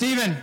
Stephen, 0.00 0.34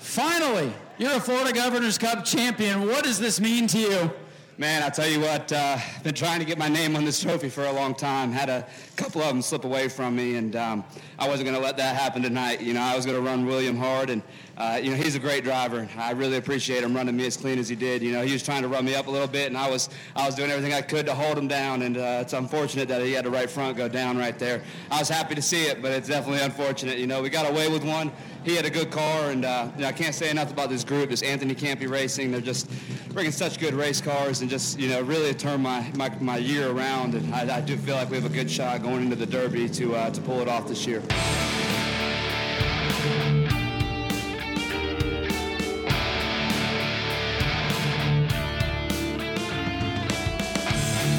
finally, 0.00 0.72
you're 0.98 1.12
a 1.12 1.20
Florida 1.20 1.52
Governor's 1.52 1.96
Cup 1.96 2.24
champion. 2.24 2.88
What 2.88 3.04
does 3.04 3.20
this 3.20 3.40
mean 3.40 3.68
to 3.68 3.78
you? 3.78 4.10
Man, 4.58 4.82
I 4.82 4.88
tell 4.88 5.06
you 5.06 5.20
what, 5.20 5.52
uh, 5.52 5.78
I've 5.78 6.02
been 6.02 6.14
trying 6.14 6.40
to 6.40 6.44
get 6.44 6.58
my 6.58 6.68
name 6.68 6.96
on 6.96 7.04
this 7.04 7.20
trophy 7.20 7.48
for 7.48 7.66
a 7.66 7.72
long 7.72 7.94
time. 7.94 8.32
Had 8.32 8.48
a 8.48 8.66
couple 8.96 9.20
of 9.20 9.28
them 9.28 9.42
slip 9.42 9.64
away 9.64 9.88
from 9.88 10.16
me, 10.16 10.36
and 10.36 10.56
um, 10.56 10.82
I 11.18 11.28
wasn't 11.28 11.48
going 11.48 11.60
to 11.60 11.64
let 11.64 11.76
that 11.76 11.94
happen 11.94 12.22
tonight. 12.22 12.62
You 12.62 12.72
know, 12.72 12.80
I 12.80 12.96
was 12.96 13.04
going 13.04 13.16
to 13.16 13.22
run 13.22 13.44
William 13.44 13.76
hard, 13.76 14.08
and 14.08 14.22
uh, 14.56 14.80
you 14.82 14.90
know 14.90 14.96
he's 14.96 15.14
a 15.14 15.18
great 15.18 15.44
driver. 15.44 15.86
I 15.98 16.12
really 16.12 16.38
appreciate 16.38 16.82
him 16.82 16.96
running 16.96 17.14
me 17.14 17.26
as 17.26 17.36
clean 17.36 17.58
as 17.58 17.68
he 17.68 17.76
did. 17.76 18.02
You 18.02 18.12
know, 18.12 18.22
he 18.22 18.32
was 18.32 18.42
trying 18.42 18.62
to 18.62 18.68
run 18.68 18.86
me 18.86 18.94
up 18.94 19.08
a 19.08 19.10
little 19.10 19.28
bit, 19.28 19.48
and 19.48 19.58
I 19.58 19.68
was 19.68 19.90
I 20.16 20.24
was 20.24 20.34
doing 20.34 20.50
everything 20.50 20.72
I 20.72 20.80
could 20.80 21.04
to 21.04 21.14
hold 21.14 21.36
him 21.36 21.48
down. 21.48 21.82
And 21.82 21.98
uh, 21.98 22.20
it's 22.22 22.32
unfortunate 22.32 22.88
that 22.88 23.02
he 23.02 23.12
had 23.12 23.26
the 23.26 23.30
right 23.30 23.50
front 23.50 23.76
go 23.76 23.88
down 23.88 24.16
right 24.16 24.38
there. 24.38 24.62
I 24.90 24.98
was 24.98 25.10
happy 25.10 25.34
to 25.34 25.42
see 25.42 25.66
it, 25.66 25.82
but 25.82 25.92
it's 25.92 26.08
definitely 26.08 26.42
unfortunate. 26.42 26.98
You 26.98 27.06
know, 27.06 27.20
we 27.20 27.28
got 27.28 27.48
away 27.48 27.68
with 27.68 27.84
one 27.84 28.10
he 28.46 28.54
had 28.54 28.64
a 28.64 28.70
good 28.70 28.92
car, 28.92 29.30
and 29.30 29.44
uh, 29.44 29.68
you 29.74 29.82
know, 29.82 29.88
I 29.88 29.92
can't 29.92 30.14
say 30.14 30.30
enough 30.30 30.52
about 30.52 30.70
this 30.70 30.84
group. 30.84 31.10
This 31.10 31.22
Anthony 31.22 31.52
Campi 31.52 31.88
Racing, 31.88 32.30
they're 32.30 32.40
just 32.40 32.70
bringing 33.12 33.32
such 33.32 33.58
good 33.58 33.74
race 33.74 34.00
cars, 34.00 34.40
and 34.40 34.48
just 34.48 34.78
you 34.78 34.88
know 34.88 35.02
really 35.02 35.34
turn 35.34 35.60
my, 35.62 35.90
my, 35.96 36.08
my 36.20 36.36
year 36.36 36.70
around. 36.70 37.14
And 37.14 37.34
I, 37.34 37.56
I, 37.56 37.60
do 37.60 37.76
feel 37.76 37.96
like 37.96 38.08
we 38.08 38.16
have 38.16 38.24
a 38.24 38.32
good 38.32 38.48
shot 38.48 38.84
going 38.84 39.02
into 39.02 39.16
the 39.16 39.26
Derby 39.26 39.68
to 39.70 39.96
uh, 39.96 40.10
to 40.10 40.20
pull 40.20 40.40
it 40.40 40.48
off 40.48 40.68
this 40.68 40.86
year. 40.86 41.02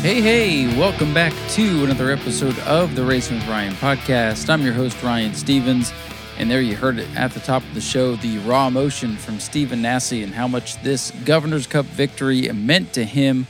Hey, 0.01 0.21
hey, 0.21 0.79
welcome 0.79 1.13
back 1.13 1.33
to 1.49 1.83
another 1.83 2.09
episode 2.09 2.57
of 2.59 2.95
the 2.95 3.03
Racing 3.03 3.39
with 3.39 3.47
Ryan 3.49 3.73
podcast. 3.73 4.49
I'm 4.49 4.61
your 4.61 4.71
host, 4.71 5.03
Ryan 5.03 5.33
Stevens. 5.33 5.91
And 6.39 6.51
there 6.51 6.61
you 6.61 6.75
heard 6.75 6.99
it 6.99 7.09
at 7.15 7.31
the 7.31 7.39
top 7.39 7.63
of 7.63 7.73
the 7.73 7.81
show 7.81 8.15
the 8.15 8.37
raw 8.39 8.67
emotion 8.67 9.17
from 9.17 9.39
Stephen 9.39 9.81
Nasse 9.81 10.11
and 10.11 10.35
how 10.35 10.47
much 10.47 10.79
this 10.83 11.09
Governor's 11.25 11.65
Cup 11.65 11.85
victory 11.87 12.47
meant 12.51 12.93
to 12.93 13.03
him. 13.03 13.47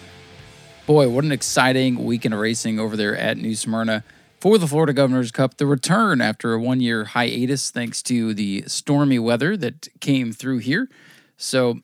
Boy, 0.86 1.09
what 1.09 1.26
an 1.26 1.34
exciting 1.34 2.06
weekend 2.06 2.34
of 2.34 2.39
racing 2.39 2.80
over 2.80 2.95
there 2.95 3.16
at 3.17 3.38
New 3.38 3.56
Smyrna 3.56 4.06
for 4.39 4.58
the 4.58 4.67
Florida 4.67 4.94
Governor's 4.94 5.34
Cup. 5.34 5.58
The 5.58 5.66
return 5.66 6.22
after 6.22 6.53
a 6.53 6.61
one 6.61 6.80
year 6.80 7.03
hiatus, 7.03 7.72
thanks 7.72 8.02
to 8.03 8.34
the 8.34 8.64
stormy 8.67 9.20
weather 9.20 9.58
that 9.58 9.89
came 10.00 10.31
through 10.31 10.59
here. 10.59 10.88
So, 11.36 11.81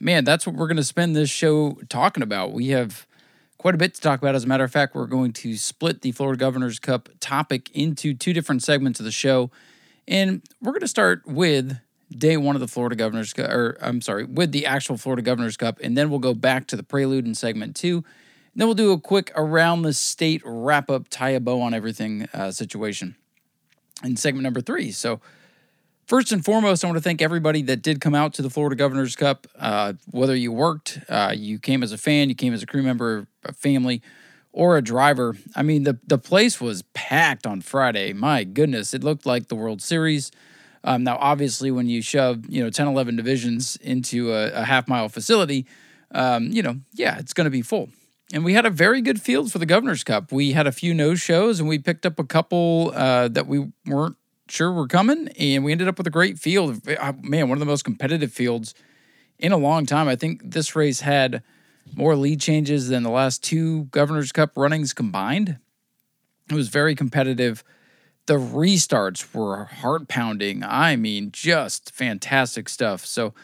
man, 0.00 0.24
that's 0.24 0.46
what 0.46 0.56
we're 0.56 0.68
going 0.68 0.78
to 0.78 0.84
spend 0.84 1.14
this 1.14 1.28
show 1.28 1.78
talking 1.90 2.22
about. 2.22 2.52
We 2.52 2.68
have 2.68 3.06
quite 3.58 3.74
a 3.74 3.78
bit 3.78 3.94
to 3.94 4.00
talk 4.00 4.22
about. 4.22 4.34
As 4.34 4.44
a 4.44 4.48
matter 4.48 4.64
of 4.64 4.72
fact, 4.72 4.94
we're 4.94 5.06
going 5.06 5.34
to 5.34 5.54
split 5.56 6.00
the 6.00 6.12
Florida 6.12 6.38
Governor's 6.38 6.78
Cup 6.78 7.10
topic 7.20 7.70
into 7.74 8.14
two 8.14 8.32
different 8.32 8.62
segments 8.62 9.00
of 9.00 9.04
the 9.04 9.12
show. 9.12 9.50
And 10.08 10.42
we're 10.60 10.72
going 10.72 10.80
to 10.80 10.88
start 10.88 11.26
with 11.26 11.78
day 12.10 12.36
one 12.36 12.54
of 12.54 12.60
the 12.60 12.68
Florida 12.68 12.94
Governor's 12.94 13.32
Cup, 13.32 13.50
or 13.50 13.76
I'm 13.80 14.00
sorry, 14.00 14.24
with 14.24 14.52
the 14.52 14.66
actual 14.66 14.96
Florida 14.96 15.22
Governor's 15.22 15.56
Cup, 15.56 15.80
and 15.82 15.96
then 15.96 16.10
we'll 16.10 16.18
go 16.18 16.34
back 16.34 16.66
to 16.68 16.76
the 16.76 16.82
prelude 16.82 17.26
in 17.26 17.34
segment 17.34 17.74
two. 17.76 17.96
And 17.96 18.60
then 18.60 18.68
we'll 18.68 18.74
do 18.74 18.92
a 18.92 19.00
quick 19.00 19.32
around 19.34 19.82
the 19.82 19.92
state 19.92 20.42
wrap 20.44 20.90
up, 20.90 21.08
tie 21.08 21.30
a 21.30 21.40
bow 21.40 21.60
on 21.60 21.74
everything 21.74 22.28
uh, 22.32 22.50
situation 22.50 23.16
in 24.04 24.16
segment 24.16 24.44
number 24.44 24.60
three. 24.60 24.92
So, 24.92 25.20
first 26.06 26.32
and 26.32 26.44
foremost, 26.44 26.84
I 26.84 26.86
want 26.86 26.96
to 26.96 27.02
thank 27.02 27.20
everybody 27.20 27.62
that 27.62 27.82
did 27.82 28.00
come 28.00 28.14
out 28.14 28.32
to 28.34 28.42
the 28.42 28.48
Florida 28.48 28.76
Governor's 28.76 29.16
Cup. 29.16 29.46
Uh, 29.58 29.94
whether 30.10 30.34
you 30.34 30.52
worked, 30.52 31.00
uh, 31.08 31.34
you 31.36 31.58
came 31.58 31.82
as 31.82 31.92
a 31.92 31.98
fan, 31.98 32.28
you 32.28 32.34
came 32.34 32.54
as 32.54 32.62
a 32.62 32.66
crew 32.66 32.82
member, 32.82 33.26
a 33.44 33.52
family 33.52 34.00
or 34.56 34.78
a 34.78 34.82
driver. 34.82 35.36
I 35.54 35.62
mean, 35.62 35.84
the 35.84 35.98
the 36.06 36.18
place 36.18 36.60
was 36.60 36.82
packed 36.94 37.46
on 37.46 37.60
Friday. 37.60 38.14
My 38.14 38.42
goodness, 38.42 38.94
it 38.94 39.04
looked 39.04 39.26
like 39.26 39.48
the 39.48 39.54
World 39.54 39.82
Series. 39.82 40.32
Um, 40.82 41.04
now, 41.04 41.18
obviously, 41.20 41.70
when 41.70 41.88
you 41.88 42.00
shove 42.00 42.48
you 42.48 42.64
know 42.64 42.70
10, 42.70 42.88
11 42.88 43.16
divisions 43.16 43.76
into 43.76 44.32
a, 44.32 44.50
a 44.52 44.64
half 44.64 44.88
mile 44.88 45.10
facility, 45.10 45.66
um, 46.12 46.48
you 46.50 46.62
know, 46.62 46.76
yeah, 46.94 47.18
it's 47.18 47.34
going 47.34 47.44
to 47.44 47.50
be 47.50 47.60
full. 47.60 47.90
And 48.32 48.44
we 48.44 48.54
had 48.54 48.64
a 48.64 48.70
very 48.70 49.02
good 49.02 49.20
field 49.20 49.52
for 49.52 49.58
the 49.58 49.66
Governor's 49.66 50.02
Cup. 50.02 50.32
We 50.32 50.52
had 50.52 50.66
a 50.66 50.72
few 50.72 50.94
no 50.94 51.14
shows, 51.14 51.60
and 51.60 51.68
we 51.68 51.78
picked 51.78 52.06
up 52.06 52.18
a 52.18 52.24
couple 52.24 52.92
uh, 52.94 53.28
that 53.28 53.46
we 53.46 53.66
weren't 53.84 54.16
sure 54.48 54.72
were 54.72 54.88
coming, 54.88 55.28
and 55.38 55.64
we 55.64 55.72
ended 55.72 55.86
up 55.86 55.98
with 55.98 56.06
a 56.06 56.10
great 56.10 56.38
field. 56.38 56.80
Uh, 56.88 57.12
man, 57.20 57.50
one 57.50 57.56
of 57.56 57.60
the 57.60 57.66
most 57.66 57.84
competitive 57.84 58.32
fields 58.32 58.74
in 59.38 59.52
a 59.52 59.58
long 59.58 59.84
time. 59.84 60.08
I 60.08 60.16
think 60.16 60.40
this 60.42 60.74
race 60.74 61.00
had 61.00 61.42
more 61.94 62.16
lead 62.16 62.40
changes 62.40 62.88
than 62.88 63.02
the 63.02 63.10
last 63.10 63.42
two 63.42 63.84
Governor's 63.84 64.32
Cup 64.32 64.52
runnings 64.56 64.92
combined. 64.92 65.58
It 66.50 66.54
was 66.54 66.68
very 66.68 66.94
competitive. 66.94 67.64
The 68.26 68.34
restarts 68.34 69.34
were 69.34 69.64
heart 69.64 70.08
pounding. 70.08 70.62
I 70.64 70.96
mean, 70.96 71.30
just 71.32 71.92
fantastic 71.92 72.68
stuff. 72.68 73.04
So, 73.06 73.34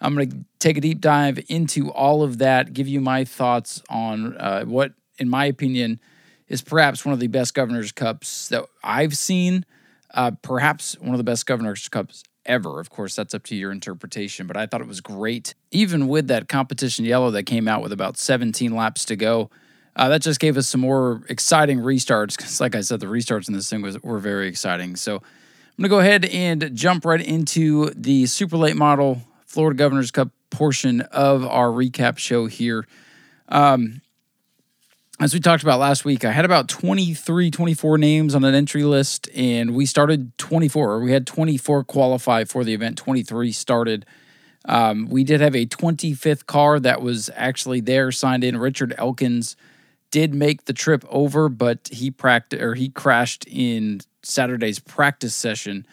I'm 0.00 0.14
going 0.14 0.30
to 0.30 0.44
take 0.58 0.76
a 0.76 0.80
deep 0.80 1.00
dive 1.00 1.42
into 1.48 1.90
all 1.90 2.22
of 2.22 2.38
that, 2.38 2.72
give 2.72 2.86
you 2.86 3.00
my 3.00 3.24
thoughts 3.24 3.82
on 3.88 4.36
uh, 4.36 4.64
what, 4.64 4.92
in 5.18 5.28
my 5.28 5.46
opinion, 5.46 5.98
is 6.46 6.60
perhaps 6.60 7.04
one 7.04 7.14
of 7.14 7.20
the 7.20 7.28
best 7.28 7.54
Governor's 7.54 7.92
Cups 7.92 8.48
that 8.48 8.66
I've 8.82 9.16
seen. 9.16 9.64
Uh, 10.12 10.32
perhaps 10.42 10.98
one 11.00 11.12
of 11.12 11.18
the 11.18 11.24
best 11.24 11.46
Governor's 11.46 11.88
Cups 11.88 12.22
ever. 12.46 12.80
Of 12.80 12.90
course, 12.90 13.16
that's 13.16 13.34
up 13.34 13.44
to 13.44 13.56
your 13.56 13.72
interpretation, 13.72 14.46
but 14.46 14.56
I 14.56 14.66
thought 14.66 14.80
it 14.80 14.86
was 14.86 15.00
great. 15.00 15.54
Even 15.70 16.08
with 16.08 16.28
that 16.28 16.48
competition 16.48 17.04
yellow 17.04 17.30
that 17.32 17.44
came 17.44 17.68
out 17.68 17.82
with 17.82 17.92
about 17.92 18.16
17 18.16 18.74
laps 18.74 19.04
to 19.06 19.16
go, 19.16 19.50
uh, 19.96 20.08
that 20.08 20.22
just 20.22 20.40
gave 20.40 20.56
us 20.56 20.68
some 20.68 20.80
more 20.80 21.22
exciting 21.28 21.78
restarts. 21.78 22.36
Because, 22.36 22.60
like 22.60 22.74
I 22.74 22.80
said, 22.80 23.00
the 23.00 23.06
restarts 23.06 23.48
in 23.48 23.54
this 23.54 23.68
thing 23.70 23.82
was, 23.82 24.00
were 24.02 24.18
very 24.18 24.48
exciting. 24.48 24.96
So, 24.96 25.16
I'm 25.16 25.82
going 25.82 25.90
to 25.90 25.96
go 25.96 25.98
ahead 25.98 26.24
and 26.26 26.70
jump 26.76 27.04
right 27.04 27.20
into 27.20 27.90
the 27.96 28.26
super 28.26 28.56
late 28.56 28.76
model 28.76 29.22
Florida 29.44 29.76
Governor's 29.76 30.12
Cup 30.12 30.30
portion 30.50 31.00
of 31.00 31.44
our 31.44 31.66
recap 31.68 32.16
show 32.16 32.46
here. 32.46 32.86
Um, 33.48 34.00
as 35.20 35.32
we 35.32 35.38
talked 35.38 35.62
about 35.62 35.78
last 35.78 36.04
week, 36.04 36.24
I 36.24 36.32
had 36.32 36.44
about 36.44 36.68
23, 36.68 37.50
24 37.50 37.98
names 37.98 38.34
on 38.34 38.44
an 38.44 38.54
entry 38.54 38.82
list, 38.82 39.28
and 39.34 39.74
we 39.74 39.86
started 39.86 40.36
24. 40.38 41.00
We 41.00 41.12
had 41.12 41.26
24 41.26 41.84
qualify 41.84 42.44
for 42.44 42.64
the 42.64 42.74
event, 42.74 42.98
23 42.98 43.52
started. 43.52 44.06
Um, 44.64 45.08
we 45.08 45.22
did 45.22 45.40
have 45.40 45.54
a 45.54 45.66
25th 45.66 46.46
car 46.46 46.80
that 46.80 47.00
was 47.00 47.30
actually 47.36 47.80
there, 47.80 48.10
signed 48.10 48.42
in. 48.42 48.56
Richard 48.56 48.94
Elkins 48.98 49.56
did 50.10 50.34
make 50.34 50.64
the 50.64 50.72
trip 50.72 51.04
over, 51.08 51.48
but 51.48 51.88
he 51.92 52.10
practiced 52.10 52.62
or 52.62 52.74
he 52.74 52.88
crashed 52.88 53.46
in 53.46 54.00
Saturday's 54.22 54.80
practice 54.80 55.34
session, 55.34 55.86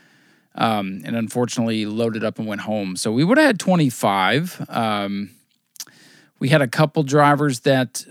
um, 0.55 1.01
and 1.05 1.15
unfortunately 1.15 1.85
loaded 1.85 2.23
up 2.23 2.39
and 2.39 2.47
went 2.47 2.61
home. 2.61 2.95
So 2.95 3.11
we 3.11 3.23
would 3.23 3.37
have 3.37 3.47
had 3.47 3.59
25. 3.59 4.65
Um, 4.69 5.29
we 6.39 6.49
had 6.49 6.61
a 6.61 6.67
couple 6.67 7.03
drivers 7.03 7.61
that 7.61 8.03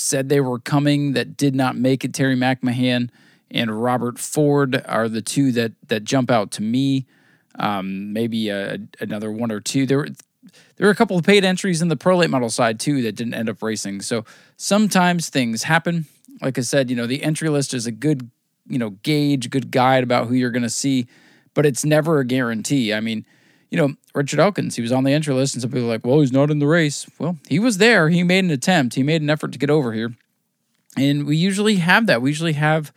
said 0.00 0.28
they 0.28 0.40
were 0.40 0.58
coming 0.58 1.12
that 1.12 1.36
did 1.36 1.54
not 1.54 1.76
make 1.76 2.04
it. 2.04 2.12
Terry 2.12 2.36
McMahon 2.36 3.10
and 3.50 3.82
Robert 3.82 4.18
Ford 4.18 4.82
are 4.86 5.08
the 5.08 5.22
two 5.22 5.52
that 5.52 5.72
that 5.88 6.04
jump 6.04 6.30
out 6.30 6.50
to 6.52 6.62
me. 6.62 7.06
Um, 7.58 8.12
maybe 8.12 8.48
a, 8.48 8.78
another 9.00 9.30
one 9.30 9.50
or 9.50 9.60
two. 9.60 9.86
There 9.86 9.98
were 9.98 10.08
there 10.76 10.86
were 10.86 10.92
a 10.92 10.96
couple 10.96 11.18
of 11.18 11.24
paid 11.24 11.44
entries 11.44 11.82
in 11.82 11.88
the 11.88 11.96
pro 11.96 12.16
late 12.16 12.30
model 12.30 12.50
side 12.50 12.80
too 12.80 13.02
that 13.02 13.16
didn't 13.16 13.34
end 13.34 13.48
up 13.48 13.62
racing. 13.62 14.00
So 14.02 14.24
sometimes 14.56 15.28
things 15.28 15.64
happen. 15.64 16.06
Like 16.40 16.58
I 16.58 16.62
said, 16.62 16.90
you 16.90 16.96
know 16.96 17.06
the 17.06 17.22
entry 17.22 17.48
list 17.48 17.74
is 17.74 17.86
a 17.86 17.92
good 17.92 18.30
you 18.68 18.78
know 18.78 18.90
gauge, 18.90 19.50
good 19.50 19.70
guide 19.70 20.02
about 20.02 20.28
who 20.28 20.34
you're 20.34 20.50
going 20.50 20.62
to 20.62 20.70
see, 20.70 21.06
but 21.54 21.66
it's 21.66 21.84
never 21.84 22.20
a 22.20 22.24
guarantee. 22.24 22.94
I 22.94 23.00
mean 23.00 23.26
you 23.70 23.78
know, 23.78 23.94
Richard 24.14 24.40
Elkins, 24.40 24.76
he 24.76 24.82
was 24.82 24.92
on 24.92 25.04
the 25.04 25.12
entry 25.12 25.32
list, 25.32 25.54
and 25.54 25.62
some 25.62 25.70
people 25.70 25.86
are 25.86 25.92
like, 25.92 26.04
well, 26.04 26.20
he's 26.20 26.32
not 26.32 26.50
in 26.50 26.58
the 26.58 26.66
race. 26.66 27.06
Well, 27.18 27.38
he 27.48 27.58
was 27.58 27.78
there. 27.78 28.08
He 28.08 28.22
made 28.22 28.44
an 28.44 28.50
attempt. 28.50 28.94
He 28.96 29.02
made 29.02 29.22
an 29.22 29.30
effort 29.30 29.52
to 29.52 29.58
get 29.58 29.70
over 29.70 29.92
here. 29.92 30.14
And 30.96 31.24
we 31.24 31.36
usually 31.36 31.76
have 31.76 32.06
that. 32.06 32.20
We 32.20 32.30
usually 32.30 32.54
have 32.54 32.92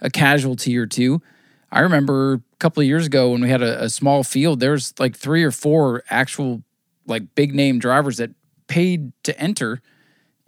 a 0.00 0.10
casualty 0.10 0.76
or 0.76 0.86
two. 0.86 1.22
I 1.70 1.80
remember 1.80 2.34
a 2.34 2.40
couple 2.58 2.80
of 2.80 2.86
years 2.86 3.06
ago 3.06 3.30
when 3.30 3.40
we 3.40 3.50
had 3.50 3.62
a, 3.62 3.84
a 3.84 3.88
small 3.88 4.24
field, 4.24 4.60
there's 4.60 4.98
like 4.98 5.16
three 5.16 5.44
or 5.44 5.52
four 5.52 6.02
actual 6.10 6.62
like 7.06 7.34
big 7.34 7.54
name 7.54 7.78
drivers 7.78 8.16
that 8.16 8.30
paid 8.66 9.12
to 9.22 9.38
enter 9.40 9.80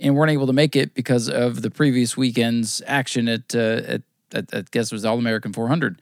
and 0.01 0.17
weren't 0.17 0.33
able 0.33 0.47
to 0.47 0.53
make 0.53 0.75
it 0.75 0.95
because 0.95 1.29
of 1.29 1.63
the 1.63 1.71
previous 1.71 2.17
weekend's 2.17 2.83
action 2.87 3.29
at 3.29 3.55
uh, 3.55 3.59
at, 3.59 4.03
at 4.33 4.49
I 4.53 4.65
guess 4.71 4.93
it 4.93 4.95
was 4.95 5.05
All 5.05 5.19
American 5.19 5.53
400. 5.53 6.01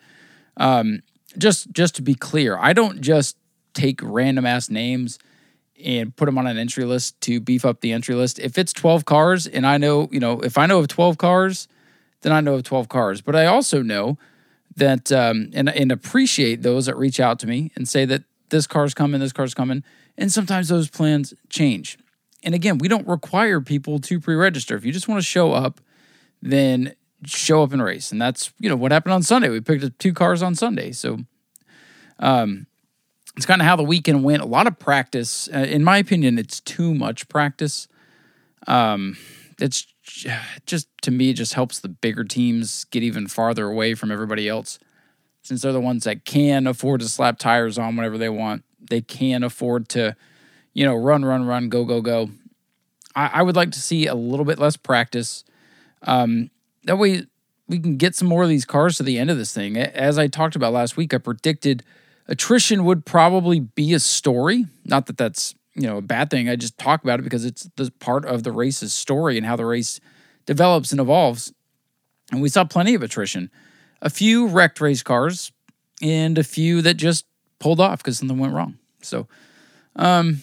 Um, 0.56 1.02
just 1.36 1.70
just 1.72 1.94
to 1.96 2.02
be 2.02 2.14
clear, 2.14 2.56
I 2.58 2.72
don't 2.72 3.00
just 3.00 3.36
take 3.76 4.00
random 4.02 4.46
ass 4.46 4.70
names 4.70 5.18
and 5.84 6.16
put 6.16 6.26
them 6.26 6.38
on 6.38 6.46
an 6.46 6.58
entry 6.58 6.84
list 6.84 7.20
to 7.20 7.38
beef 7.38 7.64
up 7.64 7.80
the 7.80 7.92
entry 7.92 8.14
list. 8.14 8.38
If 8.38 8.58
it's 8.58 8.72
12 8.72 9.04
cars 9.04 9.46
and 9.46 9.66
I 9.66 9.76
know, 9.76 10.08
you 10.10 10.20
know, 10.20 10.40
if 10.40 10.56
I 10.56 10.66
know 10.66 10.78
of 10.78 10.88
12 10.88 11.18
cars, 11.18 11.68
then 12.22 12.32
I 12.32 12.40
know 12.40 12.54
of 12.54 12.62
12 12.62 12.88
cars. 12.88 13.20
But 13.20 13.36
I 13.36 13.46
also 13.46 13.82
know 13.82 14.18
that 14.76 15.12
um, 15.12 15.50
and, 15.52 15.68
and 15.68 15.92
appreciate 15.92 16.62
those 16.62 16.86
that 16.86 16.96
reach 16.96 17.20
out 17.20 17.38
to 17.40 17.46
me 17.46 17.70
and 17.76 17.88
say 17.88 18.04
that 18.06 18.24
this 18.48 18.66
car's 18.66 18.94
coming, 18.94 19.20
this 19.20 19.32
car's 19.32 19.54
coming. 19.54 19.84
And 20.16 20.32
sometimes 20.32 20.68
those 20.68 20.88
plans 20.88 21.34
change. 21.50 21.98
And 22.42 22.54
again, 22.54 22.78
we 22.78 22.88
don't 22.88 23.06
require 23.06 23.60
people 23.60 23.98
to 24.00 24.20
pre 24.20 24.34
register. 24.34 24.76
If 24.76 24.84
you 24.84 24.92
just 24.92 25.08
want 25.08 25.20
to 25.20 25.26
show 25.26 25.52
up, 25.52 25.80
then 26.40 26.94
show 27.24 27.62
up 27.62 27.72
and 27.72 27.82
race. 27.82 28.12
And 28.12 28.20
that's, 28.20 28.52
you 28.58 28.68
know, 28.68 28.76
what 28.76 28.92
happened 28.92 29.14
on 29.14 29.22
Sunday. 29.22 29.48
We 29.48 29.60
picked 29.60 29.84
up 29.84 29.98
two 29.98 30.12
cars 30.12 30.42
on 30.42 30.54
Sunday. 30.54 30.92
So, 30.92 31.18
um, 32.18 32.66
it's 33.36 33.46
kind 33.46 33.60
of 33.60 33.66
how 33.66 33.76
the 33.76 33.82
weekend 33.82 34.24
went. 34.24 34.42
A 34.42 34.46
lot 34.46 34.66
of 34.66 34.78
practice. 34.78 35.48
Uh, 35.52 35.58
in 35.58 35.84
my 35.84 35.98
opinion, 35.98 36.38
it's 36.38 36.60
too 36.60 36.94
much 36.94 37.28
practice. 37.28 37.86
Um, 38.66 39.16
it's 39.58 39.86
just 40.66 40.88
to 41.02 41.10
me, 41.10 41.30
it 41.30 41.34
just 41.34 41.54
helps 41.54 41.80
the 41.80 41.88
bigger 41.88 42.24
teams 42.24 42.84
get 42.84 43.02
even 43.02 43.26
farther 43.26 43.66
away 43.66 43.94
from 43.94 44.10
everybody 44.10 44.48
else, 44.48 44.78
since 45.42 45.62
they're 45.62 45.72
the 45.72 45.80
ones 45.80 46.04
that 46.04 46.24
can 46.24 46.66
afford 46.66 47.00
to 47.00 47.08
slap 47.08 47.38
tires 47.38 47.78
on 47.78 47.96
whenever 47.96 48.18
they 48.18 48.28
want. 48.28 48.64
They 48.88 49.00
can 49.00 49.42
afford 49.42 49.88
to, 49.90 50.16
you 50.72 50.84
know, 50.84 50.94
run, 50.94 51.24
run, 51.24 51.44
run, 51.44 51.68
go, 51.68 51.84
go, 51.84 52.00
go. 52.00 52.30
I, 53.14 53.30
I 53.34 53.42
would 53.42 53.56
like 53.56 53.72
to 53.72 53.80
see 53.80 54.06
a 54.06 54.14
little 54.14 54.44
bit 54.44 54.58
less 54.58 54.76
practice. 54.76 55.44
Um, 56.02 56.50
that 56.84 56.96
way, 56.96 57.26
we 57.68 57.80
can 57.80 57.96
get 57.96 58.14
some 58.14 58.28
more 58.28 58.44
of 58.44 58.48
these 58.48 58.64
cars 58.64 58.96
to 58.96 59.02
the 59.02 59.18
end 59.18 59.30
of 59.30 59.36
this 59.36 59.52
thing. 59.52 59.76
As 59.76 60.18
I 60.18 60.28
talked 60.28 60.54
about 60.54 60.72
last 60.72 60.96
week, 60.96 61.12
I 61.12 61.18
predicted 61.18 61.82
attrition 62.28 62.84
would 62.84 63.04
probably 63.04 63.60
be 63.60 63.94
a 63.94 64.00
story. 64.00 64.66
Not 64.84 65.06
that 65.06 65.18
that's 65.18 65.54
you 65.74 65.82
know 65.82 65.98
a 65.98 66.02
bad 66.02 66.30
thing. 66.30 66.48
I 66.48 66.56
just 66.56 66.78
talk 66.78 67.02
about 67.04 67.20
it 67.20 67.22
because 67.22 67.44
it's 67.44 67.68
the 67.76 67.90
part 67.98 68.24
of 68.24 68.42
the 68.42 68.52
race's 68.52 68.92
story 68.92 69.36
and 69.36 69.46
how 69.46 69.56
the 69.56 69.66
race 69.66 70.00
develops 70.46 70.92
and 70.92 71.00
evolves. 71.00 71.52
And 72.32 72.42
we 72.42 72.48
saw 72.48 72.64
plenty 72.64 72.94
of 72.94 73.02
attrition. 73.02 73.50
A 74.02 74.10
few 74.10 74.48
wrecked 74.48 74.80
race 74.80 75.02
cars 75.02 75.52
and 76.02 76.38
a 76.38 76.44
few 76.44 76.82
that 76.82 76.94
just 76.94 77.24
pulled 77.58 77.80
off 77.80 77.98
because 77.98 78.18
something 78.18 78.38
went 78.38 78.52
wrong. 78.52 78.78
So, 79.02 79.26
um, 79.94 80.42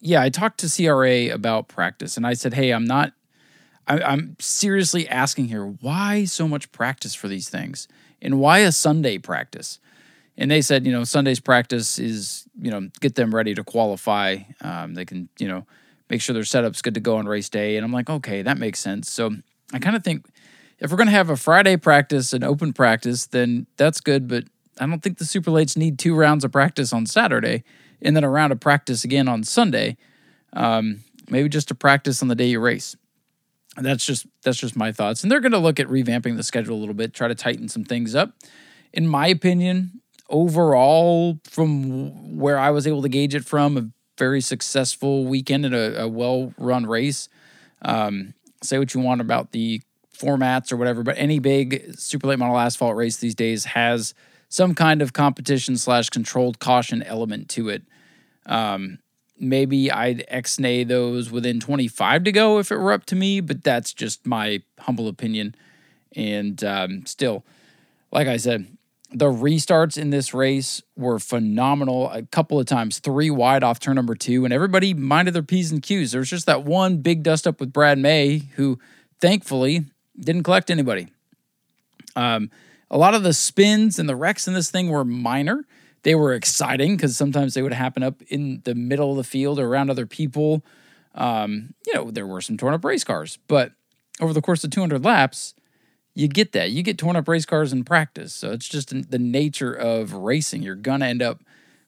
yeah, 0.00 0.22
I 0.22 0.28
talked 0.28 0.60
to 0.60 0.68
CRA 0.68 1.32
about 1.32 1.68
practice 1.68 2.16
and 2.16 2.26
I 2.26 2.34
said, 2.34 2.54
hey, 2.54 2.72
I'm 2.72 2.84
not, 2.84 3.12
I'm 3.86 4.36
seriously 4.40 5.08
asking 5.08 5.48
here, 5.48 5.64
why 5.64 6.24
so 6.24 6.48
much 6.48 6.72
practice 6.72 7.14
for 7.14 7.28
these 7.28 7.48
things? 7.48 7.88
And 8.24 8.40
why 8.40 8.60
a 8.60 8.72
Sunday 8.72 9.18
practice? 9.18 9.78
And 10.36 10.50
they 10.50 10.62
said, 10.62 10.84
you 10.84 10.92
know, 10.92 11.04
Sunday's 11.04 11.38
practice 11.38 11.98
is, 11.98 12.48
you 12.60 12.70
know, 12.70 12.88
get 13.00 13.14
them 13.14 13.32
ready 13.32 13.54
to 13.54 13.62
qualify. 13.62 14.38
Um, 14.60 14.94
they 14.94 15.04
can, 15.04 15.28
you 15.38 15.46
know, 15.46 15.66
make 16.10 16.20
sure 16.20 16.34
their 16.34 16.44
setup's 16.44 16.82
good 16.82 16.94
to 16.94 17.00
go 17.00 17.18
on 17.18 17.26
race 17.26 17.48
day. 17.48 17.76
And 17.76 17.84
I'm 17.84 17.92
like, 17.92 18.10
okay, 18.10 18.42
that 18.42 18.58
makes 18.58 18.80
sense. 18.80 19.10
So 19.10 19.30
I 19.72 19.78
kind 19.78 19.94
of 19.94 20.02
think 20.02 20.26
if 20.80 20.90
we're 20.90 20.96
going 20.96 21.06
to 21.06 21.12
have 21.12 21.30
a 21.30 21.36
Friday 21.36 21.76
practice, 21.76 22.32
an 22.32 22.42
open 22.42 22.72
practice, 22.72 23.26
then 23.26 23.66
that's 23.76 24.00
good. 24.00 24.26
But 24.26 24.44
I 24.80 24.86
don't 24.86 25.02
think 25.02 25.18
the 25.18 25.24
super 25.24 25.50
lates 25.50 25.76
need 25.76 25.98
two 25.98 26.16
rounds 26.16 26.44
of 26.44 26.50
practice 26.50 26.92
on 26.92 27.06
Saturday 27.06 27.62
and 28.02 28.16
then 28.16 28.24
a 28.24 28.30
round 28.30 28.52
of 28.52 28.58
practice 28.58 29.04
again 29.04 29.28
on 29.28 29.44
Sunday. 29.44 29.96
Um, 30.52 31.00
maybe 31.28 31.48
just 31.48 31.70
a 31.70 31.74
practice 31.74 32.22
on 32.22 32.28
the 32.28 32.34
day 32.34 32.46
you 32.46 32.60
race. 32.60 32.96
That's 33.76 34.04
just 34.04 34.26
that's 34.42 34.58
just 34.58 34.76
my 34.76 34.92
thoughts. 34.92 35.22
And 35.22 35.32
they're 35.32 35.40
going 35.40 35.52
to 35.52 35.58
look 35.58 35.80
at 35.80 35.88
revamping 35.88 36.36
the 36.36 36.42
schedule 36.42 36.76
a 36.76 36.80
little 36.80 36.94
bit, 36.94 37.12
try 37.12 37.28
to 37.28 37.34
tighten 37.34 37.68
some 37.68 37.84
things 37.84 38.14
up. 38.14 38.34
In 38.92 39.08
my 39.08 39.26
opinion, 39.26 40.00
overall, 40.28 41.40
from 41.44 42.38
where 42.38 42.58
I 42.58 42.70
was 42.70 42.86
able 42.86 43.02
to 43.02 43.08
gauge 43.08 43.34
it 43.34 43.44
from, 43.44 43.76
a 43.76 43.88
very 44.16 44.40
successful 44.40 45.24
weekend 45.24 45.66
and 45.66 45.74
a, 45.74 46.02
a 46.02 46.08
well-run 46.08 46.86
race. 46.86 47.28
Um, 47.82 48.34
say 48.62 48.78
what 48.78 48.94
you 48.94 49.00
want 49.00 49.20
about 49.20 49.50
the 49.50 49.82
formats 50.16 50.72
or 50.72 50.76
whatever, 50.76 51.02
but 51.02 51.16
any 51.18 51.40
big 51.40 51.96
super 51.96 52.28
late 52.28 52.38
model 52.38 52.56
asphalt 52.56 52.96
race 52.96 53.16
these 53.16 53.34
days 53.34 53.64
has 53.64 54.14
some 54.48 54.74
kind 54.74 55.02
of 55.02 55.12
competition 55.12 55.76
slash 55.76 56.08
controlled 56.10 56.60
caution 56.60 57.02
element 57.02 57.48
to 57.50 57.68
it. 57.68 57.82
Um, 58.46 58.98
maybe 59.38 59.90
I'd 59.90 60.24
ex-nay 60.28 60.84
those 60.84 61.30
within 61.30 61.60
25 61.60 62.24
to 62.24 62.32
go 62.32 62.58
if 62.58 62.70
it 62.70 62.76
were 62.76 62.92
up 62.92 63.04
to 63.06 63.16
me, 63.16 63.40
but 63.40 63.62
that's 63.62 63.92
just 63.92 64.26
my 64.26 64.62
humble 64.80 65.08
opinion. 65.08 65.54
And 66.14 66.62
um, 66.62 67.06
still, 67.06 67.44
like 68.12 68.28
I 68.28 68.36
said, 68.36 68.66
the 69.10 69.26
restarts 69.26 69.96
in 69.96 70.10
this 70.10 70.34
race 70.34 70.82
were 70.96 71.18
phenomenal. 71.18 72.10
A 72.10 72.22
couple 72.22 72.58
of 72.58 72.66
times, 72.66 72.98
three 72.98 73.30
wide 73.30 73.62
off 73.62 73.78
turn 73.78 73.94
number 73.94 74.14
two, 74.14 74.44
and 74.44 74.52
everybody 74.52 74.92
minded 74.92 75.34
their 75.34 75.42
P's 75.42 75.70
and 75.70 75.82
Q's. 75.82 76.12
There 76.12 76.20
was 76.20 76.30
just 76.30 76.46
that 76.46 76.64
one 76.64 76.98
big 76.98 77.22
dust 77.22 77.46
up 77.46 77.60
with 77.60 77.72
Brad 77.72 77.98
May, 77.98 78.38
who 78.56 78.78
thankfully 79.20 79.86
didn't 80.18 80.42
collect 80.42 80.70
anybody. 80.70 81.08
Um, 82.16 82.50
a 82.90 82.98
lot 82.98 83.14
of 83.14 83.22
the 83.22 83.32
spins 83.32 83.98
and 83.98 84.08
the 84.08 84.16
wrecks 84.16 84.46
in 84.46 84.54
this 84.54 84.70
thing 84.70 84.88
were 84.88 85.04
minor 85.04 85.64
they 86.04 86.14
were 86.14 86.34
exciting 86.34 86.96
because 86.96 87.16
sometimes 87.16 87.54
they 87.54 87.62
would 87.62 87.72
happen 87.72 88.02
up 88.02 88.22
in 88.28 88.60
the 88.64 88.74
middle 88.74 89.10
of 89.10 89.16
the 89.16 89.24
field 89.24 89.58
or 89.58 89.66
around 89.66 89.90
other 89.90 90.06
people. 90.06 90.64
Um, 91.14 91.74
you 91.86 91.94
know, 91.94 92.10
there 92.10 92.26
were 92.26 92.40
some 92.40 92.56
torn 92.56 92.74
up 92.74 92.84
race 92.84 93.04
cars, 93.04 93.38
but 93.48 93.72
over 94.20 94.32
the 94.32 94.42
course 94.42 94.62
of 94.64 94.70
200 94.70 95.04
laps, 95.04 95.54
you 96.14 96.28
get 96.28 96.52
that. 96.52 96.70
You 96.70 96.82
get 96.82 96.98
torn 96.98 97.16
up 97.16 97.26
race 97.26 97.46
cars 97.46 97.72
in 97.72 97.84
practice. 97.84 98.32
So 98.32 98.52
it's 98.52 98.68
just 98.68 98.90
the 99.10 99.18
nature 99.18 99.72
of 99.72 100.12
racing. 100.12 100.62
You're 100.62 100.76
going 100.76 101.00
to 101.00 101.06
end 101.06 101.22
up 101.22 101.40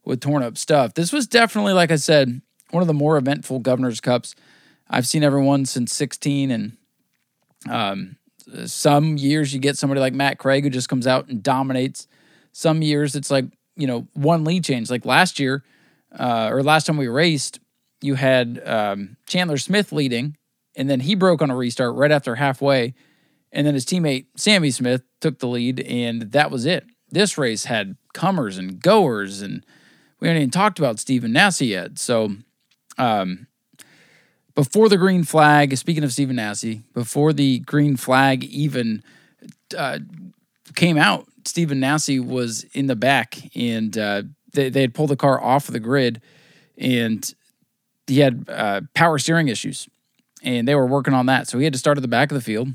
with 0.05 0.21
torn 0.21 0.43
up 0.43 0.57
stuff. 0.59 0.95
This 0.95 1.13
was 1.13 1.27
definitely, 1.27 1.75
like 1.75 1.91
I 1.91 1.97
said, 1.97 2.41
one 2.71 2.81
of 2.81 2.87
the 2.87 2.95
more 2.95 3.17
eventful 3.17 3.61
Governor's 3.61 4.01
Cups. 4.01 4.35
I've 4.89 5.07
seen 5.07 5.23
everyone 5.23 5.67
since 5.67 5.93
16, 5.93 6.51
and 6.51 6.77
um, 7.69 8.17
some 8.67 9.17
years 9.17 9.53
you 9.53 9.61
get 9.61 9.77
somebody 9.77 10.01
like 10.01 10.15
Matt 10.15 10.39
Craig 10.39 10.65
who 10.65 10.71
just 10.71 10.89
comes 10.89 11.07
out 11.07 11.29
and 11.29 11.43
dominates. 11.43 12.07
Some 12.53 12.83
years 12.83 13.15
it's 13.15 13.31
like 13.31 13.47
you 13.77 13.87
know, 13.87 14.07
one 14.15 14.45
lead 14.45 14.65
change. 14.65 14.91
Like 14.91 15.05
last 15.05 15.39
year, 15.39 15.63
uh, 16.19 16.49
or 16.51 16.63
last 16.63 16.87
time 16.87 16.97
we 16.97 17.09
raced, 17.09 17.61
you 18.01 18.15
had 18.15 18.61
um, 18.65 19.17
Chandler 19.27 19.59
Smith 19.59 19.93
leading, 19.93 20.37
and 20.75 20.89
then 20.89 21.01
he 21.01 21.15
broke 21.15 21.43
on 21.43 21.51
a 21.51 21.57
restart 21.57 21.95
right 21.95 22.11
after 22.11 22.35
halfway. 22.35 22.95
And 23.53 23.67
then 23.67 23.75
his 23.75 23.87
teammate 23.87 24.27
Sammy 24.37 24.71
Smith 24.71 25.03
took 25.21 25.39
the 25.39 25.49
lead, 25.49 25.81
and 25.81 26.23
that 26.33 26.51
was 26.51 26.67
it. 26.67 26.85
This 27.11 27.39
race 27.39 27.65
had 27.65 27.97
comers 28.13 28.59
and 28.59 28.81
goers, 28.81 29.41
and 29.41 29.65
we 30.21 30.29
haven't 30.29 30.43
even 30.43 30.51
talked 30.51 30.79
about 30.79 30.99
Stephen 30.99 31.33
Nasse 31.33 31.63
yet. 31.63 31.99
So, 31.99 32.35
um, 32.99 33.47
before 34.55 34.89
the 34.89 34.97
green 34.97 35.23
flag, 35.23 35.77
speaking 35.77 36.03
of 36.03 36.13
Stephen 36.13 36.37
Nasse, 36.37 36.81
before 36.95 37.33
the 37.33 37.61
green 37.61 37.97
flag 37.97 38.43
even 38.45 39.03
uh, 39.77 39.99
came 40.75 40.99
out, 40.99 41.27
Stephen 41.45 41.81
Nasse 41.81 42.21
was 42.21 42.65
in 42.73 42.87
the 42.87 42.97
back 42.97 43.37
and 43.57 43.97
uh, 43.97 44.23
they, 44.53 44.69
they 44.69 44.81
had 44.81 44.95
pulled 44.95 45.11
the 45.11 45.17
car 45.17 45.43
off 45.43 45.69
of 45.69 45.73
the 45.73 45.81
grid 45.81 46.21
and 46.77 47.35
he 48.07 48.21
had 48.21 48.49
uh, 48.49 48.81
power 48.95 49.19
steering 49.19 49.49
issues 49.49 49.89
and 50.43 50.67
they 50.67 50.75
were 50.75 50.87
working 50.87 51.15
on 51.15 51.27
that. 51.27 51.49
So 51.49 51.59
he 51.59 51.65
had 51.65 51.73
to 51.73 51.79
start 51.79 51.99
at 51.99 52.03
the 52.03 52.09
back 52.09 52.31
of 52.31 52.35
the 52.35 52.43
field. 52.43 52.69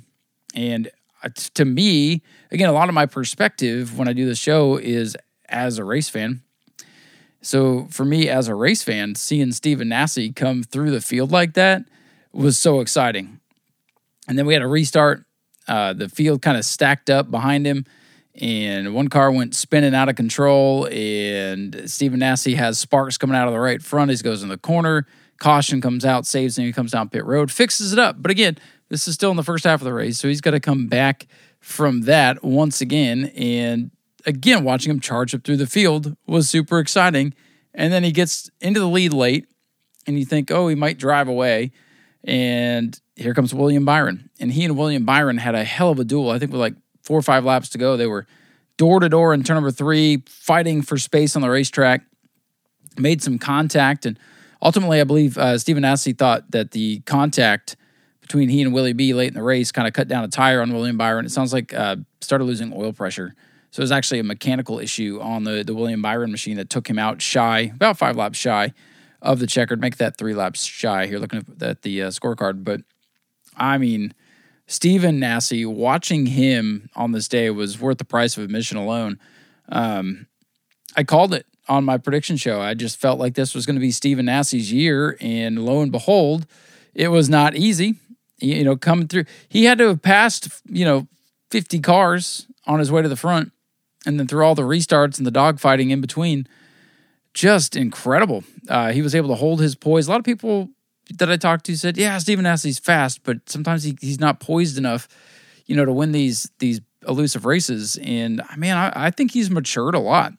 And 0.53 0.89
uh, 1.23 1.29
to 1.53 1.65
me, 1.65 2.21
again, 2.51 2.69
a 2.69 2.73
lot 2.73 2.89
of 2.89 2.95
my 2.95 3.05
perspective 3.05 3.97
when 3.97 4.07
I 4.07 4.13
do 4.13 4.25
the 4.25 4.35
show 4.35 4.77
is 4.77 5.15
as 5.49 5.77
a 5.77 5.83
race 5.83 6.09
fan. 6.09 6.41
So 7.41 7.87
for 7.89 8.05
me, 8.05 8.29
as 8.29 8.47
a 8.47 8.55
race 8.55 8.83
fan, 8.83 9.15
seeing 9.15 9.51
Stephen 9.51 9.89
Nasse 9.89 10.29
come 10.35 10.63
through 10.63 10.91
the 10.91 11.01
field 11.01 11.31
like 11.31 11.53
that 11.53 11.83
was 12.31 12.57
so 12.57 12.79
exciting. 12.79 13.39
And 14.27 14.37
then 14.37 14.45
we 14.45 14.53
had 14.53 14.61
a 14.61 14.67
restart. 14.67 15.25
Uh, 15.67 15.93
the 15.93 16.09
field 16.09 16.41
kind 16.41 16.57
of 16.57 16.65
stacked 16.65 17.09
up 17.09 17.29
behind 17.29 17.65
him 17.65 17.85
and 18.35 18.93
one 18.93 19.09
car 19.09 19.31
went 19.31 19.53
spinning 19.53 19.93
out 19.93 20.09
of 20.09 20.15
control 20.15 20.87
and 20.91 21.89
Stephen 21.89 22.19
Nasse 22.19 22.55
has 22.55 22.79
sparks 22.79 23.17
coming 23.17 23.35
out 23.35 23.47
of 23.47 23.53
the 23.53 23.59
right 23.59 23.81
front. 23.81 24.11
He 24.11 24.17
goes 24.17 24.41
in 24.43 24.49
the 24.49 24.57
corner. 24.57 25.05
Caution 25.37 25.81
comes 25.81 26.05
out, 26.05 26.25
saves 26.25 26.57
him. 26.57 26.65
He 26.65 26.71
comes 26.71 26.91
down 26.91 27.09
pit 27.09 27.25
road, 27.25 27.51
fixes 27.51 27.91
it 27.91 27.99
up. 27.99 28.21
But 28.21 28.29
again, 28.31 28.57
this 28.89 29.07
is 29.07 29.15
still 29.15 29.31
in 29.31 29.37
the 29.37 29.43
first 29.43 29.63
half 29.63 29.81
of 29.81 29.85
the 29.85 29.93
race, 29.93 30.19
so 30.19 30.27
he's 30.27 30.41
got 30.41 30.51
to 30.51 30.59
come 30.59 30.87
back 30.87 31.25
from 31.59 32.01
that 32.01 32.43
once 32.43 32.79
again. 32.79 33.31
And 33.35 33.89
again, 34.25 34.63
watching 34.63 34.91
him 34.91 34.99
charge 34.99 35.33
up 35.33 35.43
through 35.43 35.57
the 35.57 35.65
field 35.65 36.15
was 36.27 36.47
super 36.47 36.77
exciting. 36.77 37.33
And 37.73 37.91
then 37.91 38.03
he 38.03 38.11
gets 38.11 38.51
into 38.59 38.79
the 38.79 38.87
lead 38.87 39.13
late, 39.13 39.47
and 40.05 40.19
you 40.19 40.25
think, 40.25 40.51
oh, 40.51 40.67
he 40.67 40.75
might 40.75 40.99
drive 40.99 41.27
away. 41.27 41.71
And 42.23 42.99
here 43.15 43.33
comes 43.33 43.53
William 43.53 43.85
Byron. 43.85 44.29
And 44.39 44.51
he 44.51 44.63
and 44.65 44.77
William 44.77 45.05
Byron 45.05 45.37
had 45.37 45.55
a 45.55 45.63
hell 45.63 45.89
of 45.89 45.99
a 45.99 46.03
duel. 46.03 46.29
I 46.29 46.39
think 46.39 46.51
with 46.51 46.61
like 46.61 46.75
four 47.03 47.17
or 47.17 47.23
five 47.23 47.45
laps 47.45 47.69
to 47.69 47.77
go. 47.77 47.97
They 47.97 48.07
were 48.07 48.27
door 48.77 48.99
to 48.99 49.09
door 49.09 49.33
in 49.33 49.43
turn 49.43 49.55
number 49.55 49.71
three, 49.71 50.23
fighting 50.27 50.81
for 50.81 50.97
space 50.97 51.35
on 51.35 51.41
the 51.41 51.49
racetrack. 51.49 52.01
Made 52.97 53.21
some 53.21 53.39
contact, 53.39 54.05
and 54.05 54.19
ultimately, 54.61 54.99
I 54.99 55.05
believe 55.05 55.37
uh, 55.37 55.57
Stephen 55.57 55.81
Nasse 55.81 56.13
thought 56.17 56.51
that 56.51 56.71
the 56.71 56.99
contact 57.01 57.77
between 58.19 58.49
he 58.49 58.61
and 58.61 58.73
Willie 58.73 58.91
B 58.91 59.13
late 59.13 59.29
in 59.29 59.33
the 59.33 59.43
race 59.43 59.71
kind 59.71 59.87
of 59.87 59.93
cut 59.93 60.09
down 60.09 60.25
a 60.25 60.27
tire 60.27 60.61
on 60.61 60.73
William 60.73 60.97
Byron. 60.97 61.25
It 61.25 61.31
sounds 61.31 61.53
like 61.53 61.73
uh, 61.73 61.95
started 62.19 62.43
losing 62.43 62.73
oil 62.73 62.91
pressure. 62.91 63.33
So 63.71 63.79
it 63.79 63.83
was 63.83 63.93
actually 63.93 64.19
a 64.19 64.23
mechanical 64.23 64.79
issue 64.79 65.19
on 65.21 65.45
the, 65.45 65.63
the 65.63 65.73
William 65.73 66.01
Byron 66.01 66.31
machine 66.31 66.57
that 66.57 66.69
took 66.69 66.89
him 66.89 66.99
out 66.99 67.21
shy, 67.21 67.71
about 67.73 67.97
five 67.97 68.17
laps 68.17 68.37
shy 68.37 68.73
of 69.21 69.39
the 69.39 69.47
checkered. 69.47 69.81
Make 69.81 69.97
that 69.97 70.17
three 70.17 70.33
laps 70.33 70.63
shy 70.63 71.07
here, 71.07 71.19
looking 71.19 71.45
at 71.61 71.81
the 71.81 72.03
uh, 72.03 72.07
scorecard. 72.09 72.63
But 72.63 72.81
I 73.55 73.77
mean, 73.77 74.13
Stephen 74.67 75.19
Nasse, 75.19 75.65
watching 75.65 76.27
him 76.27 76.89
on 76.95 77.11
this 77.11 77.27
day 77.27 77.49
was 77.49 77.79
worth 77.79 77.97
the 77.97 78.05
price 78.05 78.37
of 78.37 78.43
admission 78.43 78.77
alone. 78.77 79.19
Um, 79.69 80.27
I 80.95 81.03
called 81.03 81.33
it 81.33 81.45
on 81.67 81.83
my 81.83 81.97
prediction 81.97 82.37
show. 82.37 82.59
I 82.59 82.73
just 82.73 82.99
felt 82.99 83.19
like 83.19 83.35
this 83.35 83.53
was 83.53 83.65
going 83.65 83.75
to 83.75 83.81
be 83.81 83.91
Stephen 83.91 84.25
Nasse's 84.25 84.71
year, 84.71 85.17
and 85.21 85.65
lo 85.65 85.81
and 85.81 85.91
behold, 85.91 86.45
it 86.93 87.09
was 87.09 87.29
not 87.29 87.55
easy. 87.55 87.95
You 88.39 88.63
know, 88.63 88.75
coming 88.75 89.07
through, 89.07 89.25
he 89.47 89.65
had 89.65 89.77
to 89.77 89.89
have 89.89 90.01
passed 90.01 90.61
you 90.65 90.85
know 90.85 91.07
fifty 91.49 91.79
cars 91.79 92.47
on 92.65 92.79
his 92.79 92.91
way 92.91 93.01
to 93.01 93.09
the 93.09 93.15
front, 93.15 93.51
and 94.05 94.19
then 94.19 94.27
through 94.27 94.45
all 94.45 94.55
the 94.55 94.63
restarts 94.63 95.17
and 95.17 95.27
the 95.27 95.31
dogfighting 95.31 95.91
in 95.91 96.01
between, 96.01 96.47
just 97.33 97.75
incredible. 97.75 98.43
Uh, 98.67 98.91
he 98.91 99.01
was 99.01 99.15
able 99.15 99.29
to 99.29 99.35
hold 99.35 99.61
his 99.61 99.75
poise. 99.75 100.07
A 100.07 100.11
lot 100.11 100.19
of 100.19 100.25
people 100.25 100.69
that 101.17 101.31
I 101.31 101.37
talked 101.37 101.65
to 101.65 101.77
said, 101.77 101.97
"Yeah, 101.97 102.17
Stephen 102.17 102.43
Nasse's 102.43 102.79
fast, 102.79 103.23
but 103.23 103.49
sometimes 103.49 103.83
he, 103.83 103.97
he's 104.01 104.19
not 104.19 104.39
poised 104.39 104.77
enough, 104.77 105.07
you 105.65 105.75
know, 105.75 105.85
to 105.85 105.91
win 105.91 106.11
these 106.11 106.51
these 106.59 106.81
elusive 107.07 107.45
races." 107.45 107.97
And 108.01 108.41
man, 108.57 108.77
I, 108.77 109.07
I 109.07 109.11
think 109.11 109.31
he's 109.31 109.49
matured 109.49 109.95
a 109.95 109.99
lot. 109.99 110.33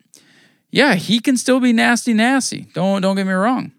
Yeah, 0.70 0.94
he 0.94 1.20
can 1.20 1.36
still 1.36 1.60
be 1.60 1.72
nasty, 1.72 2.12
nasty. 2.12 2.66
Don't 2.74 3.02
don't 3.02 3.16
get 3.16 3.26
me 3.26 3.32
wrong. 3.32 3.72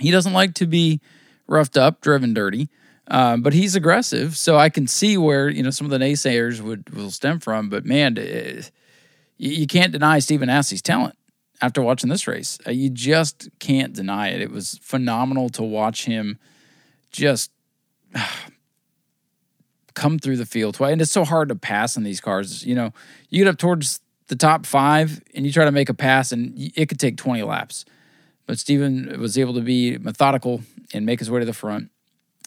He 0.00 0.10
doesn't 0.10 0.32
like 0.32 0.54
to 0.54 0.66
be 0.66 1.00
roughed 1.46 1.76
up, 1.76 2.00
driven 2.00 2.32
dirty, 2.32 2.70
um, 3.08 3.42
but 3.42 3.52
he's 3.52 3.74
aggressive. 3.76 4.36
So 4.36 4.56
I 4.56 4.70
can 4.70 4.86
see 4.86 5.18
where 5.18 5.48
you 5.48 5.62
know 5.62 5.70
some 5.70 5.86
of 5.86 5.90
the 5.90 6.04
naysayers 6.04 6.60
would 6.60 6.88
will 6.94 7.10
stem 7.10 7.40
from. 7.40 7.68
But 7.68 7.84
man, 7.84 8.16
it, 8.16 8.70
you, 9.36 9.50
you 9.50 9.66
can't 9.66 9.92
deny 9.92 10.18
Stephen 10.18 10.46
Nasse's 10.46 10.82
talent 10.82 11.16
after 11.62 11.80
watching 11.80 12.10
this 12.10 12.26
race. 12.26 12.58
Uh, 12.66 12.72
you 12.72 12.90
just 12.90 13.48
can't 13.60 13.94
deny 13.94 14.28
it. 14.28 14.40
It 14.40 14.50
was 14.50 14.78
phenomenal 14.82 15.48
to 15.50 15.62
watch 15.62 16.04
him 16.04 16.38
just 17.12 17.52
come 19.94 20.18
through 20.18 20.36
the 20.36 20.44
field. 20.44 20.78
And 20.80 21.00
it's 21.00 21.12
so 21.12 21.24
hard 21.24 21.48
to 21.48 21.54
pass 21.54 21.96
in 21.96 22.02
these 22.02 22.20
cars. 22.20 22.66
You 22.66 22.74
know, 22.74 22.92
you 23.30 23.44
get 23.44 23.50
up 23.50 23.58
towards 23.58 24.00
the 24.26 24.36
top 24.36 24.66
five 24.66 25.22
and 25.34 25.46
you 25.46 25.52
try 25.52 25.64
to 25.64 25.72
make 25.72 25.88
a 25.88 25.94
pass, 25.94 26.32
and 26.32 26.52
it 26.56 26.88
could 26.88 26.98
take 26.98 27.16
20 27.16 27.42
laps. 27.44 27.84
But 28.46 28.58
Stephen 28.58 29.20
was 29.20 29.38
able 29.38 29.54
to 29.54 29.60
be 29.60 29.96
methodical 29.98 30.62
and 30.92 31.06
make 31.06 31.20
his 31.20 31.30
way 31.30 31.40
to 31.40 31.46
the 31.46 31.52
front. 31.52 31.90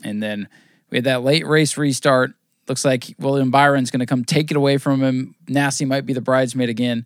And 0.03 0.21
then 0.21 0.49
we 0.89 0.97
had 0.97 1.05
that 1.05 1.23
late 1.23 1.47
race 1.47 1.77
restart. 1.77 2.33
Looks 2.67 2.83
like 2.83 3.15
William 3.17 3.49
Byron's 3.49 3.91
going 3.91 4.01
to 4.01 4.05
come 4.05 4.25
take 4.25 4.51
it 4.51 4.57
away 4.57 4.77
from 4.77 5.01
him. 5.01 5.35
Nasse 5.47 5.83
might 5.83 6.05
be 6.05 6.13
the 6.13 6.21
bridesmaid 6.21 6.67
again. 6.67 7.05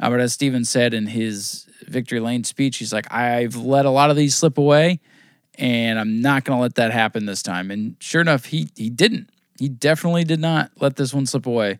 Uh, 0.00 0.10
but 0.10 0.20
as 0.20 0.32
Stephen 0.32 0.64
said 0.64 0.94
in 0.94 1.06
his 1.06 1.66
victory 1.82 2.20
lane 2.20 2.44
speech, 2.44 2.78
he's 2.78 2.92
like, 2.92 3.12
I've 3.12 3.56
let 3.56 3.84
a 3.84 3.90
lot 3.90 4.10
of 4.10 4.16
these 4.16 4.36
slip 4.36 4.58
away, 4.58 5.00
and 5.56 5.98
I'm 5.98 6.20
not 6.20 6.44
going 6.44 6.56
to 6.56 6.62
let 6.62 6.76
that 6.76 6.92
happen 6.92 7.26
this 7.26 7.42
time. 7.42 7.70
And 7.70 7.96
sure 8.00 8.20
enough, 8.20 8.46
he 8.46 8.68
he 8.76 8.90
didn't. 8.90 9.30
He 9.58 9.68
definitely 9.68 10.24
did 10.24 10.40
not 10.40 10.70
let 10.80 10.96
this 10.96 11.12
one 11.12 11.26
slip 11.26 11.46
away. 11.46 11.78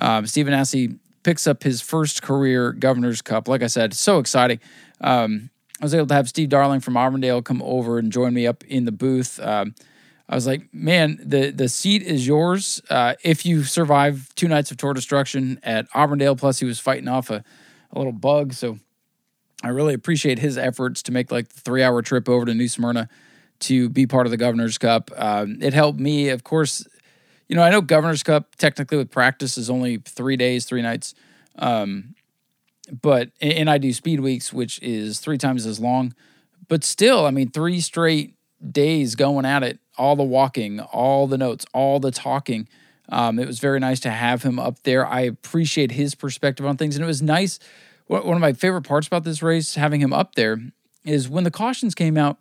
Um, 0.00 0.24
Nasse 0.24 0.88
picks 1.22 1.46
up 1.46 1.62
his 1.62 1.80
first 1.80 2.22
career 2.22 2.72
Governor's 2.72 3.22
Cup. 3.22 3.48
Like 3.48 3.62
I 3.62 3.66
said, 3.68 3.94
so 3.94 4.18
exciting. 4.18 4.60
Um, 5.00 5.50
I 5.80 5.84
was 5.84 5.94
able 5.94 6.06
to 6.06 6.14
have 6.14 6.28
Steve 6.28 6.50
Darling 6.50 6.80
from 6.80 6.96
Auburndale 6.96 7.42
come 7.42 7.62
over 7.62 7.98
and 7.98 8.12
join 8.12 8.32
me 8.32 8.46
up 8.46 8.64
in 8.64 8.84
the 8.84 8.92
booth. 8.92 9.40
Um, 9.40 9.74
I 10.28 10.34
was 10.34 10.46
like, 10.46 10.72
man, 10.74 11.18
the 11.22 11.50
the 11.50 11.68
seat 11.68 12.02
is 12.02 12.26
yours 12.26 12.82
uh, 12.90 13.14
if 13.22 13.46
you 13.46 13.62
survive 13.62 14.34
two 14.34 14.48
nights 14.48 14.70
of 14.70 14.76
tour 14.76 14.92
destruction 14.92 15.60
at 15.62 15.86
Auburndale. 15.94 16.36
Plus, 16.36 16.58
he 16.58 16.66
was 16.66 16.80
fighting 16.80 17.08
off 17.08 17.30
a, 17.30 17.44
a 17.92 17.98
little 17.98 18.12
bug, 18.12 18.52
so 18.52 18.78
I 19.62 19.68
really 19.68 19.94
appreciate 19.94 20.38
his 20.40 20.58
efforts 20.58 21.02
to 21.04 21.12
make 21.12 21.30
like 21.30 21.48
the 21.48 21.60
three 21.60 21.82
hour 21.82 22.02
trip 22.02 22.28
over 22.28 22.44
to 22.44 22.54
New 22.54 22.68
Smyrna 22.68 23.08
to 23.60 23.88
be 23.88 24.06
part 24.06 24.26
of 24.26 24.30
the 24.32 24.36
Governor's 24.36 24.78
Cup. 24.78 25.10
Um, 25.16 25.58
it 25.62 25.72
helped 25.72 26.00
me, 26.00 26.28
of 26.28 26.44
course. 26.44 26.86
You 27.48 27.54
know, 27.54 27.62
I 27.62 27.70
know 27.70 27.80
Governor's 27.80 28.24
Cup 28.24 28.56
technically 28.56 28.98
with 28.98 29.10
practice 29.10 29.56
is 29.56 29.70
only 29.70 29.98
three 29.98 30.36
days, 30.36 30.64
three 30.64 30.82
nights, 30.82 31.14
um, 31.56 32.16
but 33.00 33.30
and 33.40 33.70
I 33.70 33.78
do 33.78 33.92
speed 33.92 34.20
weeks, 34.20 34.52
which 34.52 34.82
is 34.82 35.20
three 35.20 35.38
times 35.38 35.66
as 35.66 35.78
long. 35.78 36.14
But 36.68 36.82
still, 36.82 37.24
I 37.26 37.30
mean, 37.30 37.50
three 37.50 37.80
straight 37.80 38.34
days 38.70 39.14
going 39.14 39.44
at 39.44 39.62
it, 39.62 39.78
all 39.98 40.16
the 40.16 40.22
walking, 40.22 40.80
all 40.80 41.26
the 41.26 41.38
notes, 41.38 41.66
all 41.72 42.00
the 42.00 42.10
talking. 42.10 42.68
Um, 43.08 43.38
it 43.38 43.46
was 43.46 43.58
very 43.58 43.78
nice 43.78 44.00
to 44.00 44.10
have 44.10 44.42
him 44.42 44.58
up 44.58 44.82
there. 44.82 45.06
I 45.06 45.20
appreciate 45.20 45.92
his 45.92 46.14
perspective 46.14 46.66
on 46.66 46.76
things. 46.76 46.96
And 46.96 47.04
it 47.04 47.06
was 47.06 47.22
nice. 47.22 47.58
One 48.06 48.34
of 48.34 48.40
my 48.40 48.52
favorite 48.52 48.82
parts 48.82 49.06
about 49.06 49.24
this 49.24 49.42
race, 49.42 49.74
having 49.74 50.00
him 50.00 50.12
up 50.12 50.34
there, 50.34 50.60
is 51.04 51.28
when 51.28 51.44
the 51.44 51.50
cautions 51.50 51.94
came 51.94 52.16
out, 52.16 52.38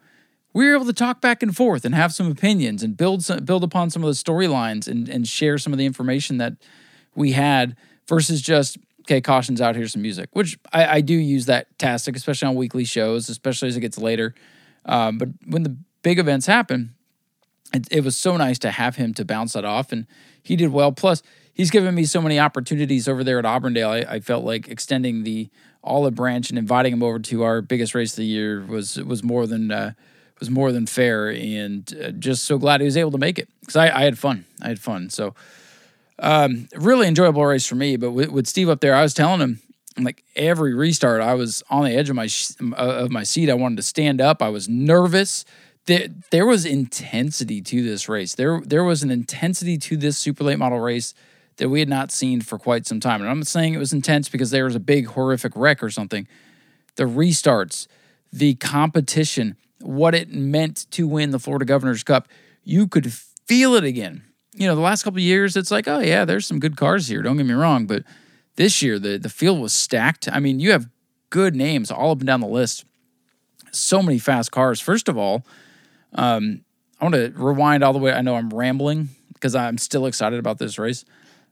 we 0.53 0.65
were 0.65 0.75
able 0.75 0.85
to 0.85 0.93
talk 0.93 1.21
back 1.21 1.43
and 1.43 1.55
forth 1.55 1.85
and 1.85 1.93
have 1.93 2.13
some 2.13 2.31
opinions 2.31 2.81
and 2.81 2.95
build 2.95 3.23
some, 3.23 3.43
build 3.43 3.63
upon 3.63 3.89
some 3.89 4.03
of 4.03 4.07
the 4.07 4.13
storylines 4.13 4.87
and, 4.87 5.09
and 5.09 5.27
share 5.27 5.57
some 5.57 5.73
of 5.73 5.79
the 5.79 5.85
information 5.85 6.37
that 6.37 6.53
we 7.13 7.33
had 7.33 7.75
versus 8.07 8.41
just 8.41 8.77
okay 9.01 9.21
cautions 9.21 9.61
out 9.61 9.75
here's 9.75 9.93
some 9.93 10.01
music 10.01 10.29
which 10.33 10.57
I, 10.71 10.97
I 10.97 11.01
do 11.01 11.13
use 11.13 11.45
that 11.47 11.77
tactic 11.77 12.15
especially 12.15 12.47
on 12.47 12.55
weekly 12.55 12.85
shows 12.85 13.29
especially 13.29 13.67
as 13.67 13.77
it 13.77 13.81
gets 13.81 13.97
later 13.97 14.33
um, 14.85 15.17
but 15.17 15.29
when 15.45 15.63
the 15.63 15.77
big 16.05 16.19
events 16.19 16.45
happen, 16.45 16.93
it, 17.73 17.87
it 17.89 18.03
was 18.03 18.15
so 18.15 18.37
nice 18.37 18.59
to 18.59 18.69
have 18.69 18.95
him 18.95 19.15
to 19.15 19.25
bounce 19.25 19.53
that 19.53 19.65
off, 19.65 19.91
and 19.91 20.05
he 20.41 20.55
did 20.55 20.71
well. 20.71 20.91
Plus, 20.91 21.23
he's 21.51 21.71
given 21.71 21.95
me 21.95 22.05
so 22.05 22.21
many 22.21 22.39
opportunities 22.39 23.07
over 23.07 23.23
there 23.23 23.39
at 23.39 23.45
Auburndale. 23.45 23.89
I, 23.89 23.97
I, 24.07 24.19
felt 24.19 24.45
like 24.45 24.67
extending 24.67 25.23
the 25.23 25.49
olive 25.83 26.13
branch 26.13 26.51
and 26.51 26.59
inviting 26.59 26.93
him 26.93 27.01
over 27.01 27.17
to 27.17 27.41
our 27.41 27.63
biggest 27.63 27.95
race 27.95 28.13
of 28.13 28.17
the 28.17 28.25
year 28.25 28.63
was 28.63 28.97
was 28.97 29.23
more 29.23 29.47
than 29.47 29.71
uh, 29.71 29.93
was 30.39 30.51
more 30.51 30.71
than 30.71 30.85
fair, 30.85 31.31
and 31.31 31.91
uh, 31.99 32.11
just 32.11 32.45
so 32.45 32.59
glad 32.59 32.81
he 32.81 32.85
was 32.85 32.97
able 32.97 33.11
to 33.11 33.17
make 33.17 33.39
it 33.39 33.49
because 33.61 33.75
I, 33.75 33.87
I, 33.87 34.03
had 34.03 34.19
fun. 34.19 34.45
I 34.61 34.67
had 34.67 34.79
fun. 34.79 35.09
So, 35.09 35.33
um, 36.19 36.69
really 36.75 37.07
enjoyable 37.07 37.43
race 37.43 37.65
for 37.65 37.75
me. 37.75 37.97
But 37.97 38.11
with, 38.11 38.29
with 38.29 38.45
Steve 38.45 38.69
up 38.69 38.79
there, 38.79 38.93
I 38.93 39.01
was 39.01 39.15
telling 39.15 39.41
him 39.41 39.59
like 39.97 40.23
every 40.35 40.75
restart, 40.75 41.21
I 41.21 41.33
was 41.33 41.63
on 41.71 41.85
the 41.85 41.95
edge 41.95 42.11
of 42.11 42.15
my 42.15 42.29
of 42.77 43.09
my 43.09 43.23
seat. 43.23 43.49
I 43.49 43.55
wanted 43.55 43.77
to 43.77 43.83
stand 43.83 44.21
up. 44.21 44.43
I 44.43 44.49
was 44.49 44.69
nervous 44.69 45.45
there 45.85 46.07
there 46.31 46.45
was 46.45 46.65
intensity 46.65 47.61
to 47.61 47.83
this 47.83 48.09
race. 48.09 48.35
There 48.35 48.61
there 48.65 48.83
was 48.83 49.03
an 49.03 49.11
intensity 49.11 49.77
to 49.79 49.97
this 49.97 50.17
super 50.17 50.43
late 50.43 50.59
model 50.59 50.79
race 50.79 51.13
that 51.57 51.69
we 51.69 51.79
had 51.79 51.89
not 51.89 52.11
seen 52.11 52.41
for 52.41 52.57
quite 52.57 52.85
some 52.85 52.99
time. 52.99 53.21
And 53.21 53.29
I'm 53.29 53.39
not 53.39 53.47
saying 53.47 53.73
it 53.73 53.79
was 53.79 53.93
intense 53.93 54.27
because 54.27 54.51
there 54.51 54.65
was 54.65 54.75
a 54.75 54.79
big 54.79 55.07
horrific 55.07 55.53
wreck 55.55 55.81
or 55.81 55.89
something. 55.89 56.27
The 56.95 57.05
restarts, 57.05 57.87
the 58.33 58.55
competition, 58.55 59.55
what 59.79 60.15
it 60.15 60.33
meant 60.33 60.89
to 60.91 61.07
win 61.07 61.31
the 61.31 61.39
Florida 61.39 61.65
Governor's 61.65 62.03
Cup, 62.03 62.27
you 62.63 62.87
could 62.87 63.11
feel 63.13 63.75
it 63.75 63.83
again. 63.83 64.23
You 64.53 64.67
know, 64.67 64.75
the 64.75 64.81
last 64.81 65.03
couple 65.03 65.19
years, 65.19 65.55
it's 65.55 65.71
like, 65.71 65.87
oh 65.87 65.99
yeah, 65.99 66.25
there's 66.25 66.45
some 66.45 66.59
good 66.59 66.77
cars 66.77 67.07
here. 67.07 67.21
Don't 67.21 67.37
get 67.37 67.45
me 67.45 67.53
wrong, 67.53 67.85
but 67.85 68.03
this 68.55 68.81
year 68.81 68.99
the 68.99 69.17
the 69.17 69.29
field 69.29 69.61
was 69.61 69.73
stacked. 69.73 70.27
I 70.31 70.39
mean, 70.39 70.59
you 70.59 70.71
have 70.71 70.89
good 71.29 71.55
names 71.55 71.91
all 71.91 72.11
up 72.11 72.19
and 72.19 72.27
down 72.27 72.39
the 72.41 72.47
list. 72.47 72.85
So 73.71 74.01
many 74.01 74.19
fast 74.19 74.51
cars. 74.51 74.79
First 74.79 75.09
of 75.09 75.17
all, 75.17 75.45
um, 76.15 76.61
I 76.99 77.05
want 77.05 77.15
to 77.15 77.33
rewind 77.35 77.83
all 77.83 77.93
the 77.93 77.99
way. 77.99 78.11
I 78.11 78.21
know 78.21 78.35
I'm 78.35 78.49
rambling 78.49 79.09
because 79.33 79.55
I'm 79.55 79.77
still 79.77 80.05
excited 80.05 80.39
about 80.39 80.57
this 80.57 80.79
race. 80.79 81.05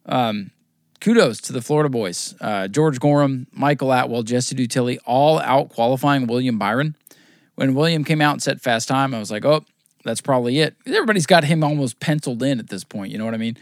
Um, 0.06 0.52
kudos 1.02 1.42
to 1.42 1.54
the 1.54 1.62
Florida 1.62 1.90
boys. 1.90 2.34
Uh, 2.40 2.68
George 2.68 3.00
Gorham, 3.00 3.48
Michael 3.52 3.94
Atwell, 3.94 4.24
Jesse 4.24 4.56
Dutilly, 4.56 5.00
all 5.06 5.40
out 5.40 5.70
qualifying 5.70 6.28
William 6.28 6.58
Byron. 6.58 6.96
When 7.56 7.76
William 7.76 8.04
came 8.04 8.22
out 8.22 8.32
and 8.32 8.42
set 8.42 8.62
fast 8.62 8.88
time, 8.88 9.14
I 9.14 9.20
was 9.20 9.30
like, 9.30 9.46
oh, 9.46 9.64
that's 10.04 10.22
probably 10.22 10.60
it. 10.60 10.76
Everybody's 10.86 11.26
got 11.28 11.44
him 11.44 11.64
almost 11.64 12.00
penciled 12.00 12.42
in 12.42 12.60
at 12.60 12.70
this 12.70 12.84
point. 12.84 13.12
You 13.12 13.18
know 13.18 13.26
what 13.26 13.34
I 13.34 13.38
mean? 13.38 13.58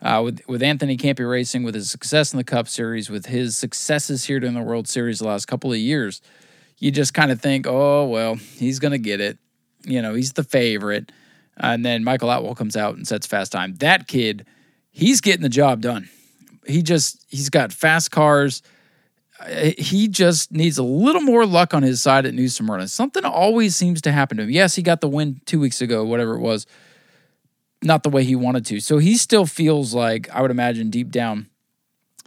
Uh, 0.00 0.20
with 0.24 0.42
with 0.48 0.62
Anthony 0.62 0.96
Campi 0.96 1.22
Racing, 1.22 1.62
with 1.62 1.74
his 1.74 1.90
success 1.90 2.32
in 2.32 2.36
the 2.36 2.44
Cup 2.44 2.68
Series, 2.68 3.08
with 3.08 3.26
his 3.26 3.56
successes 3.56 4.24
here 4.24 4.40
during 4.40 4.54
the 4.54 4.62
World 4.62 4.88
Series 4.88 5.20
the 5.20 5.26
last 5.26 5.46
couple 5.46 5.72
of 5.72 5.78
years, 5.78 6.20
you 6.78 6.90
just 6.90 7.14
kind 7.14 7.30
of 7.30 7.40
think, 7.40 7.66
oh 7.68 8.06
well, 8.06 8.34
he's 8.34 8.80
gonna 8.80 8.98
get 8.98 9.20
it 9.20 9.38
you 9.84 10.02
know, 10.02 10.14
he's 10.14 10.32
the 10.32 10.44
favorite. 10.44 11.12
And 11.56 11.84
then 11.84 12.02
Michael 12.02 12.30
Atwell 12.30 12.54
comes 12.54 12.76
out 12.76 12.96
and 12.96 13.06
sets 13.06 13.26
fast 13.26 13.52
time. 13.52 13.74
That 13.76 14.08
kid, 14.08 14.46
he's 14.90 15.20
getting 15.20 15.42
the 15.42 15.48
job 15.48 15.80
done. 15.82 16.08
He 16.66 16.82
just, 16.82 17.24
he's 17.28 17.50
got 17.50 17.72
fast 17.72 18.10
cars. 18.10 18.62
Uh, 19.38 19.70
he 19.76 20.08
just 20.08 20.52
needs 20.52 20.78
a 20.78 20.82
little 20.82 21.20
more 21.20 21.44
luck 21.44 21.74
on 21.74 21.82
his 21.82 22.00
side 22.00 22.24
at 22.26 22.34
New 22.34 22.48
Smyrna. 22.48 22.88
Something 22.88 23.24
always 23.24 23.74
seems 23.76 24.00
to 24.02 24.12
happen 24.12 24.36
to 24.36 24.44
him. 24.44 24.50
Yes, 24.50 24.76
he 24.76 24.82
got 24.82 25.00
the 25.00 25.08
win 25.08 25.40
two 25.44 25.60
weeks 25.60 25.80
ago, 25.80 26.04
whatever 26.04 26.34
it 26.34 26.40
was. 26.40 26.66
Not 27.82 28.04
the 28.04 28.10
way 28.10 28.22
he 28.22 28.36
wanted 28.36 28.64
to. 28.66 28.80
So 28.80 28.98
he 28.98 29.16
still 29.16 29.44
feels 29.44 29.92
like, 29.92 30.30
I 30.30 30.40
would 30.40 30.52
imagine 30.52 30.88
deep 30.90 31.10
down, 31.10 31.48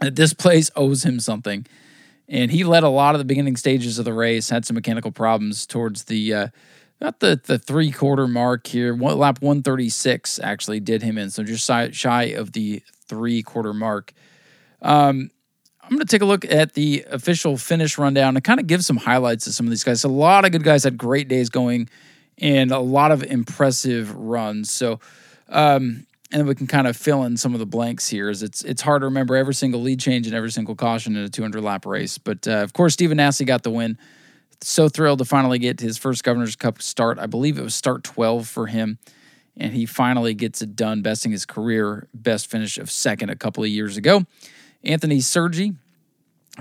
that 0.00 0.14
this 0.14 0.34
place 0.34 0.70
owes 0.76 1.04
him 1.04 1.18
something. 1.18 1.66
And 2.28 2.50
he 2.50 2.62
led 2.62 2.82
a 2.82 2.90
lot 2.90 3.14
of 3.14 3.18
the 3.18 3.24
beginning 3.24 3.56
stages 3.56 3.98
of 3.98 4.04
the 4.04 4.12
race, 4.12 4.50
had 4.50 4.66
some 4.66 4.74
mechanical 4.74 5.12
problems 5.12 5.66
towards 5.66 6.04
the, 6.04 6.34
uh, 6.34 6.48
about 7.00 7.20
the, 7.20 7.40
the 7.44 7.58
three 7.58 7.90
quarter 7.90 8.26
mark 8.26 8.66
here. 8.66 8.94
One, 8.94 9.18
lap 9.18 9.42
136 9.42 10.40
actually 10.42 10.80
did 10.80 11.02
him 11.02 11.18
in, 11.18 11.30
so 11.30 11.42
just 11.42 11.66
shy, 11.66 11.90
shy 11.90 12.24
of 12.24 12.52
the 12.52 12.82
three 13.06 13.42
quarter 13.42 13.74
mark. 13.74 14.12
Um, 14.82 15.30
I'm 15.82 15.90
going 15.90 16.00
to 16.00 16.06
take 16.06 16.22
a 16.22 16.26
look 16.26 16.44
at 16.44 16.74
the 16.74 17.04
official 17.10 17.56
finish 17.56 17.96
rundown 17.96 18.36
and 18.36 18.42
kind 18.42 18.58
of 18.58 18.66
give 18.66 18.84
some 18.84 18.96
highlights 18.96 19.46
of 19.46 19.54
some 19.54 19.66
of 19.66 19.70
these 19.70 19.84
guys. 19.84 20.02
A 20.02 20.08
lot 20.08 20.44
of 20.44 20.50
good 20.50 20.64
guys 20.64 20.82
had 20.82 20.98
great 20.98 21.28
days 21.28 21.48
going 21.48 21.88
and 22.38 22.72
a 22.72 22.80
lot 22.80 23.12
of 23.12 23.22
impressive 23.22 24.14
runs. 24.14 24.70
So, 24.70 24.98
um, 25.48 26.06
and 26.32 26.48
we 26.48 26.56
can 26.56 26.66
kind 26.66 26.88
of 26.88 26.96
fill 26.96 27.22
in 27.22 27.36
some 27.36 27.54
of 27.54 27.60
the 27.60 27.66
blanks 27.66 28.08
here. 28.08 28.28
As 28.28 28.42
it's 28.42 28.62
it's 28.64 28.82
hard 28.82 29.02
to 29.02 29.06
remember 29.06 29.36
every 29.36 29.54
single 29.54 29.80
lead 29.80 30.00
change 30.00 30.26
and 30.26 30.34
every 30.34 30.50
single 30.50 30.74
caution 30.74 31.14
in 31.14 31.22
a 31.22 31.28
200 31.28 31.62
lap 31.62 31.86
race. 31.86 32.18
But 32.18 32.48
uh, 32.48 32.62
of 32.62 32.72
course, 32.72 32.94
Stephen 32.94 33.18
Nasse 33.18 33.42
got 33.42 33.62
the 33.62 33.70
win 33.70 33.96
so 34.60 34.88
thrilled 34.88 35.18
to 35.18 35.24
finally 35.24 35.58
get 35.58 35.80
his 35.80 35.98
first 35.98 36.24
Governor's 36.24 36.56
Cup 36.56 36.80
start. 36.82 37.18
I 37.18 37.26
believe 37.26 37.58
it 37.58 37.62
was 37.62 37.74
start 37.74 38.04
12 38.04 38.48
for 38.48 38.66
him. 38.66 38.98
And 39.56 39.72
he 39.72 39.86
finally 39.86 40.34
gets 40.34 40.60
it 40.60 40.76
done, 40.76 41.00
besting 41.00 41.32
his 41.32 41.46
career 41.46 42.08
best 42.12 42.50
finish 42.50 42.76
of 42.76 42.90
second 42.90 43.30
a 43.30 43.36
couple 43.36 43.64
of 43.64 43.70
years 43.70 43.96
ago. 43.96 44.24
Anthony 44.84 45.20
Sergi 45.20 45.74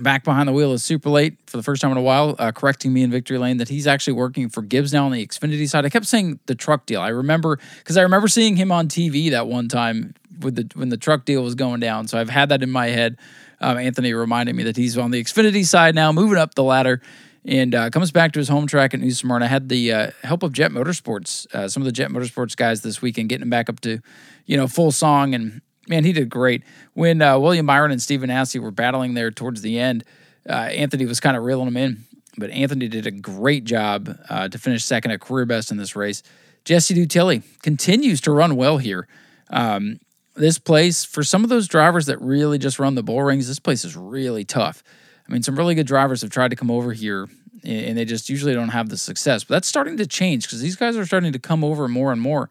back 0.02 0.24
behind 0.24 0.48
the 0.48 0.54
wheel 0.54 0.74
is 0.74 0.84
super 0.84 1.10
late 1.10 1.38
for 1.48 1.58
the 1.58 1.64
first 1.64 1.82
time 1.82 1.92
in 1.92 1.98
a 1.98 2.02
while, 2.02 2.36
uh, 2.38 2.52
correcting 2.52 2.92
me 2.92 3.04
in 3.04 3.12
victory 3.12 3.38
lane 3.38 3.58
that 3.58 3.70
he's 3.70 3.88
actually 3.88 4.14
working 4.14 4.50
for 4.50 4.62
Gibbs 4.62 4.92
now 4.92 5.06
on 5.06 5.12
the 5.12 5.25
Xfinity 5.25 5.70
side. 5.70 5.86
I 5.86 5.90
kept 5.90 6.06
saying 6.06 6.40
the 6.48 6.56
truck 6.56 6.86
deal. 6.86 7.02
I 7.02 7.10
remember 7.10 7.60
because 7.80 7.98
I 7.98 8.02
remember 8.02 8.28
seeing 8.28 8.56
him 8.56 8.72
on 8.72 8.88
TV 8.88 9.32
that 9.32 9.48
one 9.48 9.68
time 9.68 10.14
with 10.40 10.56
the 10.56 10.70
when 10.75 10.90
the 10.90 10.98
truck 10.98 11.25
deal 11.25 11.44
was 11.44 11.56
going 11.56 11.80
down. 11.80 12.08
So 12.08 12.20
I've 12.20 12.30
had 12.30 12.50
that 12.50 12.62
in 12.62 12.72
my 12.72 12.88
head. 12.88 13.18
Um, 13.62 13.78
Anthony 13.78 14.14
reminded 14.14 14.56
me 14.56 14.64
that 14.64 14.75
he's 14.75 14.98
on 14.98 15.12
the 15.12 15.24
Xfinity 15.24 15.66
side 15.66 15.96
now, 15.96 16.12
moving 16.12 16.38
up 16.38 16.56
the 16.56 16.64
ladder, 16.64 17.02
and 17.46 17.75
uh, 17.75 17.90
comes 17.92 18.12
back 18.12 18.32
to 18.34 18.40
his 18.40 18.50
home 18.50 18.66
track 18.66 18.94
at 18.94 19.00
New 19.00 19.12
Smyrna. 19.12 19.48
Had 19.48 19.70
the 19.70 19.94
uh, 19.94 20.12
help 20.24 20.42
of 20.44 20.52
Jet 20.52 20.72
Motorsports, 20.72 21.54
uh, 21.54 21.68
some 21.68 21.82
of 21.82 21.86
the 21.86 21.92
Jet 21.92 22.10
Motorsports 22.10 22.56
guys 22.56 22.82
this 22.82 23.02
weekend, 23.02 23.30
getting 23.30 23.44
him 23.44 23.50
back 23.50 23.70
up 23.70 23.80
to, 23.82 24.00
you 24.46 24.58
know, 24.58 24.68
full 24.68 24.92
song. 24.92 25.36
And 25.36 25.62
man, 25.88 26.04
he 26.04 26.12
did 26.12 26.30
great. 26.30 26.64
When 26.94 27.22
uh, 27.22 27.38
William 27.38 27.68
Byron 27.68 27.92
and 27.92 28.02
Stephen 28.02 28.30
Nasse 28.30 28.56
were 28.56 28.72
battling 28.72 29.14
there 29.14 29.30
towards 29.30 29.62
the 29.62 29.80
end, 29.80 30.04
uh, 30.50 30.54
Anthony 30.54 31.06
was 31.06 31.20
kind 31.20 31.38
of 31.38 31.44
reeling 31.44 31.68
him 31.68 31.78
in, 31.78 32.04
but 32.38 32.50
Anthony 32.50 32.88
did 32.88 33.06
a 33.06 33.12
great 33.12 33.64
job 33.64 34.18
uh, 34.30 34.48
to 34.50 34.58
finish 34.58 34.84
second 34.84 35.12
at 35.12 35.22
career 35.22 35.46
best 35.46 35.72
in 35.72 35.78
this 35.78 35.96
race. 35.96 36.24
Jesse 36.66 36.96
Dutilly 36.96 37.44
continues 37.62 38.22
to 38.22 38.32
run 38.32 38.56
well 38.56 38.80
here. 38.80 39.08
Um, 39.52 40.00
this 40.36 40.58
place, 40.58 41.06
for 41.06 41.24
some 41.24 41.44
of 41.44 41.50
those 41.50 41.68
drivers 41.68 42.08
that 42.08 42.20
really 42.22 42.58
just 42.58 42.80
run 42.80 42.96
the 42.96 43.04
bull 43.04 43.24
rings, 43.24 43.48
this 43.48 43.60
place 43.60 43.86
is 43.86 43.96
really 43.96 44.44
tough. 44.44 44.84
I 45.27 45.32
mean, 45.32 45.44
some 45.44 45.55
really 45.55 45.75
good 45.75 45.88
drivers 45.88 46.22
have 46.22 46.29
tried 46.29 46.50
to 46.50 46.55
come 46.55 46.70
over 46.70 46.94
here 46.94 47.27
and 47.63 47.98
they 47.98 48.05
just 48.05 48.29
usually 48.29 48.53
don't 48.53 48.70
have 48.70 48.89
the 48.89 48.98
success. 48.98 49.44
But 49.44 49.55
that's 49.55 49.67
starting 49.67 49.98
to 49.98 50.05
change 50.05 50.44
because 50.44 50.62
these 50.62 50.75
guys 50.75 50.98
are 50.98 51.05
starting 51.05 51.34
to 51.34 51.39
come 51.39 51.63
over 51.63 51.88
more 51.88 52.12
and 52.12 52.22
more. 52.22 52.50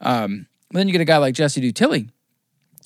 Um, 0.00 0.46
then 0.70 0.88
you 0.88 0.92
get 0.92 1.00
a 1.00 1.06
guy 1.06 1.18
like 1.18 1.34
Jesse 1.34 1.60
Dutilly, 1.60 2.10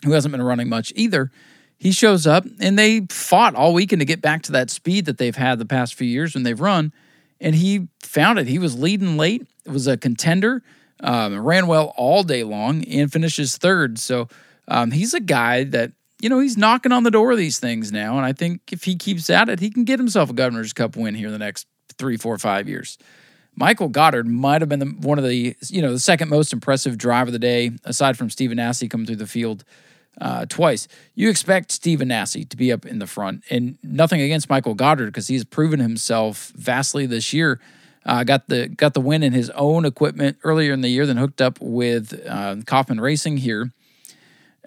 who 0.04 0.12
hasn't 0.12 0.32
been 0.32 0.42
running 0.42 0.68
much 0.68 0.92
either. 0.94 1.30
He 1.78 1.92
shows 1.92 2.26
up 2.26 2.44
and 2.60 2.78
they 2.78 3.06
fought 3.10 3.54
all 3.54 3.74
weekend 3.74 4.00
to 4.00 4.06
get 4.06 4.22
back 4.22 4.42
to 4.44 4.52
that 4.52 4.70
speed 4.70 5.06
that 5.06 5.18
they've 5.18 5.36
had 5.36 5.58
the 5.58 5.66
past 5.66 5.94
few 5.94 6.06
years 6.06 6.34
when 6.34 6.42
they've 6.42 6.60
run. 6.60 6.92
And 7.40 7.54
he 7.54 7.88
found 8.02 8.38
it. 8.38 8.46
He 8.46 8.58
was 8.58 8.78
leading 8.78 9.16
late. 9.16 9.46
Was 9.66 9.86
a 9.86 9.96
contender. 9.96 10.62
Um, 11.00 11.38
ran 11.38 11.66
well 11.66 11.92
all 11.96 12.22
day 12.22 12.44
long 12.44 12.84
and 12.84 13.12
finishes 13.12 13.58
third. 13.58 13.98
So 13.98 14.28
um, 14.68 14.90
he's 14.90 15.12
a 15.12 15.20
guy 15.20 15.64
that 15.64 15.92
you 16.20 16.28
know 16.28 16.38
he's 16.38 16.56
knocking 16.56 16.92
on 16.92 17.02
the 17.02 17.10
door 17.10 17.32
of 17.32 17.38
these 17.38 17.58
things 17.58 17.92
now, 17.92 18.16
and 18.16 18.24
I 18.24 18.32
think 18.32 18.72
if 18.72 18.84
he 18.84 18.96
keeps 18.96 19.28
at 19.30 19.48
it, 19.48 19.60
he 19.60 19.70
can 19.70 19.84
get 19.84 19.98
himself 19.98 20.30
a 20.30 20.32
Governor's 20.32 20.72
Cup 20.72 20.96
win 20.96 21.14
here 21.14 21.26
in 21.26 21.32
the 21.32 21.38
next 21.38 21.66
three, 21.98 22.16
four, 22.16 22.36
five 22.38 22.68
years. 22.68 22.98
Michael 23.54 23.88
Goddard 23.88 24.26
might 24.26 24.60
have 24.60 24.68
been 24.68 24.80
the, 24.80 24.86
one 24.86 25.18
of 25.18 25.24
the 25.24 25.56
you 25.68 25.82
know 25.82 25.92
the 25.92 25.98
second 25.98 26.28
most 26.28 26.52
impressive 26.52 26.98
driver 26.98 27.28
of 27.28 27.32
the 27.32 27.38
day, 27.38 27.70
aside 27.84 28.16
from 28.16 28.30
Stephen 28.30 28.56
Nasse 28.56 28.84
coming 28.88 29.06
through 29.06 29.16
the 29.16 29.26
field 29.26 29.64
uh, 30.20 30.46
twice. 30.46 30.88
You 31.14 31.28
expect 31.28 31.72
Stephen 31.72 32.08
Nasse 32.08 32.44
to 32.48 32.56
be 32.56 32.72
up 32.72 32.86
in 32.86 32.98
the 32.98 33.06
front, 33.06 33.44
and 33.50 33.78
nothing 33.82 34.20
against 34.20 34.50
Michael 34.50 34.74
Goddard 34.74 35.06
because 35.06 35.28
he's 35.28 35.44
proven 35.44 35.80
himself 35.80 36.52
vastly 36.54 37.06
this 37.06 37.32
year. 37.32 37.60
Uh, 38.04 38.22
got 38.22 38.48
the 38.48 38.68
got 38.68 38.94
the 38.94 39.00
win 39.00 39.22
in 39.22 39.32
his 39.32 39.50
own 39.50 39.84
equipment 39.84 40.36
earlier 40.44 40.72
in 40.72 40.80
the 40.80 40.88
year, 40.88 41.06
then 41.06 41.16
hooked 41.16 41.40
up 41.40 41.58
with 41.60 42.22
uh, 42.26 42.56
Kauffman 42.64 43.00
Racing 43.00 43.38
here. 43.38 43.72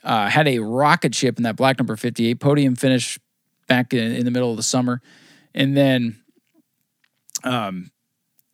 Uh, 0.03 0.29
had 0.29 0.48
a 0.48 0.60
rocket 0.60 1.13
ship 1.13 1.38
in 1.38 1.44
that 1.44 1.56
black 1.56 1.77
number 1.77 1.96
58 1.96 2.39
podium 2.39 2.75
finish 2.75 3.20
back 3.68 3.94
in, 3.94 4.13
in 4.13 4.25
the 4.25 4.32
middle 4.32 4.51
of 4.51 4.58
the 4.58 4.63
summer, 4.63 5.01
and 5.53 5.75
then 5.75 6.20
um, 7.44 7.91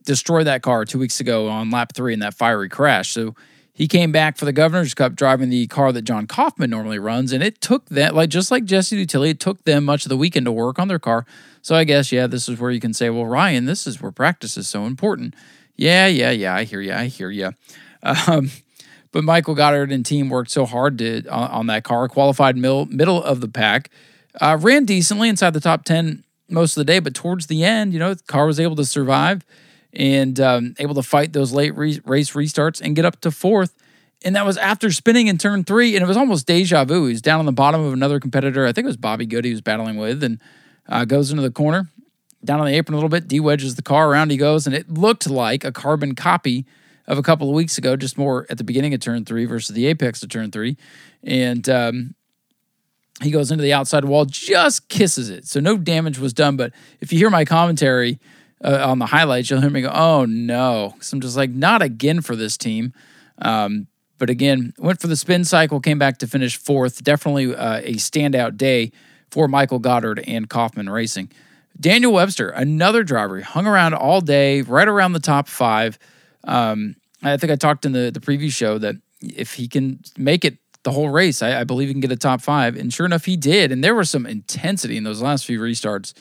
destroyed 0.06 0.48
that 0.48 0.62
car 0.62 0.86
two 0.86 1.00
weeks 1.00 1.20
ago 1.20 1.48
on 1.48 1.72
lap 1.72 1.94
three 1.94 2.14
in 2.14 2.20
that 2.20 2.34
fiery 2.34 2.70
crash. 2.70 3.12
So 3.12 3.36
he 3.74 3.88
came 3.88 4.12
back 4.12 4.38
for 4.38 4.46
the 4.46 4.54
Governor's 4.54 4.94
Cup 4.94 5.16
driving 5.16 5.50
the 5.50 5.68
car 5.68 5.92
that 5.92 6.04
John 6.04 6.28
Kaufman 6.28 6.70
normally 6.70 6.98
runs, 6.98 7.34
and 7.34 7.44
it 7.44 7.60
took 7.60 7.88
that 7.90 8.16
like 8.16 8.30
just 8.30 8.50
like 8.50 8.64
Jesse 8.64 9.06
Dutilly, 9.06 9.32
it 9.32 9.40
took 9.40 9.64
them 9.66 9.84
much 9.84 10.06
of 10.06 10.10
the 10.10 10.18
weekend 10.18 10.46
to 10.46 10.52
work 10.52 10.80
on 10.80 10.88
their 10.88 11.00
car. 11.00 11.26
So 11.62 11.76
I 11.76 11.84
guess, 11.84 12.12
yeah, 12.12 12.26
this 12.28 12.48
is 12.48 12.60
where 12.60 12.72
you 12.72 12.80
can 12.80 12.94
say, 12.94 13.10
well, 13.10 13.26
Ryan, 13.26 13.66
this 13.66 13.86
is 13.86 14.02
where 14.02 14.12
practice 14.12 14.56
is 14.56 14.68
so 14.68 14.86
important. 14.86 15.36
Yeah, 15.76 16.08
yeah, 16.08 16.32
yeah, 16.32 16.56
I 16.56 16.64
hear 16.64 16.80
you. 16.80 16.94
I 16.94 17.08
hear 17.08 17.30
you. 17.30 17.52
Um, 18.04 18.52
but 19.16 19.24
Michael 19.24 19.56
Goddard 19.56 19.94
and 19.94 20.06
team 20.06 20.28
worked 20.28 20.52
so 20.52 20.66
hard 20.66 20.98
to 20.98 21.26
on, 21.30 21.50
on 21.50 21.68
that 21.68 21.86
car, 21.86 22.10
qualified 22.10 22.58
middle, 22.58 22.86
middle 22.88 23.24
of 23.24 23.40
the 23.40 23.48
pack, 23.48 23.90
uh, 24.42 24.58
ran 24.60 24.84
decently 24.84 25.30
inside 25.30 25.54
the 25.54 25.62
top 25.62 25.86
10 25.86 26.26
most 26.50 26.76
of 26.76 26.82
the 26.82 26.84
day, 26.84 27.00
but 27.00 27.14
towards 27.14 27.48
the 27.48 27.64
end, 27.64 27.94
you 27.94 28.00
know, 28.00 28.14
the 28.14 28.24
car 28.24 28.46
was 28.46 28.60
able 28.60 28.76
to 28.76 28.84
survive 28.84 29.46
and 29.94 30.38
um, 30.42 30.76
able 30.80 30.94
to 30.96 31.02
fight 31.02 31.32
those 31.32 31.54
late 31.54 31.74
re- 31.78 32.02
race 32.04 32.32
restarts 32.32 32.82
and 32.82 32.94
get 32.94 33.06
up 33.06 33.22
to 33.22 33.32
fourth. 33.32 33.74
And 34.26 34.36
that 34.36 34.46
was 34.46 34.58
after 34.58 34.92
spinning 34.92 35.28
in 35.28 35.38
turn 35.38 35.64
three, 35.64 35.96
and 35.96 36.04
it 36.04 36.08
was 36.08 36.18
almost 36.18 36.46
deja 36.46 36.84
vu. 36.84 37.06
He's 37.06 37.22
down 37.22 37.40
on 37.40 37.46
the 37.46 37.54
bottom 37.54 37.80
of 37.80 37.94
another 37.94 38.20
competitor. 38.20 38.66
I 38.66 38.74
think 38.74 38.84
it 38.84 38.88
was 38.88 38.98
Bobby 38.98 39.26
Good 39.26 39.46
he 39.46 39.52
was 39.52 39.62
battling 39.62 39.96
with, 39.96 40.24
and 40.26 40.42
uh, 40.90 41.06
goes 41.06 41.32
into 41.32 41.42
the 41.42 41.52
corner, 41.52 41.88
down 42.44 42.60
on 42.60 42.66
the 42.66 42.74
apron 42.74 42.96
a 42.96 42.98
little 42.98 43.08
bit, 43.08 43.30
de-wedges 43.30 43.76
the 43.76 43.82
car, 43.82 44.10
around 44.10 44.32
he 44.32 44.36
goes, 44.36 44.68
and 44.68 44.76
it 44.76 44.92
looked 44.92 45.30
like 45.30 45.64
a 45.64 45.72
carbon 45.72 46.16
copy 46.16 46.66
of 47.08 47.18
a 47.18 47.24
couple 47.24 47.50
of 47.50 47.56
weeks 47.56 47.78
ago, 47.78 47.96
just 47.96 48.18
more 48.18 48.46
at 48.50 48.58
the 48.58 48.64
beginning 48.64 48.94
of 48.94 49.00
turn 49.00 49.26
three 49.26 49.46
versus 49.46 49.76
the 49.76 49.86
apex 49.86 50.24
of 50.24 50.30
turn 50.30 50.52
three. 50.52 50.78
And 51.24 51.68
um, 51.70 52.16
he 53.22 53.32
goes 53.32 53.52
into 53.52 53.62
the 53.62 53.74
outside 53.74 54.06
wall, 54.06 54.26
just 54.26 54.90
kisses 54.90 55.30
it. 55.30 55.48
So 55.48 55.60
no 55.60 55.78
damage 55.78 56.20
was 56.20 56.34
done. 56.34 56.58
But 56.58 56.74
if 57.00 57.14
you 57.14 57.20
hear 57.20 57.30
my 57.30 57.46
commentary 57.46 58.20
uh, 58.64 58.88
on 58.90 59.00
the 59.00 59.06
highlights, 59.06 59.50
you'll 59.50 59.62
hear 59.62 59.70
me 59.70 59.82
go, 59.82 59.92
oh 59.94 60.26
no. 60.26 60.96
So 61.00 61.16
I'm 61.16 61.22
just 61.22 61.38
like, 61.38 61.52
not 61.52 61.82
again 61.82 62.22
for 62.22 62.36
this 62.36 62.58
team. 62.58 62.94
Um, 63.40 63.88
but 64.18 64.30
again, 64.30 64.74
went 64.78 65.02
for 65.02 65.08
the 65.08 65.16
spin 65.16 65.44
cycle, 65.44 65.80
came 65.80 66.00
back 66.00 66.20
to 66.20 66.28
finish 66.28 66.58
fourth. 66.58 67.04
Definitely 67.04 67.54
uh, 67.54 67.82
a 67.84 67.94
standout 67.96 68.58
day 68.58 68.92
for 69.30 69.48
Michael 69.48 69.80
Goddard 69.80 70.24
and 70.26 70.50
Kaufman 70.50 70.90
Racing. 70.90 71.32
Daniel 71.78 72.14
Webster, 72.14 72.50
another 72.50 73.04
driver, 73.04 73.42
hung 73.42 73.68
around 73.68 73.94
all 73.94 74.22
day, 74.22 74.62
right 74.62 74.88
around 74.88 75.12
the 75.12 75.20
top 75.20 75.50
five. 75.50 76.00
Um, 76.46 76.96
I 77.24 77.38
think 77.38 77.52
I 77.52 77.56
talked 77.56 77.86
in 77.86 77.92
the, 77.92 78.12
the 78.12 78.20
preview 78.20 78.52
show 78.52 78.78
that 78.78 78.96
if 79.22 79.54
he 79.54 79.68
can 79.68 80.00
make 80.18 80.46
it 80.46 80.58
the 80.84 80.92
whole 80.92 81.10
race, 81.10 81.42
I, 81.42 81.62
I, 81.62 81.64
believe 81.64 81.88
he 81.88 81.94
can 81.94 82.02
get 82.02 82.12
a 82.12 82.16
top 82.16 82.42
five. 82.42 82.76
And 82.76 82.94
sure 82.94 83.08
enough, 83.08 83.26
he 83.26 83.36
did. 83.36 83.72
And 83.72 83.84
there 83.84 83.96
was 83.96 84.10
some 84.10 84.28
intensity 84.28 84.98
in 84.98 85.04
those 85.04 85.22
last 85.22 85.46
few 85.46 85.60
restarts. 85.60 86.14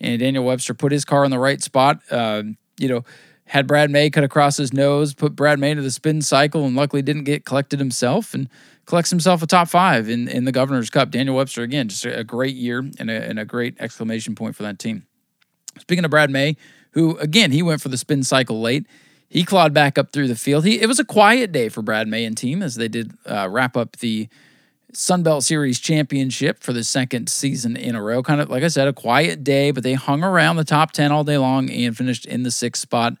And 0.00 0.20
Daniel 0.20 0.44
Webster 0.44 0.74
put 0.74 0.92
his 0.92 1.04
car 1.04 1.24
in 1.24 1.32
the 1.32 1.38
right 1.38 1.60
spot. 1.60 2.00
Uh, 2.10 2.44
you 2.78 2.88
know, 2.88 3.04
had 3.46 3.66
Brad 3.66 3.90
May 3.90 4.10
cut 4.10 4.24
across 4.24 4.56
his 4.56 4.72
nose, 4.72 5.14
put 5.14 5.34
Brad 5.34 5.58
May 5.58 5.70
into 5.70 5.82
the 5.82 5.90
spin 5.90 6.20
cycle, 6.20 6.64
and 6.64 6.76
luckily 6.76 7.02
didn't 7.02 7.24
get 7.24 7.44
collected 7.44 7.78
himself 7.78 8.34
and 8.34 8.48
collects 8.86 9.10
himself 9.10 9.42
a 9.42 9.46
top 9.46 9.68
five 9.68 10.08
in, 10.08 10.28
in 10.28 10.44
the 10.44 10.52
Governor's 10.52 10.90
Cup. 10.90 11.10
Daniel 11.10 11.36
Webster, 11.36 11.62
again, 11.62 11.88
just 11.88 12.04
a, 12.04 12.24
great 12.24 12.56
year 12.56 12.78
and 12.98 13.10
a, 13.10 13.22
and 13.22 13.38
a 13.38 13.44
great 13.44 13.76
exclamation 13.80 14.34
point 14.34 14.56
for 14.56 14.62
that 14.64 14.78
team. 14.78 15.06
Speaking 15.78 16.04
of 16.04 16.10
Brad 16.10 16.30
May, 16.30 16.56
who, 16.92 17.16
again, 17.18 17.52
he 17.52 17.62
went 17.62 17.80
for 17.80 17.88
the 17.88 17.98
spin 17.98 18.22
cycle 18.22 18.60
late. 18.60 18.86
He 19.28 19.44
clawed 19.44 19.74
back 19.74 19.98
up 19.98 20.12
through 20.12 20.28
the 20.28 20.36
field. 20.36 20.64
He, 20.64 20.80
it 20.80 20.86
was 20.86 20.98
a 20.98 21.04
quiet 21.04 21.52
day 21.52 21.68
for 21.68 21.82
Brad 21.82 22.06
May 22.08 22.24
and 22.24 22.36
team 22.36 22.62
as 22.62 22.76
they 22.76 22.88
did 22.88 23.12
uh, 23.26 23.48
wrap 23.50 23.76
up 23.76 23.96
the 23.96 24.28
Sunbelt 24.92 25.42
Series 25.42 25.80
championship 25.80 26.62
for 26.62 26.72
the 26.72 26.84
second 26.84 27.28
season 27.28 27.76
in 27.76 27.94
a 27.94 28.02
row. 28.02 28.22
Kind 28.22 28.40
of, 28.40 28.48
like 28.48 28.62
I 28.62 28.68
said, 28.68 28.88
a 28.88 28.92
quiet 28.92 29.44
day, 29.44 29.70
but 29.70 29.82
they 29.82 29.94
hung 29.94 30.22
around 30.22 30.56
the 30.56 30.64
top 30.64 30.92
10 30.92 31.12
all 31.12 31.24
day 31.24 31.38
long 31.38 31.68
and 31.70 31.96
finished 31.96 32.24
in 32.24 32.44
the 32.44 32.50
sixth 32.50 32.82
spot. 32.82 33.14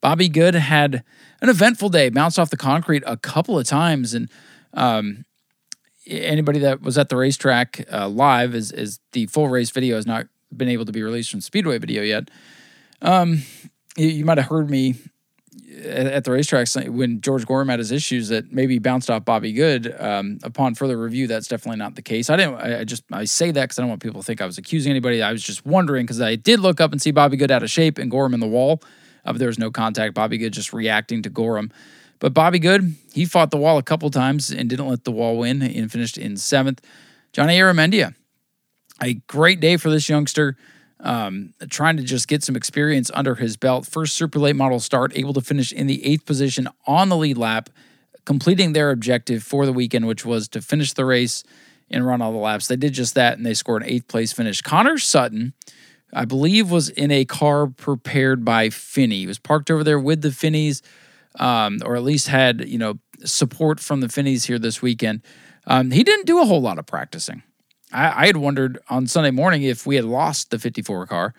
Bobby 0.00 0.28
Good 0.28 0.54
had 0.54 1.02
an 1.42 1.48
eventful 1.48 1.88
day, 1.88 2.08
bounced 2.08 2.38
off 2.38 2.50
the 2.50 2.56
concrete 2.56 3.02
a 3.04 3.16
couple 3.16 3.58
of 3.58 3.66
times. 3.66 4.14
And 4.14 4.30
um, 4.74 5.24
anybody 6.06 6.60
that 6.60 6.82
was 6.82 6.96
at 6.96 7.08
the 7.08 7.16
racetrack 7.16 7.84
uh, 7.92 8.08
live, 8.08 8.54
is, 8.54 8.70
is 8.72 9.00
the 9.12 9.26
full 9.26 9.48
race 9.48 9.70
video 9.70 9.96
has 9.96 10.06
not 10.06 10.28
been 10.56 10.68
able 10.68 10.84
to 10.84 10.92
be 10.92 11.02
released 11.02 11.30
from 11.30 11.40
Speedway 11.40 11.78
video 11.78 12.02
yet. 12.02 12.30
Um, 13.02 13.42
you, 13.96 14.08
you 14.08 14.24
might 14.24 14.38
have 14.38 14.48
heard 14.48 14.70
me 14.70 14.94
at 15.84 16.24
the 16.24 16.32
racetrack 16.32 16.68
when 16.86 17.20
George 17.20 17.46
Gorham 17.46 17.68
had 17.68 17.78
his 17.78 17.92
issues 17.92 18.28
that 18.28 18.52
maybe 18.52 18.78
bounced 18.78 19.10
off 19.10 19.24
Bobby 19.24 19.52
Good. 19.52 19.94
Um, 19.98 20.38
upon 20.42 20.74
further 20.74 20.98
review, 20.98 21.26
that's 21.26 21.48
definitely 21.48 21.78
not 21.78 21.94
the 21.94 22.02
case. 22.02 22.30
I 22.30 22.36
didn't. 22.36 22.56
I 22.56 22.84
just 22.84 23.04
I 23.12 23.24
say 23.24 23.50
that 23.50 23.62
because 23.62 23.78
I 23.78 23.82
don't 23.82 23.88
want 23.88 24.02
people 24.02 24.20
to 24.20 24.26
think 24.26 24.40
I 24.40 24.46
was 24.46 24.58
accusing 24.58 24.90
anybody. 24.90 25.22
I 25.22 25.32
was 25.32 25.42
just 25.42 25.64
wondering 25.64 26.04
because 26.04 26.20
I 26.20 26.36
did 26.36 26.60
look 26.60 26.80
up 26.80 26.92
and 26.92 27.00
see 27.00 27.10
Bobby 27.10 27.36
Good 27.36 27.50
out 27.50 27.62
of 27.62 27.70
shape 27.70 27.98
and 27.98 28.10
Gorham 28.10 28.34
in 28.34 28.40
the 28.40 28.46
wall. 28.46 28.82
Uh, 29.24 29.32
there 29.32 29.48
was 29.48 29.58
no 29.58 29.70
contact. 29.70 30.14
Bobby 30.14 30.38
Good 30.38 30.52
just 30.52 30.72
reacting 30.72 31.22
to 31.22 31.30
Gorham. 31.30 31.70
But 32.18 32.34
Bobby 32.34 32.58
Good, 32.58 32.94
he 33.12 33.24
fought 33.24 33.50
the 33.50 33.56
wall 33.58 33.78
a 33.78 33.82
couple 33.82 34.10
times 34.10 34.50
and 34.50 34.68
didn't 34.68 34.88
let 34.88 35.04
the 35.04 35.12
wall 35.12 35.38
win 35.38 35.62
and 35.62 35.90
finished 35.90 36.18
in 36.18 36.36
seventh. 36.36 36.84
Johnny 37.32 37.58
Aramendia, 37.58 38.14
a 39.00 39.14
great 39.28 39.60
day 39.60 39.76
for 39.76 39.90
this 39.90 40.08
youngster 40.08 40.56
um, 41.00 41.54
trying 41.70 41.96
to 41.96 42.02
just 42.02 42.28
get 42.28 42.42
some 42.42 42.56
experience 42.56 43.10
under 43.14 43.36
his 43.36 43.56
belt. 43.56 43.86
First 43.86 44.14
super 44.14 44.38
late 44.38 44.56
model 44.56 44.80
start, 44.80 45.12
able 45.14 45.32
to 45.34 45.40
finish 45.40 45.72
in 45.72 45.86
the 45.86 46.04
eighth 46.04 46.26
position 46.26 46.68
on 46.86 47.08
the 47.08 47.16
lead 47.16 47.38
lap, 47.38 47.70
completing 48.24 48.72
their 48.72 48.90
objective 48.90 49.42
for 49.42 49.64
the 49.64 49.72
weekend, 49.72 50.06
which 50.06 50.24
was 50.24 50.48
to 50.48 50.60
finish 50.60 50.92
the 50.92 51.04
race 51.04 51.44
and 51.90 52.06
run 52.06 52.20
all 52.20 52.32
the 52.32 52.38
laps. 52.38 52.66
They 52.66 52.76
did 52.76 52.92
just 52.92 53.14
that 53.14 53.36
and 53.36 53.46
they 53.46 53.54
scored 53.54 53.82
an 53.82 53.88
eighth 53.88 54.08
place 54.08 54.32
finish. 54.32 54.60
Connor 54.60 54.98
Sutton, 54.98 55.54
I 56.12 56.24
believe, 56.24 56.70
was 56.70 56.88
in 56.88 57.10
a 57.10 57.24
car 57.24 57.66
prepared 57.66 58.44
by 58.44 58.70
Finney. 58.70 59.20
He 59.20 59.26
was 59.26 59.38
parked 59.38 59.70
over 59.70 59.84
there 59.84 59.98
with 59.98 60.22
the 60.22 60.28
Finneys, 60.28 60.82
um, 61.38 61.78
or 61.84 61.96
at 61.96 62.02
least 62.02 62.28
had, 62.28 62.68
you 62.68 62.78
know, 62.78 62.98
support 63.24 63.80
from 63.80 64.00
the 64.00 64.08
Finneys 64.08 64.46
here 64.46 64.58
this 64.58 64.82
weekend. 64.82 65.22
Um, 65.66 65.90
he 65.90 66.02
didn't 66.02 66.26
do 66.26 66.40
a 66.40 66.46
whole 66.46 66.60
lot 66.60 66.78
of 66.78 66.86
practicing. 66.86 67.42
I, 67.92 68.22
I 68.22 68.26
had 68.26 68.36
wondered 68.36 68.78
on 68.88 69.06
Sunday 69.06 69.30
morning 69.30 69.62
if 69.62 69.86
we 69.86 69.96
had 69.96 70.04
lost 70.04 70.50
the 70.50 70.58
54 70.58 71.06
car. 71.06 71.34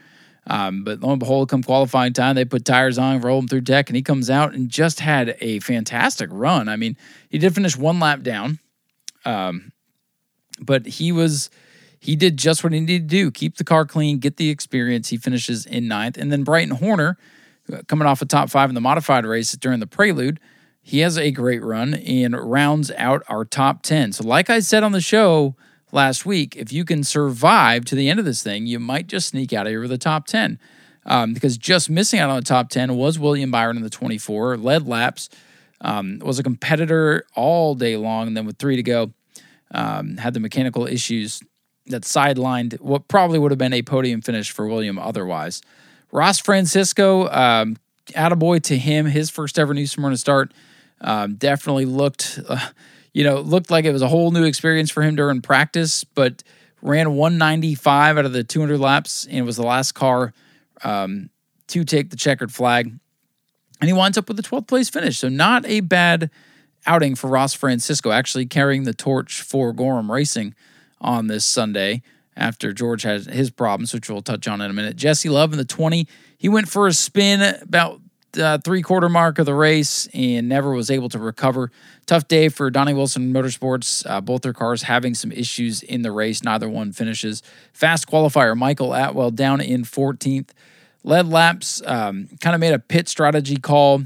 Um, 0.47 0.83
but 0.83 1.01
lo 1.01 1.11
and 1.11 1.19
behold, 1.19 1.49
come 1.49 1.61
qualifying 1.61 2.13
time, 2.13 2.35
they 2.35 2.45
put 2.45 2.65
tires 2.65 2.97
on, 2.97 3.21
roll 3.21 3.39
him 3.39 3.47
through 3.47 3.61
deck, 3.61 3.89
and 3.89 3.95
he 3.95 4.01
comes 4.01 4.29
out 4.29 4.53
and 4.53 4.69
just 4.69 4.99
had 4.99 5.37
a 5.41 5.59
fantastic 5.59 6.29
run. 6.31 6.67
I 6.67 6.75
mean, 6.75 6.97
he 7.29 7.37
did 7.37 7.53
finish 7.53 7.77
one 7.77 7.99
lap 7.99 8.23
down, 8.23 8.59
um, 9.25 9.71
but 10.59 10.87
he 10.87 11.11
was 11.11 11.51
he 11.99 12.15
did 12.15 12.37
just 12.37 12.63
what 12.63 12.73
he 12.73 12.79
needed 12.79 13.09
to 13.09 13.15
do: 13.15 13.31
keep 13.31 13.57
the 13.57 13.63
car 13.63 13.85
clean, 13.85 14.17
get 14.17 14.37
the 14.37 14.49
experience. 14.49 15.09
He 15.09 15.17
finishes 15.17 15.67
in 15.67 15.87
ninth, 15.87 16.17
and 16.17 16.31
then 16.31 16.43
Brighton 16.43 16.75
Horner, 16.77 17.17
uh, 17.71 17.81
coming 17.87 18.07
off 18.07 18.21
a 18.23 18.25
top 18.25 18.49
five 18.49 18.69
in 18.69 18.75
the 18.75 18.81
modified 18.81 19.25
race 19.25 19.51
during 19.51 19.79
the 19.79 19.87
prelude, 19.87 20.39
he 20.81 20.99
has 20.99 21.15
a 21.15 21.29
great 21.29 21.61
run 21.61 21.93
and 21.93 22.35
rounds 22.35 22.89
out 22.97 23.21
our 23.27 23.45
top 23.45 23.83
ten. 23.83 24.13
So, 24.13 24.23
like 24.23 24.49
I 24.49 24.61
said 24.61 24.83
on 24.83 24.93
the 24.93 25.01
show 25.01 25.55
last 25.91 26.25
week, 26.25 26.55
if 26.55 26.71
you 26.71 26.85
can 26.85 27.03
survive 27.03 27.85
to 27.85 27.95
the 27.95 28.09
end 28.09 28.19
of 28.19 28.25
this 28.25 28.43
thing, 28.43 28.67
you 28.67 28.79
might 28.79 29.07
just 29.07 29.29
sneak 29.29 29.53
out 29.53 29.65
of 29.65 29.71
here 29.71 29.81
with 29.81 29.89
the 29.89 29.97
top 29.97 30.27
10. 30.27 30.59
Um, 31.05 31.33
because 31.33 31.57
just 31.57 31.89
missing 31.89 32.19
out 32.19 32.29
on 32.29 32.35
the 32.35 32.45
top 32.45 32.69
10 32.69 32.95
was 32.95 33.17
William 33.17 33.49
Byron 33.49 33.77
in 33.77 33.83
the 33.83 33.89
24, 33.89 34.57
led 34.57 34.87
laps, 34.87 35.29
um, 35.81 36.19
was 36.19 36.37
a 36.37 36.43
competitor 36.43 37.25
all 37.35 37.73
day 37.73 37.97
long. 37.97 38.27
And 38.27 38.37
then 38.37 38.45
with 38.45 38.57
three 38.57 38.75
to 38.75 38.83
go, 38.83 39.11
um, 39.71 40.17
had 40.17 40.33
the 40.33 40.39
mechanical 40.39 40.85
issues 40.85 41.41
that 41.87 42.03
sidelined 42.03 42.79
what 42.81 43.07
probably 43.07 43.39
would 43.39 43.51
have 43.51 43.57
been 43.57 43.73
a 43.73 43.81
podium 43.81 44.21
finish 44.21 44.51
for 44.51 44.67
William 44.67 44.99
otherwise. 44.99 45.61
Ross 46.11 46.39
Francisco, 46.39 47.27
um, 47.29 47.77
attaboy 48.09 48.61
to 48.63 48.77
him, 48.77 49.05
his 49.05 49.29
first 49.29 49.57
ever 49.57 49.73
New 49.73 49.87
Smyrna 49.87 50.17
start. 50.17 50.53
Um, 51.01 51.35
definitely 51.35 51.85
looked. 51.85 52.39
Uh, 52.47 52.69
you 53.13 53.23
know, 53.23 53.39
looked 53.39 53.71
like 53.71 53.85
it 53.85 53.91
was 53.91 54.01
a 54.01 54.07
whole 54.07 54.31
new 54.31 54.43
experience 54.43 54.89
for 54.89 55.01
him 55.01 55.15
during 55.15 55.41
practice, 55.41 56.03
but 56.03 56.43
ran 56.81 57.15
195 57.15 58.17
out 58.17 58.25
of 58.25 58.33
the 58.33 58.43
200 58.43 58.79
laps 58.79 59.27
and 59.29 59.45
was 59.45 59.57
the 59.57 59.63
last 59.63 59.93
car 59.93 60.33
um, 60.83 61.29
to 61.67 61.83
take 61.83 62.09
the 62.09 62.15
checkered 62.15 62.53
flag. 62.53 62.91
And 63.81 63.87
he 63.87 63.93
winds 63.93 64.17
up 64.17 64.27
with 64.27 64.39
a 64.39 64.43
12th 64.43 64.67
place 64.67 64.89
finish. 64.89 65.17
So, 65.17 65.29
not 65.29 65.65
a 65.65 65.79
bad 65.79 66.29
outing 66.85 67.15
for 67.15 67.27
Ross 67.27 67.53
Francisco, 67.53 68.11
actually 68.11 68.45
carrying 68.45 68.83
the 68.83 68.93
torch 68.93 69.41
for 69.41 69.73
Gorham 69.73 70.11
Racing 70.11 70.53
on 71.01 71.27
this 71.27 71.45
Sunday 71.45 72.01
after 72.35 72.73
George 72.73 73.03
had 73.03 73.25
his 73.25 73.49
problems, 73.49 73.93
which 73.93 74.09
we'll 74.09 74.21
touch 74.21 74.47
on 74.47 74.61
in 74.61 74.69
a 74.69 74.73
minute. 74.73 74.95
Jesse 74.95 75.29
Love 75.29 75.51
in 75.51 75.57
the 75.57 75.65
20, 75.65 76.07
he 76.37 76.49
went 76.49 76.69
for 76.69 76.87
a 76.87 76.93
spin 76.93 77.41
about 77.61 78.01
uh, 78.37 78.57
three 78.59 78.81
quarter 78.81 79.09
mark 79.09 79.39
of 79.39 79.45
the 79.45 79.53
race 79.53 80.07
and 80.13 80.49
never 80.49 80.71
was 80.71 80.91
able 80.91 81.09
to 81.09 81.19
recover. 81.19 81.71
Tough 82.05 82.27
day 82.27 82.49
for 82.49 82.69
Donnie 82.69 82.93
Wilson 82.93 83.33
Motorsports. 83.33 84.09
Uh, 84.09 84.21
both 84.21 84.41
their 84.41 84.53
cars 84.53 84.83
having 84.83 85.13
some 85.13 85.31
issues 85.31 85.81
in 85.83 86.01
the 86.01 86.11
race. 86.11 86.43
Neither 86.43 86.69
one 86.69 86.91
finishes. 86.91 87.41
Fast 87.73 88.07
qualifier 88.07 88.57
Michael 88.57 88.93
Atwell 88.93 89.31
down 89.31 89.61
in 89.61 89.83
14th. 89.83 90.49
Led 91.03 91.27
laps, 91.29 91.81
um, 91.85 92.27
kind 92.41 92.53
of 92.53 92.59
made 92.59 92.73
a 92.73 92.79
pit 92.79 93.07
strategy 93.07 93.55
call, 93.55 94.03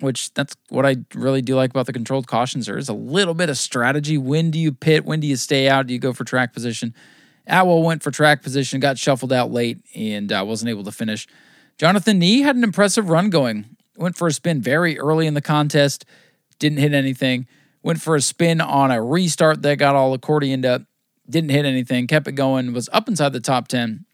which 0.00 0.32
that's 0.34 0.54
what 0.68 0.86
I 0.86 0.96
really 1.12 1.42
do 1.42 1.56
like 1.56 1.70
about 1.70 1.86
the 1.86 1.92
controlled 1.92 2.28
cautions. 2.28 2.66
There 2.66 2.78
is 2.78 2.88
a 2.88 2.94
little 2.94 3.34
bit 3.34 3.50
of 3.50 3.58
strategy. 3.58 4.16
When 4.16 4.52
do 4.52 4.58
you 4.58 4.70
pit? 4.70 5.04
When 5.04 5.18
do 5.18 5.26
you 5.26 5.36
stay 5.36 5.68
out? 5.68 5.88
Do 5.88 5.92
you 5.92 5.98
go 5.98 6.12
for 6.12 6.22
track 6.24 6.52
position? 6.52 6.94
Atwell 7.48 7.82
went 7.82 8.02
for 8.02 8.10
track 8.10 8.42
position, 8.42 8.80
got 8.80 8.98
shuffled 8.98 9.32
out 9.32 9.52
late, 9.52 9.78
and 9.94 10.32
uh, 10.32 10.44
wasn't 10.46 10.70
able 10.70 10.84
to 10.84 10.92
finish. 10.92 11.26
Jonathan 11.78 12.18
Nee 12.18 12.40
had 12.40 12.56
an 12.56 12.64
impressive 12.64 13.10
run 13.10 13.30
going. 13.30 13.76
Went 13.96 14.16
for 14.16 14.26
a 14.26 14.32
spin 14.32 14.60
very 14.60 14.98
early 14.98 15.26
in 15.26 15.34
the 15.34 15.40
contest, 15.40 16.04
didn't 16.58 16.78
hit 16.78 16.92
anything. 16.92 17.46
Went 17.82 18.00
for 18.00 18.16
a 18.16 18.20
spin 18.20 18.60
on 18.60 18.90
a 18.90 19.02
restart 19.02 19.62
that 19.62 19.76
got 19.76 19.94
all 19.94 20.16
accordioned 20.16 20.64
up, 20.64 20.82
didn't 21.28 21.50
hit 21.50 21.64
anything. 21.64 22.06
Kept 22.06 22.26
it 22.26 22.32
going, 22.32 22.72
was 22.72 22.88
up 22.92 23.08
inside 23.08 23.32
the 23.32 23.40
top 23.40 23.68
10 23.68 24.04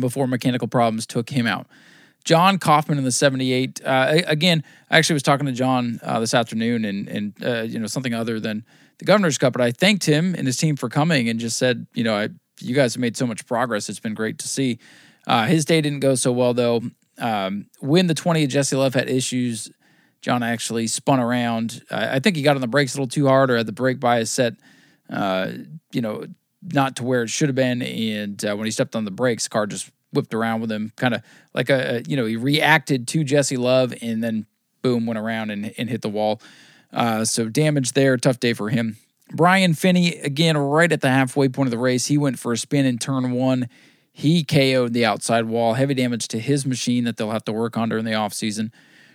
before 0.00 0.26
mechanical 0.26 0.68
problems 0.68 1.06
took 1.06 1.30
him 1.30 1.46
out. 1.46 1.66
John 2.24 2.58
Kaufman 2.58 2.98
in 2.98 3.04
the 3.04 3.12
78. 3.12 3.80
Uh, 3.84 4.22
again, 4.26 4.62
I 4.90 4.98
actually 4.98 5.14
was 5.14 5.24
talking 5.24 5.46
to 5.46 5.52
John 5.52 5.98
uh, 6.02 6.20
this 6.20 6.34
afternoon 6.34 6.84
and, 6.84 7.08
and 7.08 7.44
uh, 7.44 7.62
you 7.62 7.78
know, 7.78 7.86
something 7.86 8.14
other 8.14 8.38
than 8.38 8.64
the 8.98 9.04
Governor's 9.04 9.38
Cup, 9.38 9.52
but 9.52 9.62
I 9.62 9.72
thanked 9.72 10.04
him 10.04 10.34
and 10.36 10.46
his 10.46 10.56
team 10.56 10.76
for 10.76 10.88
coming 10.88 11.28
and 11.28 11.40
just 11.40 11.58
said, 11.58 11.86
you 11.94 12.04
know, 12.04 12.14
I, 12.14 12.28
you 12.60 12.74
guys 12.74 12.94
have 12.94 13.00
made 13.00 13.16
so 13.16 13.26
much 13.26 13.44
progress. 13.46 13.88
It's 13.88 13.98
been 13.98 14.14
great 14.14 14.38
to 14.38 14.48
see. 14.48 14.78
Uh, 15.26 15.46
his 15.46 15.64
day 15.64 15.80
didn't 15.80 16.00
go 16.00 16.14
so 16.14 16.32
well 16.32 16.54
though. 16.54 16.82
Um, 17.18 17.66
when 17.80 18.06
the 18.06 18.14
20 18.14 18.46
Jesse 18.46 18.76
Love 18.76 18.94
had 18.94 19.08
issues, 19.08 19.70
John 20.20 20.42
actually 20.42 20.86
spun 20.86 21.20
around. 21.20 21.82
I 21.90 22.20
think 22.20 22.36
he 22.36 22.42
got 22.42 22.54
on 22.54 22.60
the 22.60 22.68
brakes 22.68 22.94
a 22.94 22.96
little 22.96 23.08
too 23.08 23.26
hard 23.26 23.50
or 23.50 23.56
had 23.56 23.66
the 23.66 23.72
brake 23.72 24.00
bias 24.00 24.30
set, 24.30 24.54
uh, 25.10 25.50
you 25.92 26.00
know, 26.00 26.26
not 26.62 26.96
to 26.96 27.04
where 27.04 27.24
it 27.24 27.28
should 27.28 27.48
have 27.48 27.56
been. 27.56 27.82
And 27.82 28.42
uh, 28.44 28.54
when 28.54 28.66
he 28.66 28.70
stepped 28.70 28.94
on 28.94 29.04
the 29.04 29.10
brakes, 29.10 29.44
the 29.44 29.50
car 29.50 29.66
just 29.66 29.90
whipped 30.12 30.32
around 30.32 30.60
with 30.60 30.70
him, 30.70 30.92
kind 30.96 31.14
of 31.14 31.22
like 31.54 31.70
a, 31.70 31.96
a, 31.96 32.02
you 32.02 32.16
know, 32.16 32.24
he 32.24 32.36
reacted 32.36 33.08
to 33.08 33.24
Jesse 33.24 33.56
Love 33.56 33.92
and 34.00 34.22
then 34.22 34.46
boom, 34.80 35.06
went 35.06 35.18
around 35.18 35.50
and, 35.50 35.74
and 35.76 35.90
hit 35.90 36.02
the 36.02 36.08
wall. 36.08 36.40
Uh, 36.92 37.24
so 37.24 37.48
damage 37.48 37.92
there, 37.92 38.16
tough 38.16 38.38
day 38.38 38.52
for 38.52 38.68
him. 38.68 38.96
Brian 39.32 39.74
Finney, 39.74 40.18
again, 40.18 40.56
right 40.56 40.92
at 40.92 41.00
the 41.00 41.08
halfway 41.08 41.48
point 41.48 41.66
of 41.66 41.70
the 41.70 41.78
race, 41.78 42.06
he 42.06 42.18
went 42.18 42.38
for 42.38 42.52
a 42.52 42.58
spin 42.58 42.84
in 42.84 42.98
turn 42.98 43.32
one 43.32 43.68
he 44.12 44.44
KO'd 44.44 44.92
the 44.92 45.06
outside 45.06 45.46
wall, 45.46 45.74
heavy 45.74 45.94
damage 45.94 46.28
to 46.28 46.38
his 46.38 46.66
machine 46.66 47.04
that 47.04 47.16
they'll 47.16 47.30
have 47.30 47.44
to 47.46 47.52
work 47.52 47.76
on 47.78 47.88
during 47.88 48.04
the 48.04 48.12
offseason. 48.12 48.70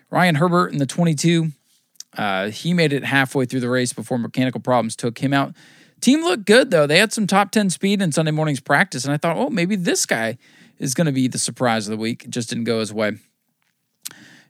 Ryan 0.10 0.36
Herbert 0.36 0.72
in 0.72 0.80
the 0.80 0.86
22, 0.86 1.52
uh, 2.18 2.50
he 2.50 2.74
made 2.74 2.94
it 2.94 3.04
halfway 3.04 3.46
through 3.46 3.60
the 3.60 3.70
race 3.70 3.94
before 3.94 4.18
mechanical 4.18 4.60
problems 4.60 4.96
took 4.96 5.20
him 5.20 5.34
out. 5.34 5.54
Team 6.02 6.24
looked 6.24 6.46
good 6.46 6.72
though. 6.72 6.88
They 6.88 6.98
had 6.98 7.14
some 7.14 7.28
top 7.28 7.52
10 7.52 7.70
speed 7.70 8.02
in 8.02 8.12
Sunday 8.12 8.32
morning's 8.32 8.60
practice, 8.60 9.06
and 9.06 9.14
I 9.14 9.18
thought, 9.18 9.38
oh, 9.38 9.50
maybe 9.50 9.76
this 9.76 10.06
guy 10.06 10.38
is 10.80 10.94
going 10.94 11.06
to 11.06 11.12
be 11.12 11.28
the 11.28 11.40
surprise 11.40 11.88
of 11.88 11.92
the 11.92 12.02
week. 12.02 12.26
It 12.26 12.32
just 12.32 12.50
didn't 12.50 12.66
go 12.66 12.80
his 12.80 12.94
way. 12.94 13.14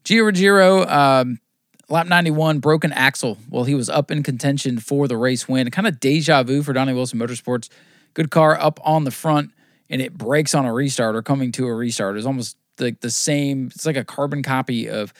Gio 0.05 0.25
Ruggiero, 0.25 0.87
um, 0.87 1.39
lap 1.89 2.07
91, 2.07 2.59
broken 2.59 2.93
axle 2.93 3.37
while 3.49 3.65
he 3.65 3.75
was 3.75 3.89
up 3.89 4.11
in 4.11 4.23
contention 4.23 4.79
for 4.79 5.07
the 5.07 5.17
race 5.17 5.49
win. 5.49 5.69
Kind 5.71 5.87
of 5.87 5.99
deja 5.99 6.43
vu 6.43 6.63
for 6.63 6.71
Donnie 6.71 6.93
Wilson 6.93 7.19
Motorsports. 7.19 7.69
Good 8.13 8.31
car 8.31 8.57
up 8.59 8.79
on 8.83 9.03
the 9.03 9.11
front 9.11 9.51
and 9.89 10.01
it 10.01 10.17
breaks 10.17 10.53
on 10.53 10.65
a 10.65 10.73
restart 10.73 11.15
or 11.15 11.21
coming 11.21 11.51
to 11.53 11.67
a 11.67 11.73
restart 11.73 12.17
is 12.17 12.25
almost 12.25 12.57
like 12.79 12.99
the 12.99 13.11
same. 13.11 13.67
It's 13.67 13.85
like 13.85 13.97
a 13.97 14.03
carbon 14.03 14.43
copy 14.43 14.89
of 14.89 15.13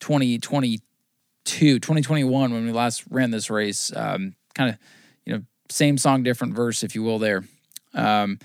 2022, 0.00 0.80
2021 1.78 2.52
when 2.52 2.66
we 2.66 2.72
last 2.72 3.04
ran 3.10 3.30
this 3.30 3.50
race. 3.50 3.92
Um, 3.94 4.34
kind 4.54 4.70
of, 4.70 4.78
you 5.24 5.34
know, 5.34 5.42
same 5.68 5.98
song, 5.98 6.22
different 6.22 6.54
verse, 6.54 6.82
if 6.82 6.94
you 6.94 7.02
will, 7.02 7.18
there. 7.18 7.44
Um, 7.94 8.38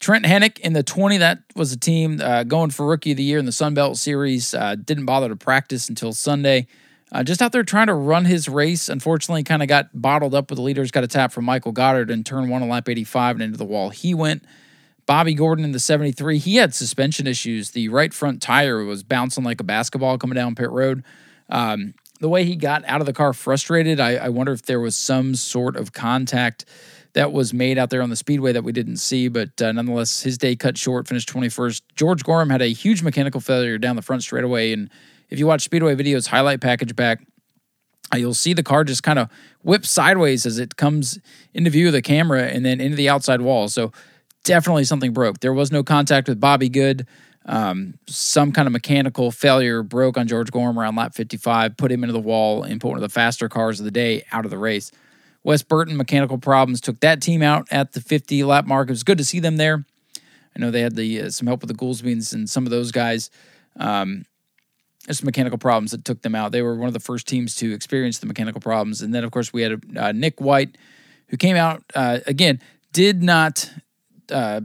Trent 0.00 0.24
Hennick 0.24 0.58
in 0.58 0.72
the 0.72 0.82
20, 0.82 1.18
that 1.18 1.42
was 1.54 1.72
a 1.72 1.78
team 1.78 2.20
uh, 2.20 2.42
going 2.42 2.70
for 2.70 2.86
Rookie 2.86 3.12
of 3.12 3.16
the 3.16 3.22
Year 3.22 3.38
in 3.38 3.46
the 3.46 3.52
Sun 3.52 3.74
Belt 3.74 3.96
Series. 3.96 4.52
Uh, 4.52 4.74
didn't 4.74 5.04
bother 5.04 5.28
to 5.28 5.36
practice 5.36 5.88
until 5.88 6.12
Sunday. 6.12 6.66
Uh, 7.12 7.22
just 7.22 7.40
out 7.40 7.52
there 7.52 7.62
trying 7.62 7.86
to 7.86 7.94
run 7.94 8.24
his 8.24 8.48
race. 8.48 8.88
Unfortunately, 8.88 9.44
kind 9.44 9.62
of 9.62 9.68
got 9.68 9.90
bottled 9.94 10.34
up 10.34 10.50
with 10.50 10.56
the 10.56 10.62
leaders. 10.62 10.90
Got 10.90 11.04
a 11.04 11.08
tap 11.08 11.30
from 11.30 11.44
Michael 11.44 11.70
Goddard 11.70 12.10
and 12.10 12.26
turned 12.26 12.50
one 12.50 12.62
on 12.62 12.68
lap 12.68 12.88
85 12.88 13.36
and 13.36 13.42
into 13.42 13.58
the 13.58 13.64
wall. 13.64 13.90
He 13.90 14.12
went. 14.12 14.44
Bobby 15.06 15.34
Gordon 15.34 15.64
in 15.64 15.72
the 15.72 15.80
73, 15.80 16.38
he 16.38 16.56
had 16.56 16.74
suspension 16.74 17.26
issues. 17.26 17.70
The 17.70 17.88
right 17.88 18.14
front 18.14 18.40
tire 18.40 18.84
was 18.84 19.02
bouncing 19.02 19.44
like 19.44 19.60
a 19.60 19.64
basketball 19.64 20.18
coming 20.18 20.36
down 20.36 20.54
pit 20.54 20.70
road. 20.70 21.04
Um, 21.48 21.94
the 22.20 22.28
way 22.28 22.44
he 22.44 22.54
got 22.54 22.84
out 22.86 23.00
of 23.00 23.06
the 23.06 23.12
car 23.12 23.32
frustrated, 23.32 23.98
I, 23.98 24.14
I, 24.14 24.28
wonder 24.28 24.52
if 24.52 24.62
there 24.62 24.78
was 24.78 24.96
some 24.96 25.34
sort 25.34 25.76
of 25.76 25.92
contact 25.92 26.64
that 27.14 27.32
was 27.32 27.52
made 27.52 27.78
out 27.78 27.90
there 27.90 28.00
on 28.00 28.10
the 28.10 28.16
speedway 28.16 28.52
that 28.52 28.62
we 28.62 28.70
didn't 28.70 28.98
see. 28.98 29.28
But 29.28 29.60
uh, 29.60 29.72
nonetheless, 29.72 30.22
his 30.22 30.38
day 30.38 30.54
cut 30.54 30.78
short, 30.78 31.08
finished 31.08 31.28
21st. 31.28 31.82
George 31.96 32.22
Gorham 32.22 32.48
had 32.48 32.62
a 32.62 32.68
huge 32.68 33.02
mechanical 33.02 33.40
failure 33.40 33.76
down 33.76 33.96
the 33.96 34.02
front 34.02 34.22
straightaway. 34.22 34.72
And 34.72 34.88
if 35.30 35.38
you 35.38 35.46
watch 35.46 35.62
Speedway 35.62 35.96
videos, 35.96 36.28
highlight 36.28 36.60
package 36.60 36.94
back, 36.94 37.20
uh, 38.14 38.18
you'll 38.18 38.34
see 38.34 38.52
the 38.52 38.62
car 38.62 38.84
just 38.84 39.02
kind 39.02 39.18
of 39.18 39.28
whip 39.62 39.84
sideways 39.84 40.46
as 40.46 40.58
it 40.58 40.76
comes 40.76 41.18
into 41.54 41.70
view 41.70 41.88
of 41.88 41.92
the 41.92 42.02
camera 42.02 42.44
and 42.44 42.64
then 42.64 42.80
into 42.80 42.96
the 42.96 43.08
outside 43.08 43.40
wall. 43.40 43.68
So 43.68 43.92
definitely 44.44 44.84
something 44.84 45.12
broke. 45.12 45.40
There 45.40 45.52
was 45.52 45.72
no 45.72 45.82
contact 45.82 46.28
with 46.28 46.40
Bobby 46.40 46.68
Good. 46.68 47.06
Um, 47.44 47.94
some 48.06 48.52
kind 48.52 48.66
of 48.66 48.72
mechanical 48.72 49.30
failure 49.30 49.82
broke 49.82 50.16
on 50.16 50.28
George 50.28 50.52
Gorham 50.52 50.78
around 50.78 50.94
lap 50.94 51.14
55, 51.14 51.76
put 51.76 51.90
him 51.90 52.04
into 52.04 52.12
the 52.12 52.20
wall, 52.20 52.62
and 52.62 52.80
put 52.80 52.88
one 52.88 52.98
of 52.98 53.02
the 53.02 53.08
faster 53.08 53.48
cars 53.48 53.80
of 53.80 53.84
the 53.84 53.90
day 53.90 54.24
out 54.30 54.44
of 54.44 54.50
the 54.50 54.58
race. 54.58 54.92
Wes 55.42 55.62
Burton, 55.62 55.96
mechanical 55.96 56.38
problems, 56.38 56.80
took 56.80 57.00
that 57.00 57.20
team 57.20 57.42
out 57.42 57.66
at 57.72 57.92
the 57.92 58.00
50 58.00 58.44
lap 58.44 58.64
mark. 58.64 58.88
It 58.88 58.92
was 58.92 59.02
good 59.02 59.18
to 59.18 59.24
see 59.24 59.40
them 59.40 59.56
there. 59.56 59.84
I 60.54 60.60
know 60.60 60.70
they 60.70 60.82
had 60.82 60.94
the 60.94 61.22
uh, 61.22 61.30
some 61.30 61.48
help 61.48 61.62
with 61.62 61.68
the 61.68 61.74
Goolsbeens 61.74 62.32
and 62.32 62.48
some 62.48 62.64
of 62.64 62.70
those 62.70 62.92
guys. 62.92 63.30
Um, 63.76 64.24
some 65.10 65.26
mechanical 65.26 65.58
problems 65.58 65.90
that 65.90 66.04
took 66.04 66.22
them 66.22 66.36
out. 66.36 66.52
They 66.52 66.62
were 66.62 66.76
one 66.76 66.86
of 66.86 66.94
the 66.94 67.00
first 67.00 67.26
teams 67.26 67.56
to 67.56 67.72
experience 67.72 68.18
the 68.18 68.26
mechanical 68.26 68.60
problems. 68.60 69.02
And 69.02 69.12
then, 69.12 69.24
of 69.24 69.32
course, 69.32 69.52
we 69.52 69.62
had 69.62 69.82
uh, 69.96 70.12
Nick 70.12 70.40
White, 70.40 70.78
who 71.28 71.36
came 71.36 71.56
out 71.56 71.82
uh, 71.96 72.20
again, 72.26 72.60
did 72.92 73.20
not 73.20 73.68
uh, 74.32 74.62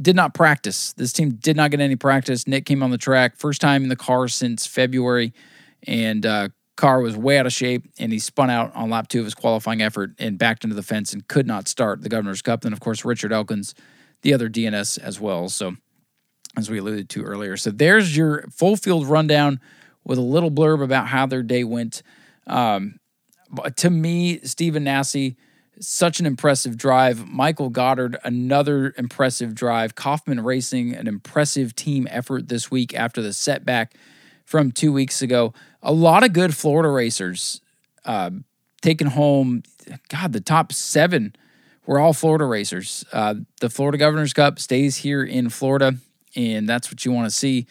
did 0.00 0.14
not 0.14 0.34
practice. 0.34 0.92
This 0.92 1.12
team 1.12 1.30
did 1.30 1.56
not 1.56 1.70
get 1.70 1.80
any 1.80 1.96
practice. 1.96 2.46
Nick 2.46 2.66
came 2.66 2.82
on 2.82 2.90
the 2.90 2.98
track 2.98 3.36
first 3.36 3.60
time 3.60 3.82
in 3.82 3.88
the 3.88 3.96
car 3.96 4.28
since 4.28 4.66
February, 4.66 5.32
and 5.86 6.24
uh, 6.24 6.48
car 6.76 7.00
was 7.00 7.16
way 7.16 7.38
out 7.38 7.46
of 7.46 7.52
shape, 7.52 7.86
and 7.98 8.12
he 8.12 8.18
spun 8.18 8.50
out 8.50 8.74
on 8.74 8.90
lap 8.90 9.08
two 9.08 9.18
of 9.18 9.24
his 9.24 9.34
qualifying 9.34 9.82
effort 9.82 10.12
and 10.18 10.38
backed 10.38 10.64
into 10.64 10.76
the 10.76 10.82
fence 10.82 11.12
and 11.12 11.26
could 11.28 11.46
not 11.46 11.68
start 11.68 12.02
the 12.02 12.08
Governor's 12.08 12.42
Cup. 12.42 12.62
Then, 12.62 12.72
of 12.72 12.80
course, 12.80 13.04
Richard 13.04 13.32
Elkins, 13.32 13.74
the 14.22 14.32
other 14.32 14.48
DNS 14.48 14.98
as 14.98 15.20
well. 15.20 15.48
So, 15.48 15.76
as 16.56 16.70
we 16.70 16.78
alluded 16.78 17.08
to 17.10 17.22
earlier. 17.22 17.56
So, 17.56 17.70
there's 17.70 18.16
your 18.16 18.44
full 18.50 18.76
field 18.76 19.06
rundown 19.06 19.60
with 20.04 20.18
a 20.18 20.22
little 20.22 20.50
blurb 20.50 20.82
about 20.82 21.08
how 21.08 21.26
their 21.26 21.42
day 21.42 21.64
went. 21.64 22.02
Um, 22.46 22.98
to 23.76 23.90
me, 23.90 24.40
Stephen 24.40 24.84
Nasse, 24.84 25.34
such 25.80 26.20
an 26.20 26.26
impressive 26.26 26.76
drive. 26.76 27.26
Michael 27.26 27.70
Goddard, 27.70 28.18
another 28.22 28.94
impressive 28.96 29.54
drive. 29.54 29.94
Kaufman 29.94 30.44
Racing, 30.44 30.94
an 30.94 31.08
impressive 31.08 31.74
team 31.74 32.06
effort 32.10 32.48
this 32.48 32.70
week 32.70 32.94
after 32.94 33.22
the 33.22 33.32
setback 33.32 33.94
from 34.44 34.70
two 34.70 34.92
weeks 34.92 35.22
ago. 35.22 35.54
A 35.82 35.92
lot 35.92 36.22
of 36.22 36.32
good 36.32 36.54
Florida 36.54 36.90
racers 36.90 37.60
uh, 38.04 38.30
taking 38.82 39.08
home, 39.08 39.62
God, 40.08 40.32
the 40.32 40.40
top 40.40 40.72
seven 40.72 41.34
were 41.86 41.98
all 41.98 42.12
Florida 42.12 42.44
racers. 42.44 43.04
Uh, 43.12 43.36
the 43.60 43.70
Florida 43.70 43.98
Governor's 43.98 44.32
Cup 44.32 44.58
stays 44.58 44.98
here 44.98 45.24
in 45.24 45.48
Florida, 45.48 45.94
and 46.36 46.68
that's 46.68 46.90
what 46.90 47.04
you 47.04 47.12
want 47.12 47.26
to 47.26 47.34
see 47.34 47.66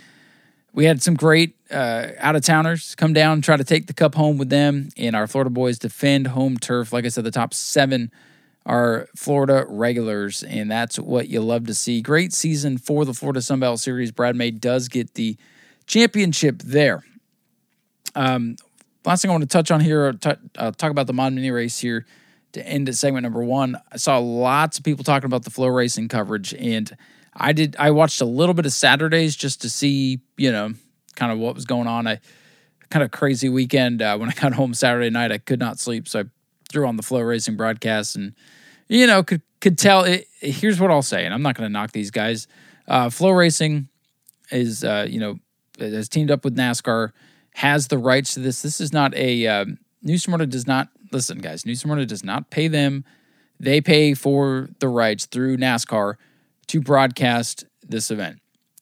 we 0.73 0.86
had 0.86 1.01
some 1.01 1.15
great 1.15 1.55
uh, 1.71 2.08
out 2.19 2.36
of 2.36 2.43
towners 2.43 2.95
come 2.95 3.13
down, 3.13 3.34
and 3.34 3.43
try 3.43 3.58
to 3.58 3.63
take 3.63 3.88
the 3.88 3.93
cup 3.93 4.15
home 4.15 4.38
with 4.38 4.49
them, 4.49 4.89
and 4.97 5.15
our 5.15 5.27
Florida 5.27 5.49
boys 5.49 5.79
defend 5.79 6.27
home 6.27 6.58
turf. 6.58 6.93
Like 6.93 7.05
I 7.05 7.10
said, 7.10 7.23
the 7.23 7.32
top 7.32 7.53
seven 7.53 8.12
are 8.65 9.08
Florida 9.15 9.65
regulars, 9.67 10.43
and 10.43 10.69
that's 10.69 10.99
what 10.99 11.27
you 11.27 11.41
love 11.41 11.65
to 11.67 11.73
see. 11.73 12.01
Great 12.01 12.34
season 12.34 12.77
for 12.77 13.05
the 13.05 13.13
Florida 13.13 13.41
Sun 13.41 13.60
Sunbelt 13.60 13.79
Series. 13.79 14.12
Brad 14.12 14.36
May 14.36 14.51
does 14.51 14.88
get 14.88 15.15
the 15.15 15.38
championship 15.88 16.60
there. 16.60 17.03
Um, 18.15 18.58
last 19.05 19.21
thing 19.21 19.32
I 19.32 19.34
want 19.34 19.43
to 19.43 19.47
touch 19.47 19.71
on 19.71 19.82
here, 19.82 20.13
t- 20.13 20.32
uh, 20.55 20.71
talk 20.71 20.91
about 20.91 21.08
the 21.08 21.13
Mod 21.13 21.34
Mini 21.34 21.51
race 21.51 21.79
here 21.79 22.05
to 22.51 22.67
end 22.67 22.89
at 22.89 22.95
segment 22.95 23.23
number 23.23 23.43
one. 23.43 23.77
I 23.91 23.97
saw 23.97 24.17
lots 24.17 24.77
of 24.77 24.84
people 24.84 25.03
talking 25.03 25.25
about 25.25 25.43
the 25.43 25.51
FloRacing 25.51 26.10
coverage, 26.10 26.53
and 26.53 26.95
I 27.34 27.54
did. 27.54 27.76
I 27.80 27.92
watched 27.92 28.22
a 28.22 28.26
little 28.26 28.54
bit 28.54 28.65
of 28.65 28.74
Saturdays 28.74 29.36
just 29.36 29.62
to 29.62 29.70
see, 29.70 30.20
you 30.38 30.52
know, 30.52 30.74
kind 31.15 31.32
of 31.32 31.39
what 31.39 31.56
was 31.56 31.65
going 31.65 31.88
on. 31.88 32.08
I 32.08 32.20
kind 32.89 33.04
of 33.04 33.12
crazy 33.12 33.50
weekend 33.50 34.02
uh, 34.02 34.18
when 34.18 34.30
I 34.30 34.34
got 34.34 34.54
home 34.54 34.74
Saturday 34.74 35.10
night. 35.10 35.32
I 35.32 35.38
could 35.38 35.60
not 35.60 35.80
sleep, 35.80 36.08
so 36.08 36.22
I 36.22 36.24
threw 36.70 36.88
on 36.88 36.98
the 36.98 37.04
FloRacing 37.04 37.58
broadcast 37.58 38.15
and, 38.15 38.34
you 38.88 39.08
know, 39.08 39.24
could 39.24 39.42
could 39.62 39.78
tell. 39.78 40.04
It, 40.04 40.28
here's 40.39 40.80
what 40.80 40.92
I'll 40.92 41.02
say, 41.02 41.26
and 41.26 41.34
I'm 41.34 41.42
not 41.42 41.56
going 41.56 41.68
to 41.68 41.72
knock 41.74 41.92
these 41.92 42.12
guys. 42.12 42.48
Uh, 42.88 43.10
FloRacing 43.10 43.88
is, 44.52 44.84
uh, 44.84 45.06
you 45.10 45.20
know, 45.20 45.39
has 45.80 46.10
teamed 46.10 46.32
up 46.32 46.44
with 46.44 46.56
NASCAR, 46.56 47.12
has 47.54 47.88
the 47.88 47.98
rights 47.98 48.34
to 48.34 48.39
this. 48.39 48.62
This 48.62 48.82
is 48.82 48.92
not 48.92 49.13
a 49.15 49.48
uh, 49.48 49.65
New 50.02 50.18
Smyrna 50.18 50.46
does 50.46 50.68
not 50.68 50.89
listen, 51.12 51.39
guys. 51.39 51.65
New 51.65 51.76
Smyrna 51.76 52.06
does 52.06 52.24
not 52.24 52.50
pay 52.50 52.68
them. 52.68 53.06
They 53.60 53.82
pay 53.82 54.13
for 54.13 54.70
the 54.80 54.88
rights 54.88 55.26
through 55.26 55.58
NASCAR 55.58 56.15
to 56.69 56.79
broadcast 56.79 57.65
this 57.88 58.12
event. 58.12 58.39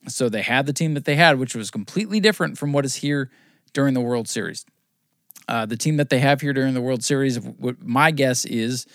So 0.07 0.29
they 0.29 0.41
had 0.41 0.65
the 0.65 0.73
team 0.73 0.93
that 0.93 1.05
they 1.05 1.15
had, 1.15 1.39
which 1.39 1.55
was 1.55 1.71
completely 1.71 2.19
different 2.19 2.57
from 2.57 2.73
what 2.73 2.85
is 2.85 2.95
here 2.95 3.29
during 3.73 3.93
the 3.93 4.01
World 4.01 4.27
Series. 4.27 4.65
Uh, 5.47 5.65
the 5.65 5.77
team 5.77 5.97
that 5.97 6.09
they 6.09 6.19
have 6.19 6.41
here 6.41 6.53
during 6.53 6.73
the 6.73 6.81
World 6.81 7.03
Series, 7.03 7.39
what 7.39 7.81
my 7.81 8.11
guess 8.11 8.43
is, 8.45 8.85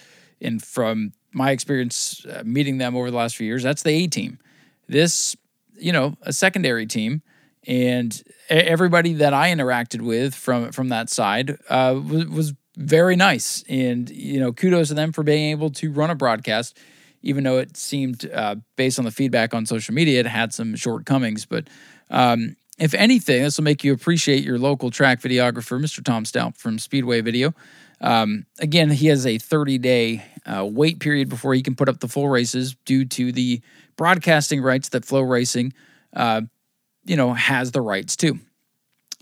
and 0.40 0.62
from 0.62 1.12
my 1.32 1.50
experience 1.50 2.26
uh, 2.26 2.42
meeting 2.44 2.78
them 2.78 2.94
over 2.94 3.10
the 3.10 3.16
last 3.16 3.36
few 3.36 3.46
years, 3.46 3.62
that's 3.62 3.82
the 3.82 3.90
A 3.90 4.06
team. 4.06 4.38
This, 4.88 5.36
you 5.78 5.92
know, 5.92 6.14
a 6.22 6.32
secondary 6.32 6.84
team, 6.84 7.22
and 7.66 8.22
everybody 8.50 9.14
that 9.14 9.32
I 9.32 9.50
interacted 9.50 10.02
with 10.02 10.34
from 10.34 10.72
from 10.72 10.88
that 10.88 11.08
side 11.08 11.56
uh, 11.70 11.98
was, 12.06 12.26
was 12.26 12.54
very 12.76 13.16
nice, 13.16 13.64
and 13.68 14.10
you 14.10 14.38
know, 14.40 14.52
kudos 14.52 14.88
to 14.88 14.94
them 14.94 15.12
for 15.12 15.22
being 15.22 15.50
able 15.50 15.70
to 15.70 15.90
run 15.90 16.10
a 16.10 16.14
broadcast 16.14 16.76
even 17.22 17.44
though 17.44 17.58
it 17.58 17.76
seemed, 17.76 18.30
uh, 18.32 18.56
based 18.76 18.98
on 18.98 19.04
the 19.04 19.10
feedback 19.10 19.54
on 19.54 19.66
social 19.66 19.94
media, 19.94 20.20
it 20.20 20.26
had 20.26 20.52
some 20.52 20.74
shortcomings. 20.76 21.46
But 21.46 21.68
um, 22.10 22.56
if 22.78 22.94
anything, 22.94 23.42
this 23.42 23.58
will 23.58 23.64
make 23.64 23.84
you 23.84 23.92
appreciate 23.92 24.44
your 24.44 24.58
local 24.58 24.90
track 24.90 25.20
videographer, 25.20 25.80
Mr. 25.80 26.04
Tom 26.04 26.24
Stout 26.24 26.56
from 26.56 26.78
Speedway 26.78 27.20
Video. 27.20 27.54
Um, 28.00 28.46
again, 28.58 28.90
he 28.90 29.06
has 29.06 29.26
a 29.26 29.38
30 29.38 29.78
day 29.78 30.24
uh, 30.44 30.66
wait 30.68 30.98
period 30.98 31.28
before 31.28 31.54
he 31.54 31.62
can 31.62 31.76
put 31.76 31.88
up 31.88 32.00
the 32.00 32.08
full 32.08 32.28
races 32.28 32.74
due 32.84 33.04
to 33.04 33.30
the 33.30 33.60
broadcasting 33.96 34.60
rights 34.60 34.88
that 34.90 35.04
FloRacing, 35.04 35.72
uh, 36.14 36.42
you 37.04 37.16
know, 37.16 37.32
has 37.32 37.70
the 37.70 37.80
rights 37.80 38.16
to. 38.16 38.38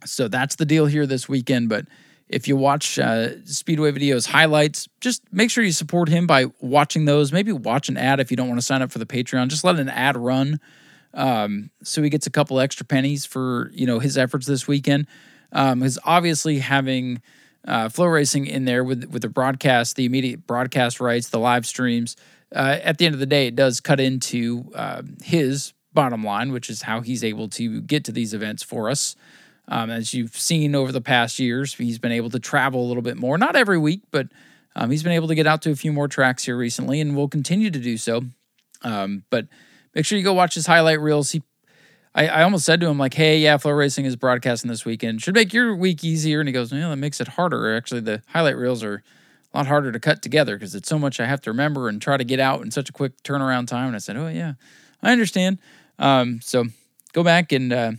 So 0.06 0.28
that's 0.28 0.56
the 0.56 0.64
deal 0.64 0.86
here 0.86 1.06
this 1.06 1.28
weekend. 1.28 1.68
But 1.68 1.86
if 2.30 2.46
you 2.46 2.56
watch 2.56 2.98
uh, 2.98 3.44
Speedway 3.44 3.90
videos 3.90 4.26
highlights, 4.28 4.88
just 5.00 5.22
make 5.32 5.50
sure 5.50 5.64
you 5.64 5.72
support 5.72 6.08
him 6.08 6.26
by 6.26 6.46
watching 6.60 7.04
those. 7.04 7.32
Maybe 7.32 7.52
watch 7.52 7.88
an 7.88 7.96
ad 7.96 8.20
if 8.20 8.30
you 8.30 8.36
don't 8.36 8.48
want 8.48 8.60
to 8.60 8.66
sign 8.66 8.82
up 8.82 8.92
for 8.92 9.00
the 9.00 9.06
Patreon. 9.06 9.48
Just 9.48 9.64
let 9.64 9.78
an 9.80 9.88
ad 9.88 10.16
run, 10.16 10.60
um, 11.12 11.70
so 11.82 12.02
he 12.02 12.08
gets 12.08 12.28
a 12.28 12.30
couple 12.30 12.60
extra 12.60 12.86
pennies 12.86 13.26
for 13.26 13.70
you 13.74 13.84
know 13.84 13.98
his 13.98 14.16
efforts 14.16 14.46
this 14.46 14.68
weekend. 14.68 15.06
Um, 15.52 15.82
is 15.82 15.98
obviously 16.04 16.60
having 16.60 17.20
uh, 17.66 17.88
FloRacing 17.88 18.48
in 18.48 18.64
there 18.64 18.84
with 18.84 19.04
with 19.06 19.22
the 19.22 19.28
broadcast, 19.28 19.96
the 19.96 20.04
immediate 20.04 20.46
broadcast 20.46 21.00
rights, 21.00 21.30
the 21.30 21.40
live 21.40 21.66
streams. 21.66 22.16
Uh, 22.54 22.78
at 22.82 22.98
the 22.98 23.06
end 23.06 23.14
of 23.14 23.20
the 23.20 23.26
day, 23.26 23.48
it 23.48 23.56
does 23.56 23.80
cut 23.80 23.98
into 23.98 24.70
uh, 24.74 25.02
his 25.22 25.72
bottom 25.92 26.22
line, 26.22 26.52
which 26.52 26.70
is 26.70 26.82
how 26.82 27.00
he's 27.00 27.24
able 27.24 27.48
to 27.48 27.80
get 27.80 28.04
to 28.04 28.12
these 28.12 28.32
events 28.32 28.62
for 28.62 28.88
us. 28.88 29.16
Um, 29.70 29.88
as 29.88 30.12
you've 30.12 30.36
seen 30.36 30.74
over 30.74 30.90
the 30.90 31.00
past 31.00 31.38
years, 31.38 31.74
he's 31.74 31.98
been 31.98 32.12
able 32.12 32.28
to 32.30 32.40
travel 32.40 32.84
a 32.84 32.88
little 32.88 33.02
bit 33.02 33.16
more. 33.16 33.38
Not 33.38 33.54
every 33.54 33.78
week, 33.78 34.02
but 34.10 34.26
um, 34.74 34.90
he's 34.90 35.04
been 35.04 35.12
able 35.12 35.28
to 35.28 35.34
get 35.36 35.46
out 35.46 35.62
to 35.62 35.70
a 35.70 35.76
few 35.76 35.92
more 35.92 36.08
tracks 36.08 36.44
here 36.44 36.56
recently, 36.56 37.00
and 37.00 37.16
will 37.16 37.28
continue 37.28 37.70
to 37.70 37.78
do 37.78 37.96
so. 37.96 38.22
Um, 38.82 39.24
but 39.30 39.46
make 39.94 40.04
sure 40.04 40.18
you 40.18 40.24
go 40.24 40.32
watch 40.32 40.54
his 40.54 40.66
highlight 40.66 41.00
reels. 41.00 41.30
He, 41.30 41.42
I, 42.14 42.28
I, 42.28 42.42
almost 42.42 42.64
said 42.64 42.80
to 42.80 42.88
him 42.88 42.98
like, 42.98 43.14
"Hey, 43.14 43.38
yeah, 43.38 43.56
FloRacing 43.58 44.04
is 44.06 44.16
broadcasting 44.16 44.68
this 44.68 44.84
weekend. 44.84 45.22
Should 45.22 45.34
make 45.34 45.52
your 45.52 45.76
week 45.76 46.02
easier." 46.02 46.40
And 46.40 46.48
he 46.48 46.52
goes, 46.52 46.72
"Yeah, 46.72 46.88
that 46.88 46.96
makes 46.96 47.20
it 47.20 47.28
harder. 47.28 47.76
Actually, 47.76 48.00
the 48.00 48.22
highlight 48.28 48.56
reels 48.56 48.82
are 48.82 49.02
a 49.52 49.58
lot 49.58 49.66
harder 49.66 49.92
to 49.92 50.00
cut 50.00 50.22
together 50.22 50.56
because 50.56 50.74
it's 50.74 50.88
so 50.88 50.98
much 50.98 51.20
I 51.20 51.26
have 51.26 51.40
to 51.42 51.50
remember 51.50 51.88
and 51.88 52.00
try 52.00 52.16
to 52.16 52.24
get 52.24 52.40
out 52.40 52.62
in 52.62 52.70
such 52.70 52.88
a 52.88 52.92
quick 52.92 53.22
turnaround 53.22 53.68
time." 53.68 53.88
And 53.88 53.96
I 53.96 54.00
said, 54.00 54.16
"Oh 54.16 54.28
yeah, 54.28 54.54
I 55.02 55.12
understand." 55.12 55.58
Um, 55.98 56.40
so 56.42 56.64
go 57.12 57.22
back 57.22 57.52
and 57.52 57.72
uh, 57.72 57.92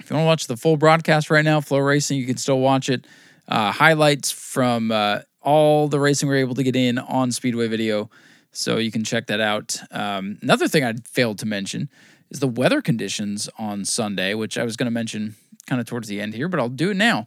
if 0.00 0.10
you 0.10 0.16
want 0.16 0.24
to 0.24 0.26
watch 0.26 0.46
the 0.46 0.56
full 0.56 0.76
broadcast 0.76 1.30
right 1.30 1.44
now, 1.44 1.60
FloRacing, 1.60 2.16
you 2.16 2.26
can 2.26 2.36
still 2.36 2.60
watch 2.60 2.88
it. 2.88 3.06
Uh, 3.46 3.72
highlights 3.72 4.30
from 4.30 4.90
uh, 4.90 5.20
all 5.40 5.88
the 5.88 5.98
racing 5.98 6.28
we 6.28 6.36
are 6.36 6.38
able 6.38 6.54
to 6.54 6.62
get 6.62 6.76
in 6.76 6.98
on 6.98 7.32
Speedway 7.32 7.68
Video, 7.68 8.10
so 8.52 8.76
you 8.76 8.90
can 8.90 9.04
check 9.04 9.26
that 9.28 9.40
out. 9.40 9.78
Um, 9.90 10.38
another 10.42 10.68
thing 10.68 10.84
I 10.84 10.94
failed 11.04 11.38
to 11.38 11.46
mention 11.46 11.88
is 12.30 12.40
the 12.40 12.48
weather 12.48 12.82
conditions 12.82 13.48
on 13.58 13.84
Sunday, 13.84 14.34
which 14.34 14.58
I 14.58 14.64
was 14.64 14.76
going 14.76 14.86
to 14.86 14.90
mention 14.90 15.36
kind 15.66 15.80
of 15.80 15.86
towards 15.86 16.08
the 16.08 16.20
end 16.20 16.34
here, 16.34 16.48
but 16.48 16.60
I'll 16.60 16.68
do 16.68 16.90
it 16.90 16.96
now. 16.96 17.26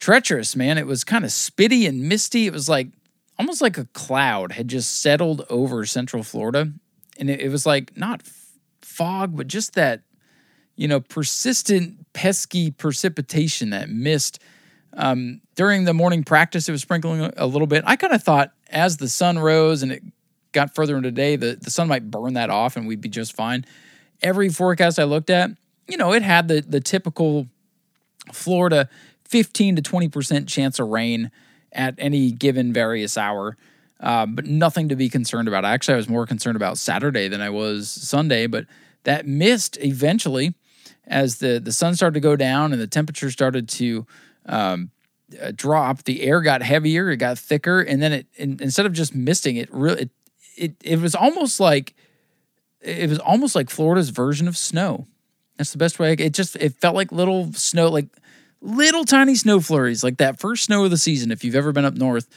Treacherous, 0.00 0.56
man. 0.56 0.78
It 0.78 0.86
was 0.86 1.04
kind 1.04 1.24
of 1.24 1.30
spitty 1.30 1.88
and 1.88 2.08
misty. 2.08 2.46
It 2.46 2.52
was 2.52 2.68
like 2.68 2.88
almost 3.38 3.62
like 3.62 3.78
a 3.78 3.86
cloud 3.86 4.52
had 4.52 4.68
just 4.68 5.00
settled 5.00 5.46
over 5.48 5.84
Central 5.86 6.22
Florida, 6.22 6.72
and 7.18 7.30
it, 7.30 7.40
it 7.40 7.48
was 7.48 7.66
like 7.66 7.96
not 7.96 8.22
fog, 8.82 9.36
but 9.36 9.46
just 9.46 9.74
that 9.74 10.02
you 10.76 10.88
know, 10.88 11.00
persistent, 11.00 12.12
pesky 12.12 12.70
precipitation 12.70 13.70
that 13.70 13.88
mist. 13.88 14.38
Um, 14.92 15.40
during 15.56 15.84
the 15.84 15.94
morning 15.94 16.24
practice, 16.24 16.68
it 16.68 16.72
was 16.72 16.82
sprinkling 16.82 17.30
a 17.36 17.46
little 17.46 17.66
bit. 17.66 17.84
I 17.86 17.96
kind 17.96 18.12
of 18.12 18.22
thought 18.22 18.52
as 18.70 18.96
the 18.98 19.08
sun 19.08 19.38
rose 19.38 19.82
and 19.82 19.92
it 19.92 20.02
got 20.52 20.74
further 20.74 20.96
into 20.96 21.08
the 21.08 21.14
day, 21.14 21.36
the, 21.36 21.58
the 21.60 21.70
sun 21.70 21.88
might 21.88 22.10
burn 22.10 22.34
that 22.34 22.50
off 22.50 22.76
and 22.76 22.86
we'd 22.86 23.00
be 23.00 23.08
just 23.08 23.34
fine. 23.34 23.64
Every 24.22 24.48
forecast 24.48 24.98
I 24.98 25.04
looked 25.04 25.30
at, 25.30 25.50
you 25.88 25.96
know, 25.96 26.12
it 26.12 26.22
had 26.22 26.48
the, 26.48 26.60
the 26.60 26.80
typical 26.80 27.46
Florida 28.32 28.88
15 29.28 29.76
to 29.76 29.82
20% 29.82 30.48
chance 30.48 30.78
of 30.78 30.88
rain 30.88 31.30
at 31.72 31.94
any 31.98 32.30
given 32.32 32.72
various 32.72 33.16
hour. 33.18 33.56
Uh, 33.98 34.26
but 34.26 34.44
nothing 34.44 34.88
to 34.90 34.96
be 34.96 35.08
concerned 35.08 35.48
about. 35.48 35.64
Actually, 35.64 35.94
I 35.94 35.96
was 35.98 36.08
more 36.08 36.26
concerned 36.26 36.56
about 36.56 36.76
Saturday 36.76 37.28
than 37.28 37.40
I 37.40 37.48
was 37.48 37.90
Sunday, 37.90 38.46
but 38.46 38.66
that 39.04 39.26
mist 39.26 39.78
eventually 39.80 40.54
as 41.06 41.38
the 41.38 41.60
the 41.60 41.72
sun 41.72 41.94
started 41.94 42.14
to 42.14 42.20
go 42.20 42.36
down 42.36 42.72
and 42.72 42.80
the 42.80 42.86
temperature 42.86 43.30
started 43.30 43.68
to 43.68 44.06
um, 44.46 44.90
uh, 45.40 45.52
drop, 45.54 46.04
the 46.04 46.22
air 46.22 46.40
got 46.40 46.62
heavier, 46.62 47.10
it 47.10 47.16
got 47.18 47.38
thicker, 47.38 47.80
and 47.80 48.02
then 48.02 48.12
it 48.12 48.26
in, 48.34 48.58
instead 48.60 48.86
of 48.86 48.92
just 48.92 49.14
misting, 49.14 49.56
it 49.56 49.72
really 49.72 50.02
it, 50.02 50.10
it 50.56 50.74
it 50.82 51.00
was 51.00 51.14
almost 51.14 51.60
like 51.60 51.94
it 52.80 53.08
was 53.08 53.18
almost 53.18 53.54
like 53.54 53.70
Florida's 53.70 54.10
version 54.10 54.48
of 54.48 54.56
snow. 54.56 55.06
That's 55.56 55.72
the 55.72 55.78
best 55.78 55.98
way. 55.98 56.12
It 56.12 56.32
just 56.32 56.56
it 56.56 56.74
felt 56.80 56.94
like 56.94 57.12
little 57.12 57.52
snow, 57.52 57.88
like 57.88 58.08
little 58.60 59.04
tiny 59.04 59.34
snow 59.34 59.60
flurries, 59.60 60.04
like 60.04 60.18
that 60.18 60.40
first 60.40 60.64
snow 60.64 60.84
of 60.84 60.90
the 60.90 60.96
season. 60.96 61.30
If 61.30 61.44
you've 61.44 61.54
ever 61.54 61.72
been 61.72 61.84
up 61.84 61.94
north, 61.94 62.28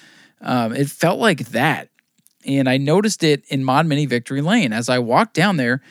um, 0.41 0.73
it 0.73 0.89
felt 0.89 1.19
like 1.19 1.49
that. 1.49 1.89
And 2.45 2.69
I 2.69 2.77
noticed 2.77 3.23
it 3.23 3.43
in 3.49 3.63
Mod 3.63 3.86
Mini 3.86 4.05
Victory 4.05 4.41
Lane 4.41 4.71
as 4.71 4.89
I 4.89 4.99
walked 4.99 5.34
down 5.34 5.58
there. 5.58 5.82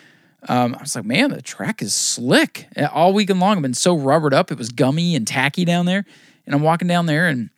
Um, 0.46 0.74
I 0.76 0.82
was 0.82 0.94
like, 0.94 1.04
man, 1.04 1.30
the 1.30 1.42
track 1.42 1.82
is 1.82 1.94
slick. 1.94 2.68
All 2.92 3.12
weekend 3.12 3.40
long, 3.40 3.56
I've 3.56 3.62
been 3.62 3.74
so 3.74 3.96
rubbered 3.96 4.34
up. 4.34 4.52
It 4.52 4.58
was 4.58 4.68
gummy 4.68 5.16
and 5.16 5.26
tacky 5.26 5.64
down 5.64 5.86
there. 5.86 6.04
And 6.46 6.54
I'm 6.54 6.62
walking 6.62 6.88
down 6.88 7.06
there 7.06 7.26
and 7.26 7.50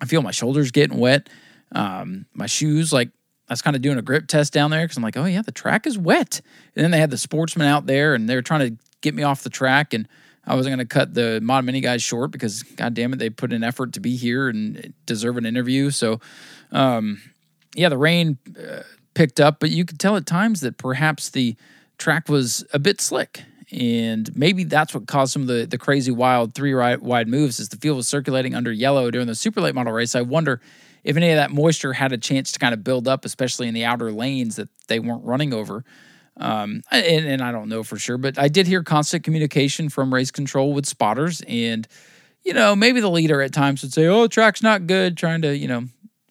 I 0.00 0.06
feel 0.06 0.22
my 0.22 0.30
shoulders 0.30 0.70
getting 0.70 0.98
wet. 0.98 1.28
Um, 1.72 2.26
my 2.32 2.46
shoes, 2.46 2.92
like 2.92 3.08
I 3.48 3.52
was 3.52 3.62
kind 3.62 3.76
of 3.76 3.82
doing 3.82 3.98
a 3.98 4.02
grip 4.02 4.28
test 4.28 4.52
down 4.52 4.70
there 4.70 4.84
because 4.84 4.96
I'm 4.96 5.02
like, 5.02 5.16
oh 5.16 5.24
yeah, 5.24 5.42
the 5.42 5.52
track 5.52 5.86
is 5.86 5.98
wet. 5.98 6.40
And 6.76 6.84
then 6.84 6.90
they 6.92 6.98
had 6.98 7.10
the 7.10 7.18
sportsman 7.18 7.66
out 7.66 7.86
there 7.86 8.14
and 8.14 8.28
they 8.28 8.36
were 8.36 8.42
trying 8.42 8.76
to 8.76 8.82
get 9.00 9.14
me 9.14 9.22
off 9.22 9.42
the 9.42 9.50
track. 9.50 9.92
And 9.92 10.08
I 10.46 10.54
wasn't 10.54 10.76
going 10.76 10.86
to 10.86 10.94
cut 10.94 11.14
the 11.14 11.40
mod 11.42 11.64
mini 11.64 11.80
guys 11.80 12.02
short 12.02 12.30
because, 12.30 12.62
god 12.62 12.94
damn 12.94 13.12
it, 13.12 13.18
they 13.18 13.30
put 13.30 13.52
an 13.52 13.64
effort 13.64 13.94
to 13.94 14.00
be 14.00 14.16
here 14.16 14.48
and 14.48 14.94
deserve 15.04 15.36
an 15.36 15.46
interview. 15.46 15.90
So, 15.90 16.20
um, 16.70 17.20
yeah, 17.74 17.88
the 17.88 17.98
rain 17.98 18.38
uh, 18.58 18.82
picked 19.14 19.40
up, 19.40 19.58
but 19.58 19.70
you 19.70 19.84
could 19.84 19.98
tell 19.98 20.16
at 20.16 20.26
times 20.26 20.60
that 20.60 20.78
perhaps 20.78 21.30
the 21.30 21.56
track 22.04 22.28
was 22.28 22.62
a 22.74 22.78
bit 22.78 23.00
slick. 23.00 23.42
And 23.72 24.30
maybe 24.36 24.64
that's 24.64 24.94
what 24.94 25.06
caused 25.06 25.32
some 25.32 25.42
of 25.42 25.48
the, 25.48 25.66
the 25.66 25.78
crazy 25.78 26.12
wild 26.12 26.54
three 26.54 26.74
wide 26.74 27.28
moves 27.28 27.58
as 27.58 27.70
the 27.70 27.78
field 27.78 27.96
was 27.96 28.06
circulating 28.06 28.54
under 28.54 28.70
yellow 28.70 29.10
during 29.10 29.26
the 29.26 29.34
super 29.34 29.62
late 29.62 29.74
model 29.74 29.92
race. 29.92 30.14
I 30.14 30.20
wonder 30.20 30.60
if 31.02 31.16
any 31.16 31.30
of 31.30 31.36
that 31.36 31.50
moisture 31.50 31.94
had 31.94 32.12
a 32.12 32.18
chance 32.18 32.52
to 32.52 32.58
kind 32.58 32.74
of 32.74 32.84
build 32.84 33.08
up, 33.08 33.24
especially 33.24 33.68
in 33.68 33.74
the 33.74 33.86
outer 33.86 34.12
lanes 34.12 34.56
that 34.56 34.68
they 34.88 35.00
weren't 35.00 35.24
running 35.24 35.54
over. 35.54 35.82
Um, 36.36 36.82
and, 36.90 37.26
and 37.26 37.42
I 37.42 37.52
don't 37.52 37.70
know 37.70 37.82
for 37.82 37.98
sure, 37.98 38.18
but 38.18 38.38
I 38.38 38.48
did 38.48 38.66
hear 38.66 38.82
constant 38.82 39.24
communication 39.24 39.88
from 39.88 40.12
race 40.12 40.30
control 40.30 40.74
with 40.74 40.84
spotters. 40.84 41.42
And, 41.48 41.88
you 42.44 42.52
know, 42.52 42.76
maybe 42.76 43.00
the 43.00 43.10
leader 43.10 43.40
at 43.40 43.54
times 43.54 43.80
would 43.80 43.94
say, 43.94 44.06
oh, 44.08 44.26
track's 44.26 44.62
not 44.62 44.86
good, 44.86 45.16
trying 45.16 45.40
to, 45.40 45.56
you 45.56 45.68
know, 45.68 45.84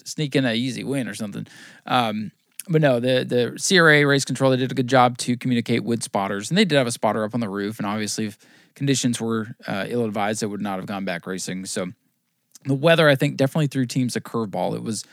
sneak 0.05 0.36
in 0.36 0.45
an 0.45 0.55
easy 0.55 0.83
win 0.83 1.07
or 1.07 1.15
something. 1.15 1.47
Um, 1.88 2.31
but 2.69 2.82
no, 2.82 2.99
the 2.99 3.23
the 3.23 3.60
CRA 3.65 4.06
race 4.06 4.26
control 4.26 4.52
they 4.52 4.58
did 4.58 4.71
a 4.71 4.76
good 4.76 4.88
job 4.88 5.17
to 5.19 5.36
communicate 5.38 5.84
with 5.84 6.04
spotters, 6.04 6.49
and 6.49 6.58
they 6.58 6.65
did 6.65 6.78
have 6.78 6.88
a 6.88 6.91
spotter 6.91 7.23
up 7.23 7.34
on 7.34 7.39
the 7.39 7.49
roof. 7.49 7.78
And 7.80 7.86
obviously, 7.86 8.28
if 8.28 8.38
conditions 8.76 9.19
were 9.19 9.56
uh, 9.67 9.86
ill 9.88 10.06
advised, 10.06 10.41
they 10.41 10.47
would 10.47 10.62
not 10.62 10.78
have 10.78 10.86
gone 10.86 11.06
back 11.06 11.28
racing. 11.28 11.65
So 11.65 11.88
the 12.65 12.73
weather, 12.73 13.10
I 13.10 13.15
think, 13.15 13.38
definitely 13.38 13.67
threw 13.67 13.86
teams 13.86 14.15
a 14.15 14.21
curveball. 14.21 14.76
It 14.76 14.84
was 14.84 15.04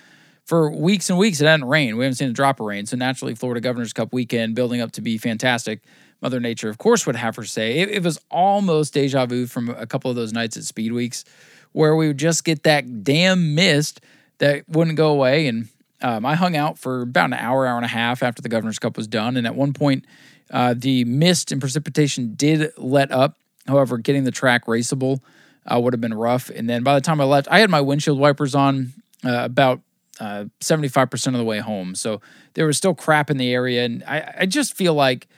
for 0.44 0.70
weeks 0.70 1.10
and 1.10 1.18
weeks 1.18 1.40
it 1.40 1.46
hadn't 1.46 1.68
rained. 1.68 1.96
We 1.96 2.04
haven't 2.04 2.16
seen 2.16 2.30
a 2.30 2.32
drop 2.32 2.60
of 2.60 2.66
rain. 2.66 2.86
So 2.86 2.96
naturally, 2.96 3.34
Florida 3.34 3.60
Governor's 3.60 3.92
Cup 3.92 4.12
weekend 4.12 4.54
building 4.54 4.80
up 4.80 4.92
to 4.92 5.00
be 5.00 5.18
fantastic. 5.18 5.82
Mother 6.22 6.40
Nature, 6.40 6.68
of 6.68 6.78
course, 6.78 7.06
would 7.06 7.16
have 7.16 7.36
her 7.36 7.44
say. 7.44 7.78
It, 7.78 7.88
it 7.88 8.02
was 8.02 8.20
almost 8.30 8.94
deja 8.94 9.26
vu 9.26 9.46
from 9.46 9.70
a 9.70 9.86
couple 9.86 10.10
of 10.10 10.16
those 10.16 10.32
nights 10.32 10.56
at 10.56 10.64
Speed 10.64 10.92
Weeks, 10.92 11.24
where 11.72 11.96
we 11.96 12.08
would 12.08 12.18
just 12.18 12.44
get 12.44 12.62
that 12.64 13.04
damn 13.04 13.54
mist 13.54 14.00
that 14.38 14.68
wouldn't 14.68 14.96
go 14.96 15.10
away 15.10 15.46
and 15.46 15.68
um, 16.02 16.24
I 16.24 16.34
hung 16.34 16.56
out 16.56 16.78
for 16.78 17.02
about 17.02 17.26
an 17.26 17.34
hour, 17.34 17.66
hour 17.66 17.76
and 17.76 17.84
a 17.84 17.88
half 17.88 18.22
after 18.22 18.40
the 18.42 18.48
Governor's 18.48 18.78
Cup 18.78 18.96
was 18.96 19.06
done. 19.06 19.36
And 19.36 19.46
at 19.46 19.54
one 19.54 19.72
point, 19.72 20.06
uh, 20.50 20.74
the 20.76 21.04
mist 21.04 21.52
and 21.52 21.60
precipitation 21.60 22.34
did 22.34 22.72
let 22.76 23.10
up. 23.12 23.36
However, 23.66 23.98
getting 23.98 24.24
the 24.24 24.30
track 24.30 24.66
raceable 24.66 25.20
uh, 25.66 25.78
would 25.78 25.92
have 25.92 26.00
been 26.00 26.14
rough. 26.14 26.50
And 26.50 26.68
then 26.68 26.82
by 26.82 26.94
the 26.94 27.00
time 27.00 27.20
I 27.20 27.24
left, 27.24 27.48
I 27.50 27.60
had 27.60 27.70
my 27.70 27.80
windshield 27.80 28.18
wipers 28.18 28.54
on 28.54 28.92
uh, 29.24 29.44
about 29.44 29.80
uh, 30.18 30.46
75% 30.60 31.26
of 31.28 31.34
the 31.34 31.44
way 31.44 31.58
home. 31.58 31.94
So 31.94 32.20
there 32.54 32.66
was 32.66 32.76
still 32.76 32.94
crap 32.94 33.30
in 33.30 33.36
the 33.36 33.52
area. 33.52 33.84
And 33.84 34.02
I, 34.04 34.34
I 34.40 34.46
just 34.46 34.74
feel 34.74 34.94
like 34.94 35.28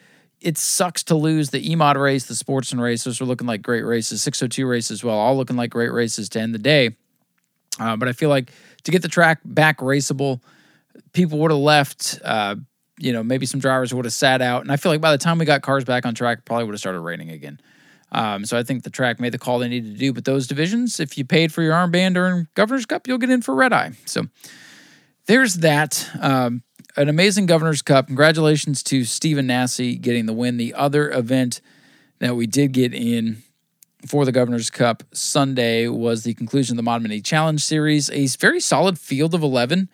it 0.41 0.59
sucks 0.59 1.03
to 1.05 1.15
lose 1.15 1.51
the 1.51 1.63
EMOD 1.63 1.97
race, 1.97 2.27
the 2.27 2.35
sportsman 2.35 2.81
race. 2.81 3.05
Those 3.05 3.21
were 3.21 3.27
looking 3.27 3.47
like 3.47 3.63
great 3.63 3.85
races. 3.85 4.23
602 4.23 4.67
race 4.67 4.91
as 4.91 5.05
well, 5.05 5.17
all 5.17 5.37
looking 5.37 5.57
like 5.57 5.71
great 5.71 5.93
races 5.93 6.29
to 6.31 6.41
end 6.41 6.55
the 6.55 6.59
day. 6.59 6.97
Uh, 7.79 7.97
but 7.97 8.09
I 8.09 8.13
feel 8.13 8.29
like 8.29 8.53
to 8.85 8.91
get 8.91 9.03
the 9.03 9.09
track 9.09 9.41
back 9.45 9.79
raceable, 9.79 10.41
people 11.13 11.39
would 11.39 11.51
have 11.51 11.61
left. 11.61 12.19
Uh, 12.25 12.57
you 12.99 13.13
know, 13.13 13.23
maybe 13.23 13.47
some 13.47 13.59
drivers 13.59 13.93
would 13.93 14.05
have 14.05 14.13
sat 14.13 14.43
out, 14.43 14.63
and 14.63 14.71
I 14.71 14.77
feel 14.77 14.93
like 14.93 15.01
by 15.01 15.13
the 15.13 15.19
time 15.19 15.39
we 15.39 15.45
got 15.45 15.63
cars 15.63 15.85
back 15.85 16.07
on 16.07 16.15
track, 16.15 16.45
probably 16.45 16.65
would 16.65 16.75
have 16.75 16.81
started 16.81 17.01
raining 17.01 17.31
again. 17.31 17.61
Um, 18.13 18.45
so 18.45 18.59
I 18.59 18.63
think 18.63 18.85
the 18.85 18.91
track 18.91 19.19
made 19.19 19.33
the 19.33 19.39
call 19.39 19.59
they 19.59 19.69
needed 19.69 19.95
to 19.95 19.99
do. 19.99 20.13
But 20.13 20.25
those 20.25 20.47
divisions, 20.47 21.01
if 21.01 21.17
you 21.17 21.25
paid 21.25 21.53
for 21.53 21.63
your 21.63 21.73
armband 21.73 22.15
during 22.15 22.47
Governor's 22.55 22.87
Cup, 22.87 23.09
you'll 23.09 23.19
get 23.19 23.31
in 23.31 23.41
for 23.41 23.55
red 23.55 23.73
eye. 23.73 23.93
So 24.05 24.27
there's 25.27 25.57
that. 25.57 26.11
Um, 26.21 26.63
an 26.97 27.09
amazing 27.09 27.47
Governor's 27.47 27.81
Cup. 27.81 28.09
Congratulations 28.09 28.83
to 28.85 29.05
Stephen 29.05 29.47
Nasse 29.47 29.99
getting 29.99 30.27
the 30.27 30.35
win. 30.35 30.59
The 30.59 30.75
other 30.75 31.11
event 31.11 31.63
that 32.19 32.37
we 32.37 32.47
did 32.47 32.73
get 32.73 32.93
in 32.93 33.43
for 34.07 34.25
the 34.25 34.33
Governor's 34.33 34.71
Cup 34.71 35.03
Sunday 35.13 35.89
was 35.89 36.25
the 36.25 36.35
conclusion 36.35 36.75
of 36.75 36.77
the 36.77 36.83
Mod 36.83 37.03
Mini 37.03 37.21
Challenge 37.21 37.63
Series. 37.63 38.11
A 38.11 38.27
very 38.39 38.61
solid 38.61 38.99
field 38.99 39.35
of 39.35 39.43
11, 39.43 39.89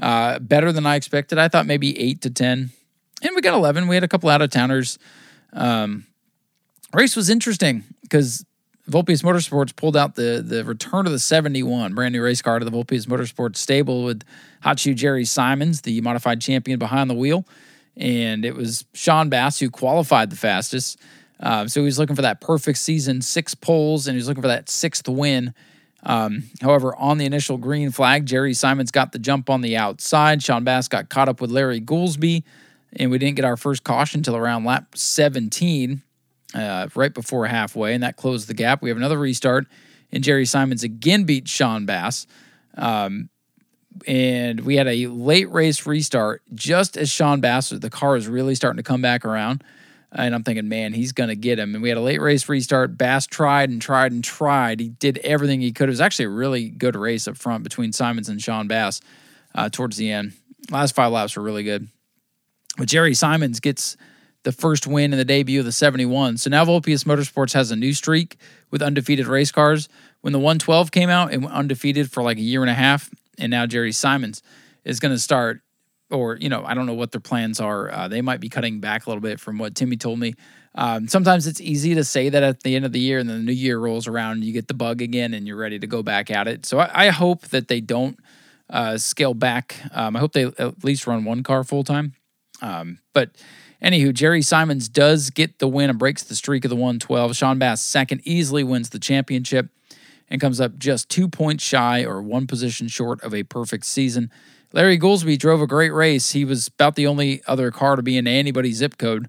uh, 0.00 0.38
better 0.38 0.72
than 0.72 0.86
I 0.86 0.96
expected. 0.96 1.38
I 1.38 1.48
thought 1.48 1.66
maybe 1.66 1.98
8 1.98 2.20
to 2.22 2.30
10. 2.30 2.70
And 3.22 3.34
we 3.34 3.40
got 3.40 3.54
11. 3.54 3.88
We 3.88 3.96
had 3.96 4.04
a 4.04 4.08
couple 4.08 4.28
out 4.28 4.42
of 4.42 4.50
towners. 4.50 4.98
Um, 5.52 6.06
race 6.92 7.16
was 7.16 7.30
interesting 7.30 7.84
because 8.02 8.44
Vulpius 8.88 9.22
Motorsports 9.22 9.74
pulled 9.74 9.96
out 9.96 10.14
the 10.14 10.44
the 10.46 10.62
return 10.64 11.06
of 11.06 11.12
the 11.12 11.18
71, 11.18 11.94
brand 11.94 12.12
new 12.12 12.22
race 12.22 12.42
car 12.42 12.58
to 12.58 12.64
the 12.64 12.70
Vulpius 12.70 13.06
Motorsports 13.06 13.56
stable 13.56 14.04
with 14.04 14.24
hot 14.60 14.78
shoe 14.78 14.94
Jerry 14.94 15.24
Simons, 15.24 15.82
the 15.82 16.00
modified 16.02 16.40
champion 16.40 16.78
behind 16.78 17.08
the 17.08 17.14
wheel. 17.14 17.46
And 17.96 18.44
it 18.44 18.54
was 18.54 18.84
Sean 18.92 19.30
Bass 19.30 19.58
who 19.60 19.70
qualified 19.70 20.30
the 20.30 20.36
fastest. 20.36 20.98
Uh, 21.40 21.66
so 21.66 21.80
he 21.80 21.84
was 21.84 21.98
looking 21.98 22.16
for 22.16 22.22
that 22.22 22.40
perfect 22.40 22.78
season, 22.78 23.20
six 23.20 23.54
poles, 23.54 24.06
and 24.06 24.14
he 24.14 24.18
was 24.18 24.28
looking 24.28 24.42
for 24.42 24.48
that 24.48 24.68
sixth 24.68 25.08
win. 25.08 25.52
Um, 26.04 26.44
however, 26.60 26.94
on 26.96 27.18
the 27.18 27.24
initial 27.24 27.56
green 27.56 27.90
flag, 27.90 28.26
Jerry 28.26 28.54
Simons 28.54 28.90
got 28.90 29.12
the 29.12 29.18
jump 29.18 29.48
on 29.48 29.62
the 29.62 29.76
outside. 29.76 30.42
Sean 30.42 30.64
Bass 30.64 30.86
got 30.88 31.08
caught 31.08 31.28
up 31.28 31.40
with 31.40 31.50
Larry 31.50 31.80
Goolsby, 31.80 32.44
and 32.96 33.10
we 33.10 33.18
didn't 33.18 33.36
get 33.36 33.44
our 33.44 33.56
first 33.56 33.84
caution 33.84 34.20
until 34.20 34.36
around 34.36 34.64
lap 34.64 34.96
17, 34.96 36.02
uh, 36.54 36.88
right 36.94 37.12
before 37.14 37.46
halfway, 37.46 37.94
and 37.94 38.02
that 38.02 38.16
closed 38.16 38.48
the 38.48 38.54
gap. 38.54 38.82
We 38.82 38.90
have 38.90 38.98
another 38.98 39.18
restart, 39.18 39.66
and 40.12 40.22
Jerry 40.22 40.44
Simons 40.44 40.82
again 40.82 41.24
beat 41.24 41.48
Sean 41.48 41.86
Bass. 41.86 42.26
Um, 42.76 43.30
and 44.06 44.60
we 44.60 44.76
had 44.76 44.88
a 44.88 45.06
late 45.06 45.50
race 45.50 45.86
restart 45.86 46.42
just 46.52 46.96
as 46.96 47.10
Sean 47.10 47.40
Bass, 47.40 47.70
the 47.70 47.90
car 47.90 48.16
is 48.16 48.28
really 48.28 48.54
starting 48.54 48.76
to 48.76 48.82
come 48.82 49.00
back 49.00 49.24
around. 49.24 49.62
And 50.14 50.34
I'm 50.34 50.44
thinking, 50.44 50.68
man, 50.68 50.92
he's 50.92 51.12
going 51.12 51.28
to 51.28 51.36
get 51.36 51.58
him. 51.58 51.74
And 51.74 51.82
we 51.82 51.88
had 51.88 51.98
a 51.98 52.02
late 52.02 52.20
race 52.20 52.48
restart. 52.48 52.96
Bass 52.96 53.26
tried 53.26 53.70
and 53.70 53.82
tried 53.82 54.12
and 54.12 54.22
tried. 54.22 54.78
He 54.78 54.88
did 54.88 55.18
everything 55.18 55.60
he 55.60 55.72
could. 55.72 55.88
It 55.88 55.92
was 55.92 56.00
actually 56.00 56.26
a 56.26 56.30
really 56.30 56.68
good 56.68 56.94
race 56.94 57.26
up 57.26 57.36
front 57.36 57.64
between 57.64 57.92
Simons 57.92 58.28
and 58.28 58.40
Sean 58.40 58.68
Bass 58.68 59.00
uh, 59.54 59.68
towards 59.68 59.96
the 59.96 60.10
end. 60.10 60.32
Last 60.70 60.94
five 60.94 61.10
laps 61.10 61.36
were 61.36 61.42
really 61.42 61.64
good. 61.64 61.88
But 62.76 62.88
Jerry 62.88 63.14
Simons 63.14 63.60
gets 63.60 63.96
the 64.44 64.52
first 64.52 64.86
win 64.86 65.12
in 65.12 65.18
the 65.18 65.24
debut 65.24 65.58
of 65.58 65.66
the 65.66 65.72
71. 65.72 66.38
So 66.38 66.50
now 66.50 66.64
Vulpius 66.64 67.04
Motorsports 67.04 67.54
has 67.54 67.70
a 67.70 67.76
new 67.76 67.92
streak 67.92 68.36
with 68.70 68.82
undefeated 68.82 69.26
race 69.26 69.50
cars. 69.50 69.88
When 70.20 70.32
the 70.32 70.38
112 70.38 70.90
came 70.90 71.10
out, 71.10 71.32
it 71.32 71.40
went 71.40 71.52
undefeated 71.52 72.10
for 72.10 72.22
like 72.22 72.38
a 72.38 72.42
year 72.42 72.62
and 72.62 72.70
a 72.70 72.74
half. 72.74 73.10
And 73.38 73.50
now 73.50 73.66
Jerry 73.66 73.92
Simons 73.92 74.42
is 74.84 75.00
going 75.00 75.12
to 75.12 75.18
start 75.18 75.60
or 76.10 76.36
you 76.36 76.48
know, 76.48 76.64
I 76.64 76.74
don't 76.74 76.86
know 76.86 76.94
what 76.94 77.12
their 77.12 77.20
plans 77.20 77.60
are. 77.60 77.90
Uh, 77.90 78.08
they 78.08 78.20
might 78.20 78.40
be 78.40 78.48
cutting 78.48 78.80
back 78.80 79.06
a 79.06 79.10
little 79.10 79.22
bit 79.22 79.40
from 79.40 79.58
what 79.58 79.74
Timmy 79.74 79.96
told 79.96 80.18
me. 80.18 80.34
Um, 80.76 81.06
sometimes 81.06 81.46
it's 81.46 81.60
easy 81.60 81.94
to 81.94 82.04
say 82.04 82.28
that 82.28 82.42
at 82.42 82.62
the 82.62 82.74
end 82.74 82.84
of 82.84 82.92
the 82.92 83.00
year, 83.00 83.18
and 83.18 83.28
then 83.28 83.38
the 83.38 83.44
new 83.44 83.52
year 83.52 83.78
rolls 83.78 84.08
around, 84.08 84.44
you 84.44 84.52
get 84.52 84.66
the 84.66 84.74
bug 84.74 85.00
again, 85.00 85.32
and 85.32 85.46
you're 85.46 85.56
ready 85.56 85.78
to 85.78 85.86
go 85.86 86.02
back 86.02 86.30
at 86.30 86.48
it. 86.48 86.66
So 86.66 86.78
I, 86.80 87.06
I 87.06 87.08
hope 87.10 87.48
that 87.48 87.68
they 87.68 87.80
don't 87.80 88.18
uh, 88.70 88.98
scale 88.98 89.34
back. 89.34 89.76
Um, 89.92 90.16
I 90.16 90.18
hope 90.18 90.32
they 90.32 90.44
at 90.44 90.82
least 90.82 91.06
run 91.06 91.24
one 91.24 91.42
car 91.42 91.62
full 91.64 91.84
time. 91.84 92.14
Um, 92.60 92.98
but 93.12 93.30
anywho, 93.82 94.12
Jerry 94.12 94.42
Simons 94.42 94.88
does 94.88 95.30
get 95.30 95.58
the 95.58 95.68
win 95.68 95.90
and 95.90 95.98
breaks 95.98 96.22
the 96.22 96.34
streak 96.34 96.64
of 96.64 96.70
the 96.70 96.76
112. 96.76 97.36
Sean 97.36 97.58
Bass 97.58 97.80
second 97.80 98.22
easily 98.24 98.64
wins 98.64 98.90
the 98.90 98.98
championship 98.98 99.68
and 100.28 100.40
comes 100.40 100.60
up 100.60 100.78
just 100.78 101.08
two 101.08 101.28
points 101.28 101.62
shy 101.62 102.04
or 102.04 102.22
one 102.22 102.46
position 102.46 102.88
short 102.88 103.22
of 103.22 103.34
a 103.34 103.42
perfect 103.42 103.84
season. 103.84 104.30
Larry 104.74 104.98
Goolsby 104.98 105.38
drove 105.38 105.62
a 105.62 105.68
great 105.68 105.92
race. 105.92 106.32
He 106.32 106.44
was 106.44 106.66
about 106.66 106.96
the 106.96 107.06
only 107.06 107.42
other 107.46 107.70
car 107.70 107.94
to 107.94 108.02
be 108.02 108.18
in 108.18 108.26
anybody's 108.26 108.78
zip 108.78 108.98
code. 108.98 109.28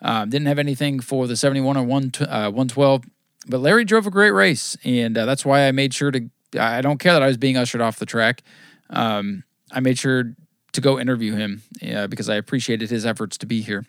Um, 0.00 0.30
didn't 0.30 0.46
have 0.46 0.58
anything 0.58 1.00
for 1.00 1.26
the 1.26 1.36
71 1.36 1.76
or 1.76 1.84
1, 1.84 2.12
uh, 2.20 2.50
112, 2.50 3.04
but 3.46 3.60
Larry 3.60 3.84
drove 3.84 4.06
a 4.06 4.10
great 4.10 4.30
race, 4.30 4.74
and 4.84 5.16
uh, 5.16 5.26
that's 5.26 5.44
why 5.44 5.68
I 5.68 5.72
made 5.72 5.92
sure 5.92 6.10
to. 6.10 6.30
I 6.58 6.80
don't 6.80 6.98
care 6.98 7.12
that 7.12 7.22
I 7.22 7.26
was 7.26 7.36
being 7.36 7.58
ushered 7.58 7.82
off 7.82 7.98
the 7.98 8.06
track. 8.06 8.42
Um, 8.88 9.44
I 9.70 9.80
made 9.80 9.98
sure 9.98 10.34
to 10.72 10.80
go 10.80 10.98
interview 10.98 11.34
him 11.34 11.62
uh, 11.86 12.06
because 12.06 12.30
I 12.30 12.36
appreciated 12.36 12.88
his 12.88 13.04
efforts 13.04 13.36
to 13.38 13.46
be 13.46 13.60
here. 13.60 13.84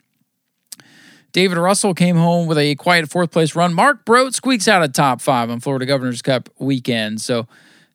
David 1.32 1.56
Russell 1.56 1.94
came 1.94 2.16
home 2.16 2.46
with 2.46 2.58
a 2.58 2.74
quiet 2.74 3.08
fourth 3.08 3.30
place 3.30 3.54
run. 3.54 3.72
Mark 3.72 4.04
Brote 4.04 4.34
squeaks 4.34 4.68
out 4.68 4.82
a 4.82 4.88
top 4.88 5.20
five 5.22 5.48
on 5.50 5.60
Florida 5.60 5.86
Governor's 5.86 6.20
Cup 6.20 6.50
weekend. 6.58 7.20
So 7.20 7.46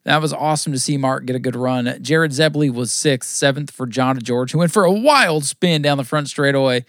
that 0.04 0.20
was 0.20 0.32
awesome 0.32 0.72
to 0.72 0.78
see 0.78 0.96
Mark 0.96 1.24
get 1.24 1.34
a 1.34 1.40
good 1.40 1.56
run. 1.56 1.98
Jared 2.02 2.30
Zebley 2.30 2.72
was 2.72 2.92
sixth, 2.92 3.30
seventh 3.30 3.70
for 3.70 3.86
John 3.86 4.18
George, 4.20 4.52
who 4.52 4.58
went 4.58 4.72
for 4.72 4.84
a 4.84 4.92
wild 4.92 5.44
spin 5.44 5.82
down 5.82 5.96
the 5.96 6.04
front 6.04 6.28
straightaway. 6.28 6.84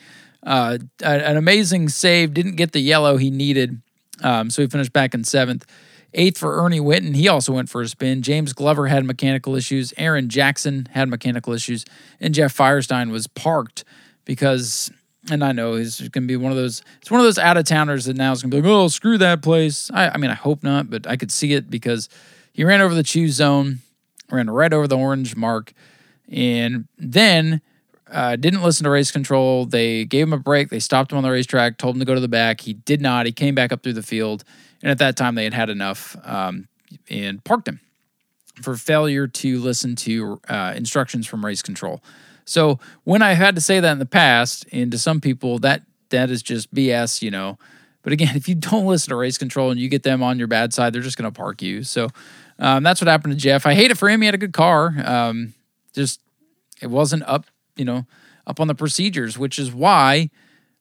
Uh, 0.45 0.77
an 1.01 1.37
amazing 1.37 1.89
save, 1.89 2.33
didn't 2.33 2.55
get 2.55 2.71
the 2.71 2.79
yellow 2.79 3.17
he 3.17 3.31
needed, 3.31 3.81
um, 4.21 4.49
so 4.49 4.61
he 4.61 4.67
finished 4.67 4.93
back 4.93 5.13
in 5.13 5.23
seventh. 5.23 5.65
Eighth 6.13 6.37
for 6.37 6.63
Ernie 6.63 6.79
Winton, 6.79 7.13
he 7.13 7.27
also 7.27 7.51
went 7.51 7.69
for 7.69 7.81
a 7.81 7.87
spin. 7.87 8.21
James 8.21 8.53
Glover 8.53 8.87
had 8.87 9.03
mechanical 9.05 9.55
issues. 9.55 9.93
Aaron 9.97 10.29
Jackson 10.29 10.87
had 10.91 11.09
mechanical 11.09 11.51
issues, 11.51 11.83
and 12.19 12.33
Jeff 12.33 12.55
Firestein 12.55 13.11
was 13.11 13.27
parked 13.27 13.83
because. 14.25 14.91
And 15.31 15.43
I 15.43 15.53
know 15.53 15.73
he's 15.73 16.01
going 16.09 16.25
to 16.25 16.27
be 16.27 16.35
one 16.35 16.51
of 16.51 16.55
those. 16.55 16.83
It's 17.01 17.09
one 17.09 17.19
of 17.19 17.25
those 17.25 17.39
out 17.39 17.57
of 17.57 17.65
towners 17.65 18.05
that 18.05 18.15
now 18.15 18.31
is 18.31 18.43
going 18.43 18.51
to 18.51 18.57
be 18.57 18.61
like, 18.61 18.71
"Oh, 18.71 18.87
screw 18.89 19.17
that 19.17 19.41
place." 19.41 19.89
I, 19.91 20.09
I 20.09 20.17
mean, 20.17 20.29
I 20.29 20.35
hope 20.35 20.61
not, 20.61 20.91
but 20.91 21.07
I 21.07 21.17
could 21.17 21.31
see 21.31 21.53
it 21.53 21.67
because 21.67 22.09
he 22.55 22.63
ran 22.63 22.79
over 22.79 22.95
the 22.95 23.03
choose 23.03 23.37
cone, 23.39 23.79
ran 24.31 24.49
right 24.49 24.71
over 24.71 24.87
the 24.87 24.97
orange 24.97 25.35
mark, 25.35 25.73
and 26.31 26.87
then 26.97 27.59
uh, 28.09 28.37
didn't 28.37 28.63
listen 28.63 28.85
to 28.85 28.89
race 28.89 29.11
control. 29.11 29.65
They 29.65 30.05
gave 30.05 30.27
him 30.27 30.31
a 30.31 30.37
break. 30.37 30.69
They 30.69 30.79
stopped 30.79 31.11
him 31.11 31.17
on 31.17 31.25
the 31.25 31.31
racetrack, 31.31 31.77
told 31.77 31.97
him 31.97 31.99
to 31.99 32.05
go 32.05 32.15
to 32.15 32.21
the 32.21 32.29
back. 32.29 32.61
He 32.61 32.71
did 32.71 33.01
not. 33.01 33.25
He 33.25 33.33
came 33.33 33.55
back 33.55 33.73
up 33.73 33.83
through 33.83 33.93
the 33.93 34.01
field, 34.01 34.45
and 34.81 34.89
at 34.89 34.99
that 34.99 35.17
time 35.17 35.35
they 35.35 35.43
had 35.43 35.53
had 35.53 35.69
enough 35.69 36.15
um, 36.23 36.69
and 37.09 37.43
parked 37.43 37.67
him 37.67 37.81
for 38.61 38.77
failure 38.77 39.27
to 39.27 39.59
listen 39.59 39.97
to 39.97 40.39
uh, 40.47 40.73
instructions 40.77 41.27
from 41.27 41.45
race 41.45 41.61
control. 41.61 42.01
So 42.45 42.79
when 43.03 43.21
I 43.21 43.33
had 43.33 43.55
to 43.55 43.61
say 43.61 43.81
that 43.81 43.91
in 43.91 43.99
the 43.99 44.05
past, 44.05 44.65
and 44.71 44.93
to 44.93 44.97
some 44.97 45.19
people 45.19 45.59
that 45.59 45.81
that 46.07 46.29
is 46.29 46.41
just 46.41 46.73
BS, 46.73 47.21
you 47.21 47.31
know. 47.31 47.57
But 48.01 48.13
again, 48.13 48.33
if 48.37 48.47
you 48.47 48.55
don't 48.55 48.85
listen 48.85 49.09
to 49.09 49.17
race 49.17 49.37
control 49.37 49.71
and 49.71 49.79
you 49.79 49.89
get 49.89 50.03
them 50.03 50.23
on 50.23 50.39
your 50.39 50.47
bad 50.47 50.73
side, 50.73 50.93
they're 50.93 51.01
just 51.01 51.17
going 51.17 51.29
to 51.29 51.37
park 51.37 51.61
you. 51.61 51.83
So 51.83 52.07
um, 52.59 52.83
that's 52.83 53.01
what 53.01 53.07
happened 53.07 53.33
to 53.33 53.39
Jeff. 53.39 53.65
I 53.65 53.73
hate 53.73 53.91
it 53.91 53.97
for 53.97 54.09
him. 54.09 54.21
He 54.21 54.25
had 54.25 54.35
a 54.35 54.39
good 54.39 54.53
car. 54.53 54.93
Um, 55.03 55.53
just 55.93 56.21
it 56.81 56.87
wasn't 56.87 57.23
up, 57.23 57.45
you 57.75 57.85
know, 57.85 58.05
up 58.47 58.59
on 58.59 58.67
the 58.67 58.75
procedures, 58.75 59.37
which 59.37 59.59
is 59.59 59.73
why, 59.73 60.29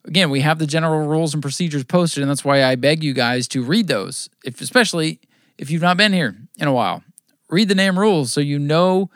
again, 0.04 0.30
we 0.30 0.40
have 0.40 0.58
the 0.58 0.66
general 0.66 1.06
rules 1.06 1.34
and 1.34 1.42
procedures 1.42 1.84
posted, 1.84 2.22
and 2.22 2.30
that's 2.30 2.44
why 2.44 2.64
I 2.64 2.74
beg 2.76 3.02
you 3.02 3.14
guys 3.14 3.48
to 3.48 3.62
read 3.62 3.88
those, 3.88 4.28
if 4.44 4.60
especially 4.60 5.20
if 5.58 5.70
you've 5.70 5.82
not 5.82 5.96
been 5.96 6.12
here 6.12 6.36
in 6.58 6.68
a 6.68 6.72
while. 6.72 7.02
Read 7.48 7.68
the 7.68 7.74
name 7.74 7.98
rules 7.98 8.32
so 8.32 8.40
you 8.40 8.58
know 8.58 9.10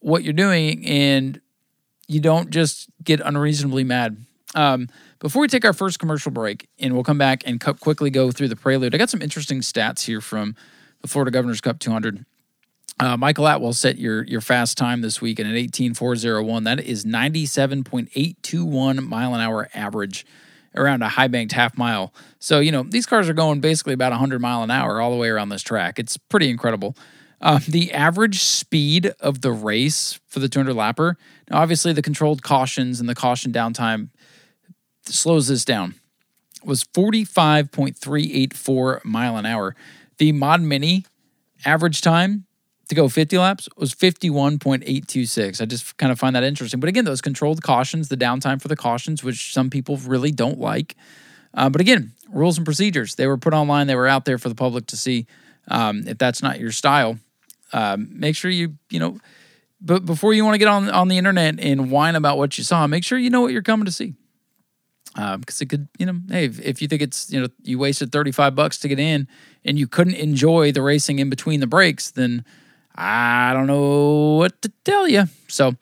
what 0.00 0.24
you're 0.24 0.32
doing 0.32 0.84
and 0.86 1.40
you 2.08 2.20
don't 2.20 2.50
just 2.50 2.88
get 3.04 3.20
unreasonably 3.20 3.84
mad. 3.84 4.16
Um, 4.54 4.88
before 5.20 5.42
we 5.42 5.48
take 5.48 5.64
our 5.64 5.72
first 5.72 5.98
commercial 5.98 6.32
break, 6.32 6.68
and 6.78 6.94
we'll 6.94 7.04
come 7.04 7.18
back 7.18 7.42
and 7.46 7.60
quickly 7.60 8.10
go 8.10 8.30
through 8.32 8.48
the 8.48 8.56
prelude, 8.56 8.94
I 8.94 8.98
got 8.98 9.10
some 9.10 9.22
interesting 9.22 9.60
stats 9.60 10.04
here 10.04 10.20
from 10.20 10.56
the 11.02 11.08
Florida 11.08 11.30
Governors 11.30 11.60
Cup 11.60 11.78
200. 11.78 12.24
Uh, 12.98 13.16
Michael 13.16 13.46
Atwell 13.48 13.72
set 13.72 13.98
your 13.98 14.24
your 14.24 14.42
fast 14.42 14.76
time 14.76 15.00
this 15.00 15.22
week 15.22 15.38
an 15.38 15.46
18401. 15.46 16.64
That 16.64 16.80
is 16.80 17.04
97.821 17.04 19.06
mile 19.06 19.34
an 19.34 19.40
hour 19.40 19.68
average 19.72 20.26
around 20.76 21.02
a 21.02 21.08
high 21.08 21.28
banked 21.28 21.52
half 21.52 21.78
mile. 21.78 22.12
So, 22.38 22.60
you 22.60 22.70
know, 22.70 22.82
these 22.82 23.06
cars 23.06 23.26
are 23.28 23.34
going 23.34 23.60
basically 23.60 23.94
about 23.94 24.12
100 24.12 24.40
mile 24.40 24.62
an 24.62 24.70
hour 24.70 25.00
all 25.00 25.10
the 25.10 25.16
way 25.16 25.28
around 25.28 25.48
this 25.48 25.62
track. 25.62 25.98
It's 25.98 26.16
pretty 26.16 26.48
incredible. 26.50 26.94
Uh, 27.40 27.58
the 27.66 27.92
average 27.92 28.42
speed 28.42 29.12
of 29.18 29.40
the 29.40 29.50
race 29.50 30.20
for 30.28 30.38
the 30.40 30.48
200 30.48 30.76
lapper, 30.76 31.14
now 31.50 31.60
obviously 31.60 31.94
the 31.94 32.02
controlled 32.02 32.42
cautions 32.42 33.00
and 33.00 33.08
the 33.08 33.14
caution 33.14 33.50
downtime 33.50 34.10
slows 35.06 35.48
this 35.48 35.64
down, 35.64 35.94
was 36.62 36.84
45.384 36.84 39.04
mile 39.04 39.38
an 39.38 39.46
hour. 39.46 39.74
The 40.20 40.32
Mod 40.32 40.60
Mini 40.60 41.06
average 41.64 42.02
time 42.02 42.44
to 42.90 42.94
go 42.94 43.08
50 43.08 43.38
laps 43.38 43.70
was 43.78 43.94
51.826. 43.94 45.62
I 45.62 45.64
just 45.64 45.96
kind 45.96 46.12
of 46.12 46.18
find 46.18 46.36
that 46.36 46.42
interesting. 46.44 46.78
But 46.78 46.90
again, 46.90 47.06
those 47.06 47.22
controlled 47.22 47.62
cautions, 47.62 48.10
the 48.10 48.18
downtime 48.18 48.60
for 48.60 48.68
the 48.68 48.76
cautions, 48.76 49.24
which 49.24 49.54
some 49.54 49.70
people 49.70 49.96
really 49.96 50.30
don't 50.30 50.60
like. 50.60 50.94
Uh, 51.54 51.70
but 51.70 51.80
again, 51.80 52.12
rules 52.28 52.58
and 52.58 52.66
procedures. 52.66 53.14
They 53.14 53.26
were 53.26 53.38
put 53.38 53.54
online, 53.54 53.86
they 53.86 53.94
were 53.94 54.06
out 54.06 54.26
there 54.26 54.36
for 54.36 54.50
the 54.50 54.54
public 54.54 54.86
to 54.88 54.96
see. 54.98 55.26
Um, 55.68 56.06
if 56.06 56.18
that's 56.18 56.42
not 56.42 56.60
your 56.60 56.70
style, 56.70 57.18
um, 57.72 58.10
make 58.12 58.36
sure 58.36 58.50
you, 58.50 58.74
you 58.90 59.00
know, 59.00 59.20
but 59.80 60.04
before 60.04 60.34
you 60.34 60.44
want 60.44 60.52
to 60.52 60.58
get 60.58 60.68
on 60.68 60.90
on 60.90 61.08
the 61.08 61.16
internet 61.16 61.58
and 61.58 61.90
whine 61.90 62.14
about 62.14 62.36
what 62.36 62.58
you 62.58 62.64
saw, 62.64 62.86
make 62.86 63.04
sure 63.04 63.16
you 63.16 63.30
know 63.30 63.40
what 63.40 63.52
you're 63.52 63.62
coming 63.62 63.86
to 63.86 63.92
see. 63.92 64.12
Because 65.14 65.60
um, 65.60 65.64
it 65.64 65.68
could, 65.68 65.88
you 65.98 66.06
know, 66.06 66.20
hey, 66.28 66.44
if, 66.44 66.60
if 66.60 66.82
you 66.82 66.88
think 66.88 67.02
it's, 67.02 67.32
you 67.32 67.40
know, 67.40 67.48
you 67.62 67.78
wasted 67.78 68.12
35 68.12 68.54
bucks 68.54 68.78
to 68.78 68.88
get 68.88 69.00
in 69.00 69.26
and 69.64 69.78
you 69.78 69.88
couldn't 69.88 70.14
enjoy 70.14 70.70
the 70.70 70.82
racing 70.82 71.18
in 71.18 71.28
between 71.28 71.60
the 71.60 71.66
breaks, 71.66 72.10
then 72.12 72.44
I 72.94 73.52
don't 73.52 73.66
know 73.66 74.36
what 74.36 74.62
to 74.62 74.72
tell 74.84 75.08
you. 75.08 75.24
So, 75.48 75.74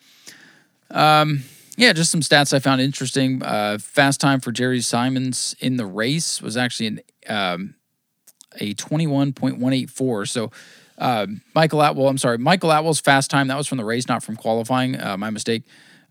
um, 0.91 1.43
yeah, 1.77 1.93
just 1.93 2.11
some 2.11 2.21
stats 2.21 2.55
I 2.55 2.59
found 2.59 2.81
interesting. 2.81 3.43
Uh, 3.43 3.79
fast 3.81 4.21
time 4.21 4.41
for 4.41 4.51
Jerry 4.51 4.81
Simons 4.81 5.55
in 5.61 5.77
the 5.77 5.87
race 5.87 6.41
was 6.41 6.57
actually 6.57 6.87
an, 6.87 7.01
um, 7.29 7.75
a 8.57 8.75
21.184. 8.75 10.29
So, 10.29 10.51
uh, 10.99 11.27
Michael 11.55 11.81
Atwell, 11.83 12.09
I'm 12.09 12.19
sorry, 12.19 12.39
Michael 12.39 12.73
Atwell's 12.73 13.01
fast 13.01 13.31
time, 13.31 13.49
that 13.49 13.57
was 13.57 13.69
from 13.69 13.79
the 13.79 13.85
race, 13.85 14.09
not 14.09 14.23
from 14.25 14.37
qualifying. 14.37 15.01
Uh, 15.01 15.17
my 15.17 15.31
mistake. 15.31 15.63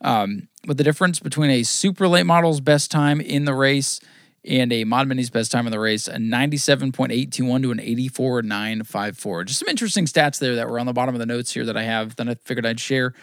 Um, 0.02 0.48
but 0.66 0.78
the 0.78 0.84
difference 0.84 1.20
between 1.20 1.50
a 1.50 1.64
super 1.64 2.08
late 2.08 2.26
model's 2.26 2.62
best 2.62 2.92
time 2.92 3.20
in 3.22 3.46
the 3.46 3.54
race 3.54 4.00
and 4.46 4.72
a 4.72 4.84
Mod 4.84 5.08
Mini's 5.08 5.30
best 5.30 5.52
time 5.52 5.66
in 5.68 5.72
the 5.72 5.80
race, 5.80 6.08
a 6.08 6.14
97.821 6.14 7.62
to 7.62 7.72
an 7.72 7.80
84.954. 7.80 9.46
Just 9.46 9.60
some 9.60 9.68
interesting 9.68 10.06
stats 10.06 10.40
there 10.40 10.56
that 10.56 10.70
were 10.70 10.80
on 10.80 10.86
the 10.86 10.94
bottom 10.94 11.16
of 11.16 11.20
the 11.20 11.26
notes 11.26 11.52
here 11.52 11.66
that 11.66 11.76
I 11.76 11.84
have 11.84 12.16
that 12.16 12.30
I 12.30 12.36
figured 12.36 12.66
I'd 12.66 12.80
share. 12.80 13.14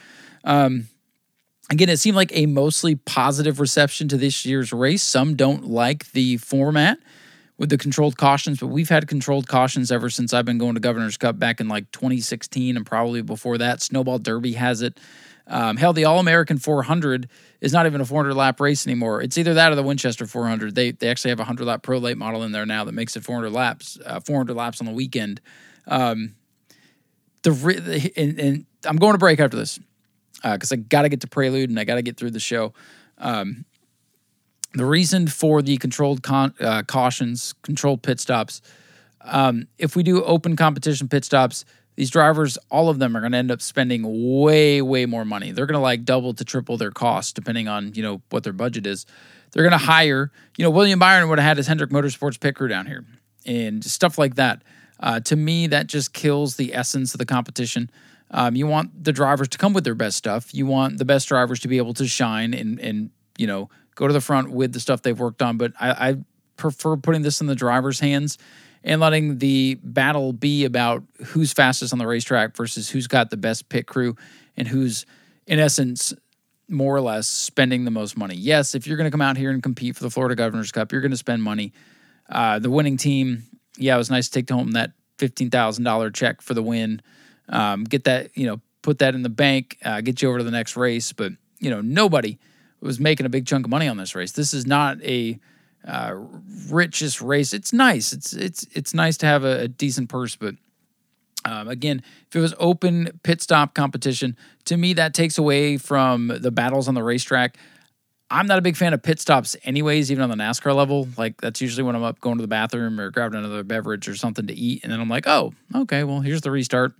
Um, 0.45 0.89
again, 1.70 1.89
it 1.89 1.99
seemed 1.99 2.16
like 2.16 2.35
a 2.37 2.47
mostly 2.47 2.95
positive 2.95 3.59
reception 3.61 4.09
to 4.09 4.16
this 4.16 4.45
year's 4.45 4.72
race. 4.72 5.03
Some 5.03 5.35
don't 5.35 5.64
like 5.64 6.12
the 6.12 6.37
format 6.39 6.99
with 7.57 7.70
the 7.70 7.79
controlled 7.79 8.16
cautions, 8.16 8.59
but 8.61 8.66
we've 8.66 8.89
had 8.89 9.07
controlled 9.09 9.49
cautions 9.49 9.93
ever 9.93 10.11
since 10.11 10.35
I've 10.35 10.45
been 10.45 10.59
going 10.59 10.75
to 10.75 10.81
Governor's 10.81 11.16
Cup 11.16 11.39
back 11.39 11.61
in 11.61 11.68
like 11.68 11.91
2016 11.93 12.77
and 12.77 12.85
probably 12.85 13.22
before 13.22 13.59
that. 13.59 13.81
Snowball 13.81 14.18
Derby 14.18 14.53
has 14.55 14.83
it. 14.83 14.99
Um, 15.47 15.77
hell, 15.77 15.93
the 15.93 16.07
All 16.07 16.19
American 16.19 16.59
400 16.59 17.29
is 17.61 17.73
not 17.73 17.87
even 17.87 18.01
a 18.01 18.05
400 18.05 18.35
lap 18.35 18.61
race 18.61 18.87
anymore. 18.87 19.21
It's 19.21 19.37
either 19.37 19.55
that 19.55 19.73
or 19.73 19.75
the 19.75 19.83
Winchester 19.83 20.27
400. 20.27 20.75
They 20.75 20.93
they 20.93 21.09
actually 21.09 21.31
have 21.31 21.39
a 21.39 21.43
100 21.43 21.67
lap 21.67 21.83
pro 21.83 21.99
late 21.99 22.17
model 22.17 22.43
in 22.43 22.53
there 22.53 22.65
now 22.65 22.85
that 22.85 22.93
makes 22.93 23.17
it 23.17 23.25
400 23.25 23.51
laps, 23.51 23.99
uh, 24.05 24.21
400 24.21 24.55
laps 24.55 24.81
on 24.81 24.87
the 24.87 24.93
weekend. 24.93 25.41
Um, 25.87 26.35
the 27.43 28.13
and, 28.17 28.41
and, 28.41 28.67
I'm 28.87 28.97
going 28.97 29.13
to 29.13 29.19
break 29.19 29.41
after 29.41 29.57
this 29.57 29.79
because 30.43 30.73
uh, 30.73 30.75
I 30.75 30.79
got 30.79 31.03
to 31.03 31.09
get 31.09 31.23
to 31.23 31.27
Prelude 31.27 31.71
and 31.71 31.79
I 31.79 31.85
got 31.85 31.95
to 31.95 32.03
get 32.03 32.17
through 32.17 32.33
the 32.33 32.41
show. 32.41 32.75
Um, 33.17 33.65
the 34.75 34.85
reason 34.85 35.27
for 35.29 35.63
the 35.63 35.77
controlled 35.79 36.23
con, 36.23 36.55
uh, 36.61 36.83
cautions, 36.83 37.55
controlled 37.63 38.03
pit 38.03 38.21
stops, 38.21 38.61
um, 39.23 39.69
if 39.79 39.97
we 39.97 40.03
do 40.03 40.23
open 40.25 40.57
competition 40.57 41.09
pit 41.09 41.25
stops, 41.25 41.65
these 41.97 42.11
drivers, 42.11 42.59
all 42.71 42.89
of 42.89 42.99
them 42.99 43.17
are 43.17 43.21
going 43.21 43.33
to 43.33 43.39
end 43.39 43.51
up 43.51 43.63
spending 43.63 44.41
way, 44.41 44.83
way 44.83 45.07
more 45.07 45.25
money. 45.25 45.53
They're 45.53 45.67
going 45.67 45.79
to 45.79 45.81
like 45.81 46.05
double 46.05 46.35
to 46.35 46.45
triple 46.45 46.77
their 46.77 46.91
costs 46.91 47.33
depending 47.33 47.69
on, 47.69 47.95
you 47.95 48.03
know, 48.03 48.23
what 48.31 48.43
their 48.45 48.53
budget 48.53 48.87
is. 48.87 49.07
They're 49.53 49.63
going 49.63 49.79
to 49.79 49.87
hire, 49.87 50.33
you 50.57 50.65
know, 50.65 50.71
William 50.71 50.99
Byron 50.99 51.29
would 51.29 51.39
have 51.39 51.47
had 51.47 51.57
his 51.57 51.69
Hendrick 51.69 51.91
Motorsports 51.91 52.41
pit 52.41 52.57
crew 52.57 52.69
down 52.69 52.87
here 52.87 53.05
and 53.47 53.85
stuff 53.85 54.19
like 54.19 54.35
that. 54.35 54.63
Uh, 54.99 55.21
to 55.21 55.37
me, 55.37 55.67
that 55.69 55.87
just 55.87 56.13
kills 56.13 56.57
the 56.57 56.75
essence 56.75 57.15
of 57.15 57.19
the 57.19 57.27
competition. 57.27 57.91
Um, 58.31 58.57
you 58.57 58.67
want 58.67 59.05
the 59.05 59.13
drivers 59.13 59.49
to 59.49 59.59
come 59.59 59.73
with 59.73 59.85
their 59.85 59.95
best 59.95 60.17
stuff. 60.17 60.53
You 60.53 60.67
want 60.67 60.99
the 60.99 61.05
best 61.05 61.29
drivers 61.29 61.61
to 61.61 61.69
be 61.69 61.77
able 61.77 61.95
to 61.95 62.07
shine 62.09 62.55
and, 62.55 62.81
and 62.81 63.11
you 63.39 63.47
know, 63.47 63.69
go 63.95 64.09
to 64.09 64.13
the 64.13 64.21
front 64.21 64.51
with 64.51 64.73
the 64.73 64.81
stuff 64.81 65.03
they've 65.03 65.19
worked 65.19 65.43
on. 65.43 65.57
But 65.57 65.73
I, 65.79 65.91
I 65.91 66.17
prefer 66.57 66.97
putting 66.97 67.23
this 67.23 67.41
in 67.41 67.47
the 67.47 67.55
driver's 67.55 68.01
hands 68.01 68.39
and 68.85 69.01
letting 69.01 69.39
the 69.39 69.78
battle 69.82 70.32
be 70.32 70.64
about 70.64 71.03
who's 71.24 71.53
fastest 71.53 71.93
on 71.93 71.99
the 71.99 72.07
racetrack 72.07 72.55
versus 72.55 72.91
who's 72.91 73.07
got 73.07 73.30
the 73.30 73.37
best 73.37 73.68
pit 73.68 73.87
crew 73.87 74.14
and 74.57 74.68
who's, 74.68 75.07
in 75.47 75.59
essence, 75.59 76.12
more 76.68 76.95
or 76.95 77.01
less 77.01 77.26
spending 77.26 77.85
the 77.85 77.91
most 77.91 78.16
money. 78.16 78.35
Yes, 78.35 78.74
if 78.74 78.87
you're 78.87 78.97
going 78.97 79.07
to 79.07 79.11
come 79.11 79.22
out 79.22 79.37
here 79.37 79.51
and 79.51 79.62
compete 79.62 79.97
for 79.97 80.03
the 80.03 80.11
Florida 80.11 80.35
Governor's 80.35 80.70
Cup, 80.70 80.93
you're 80.93 81.01
going 81.01 81.11
to 81.11 81.16
spend 81.16 81.43
money. 81.43 81.72
Uh, 82.28 82.59
the 82.59 82.70
winning 82.70 82.97
team, 82.97 83.43
yeah, 83.78 83.95
it 83.95 83.99
was 83.99 84.11
nice 84.11 84.28
to 84.28 84.41
take 84.41 84.51
home 84.51 84.72
that 84.72 84.93
fifteen 85.18 85.51
thousand 85.51 85.85
dollar 85.85 86.11
check 86.11 86.43
for 86.43 86.55
the 86.55 86.62
win. 86.62 87.03
Um, 87.49 87.85
get 87.85 88.05
that, 88.05 88.37
you 88.37 88.47
know, 88.47 88.61
put 88.82 88.99
that 89.01 89.14
in 89.14 89.22
the 89.22 89.28
bank, 89.28 89.78
uh, 89.85 90.01
get 90.01 90.22
you 90.22 90.28
over 90.28 90.39
to 90.39 90.45
the 90.45 90.51
next 90.51 90.76
race. 90.76 91.12
But 91.12 91.32
you 91.59 91.70
know, 91.70 91.80
nobody 91.80 92.39
was 92.80 93.01
making 93.01 93.26
a 93.26 93.30
big 93.30 93.47
chunk 93.47 93.66
of 93.66 93.70
money 93.70 93.89
on 93.89 93.97
this 93.97 94.14
race. 94.14 94.32
This 94.32 94.55
is 94.55 94.66
not 94.66 95.03
a 95.03 95.39
uh, 95.87 96.14
richest 96.70 97.20
race. 97.20 97.53
It's 97.53 97.72
nice. 97.72 98.12
It's 98.12 98.32
it's 98.32 98.66
it's 98.72 98.95
nice 98.95 99.16
to 99.18 99.26
have 99.26 99.45
a, 99.45 99.61
a 99.61 99.68
decent 99.68 100.09
purse, 100.09 100.37
but 100.37 100.55
um, 101.45 101.68
again, 101.68 102.03
if 102.28 102.37
it 102.37 102.41
was 102.41 102.55
open 102.59 103.20
pit 103.22 103.43
stop 103.43 103.74
competition, 103.74 104.37
to 104.64 104.76
me 104.76 104.95
that 104.95 105.14
takes 105.14 105.37
away 105.37 105.76
from 105.76 106.28
the 106.28 106.51
battles 106.51 106.89
on 106.89 106.95
the 106.95 107.03
racetrack. 107.03 107.59
I'm 108.30 108.47
not 108.47 108.59
a 108.59 108.62
big 108.62 108.76
fan 108.76 108.95
of 108.95 109.03
pit 109.03 109.20
stops, 109.20 109.55
anyways, 109.64 110.11
even 110.11 110.22
on 110.22 110.30
the 110.30 110.43
NASCAR 110.43 110.74
level. 110.74 111.07
Like 111.18 111.41
that's 111.41 111.61
usually 111.61 111.82
when 111.82 111.95
I'm 111.95 112.03
up 112.03 112.20
going 112.20 112.39
to 112.39 112.43
the 112.43 112.49
bathroom 112.49 112.99
or 112.99 113.11
grabbing 113.11 113.39
another 113.39 113.62
beverage 113.62 114.09
or 114.09 114.16
something 114.16 114.47
to 114.47 114.55
eat, 114.55 114.82
and 114.82 114.93
then 114.93 115.01
I'm 115.01 115.11
like, 115.11 115.26
oh, 115.26 115.53
okay, 115.74 116.05
well 116.05 116.20
here's 116.20 116.41
the 116.41 116.51
restart. 116.51 116.95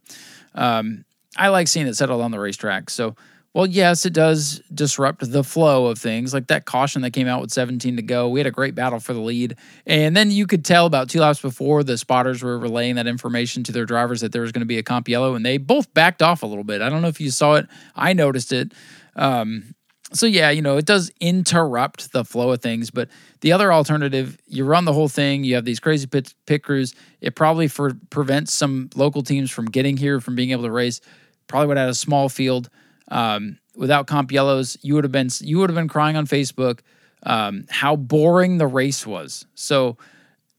Um, 0.55 1.05
I 1.37 1.49
like 1.49 1.67
seeing 1.67 1.87
it 1.87 1.95
settled 1.95 2.21
on 2.21 2.31
the 2.31 2.39
racetrack, 2.39 2.91
so 2.91 3.17
well, 3.55 3.67
yes, 3.67 4.05
it 4.05 4.13
does 4.13 4.61
disrupt 4.75 5.31
the 5.31 5.45
flow 5.45 5.87
of 5.87 5.97
things. 5.97 6.35
Like 6.35 6.49
that 6.49 6.65
caution 6.65 7.03
that 7.03 7.13
came 7.13 7.29
out 7.29 7.41
with 7.41 7.53
17 7.53 7.97
to 7.97 8.03
go. 8.03 8.29
We 8.29 8.41
had 8.41 8.49
a 8.49 8.51
great 8.51 8.75
battle 8.75 8.99
for 8.99 9.15
the 9.15 9.21
lead. 9.21 9.57
And 9.87 10.17
then 10.17 10.33
you 10.33 10.49
could 10.49 10.65
tell 10.65 10.87
about 10.87 11.09
two 11.09 11.21
laps 11.21 11.41
before 11.41 11.85
the 11.85 11.97
spotters 11.97 12.43
were 12.43 12.59
relaying 12.59 12.97
that 12.97 13.07
information 13.07 13.63
to 13.65 13.73
their 13.73 13.87
drivers 13.87 14.23
that 14.23 14.33
there 14.33 14.43
was 14.43 14.51
going 14.51 14.63
to 14.63 14.67
be 14.67 14.79
a 14.79 14.83
comp 14.83 15.09
yellow, 15.09 15.37
and 15.37 15.47
they 15.47 15.57
both 15.59 15.93
backed 15.95 16.21
off 16.21 16.43
a 16.43 16.47
little 16.47 16.65
bit. 16.65 16.83
I 16.83 16.89
don't 16.91 17.01
know 17.01 17.09
if 17.09 17.21
you 17.21 17.31
saw 17.31 17.55
it. 17.55 17.69
I 17.95 18.13
noticed 18.13 18.53
it. 18.53 18.73
Um, 19.15 19.77
so 20.13 20.27
yeah, 20.27 20.51
you 20.51 20.61
know, 20.61 20.77
it 20.77 20.85
does 20.85 21.13
interrupt 21.21 22.13
the 22.13 22.25
flow 22.25 22.51
of 22.51 22.61
things, 22.61 22.91
but 22.91 23.09
the 23.41 23.53
other 23.53 23.73
alternative, 23.73 24.37
you 24.47 24.65
run 24.65 24.85
the 24.85 24.93
whole 24.93 25.09
thing, 25.09 25.45
you 25.45 25.55
have 25.55 25.65
these 25.65 25.81
crazy 25.81 26.07
pit, 26.07 26.35
pit 26.47 26.63
crews, 26.63 26.95
it 27.21 27.37
probably 27.37 27.69
for 27.69 27.95
prevents 28.11 28.53
some 28.53 28.91
local 28.97 29.23
teams 29.23 29.51
from 29.51 29.67
getting 29.67 29.97
here, 29.97 30.21
from 30.21 30.35
being 30.35 30.51
able 30.51 30.65
to 30.65 30.71
race. 30.71 31.01
Probably 31.47 31.69
would 31.69 31.77
have 31.77 31.89
a 31.89 31.95
small 31.95 32.29
field. 32.29 32.69
Um, 33.09 33.59
without 33.77 34.07
comp 34.07 34.33
yellows, 34.33 34.77
you 34.83 34.95
would 34.95 35.05
have 35.05 35.13
been 35.13 35.29
you 35.41 35.59
would 35.59 35.71
have 35.71 35.77
been 35.77 35.89
crying 35.89 36.17
on 36.17 36.27
Facebook 36.27 36.81
um, 37.25 37.67
how 37.71 37.97
boring 37.97 38.59
the 38.59 38.67
race 38.67 39.07
was. 39.07 39.47
So 39.55 39.97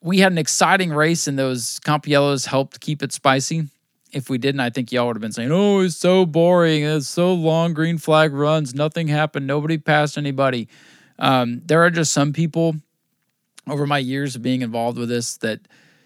we 0.01 0.19
had 0.19 0.31
an 0.31 0.37
exciting 0.37 0.91
race, 0.91 1.27
and 1.27 1.37
those 1.37 1.79
comp 1.79 2.07
yellows 2.07 2.45
helped 2.45 2.79
keep 2.79 3.01
it 3.01 3.11
spicy 3.11 3.67
if 4.15 4.29
we 4.29 4.37
didn't, 4.37 4.61
I 4.61 4.69
think 4.69 4.93
y'all 4.93 5.07
would 5.07 5.17
have 5.17 5.21
been 5.21 5.33
saying, 5.33 5.51
"Oh, 5.51 5.81
it's 5.81 5.97
so 5.97 6.25
boring. 6.25 6.83
It's 6.83 7.07
so 7.07 7.33
long. 7.33 7.73
Green 7.73 7.97
flag 7.97 8.33
runs. 8.33 8.73
Nothing 8.73 9.09
happened. 9.09 9.45
Nobody 9.45 9.77
passed 9.77 10.17
anybody." 10.17 10.69
Um, 11.19 11.61
there 11.65 11.83
are 11.83 11.89
just 11.89 12.13
some 12.13 12.31
people 12.31 12.77
over 13.67 13.85
my 13.85 13.97
years 13.97 14.35
of 14.35 14.41
being 14.41 14.61
involved 14.61 14.97
with 14.97 15.09
this 15.09 15.35
that 15.37 15.59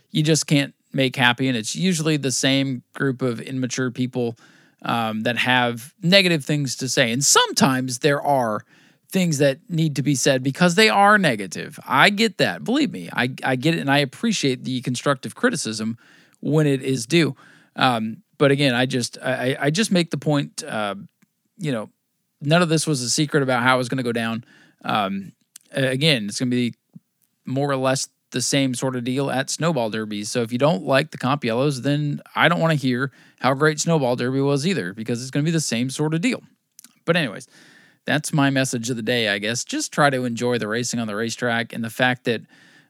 you 0.09 0.23
just 0.23 0.47
can't 0.47 0.73
make 0.91 1.15
happy, 1.15 1.47
and 1.47 1.55
it's 1.55 1.75
usually 1.75 2.17
the 2.17 2.31
same 2.31 2.81
group 2.93 3.21
of 3.21 3.39
immature 3.39 3.91
people 3.91 4.35
um, 4.81 5.21
that 5.21 5.37
have 5.37 5.93
negative 6.01 6.45
things 6.45 6.75
to 6.77 6.89
say. 6.89 7.11
And 7.11 7.23
sometimes 7.23 7.99
there 7.99 8.21
are 8.21 8.65
things 9.11 9.39
that 9.39 9.59
need 9.69 9.95
to 9.95 10.03
be 10.03 10.15
said 10.15 10.43
because 10.43 10.75
they 10.75 10.89
are 10.89 11.17
negative. 11.17 11.79
I 11.87 12.09
get 12.09 12.37
that. 12.37 12.63
Believe 12.63 12.91
me, 12.91 13.09
I, 13.11 13.33
I 13.43 13.55
get 13.55 13.75
it, 13.75 13.79
and 13.79 13.91
I 13.91 13.99
appreciate 13.99 14.63
the 14.63 14.81
constructive 14.81 15.35
criticism 15.35 15.97
when 16.39 16.67
it 16.67 16.81
is 16.81 17.05
due. 17.05 17.35
Um, 17.75 18.23
but 18.37 18.51
again, 18.51 18.73
I 18.73 18.85
just 18.85 19.17
I, 19.21 19.57
I 19.59 19.69
just 19.69 19.91
make 19.91 20.11
the 20.11 20.17
point. 20.17 20.63
Uh, 20.63 20.95
you 21.57 21.71
know, 21.71 21.89
none 22.41 22.61
of 22.61 22.69
this 22.69 22.87
was 22.87 23.01
a 23.01 23.09
secret 23.09 23.43
about 23.43 23.63
how 23.63 23.75
it 23.75 23.79
was 23.79 23.89
going 23.89 23.97
to 23.97 24.03
go 24.03 24.13
down. 24.13 24.45
Um, 24.85 25.33
again, 25.71 26.25
it's 26.25 26.39
going 26.39 26.49
to 26.49 26.55
be 26.55 26.73
more 27.45 27.69
or 27.69 27.75
less 27.75 28.07
the 28.31 28.41
same 28.41 28.75
sort 28.75 28.95
of 28.95 29.03
deal 29.03 29.31
at 29.31 29.49
snowball 29.49 29.89
derbies. 29.89 30.29
So 30.29 30.41
if 30.41 30.51
you 30.51 30.57
don't 30.57 30.83
like 30.83 31.11
the 31.11 31.17
comp 31.17 31.43
yellows, 31.43 31.81
then 31.81 32.21
I 32.35 32.47
don't 32.47 32.59
want 32.59 32.71
to 32.71 32.87
hear 32.87 33.11
how 33.39 33.53
great 33.53 33.79
snowball 33.79 34.15
derby 34.15 34.41
was 34.41 34.67
either, 34.67 34.93
because 34.93 35.21
it's 35.21 35.31
going 35.31 35.43
to 35.43 35.47
be 35.47 35.53
the 35.53 35.59
same 35.61 35.89
sort 35.89 36.13
of 36.13 36.21
deal. 36.21 36.43
But 37.05 37.15
anyways, 37.15 37.47
that's 38.05 38.33
my 38.33 38.49
message 38.49 38.89
of 38.89 38.95
the 38.95 39.01
day, 39.01 39.29
I 39.29 39.39
guess. 39.39 39.63
Just 39.63 39.91
try 39.91 40.09
to 40.09 40.25
enjoy 40.25 40.57
the 40.57 40.67
racing 40.67 40.99
on 40.99 41.07
the 41.07 41.15
racetrack 41.15 41.73
and 41.73 41.83
the 41.83 41.89
fact 41.89 42.25
that 42.25 42.41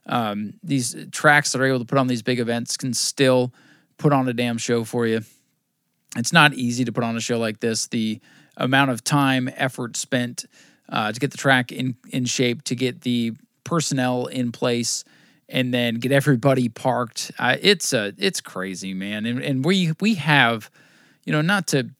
um, 0.06 0.54
these 0.62 0.96
tracks 1.12 1.52
that 1.52 1.60
are 1.60 1.66
able 1.66 1.78
to 1.78 1.84
put 1.84 1.98
on 1.98 2.06
these 2.06 2.22
big 2.22 2.38
events 2.38 2.76
can 2.76 2.94
still 2.94 3.52
put 3.98 4.12
on 4.12 4.28
a 4.28 4.32
damn 4.32 4.58
show 4.58 4.84
for 4.84 5.06
you. 5.06 5.22
It's 6.16 6.32
not 6.32 6.54
easy 6.54 6.84
to 6.84 6.92
put 6.92 7.04
on 7.04 7.16
a 7.16 7.20
show 7.20 7.38
like 7.38 7.60
this. 7.60 7.86
The 7.86 8.20
amount 8.56 8.90
of 8.90 9.04
time, 9.04 9.48
effort 9.56 9.96
spent 9.96 10.46
uh, 10.88 11.12
to 11.12 11.20
get 11.20 11.30
the 11.30 11.38
track 11.38 11.70
in 11.70 11.96
in 12.08 12.24
shape, 12.24 12.62
to 12.64 12.74
get 12.74 13.02
the 13.02 13.32
personnel 13.62 14.26
in 14.26 14.50
place, 14.52 15.04
and 15.50 15.74
then 15.74 15.96
get 15.96 16.12
everybody 16.12 16.68
parked. 16.68 17.32
It's 17.38 17.92
a 17.92 18.14
it's 18.16 18.40
crazy, 18.40 18.94
man. 18.94 19.26
And 19.26 19.42
and 19.42 19.64
we 19.64 19.92
we 20.00 20.14
have, 20.14 20.70
you 21.24 21.32
know, 21.32 21.42
not 21.42 21.66
to. 21.68 21.90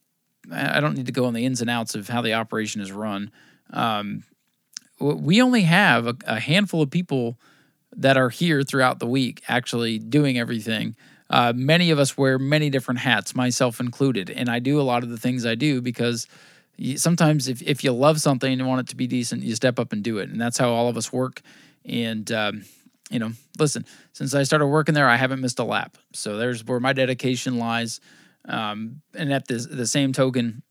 I 0.52 0.80
don't 0.80 0.96
need 0.96 1.06
to 1.06 1.12
go 1.12 1.26
on 1.26 1.34
the 1.34 1.44
ins 1.44 1.60
and 1.60 1.68
outs 1.68 1.94
of 1.94 2.08
how 2.08 2.22
the 2.22 2.34
operation 2.34 2.80
is 2.80 2.90
run. 2.90 3.30
Um, 3.72 4.24
we 4.98 5.40
only 5.40 5.62
have 5.62 6.06
a, 6.06 6.16
a 6.26 6.40
handful 6.40 6.82
of 6.82 6.90
people 6.90 7.38
that 7.96 8.16
are 8.16 8.30
here 8.30 8.62
throughout 8.62 8.98
the 8.98 9.06
week 9.06 9.42
actually 9.48 9.98
doing 9.98 10.38
everything. 10.38 10.96
Uh, 11.28 11.52
many 11.54 11.90
of 11.90 11.98
us 11.98 12.16
wear 12.18 12.38
many 12.38 12.70
different 12.70 13.00
hats, 13.00 13.34
myself 13.34 13.78
included, 13.80 14.30
and 14.30 14.48
I 14.48 14.58
do 14.58 14.80
a 14.80 14.82
lot 14.82 15.02
of 15.04 15.10
the 15.10 15.16
things 15.16 15.46
I 15.46 15.54
do 15.54 15.80
because 15.80 16.26
sometimes 16.96 17.46
if, 17.46 17.62
if 17.62 17.84
you 17.84 17.92
love 17.92 18.20
something 18.20 18.50
and 18.50 18.60
you 18.60 18.66
want 18.66 18.80
it 18.80 18.88
to 18.88 18.96
be 18.96 19.06
decent, 19.06 19.42
you 19.42 19.54
step 19.54 19.78
up 19.78 19.92
and 19.92 20.02
do 20.02 20.18
it, 20.18 20.30
and 20.30 20.40
that's 20.40 20.58
how 20.58 20.70
all 20.70 20.88
of 20.88 20.96
us 20.96 21.12
work. 21.12 21.42
And 21.84 22.30
um, 22.32 22.64
you 23.10 23.18
know, 23.18 23.32
listen, 23.58 23.84
since 24.12 24.34
I 24.34 24.44
started 24.44 24.66
working 24.66 24.94
there, 24.94 25.08
I 25.08 25.16
haven't 25.16 25.40
missed 25.40 25.58
a 25.58 25.64
lap, 25.64 25.98
so 26.12 26.36
there's 26.36 26.64
where 26.64 26.80
my 26.80 26.92
dedication 26.92 27.58
lies. 27.58 28.00
Um, 28.48 29.02
and 29.14 29.32
at 29.32 29.48
the 29.48 29.56
the 29.56 29.86
same 29.86 30.12
token, 30.12 30.62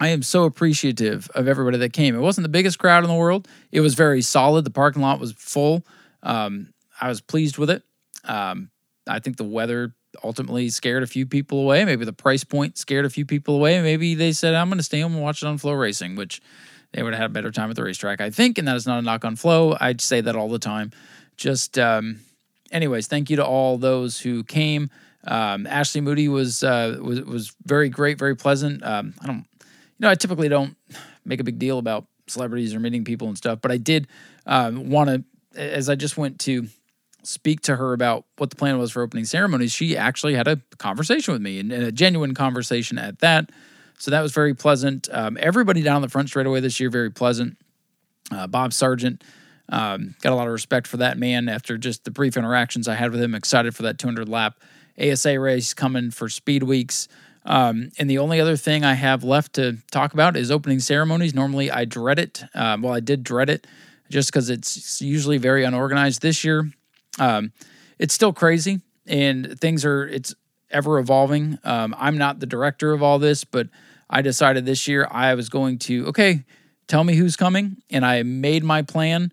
I 0.00 0.08
am 0.08 0.22
so 0.22 0.44
appreciative 0.44 1.28
of 1.34 1.46
everybody 1.48 1.78
that 1.78 1.92
came. 1.92 2.14
It 2.14 2.20
wasn't 2.20 2.44
the 2.44 2.48
biggest 2.48 2.78
crowd 2.78 3.04
in 3.04 3.10
the 3.10 3.16
world. 3.16 3.46
It 3.70 3.80
was 3.80 3.94
very 3.94 4.22
solid. 4.22 4.64
The 4.64 4.70
parking 4.70 5.02
lot 5.02 5.20
was 5.20 5.32
full. 5.32 5.84
Um, 6.22 6.72
I 7.00 7.08
was 7.08 7.20
pleased 7.20 7.58
with 7.58 7.70
it. 7.70 7.82
Um, 8.24 8.70
I 9.06 9.18
think 9.18 9.36
the 9.36 9.44
weather 9.44 9.94
ultimately 10.22 10.68
scared 10.68 11.02
a 11.02 11.06
few 11.06 11.26
people 11.26 11.60
away. 11.60 11.84
Maybe 11.84 12.04
the 12.04 12.12
price 12.12 12.44
point 12.44 12.78
scared 12.78 13.04
a 13.04 13.10
few 13.10 13.26
people 13.26 13.56
away. 13.56 13.80
Maybe 13.82 14.14
they 14.14 14.32
said, 14.32 14.54
I'm 14.54 14.68
going 14.68 14.78
to 14.78 14.84
stay 14.84 15.00
home 15.00 15.14
and 15.14 15.22
watch 15.22 15.42
it 15.42 15.46
on 15.46 15.58
FloRacing, 15.58 16.16
which 16.16 16.40
they 16.92 17.02
would 17.02 17.12
have 17.12 17.20
had 17.20 17.30
a 17.30 17.34
better 17.34 17.50
time 17.50 17.70
at 17.70 17.76
the 17.76 17.84
racetrack, 17.84 18.20
I 18.20 18.30
think. 18.30 18.58
And 18.58 18.66
that 18.68 18.76
is 18.76 18.86
not 18.86 18.98
a 18.98 19.02
knock 19.02 19.24
on 19.24 19.36
Flo. 19.36 19.76
I'd 19.80 20.00
say 20.00 20.20
that 20.20 20.36
all 20.36 20.48
the 20.48 20.58
time. 20.58 20.92
Just, 21.36 21.78
um, 21.78 22.20
anyways, 22.70 23.06
thank 23.06 23.30
you 23.30 23.36
to 23.36 23.44
all 23.44 23.78
those 23.78 24.20
who 24.20 24.44
came. 24.44 24.90
Um, 25.26 25.66
Ashley 25.66 26.00
Moody 26.00 26.28
was, 26.28 26.62
uh, 26.62 26.98
was, 27.00 27.20
was 27.22 27.54
very 27.64 27.88
great, 27.88 28.18
very 28.18 28.36
pleasant. 28.36 28.84
Um, 28.84 29.14
I 29.20 29.26
don't, 29.26 29.46
you 29.60 30.00
know, 30.00 30.10
I 30.10 30.14
typically 30.14 30.48
don't 30.48 30.76
make 31.24 31.40
a 31.40 31.44
big 31.44 31.58
deal 31.58 31.78
about 31.78 32.06
celebrities 32.26 32.74
or 32.74 32.80
meeting 32.80 33.04
people 33.04 33.28
and 33.28 33.36
stuff, 33.36 33.60
but 33.62 33.70
I 33.70 33.78
did 33.78 34.06
um, 34.46 34.90
want 34.90 35.10
to, 35.10 35.24
as 35.58 35.88
I 35.88 35.94
just 35.94 36.16
went 36.16 36.40
to 36.40 36.66
speak 37.22 37.62
to 37.62 37.76
her 37.76 37.92
about 37.94 38.26
what 38.36 38.50
the 38.50 38.56
plan 38.56 38.78
was 38.78 38.90
for 38.92 39.02
opening 39.02 39.24
ceremonies, 39.24 39.72
she 39.72 39.96
actually 39.96 40.34
had 40.34 40.46
a 40.46 40.60
conversation 40.78 41.32
with 41.32 41.40
me 41.42 41.58
and, 41.58 41.72
and 41.72 41.84
a 41.84 41.92
genuine 41.92 42.34
conversation 42.34 42.98
at 42.98 43.18
that. 43.20 43.50
So 43.98 44.10
that 44.10 44.20
was 44.20 44.32
very 44.32 44.54
pleasant. 44.54 45.08
Um, 45.10 45.38
everybody 45.40 45.82
down 45.82 46.02
the 46.02 46.08
front 46.08 46.28
straightaway 46.28 46.60
this 46.60 46.80
year, 46.80 46.90
very 46.90 47.10
pleasant. 47.10 47.56
Uh, 48.30 48.46
Bob 48.46 48.72
Sargent, 48.72 49.22
um, 49.68 50.14
got 50.20 50.32
a 50.32 50.36
lot 50.36 50.46
of 50.46 50.52
respect 50.52 50.86
for 50.86 50.98
that 50.98 51.18
man 51.18 51.48
after 51.48 51.78
just 51.78 52.04
the 52.04 52.10
brief 52.10 52.36
interactions 52.36 52.88
I 52.88 52.94
had 52.94 53.12
with 53.12 53.22
him. 53.22 53.34
Excited 53.34 53.74
for 53.74 53.82
that 53.84 53.98
200 53.98 54.28
lap 54.28 54.60
ASA 55.00 55.38
race 55.38 55.74
coming 55.74 56.10
for 56.10 56.28
Speed 56.28 56.62
Weeks. 56.62 57.08
Um, 57.46 57.90
and 57.98 58.08
the 58.08 58.18
only 58.18 58.40
other 58.40 58.56
thing 58.56 58.84
I 58.84 58.94
have 58.94 59.22
left 59.22 59.54
to 59.54 59.78
talk 59.90 60.14
about 60.14 60.36
is 60.36 60.50
opening 60.50 60.80
ceremonies. 60.80 61.34
Normally 61.34 61.70
I 61.70 61.84
dread 61.84 62.18
it. 62.18 62.42
Um, 62.54 62.82
well, 62.82 62.94
I 62.94 63.00
did 63.00 63.22
dread 63.22 63.50
it 63.50 63.66
just 64.10 64.30
because 64.30 64.50
it's 64.50 65.00
usually 65.00 65.38
very 65.38 65.64
unorganized. 65.64 66.22
This 66.22 66.44
year, 66.44 66.70
um, 67.18 67.52
it's 67.98 68.14
still 68.14 68.32
crazy, 68.32 68.80
and 69.06 69.58
things 69.60 69.84
are 69.84 70.06
it's 70.06 70.34
ever 70.70 70.98
evolving. 70.98 71.58
Um, 71.64 71.94
I'm 71.98 72.16
not 72.16 72.40
the 72.40 72.46
director 72.46 72.92
of 72.92 73.02
all 73.02 73.18
this, 73.18 73.44
but 73.44 73.68
I 74.08 74.22
decided 74.22 74.64
this 74.64 74.88
year 74.88 75.06
I 75.10 75.34
was 75.34 75.48
going 75.48 75.78
to 75.80 76.06
okay, 76.08 76.44
tell 76.86 77.04
me 77.04 77.14
who's 77.14 77.36
coming, 77.36 77.76
and 77.90 78.06
I 78.06 78.22
made 78.22 78.64
my 78.64 78.82
plan, 78.82 79.32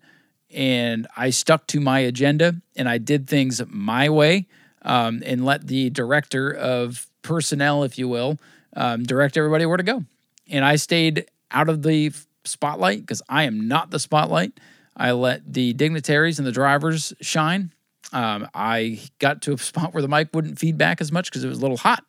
and 0.54 1.06
I 1.16 1.30
stuck 1.30 1.66
to 1.68 1.80
my 1.80 2.00
agenda, 2.00 2.54
and 2.76 2.88
I 2.88 2.98
did 2.98 3.28
things 3.28 3.62
my 3.68 4.08
way, 4.08 4.46
um, 4.82 5.22
and 5.24 5.44
let 5.44 5.66
the 5.66 5.90
director 5.90 6.52
of 6.52 7.06
personnel, 7.22 7.84
if 7.84 7.98
you 7.98 8.08
will, 8.08 8.38
um, 8.76 9.04
direct 9.04 9.36
everybody 9.36 9.66
where 9.66 9.76
to 9.76 9.82
go, 9.82 10.04
and 10.48 10.64
I 10.64 10.76
stayed 10.76 11.26
out 11.50 11.68
of 11.68 11.82
the 11.82 12.12
spotlight 12.44 13.00
because 13.00 13.22
I 13.28 13.44
am 13.44 13.68
not 13.68 13.90
the 13.90 13.98
spotlight. 13.98 14.58
I 14.96 15.12
let 15.12 15.52
the 15.52 15.72
dignitaries 15.72 16.38
and 16.38 16.46
the 16.46 16.52
drivers 16.52 17.12
shine. 17.20 17.72
Um, 18.12 18.48
I 18.54 19.00
got 19.18 19.42
to 19.42 19.54
a 19.54 19.58
spot 19.58 19.94
where 19.94 20.02
the 20.02 20.08
mic 20.08 20.28
wouldn't 20.34 20.58
feed 20.58 20.76
back 20.78 21.00
as 21.00 21.12
much 21.12 21.30
because 21.30 21.44
it 21.44 21.48
was 21.48 21.58
a 21.58 21.62
little 21.62 21.76
hot, 21.76 22.04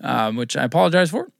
um, 0.00 0.36
which 0.36 0.56
I 0.56 0.64
apologize 0.64 1.10
for. 1.10 1.30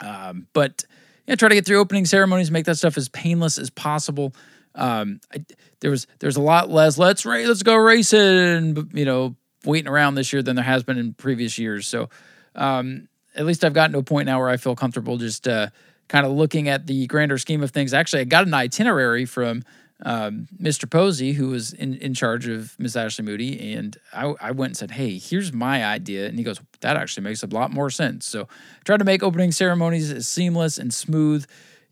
Um, 0.00 0.46
but 0.52 0.84
yeah, 1.26 1.34
try 1.34 1.48
to 1.48 1.54
get 1.54 1.66
through 1.66 1.78
opening 1.78 2.04
ceremonies, 2.04 2.50
make 2.50 2.66
that 2.66 2.76
stuff 2.76 2.96
as 2.96 3.08
painless 3.08 3.58
as 3.58 3.70
possible. 3.70 4.34
Um, 4.76 5.20
I, 5.34 5.44
there 5.80 5.90
was 5.90 6.06
there's 6.20 6.36
a 6.36 6.42
lot 6.42 6.70
less 6.70 6.98
let's 6.98 7.26
race, 7.26 7.48
let's 7.48 7.62
go 7.62 7.76
racing, 7.76 8.90
you 8.92 9.04
know, 9.04 9.36
waiting 9.64 9.90
around 9.90 10.14
this 10.14 10.32
year 10.32 10.42
than 10.42 10.56
there 10.56 10.64
has 10.64 10.82
been 10.82 10.98
in 10.98 11.14
previous 11.14 11.58
years. 11.58 11.86
So 11.86 12.08
um, 12.54 13.08
at 13.34 13.44
least 13.46 13.64
I've 13.64 13.74
gotten 13.74 13.92
to 13.92 13.98
a 13.98 14.02
point 14.02 14.26
now 14.26 14.38
where 14.38 14.48
I 14.48 14.56
feel 14.56 14.76
comfortable 14.76 15.16
just 15.18 15.48
uh, 15.48 15.68
kind 16.08 16.24
of 16.24 16.32
looking 16.32 16.68
at 16.68 16.86
the 16.86 17.06
grander 17.06 17.38
scheme 17.38 17.62
of 17.62 17.70
things. 17.70 17.92
Actually, 17.92 18.22
I 18.22 18.24
got 18.24 18.46
an 18.46 18.54
itinerary 18.54 19.24
from 19.24 19.62
um, 20.04 20.46
Mr. 20.60 20.88
Posey, 20.90 21.32
who 21.32 21.48
was 21.48 21.72
in, 21.72 21.94
in 21.94 22.12
charge 22.12 22.46
of 22.46 22.78
Miss 22.78 22.96
Ashley 22.96 23.24
Moody, 23.24 23.72
and 23.74 23.96
I, 24.12 24.34
I 24.40 24.50
went 24.50 24.70
and 24.70 24.76
said, 24.76 24.90
"Hey, 24.90 25.18
here's 25.18 25.52
my 25.52 25.84
idea," 25.84 26.26
and 26.26 26.36
he 26.36 26.44
goes, 26.44 26.60
"That 26.80 26.96
actually 26.96 27.24
makes 27.24 27.42
a 27.42 27.46
lot 27.46 27.72
more 27.72 27.88
sense." 27.88 28.26
So, 28.26 28.46
try 28.84 28.98
to 28.98 29.04
make 29.04 29.22
opening 29.22 29.52
ceremonies 29.52 30.10
as 30.12 30.28
seamless 30.28 30.76
and 30.76 30.92
smooth, 30.92 31.46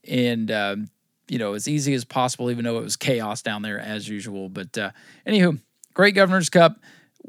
and 0.07 0.51
um, 0.51 0.89
you 1.29 1.39
know 1.39 1.55
as 1.55 1.69
easy 1.69 1.95
as 1.95 2.05
possible, 2.05 2.51
even 2.51 2.65
though 2.65 2.79
it 2.79 2.85
was 2.85 2.97
chaos 2.97 3.43
down 3.43 3.63
there 3.63 3.79
as 3.79 4.09
usual. 4.09 4.49
But 4.49 4.77
uh, 4.77 4.91
anywho, 5.27 5.61
great 5.95 6.15
Governor's 6.15 6.51
Cup. 6.51 6.79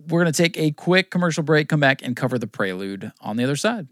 We're 0.08 0.22
gonna 0.22 0.34
take 0.34 0.58
a 0.58 0.72
quick 0.72 1.10
commercial 1.10 1.44
break, 1.44 1.70
come 1.70 1.80
back, 1.80 2.02
and 2.04 2.16
cover 2.16 2.38
the 2.38 2.48
prelude 2.48 3.12
on 3.22 3.38
the 3.38 3.44
other 3.44 3.56
side. 3.56 3.88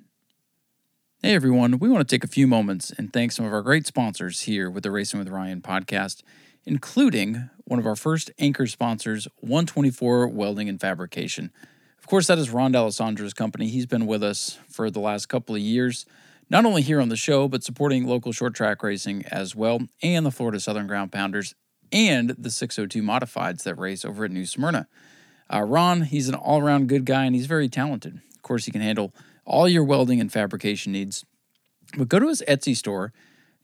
Hey 1.22 1.36
everyone, 1.36 1.80
we 1.80 1.88
want 1.88 2.08
to 2.08 2.14
take 2.14 2.26
a 2.26 2.28
few 2.28 2.48
moments 2.48 2.92
and 2.92 3.14
thank 3.14 3.32
some 3.32 3.46
of 3.46 3.54
our 3.54 3.62
great 3.62 3.88
sponsors 3.88 4.42
here 4.42 4.70
with 4.70 4.84
the 4.84 4.92
Racing 4.92 5.20
with 5.20 5.30
Ryan 5.30 5.62
podcast 5.62 6.22
including 6.66 7.50
one 7.66 7.80
of 7.80 7.86
our 7.86 7.96
first 7.96 8.32
anchor 8.40 8.68
sponsors, 8.68 9.28
124 9.40 10.28
Welding 10.28 10.70
and 10.70 10.80
Fabrication. 10.80 11.52
Of 12.00 12.08
course, 12.08 12.28
that 12.28 12.38
is 12.38 12.50
Ron 12.50 12.72
D'Alessandro's 12.72 13.34
company. 13.34 13.68
He's 13.68 13.86
been 13.86 14.06
with 14.06 14.24
us 14.24 14.58
for 14.70 14.90
the 14.90 15.00
last 15.00 15.28
couple 15.28 15.56
of 15.56 15.62
years. 15.62 16.06
Not 16.54 16.66
only 16.66 16.84
here 16.84 17.02
on 17.02 17.10
the 17.10 17.18
show, 17.18 17.48
but 17.48 17.64
supporting 17.64 18.06
local 18.06 18.32
short 18.32 18.54
track 18.54 18.84
racing 18.84 19.26
as 19.26 19.56
well, 19.56 19.80
and 20.04 20.24
the 20.24 20.30
Florida 20.30 20.60
Southern 20.60 20.86
Ground 20.86 21.12
Pounders 21.12 21.56
and 21.92 22.30
the 22.38 22.52
602 22.52 23.02
Modifieds 23.02 23.64
that 23.64 23.74
race 23.80 24.06
over 24.06 24.26
at 24.26 24.30
New 24.30 24.46
Smyrna. 24.46 24.88
Uh, 25.52 25.62
Ron, 25.62 26.04
he's 26.04 26.30
an 26.30 26.36
all 26.36 26.62
around 26.62 26.90
good 26.90 27.06
guy 27.06 27.26
and 27.26 27.34
he's 27.34 27.48
very 27.48 27.68
talented. 27.68 28.22
Of 28.36 28.44
course, 28.44 28.66
he 28.66 28.72
can 28.72 28.82
handle 28.82 29.16
all 29.46 29.68
your 29.68 29.84
welding 29.84 30.22
and 30.22 30.32
fabrication 30.32 30.92
needs. 30.92 31.26
But 31.98 32.08
go 32.08 32.20
to 32.20 32.28
his 32.28 32.44
Etsy 32.48 32.78
store, 32.78 33.14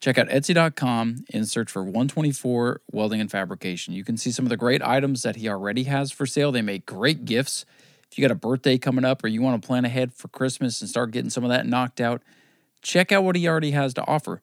check 0.01 0.17
out 0.17 0.27
Etsy.com, 0.29 1.25
and 1.31 1.47
search 1.47 1.69
for 1.69 1.83
124 1.83 2.81
Welding 2.91 3.21
and 3.21 3.29
Fabrication. 3.29 3.93
You 3.93 4.03
can 4.03 4.17
see 4.17 4.31
some 4.31 4.47
of 4.47 4.49
the 4.49 4.57
great 4.57 4.81
items 4.81 5.21
that 5.21 5.35
he 5.35 5.47
already 5.47 5.83
has 5.83 6.11
for 6.11 6.25
sale. 6.25 6.51
They 6.51 6.63
make 6.63 6.87
great 6.87 7.25
gifts. 7.25 7.65
If 8.11 8.17
you 8.17 8.23
got 8.23 8.31
a 8.31 8.35
birthday 8.35 8.79
coming 8.79 9.05
up 9.05 9.23
or 9.23 9.27
you 9.27 9.43
want 9.43 9.61
to 9.61 9.67
plan 9.67 9.85
ahead 9.85 10.15
for 10.15 10.27
Christmas 10.27 10.81
and 10.81 10.89
start 10.89 11.11
getting 11.11 11.29
some 11.29 11.43
of 11.43 11.51
that 11.51 11.67
knocked 11.67 12.01
out, 12.01 12.23
check 12.81 13.11
out 13.11 13.23
what 13.23 13.35
he 13.35 13.47
already 13.47 13.71
has 13.71 13.93
to 13.95 14.05
offer. 14.05 14.41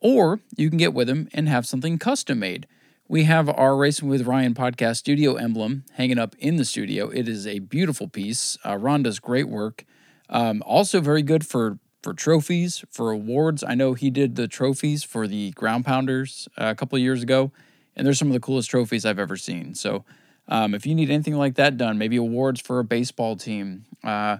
Or 0.00 0.40
you 0.56 0.68
can 0.68 0.78
get 0.78 0.94
with 0.94 1.08
him 1.08 1.28
and 1.32 1.48
have 1.48 1.66
something 1.66 1.98
custom 1.98 2.40
made. 2.40 2.66
We 3.08 3.24
have 3.24 3.48
our 3.48 3.76
Racing 3.76 4.08
with 4.08 4.26
Ryan 4.26 4.54
podcast 4.54 4.96
studio 4.96 5.34
emblem 5.34 5.84
hanging 5.94 6.18
up 6.18 6.34
in 6.38 6.56
the 6.56 6.64
studio. 6.64 7.08
It 7.10 7.28
is 7.28 7.46
a 7.46 7.60
beautiful 7.60 8.08
piece. 8.08 8.56
Uh, 8.64 8.76
Ron 8.76 9.02
does 9.02 9.18
great 9.18 9.48
work. 9.48 9.84
Um, 10.28 10.62
also, 10.66 11.00
very 11.00 11.22
good 11.22 11.46
for 11.46 11.78
for 12.02 12.14
trophies, 12.14 12.84
for 12.90 13.10
awards. 13.10 13.62
I 13.62 13.74
know 13.74 13.94
he 13.94 14.10
did 14.10 14.34
the 14.34 14.48
trophies 14.48 15.04
for 15.04 15.28
the 15.28 15.52
Ground 15.52 15.84
Pounders 15.84 16.48
uh, 16.58 16.66
a 16.66 16.74
couple 16.74 16.98
years 16.98 17.22
ago, 17.22 17.52
and 17.94 18.06
they're 18.06 18.14
some 18.14 18.28
of 18.28 18.34
the 18.34 18.40
coolest 18.40 18.70
trophies 18.70 19.04
I've 19.04 19.20
ever 19.20 19.36
seen. 19.36 19.74
So, 19.74 20.04
um, 20.48 20.74
if 20.74 20.84
you 20.86 20.94
need 20.94 21.10
anything 21.10 21.36
like 21.36 21.54
that 21.54 21.76
done, 21.76 21.98
maybe 21.98 22.16
awards 22.16 22.60
for 22.60 22.80
a 22.80 22.84
baseball 22.84 23.36
team, 23.36 23.84
uh, 24.02 24.38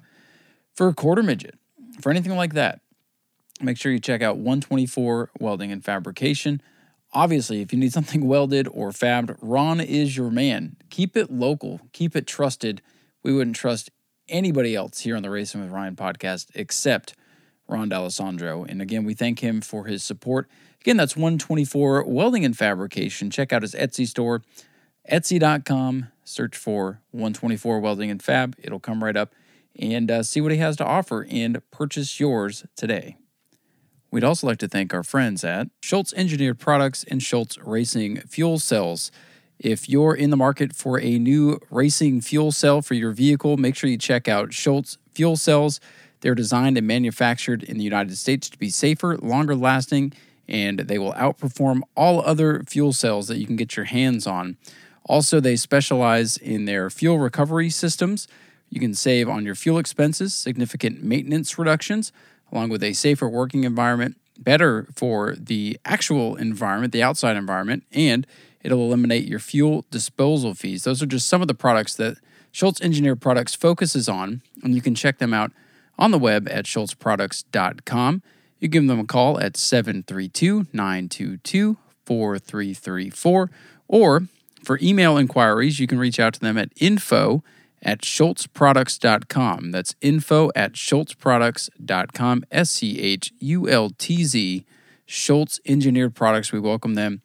for 0.75 0.89
a 0.89 0.95
quarter 0.95 1.23
midget, 1.23 1.55
for 2.01 2.11
anything 2.11 2.35
like 2.37 2.55
that, 2.55 2.81
make 3.63 3.77
sure 3.77 3.93
you 3.93 3.99
check 3.99 4.23
out 4.23 4.37
124 4.37 5.31
Welding 5.39 5.73
and 5.73 5.85
Fabrication. 5.85 6.61
Obviously, 7.13 7.61
if 7.61 7.73
you 7.73 7.79
need 7.79 7.93
something 7.93 8.27
welded 8.27 8.69
or 8.69 8.91
fabbed, 8.91 9.37
Ron 9.41 9.81
is 9.81 10.17
your 10.17 10.31
man. 10.31 10.77
Keep 10.91 11.17
it 11.17 11.31
local, 11.31 11.81
keep 11.93 12.17
it 12.17 12.27
trusted. 12.27 12.83
We 13.23 13.33
wouldn't 13.33 13.57
trust 13.57 13.91
anybody 14.29 14.75
else 14.75 15.01
here 15.01 15.17
on 15.17 15.23
the 15.23 15.31
Racing 15.31 15.61
with 15.61 15.71
Ryan 15.71 15.97
podcast 15.97 16.49
except 16.55 17.15
Ron 17.69 17.89
D'Alessandro. 17.89 18.65
And 18.65 18.83
again, 18.83 19.05
we 19.05 19.15
thank 19.15 19.41
him 19.41 19.61
for 19.61 19.85
his 19.85 20.03
support. 20.03 20.49
Again, 20.81 20.97
that's 20.97 21.17
124 21.17 22.05
Welding 22.05 22.45
and 22.45 22.57
Fabrication. 22.57 23.31
Check 23.31 23.53
out 23.53 23.63
his 23.63 23.75
Etsy 23.75 24.07
store, 24.07 24.43
etsy.com. 25.11 26.09
Search 26.25 26.57
for 26.57 27.01
124 27.11 27.81
Welding 27.81 28.11
and 28.11 28.23
Fab. 28.23 28.57
It'll 28.63 28.81
come 28.81 29.05
right 29.05 29.17
up 29.17 29.35
and 29.79 30.11
uh, 30.11 30.23
see 30.23 30.41
what 30.41 30.53
he 30.53 30.59
has 30.59 30.77
to 30.77 30.85
offer 30.85 31.27
and 31.31 31.61
purchase 31.71 32.21
yours 32.21 32.65
today. 32.77 33.17
We'd 34.13 34.25
also 34.25 34.47
like 34.47 34.59
to 34.59 34.69
thank 34.69 34.93
our 34.93 35.03
friends 35.03 35.43
at 35.43 35.69
Schultz 35.81 36.13
Engineered 36.13 36.59
Products 36.59 37.03
and 37.05 37.23
Schultz 37.23 37.57
Racing 37.57 38.19
Fuel 38.29 38.59
Cells. 38.59 39.11
If 39.59 39.89
you're 39.89 40.15
in 40.15 40.29
the 40.29 40.37
market 40.37 40.77
for 40.77 41.01
a 41.01 41.19
new 41.19 41.59
racing 41.71 42.21
fuel 42.21 42.53
cell 42.53 42.83
for 42.83 42.93
your 42.93 43.13
vehicle, 43.13 43.57
make 43.57 43.75
sure 43.75 43.89
you 43.89 43.97
check 43.97 44.29
out 44.29 44.53
Schultz 44.53 44.99
Fuel 45.15 45.37
Cells. 45.37 45.81
They're 46.21 46.35
designed 46.35 46.77
and 46.77 46.87
manufactured 46.87 47.63
in 47.63 47.79
the 47.79 47.85
United 47.85 48.19
States 48.19 48.51
to 48.51 48.59
be 48.59 48.69
safer, 48.69 49.17
longer 49.17 49.57
lasting, 49.57 50.13
and 50.47 50.81
they 50.81 50.99
will 50.99 51.15
outperform 51.15 51.81
all 51.97 52.21
other 52.21 52.65
fuel 52.69 52.93
cells 52.93 53.29
that 53.29 53.39
you 53.39 53.47
can 53.47 53.57
get 53.57 53.77
your 53.77 53.87
hands 53.87 54.27
on. 54.27 54.59
Also, 55.07 55.41
they 55.41 55.57
specialize 55.57 56.37
in 56.37 56.67
their 56.67 56.91
fuel 56.91 57.19
recovery 57.19 57.71
systems. 57.71 58.29
You 58.69 58.79
can 58.79 58.93
save 58.93 59.27
on 59.31 59.47
your 59.47 59.55
fuel 59.55 59.79
expenses, 59.79 60.35
significant 60.35 61.03
maintenance 61.03 61.59
reductions, 61.59 62.13
along 62.53 62.69
with 62.69 62.83
a 62.83 62.93
safer 62.93 63.29
working 63.29 63.65
environment, 63.65 64.17
better 64.39 64.87
for 64.95 65.35
the 65.37 65.79
actual 65.85 66.37
environment, 66.37 66.93
the 66.93 67.03
outside 67.03 67.37
environment, 67.37 67.85
and 67.93 68.27
it'll 68.63 68.81
eliminate 68.81 69.27
your 69.27 69.39
fuel 69.39 69.85
disposal 69.91 70.55
fees. 70.55 70.85
Those 70.85 71.03
are 71.03 71.07
just 71.07 71.29
some 71.29 71.43
of 71.43 71.49
the 71.49 71.55
products 71.55 71.95
that 71.95 72.19
Schultz 72.51 72.81
Engineered 72.81 73.21
Products 73.21 73.55
focuses 73.55 74.09
on, 74.09 74.43
and 74.63 74.75
you 74.75 74.83
can 74.83 74.95
check 74.95 75.19
them 75.19 75.33
out 75.33 75.53
on 75.99 76.11
the 76.11 76.19
web 76.19 76.49
at 76.51 76.67
schultzproducts.com. 76.67 78.23
You 78.61 78.69
give 78.69 78.87
them 78.87 79.01
a 79.01 79.05
call 79.05 79.41
at 79.41 79.57
732 79.57 80.67
922 80.73 81.77
4334, 82.05 83.51
or 83.89 84.23
for 84.63 84.79
email 84.81 85.17
inquiries, 85.17 85.81
you 85.81 85.87
can 85.87 85.99
reach 85.99 86.21
out 86.21 86.35
to 86.35 86.41
them 86.41 86.59
at 86.59 86.71
info 86.77 87.43
at 87.83 88.01
schultzproducts.com. 88.03 89.71
That's 89.73 89.95
info 90.01 90.51
at 90.55 90.73
schultzproducts.com, 90.73 92.45
S 92.51 92.71
C 92.71 93.01
H 93.01 93.33
U 93.41 93.69
L 93.69 93.91
T 93.91 94.25
Z, 94.25 94.65
Schultz 95.05 95.61
Engineered 95.67 96.15
Products. 96.15 96.53
We 96.53 96.61
welcome 96.61 96.95
them 96.95 97.23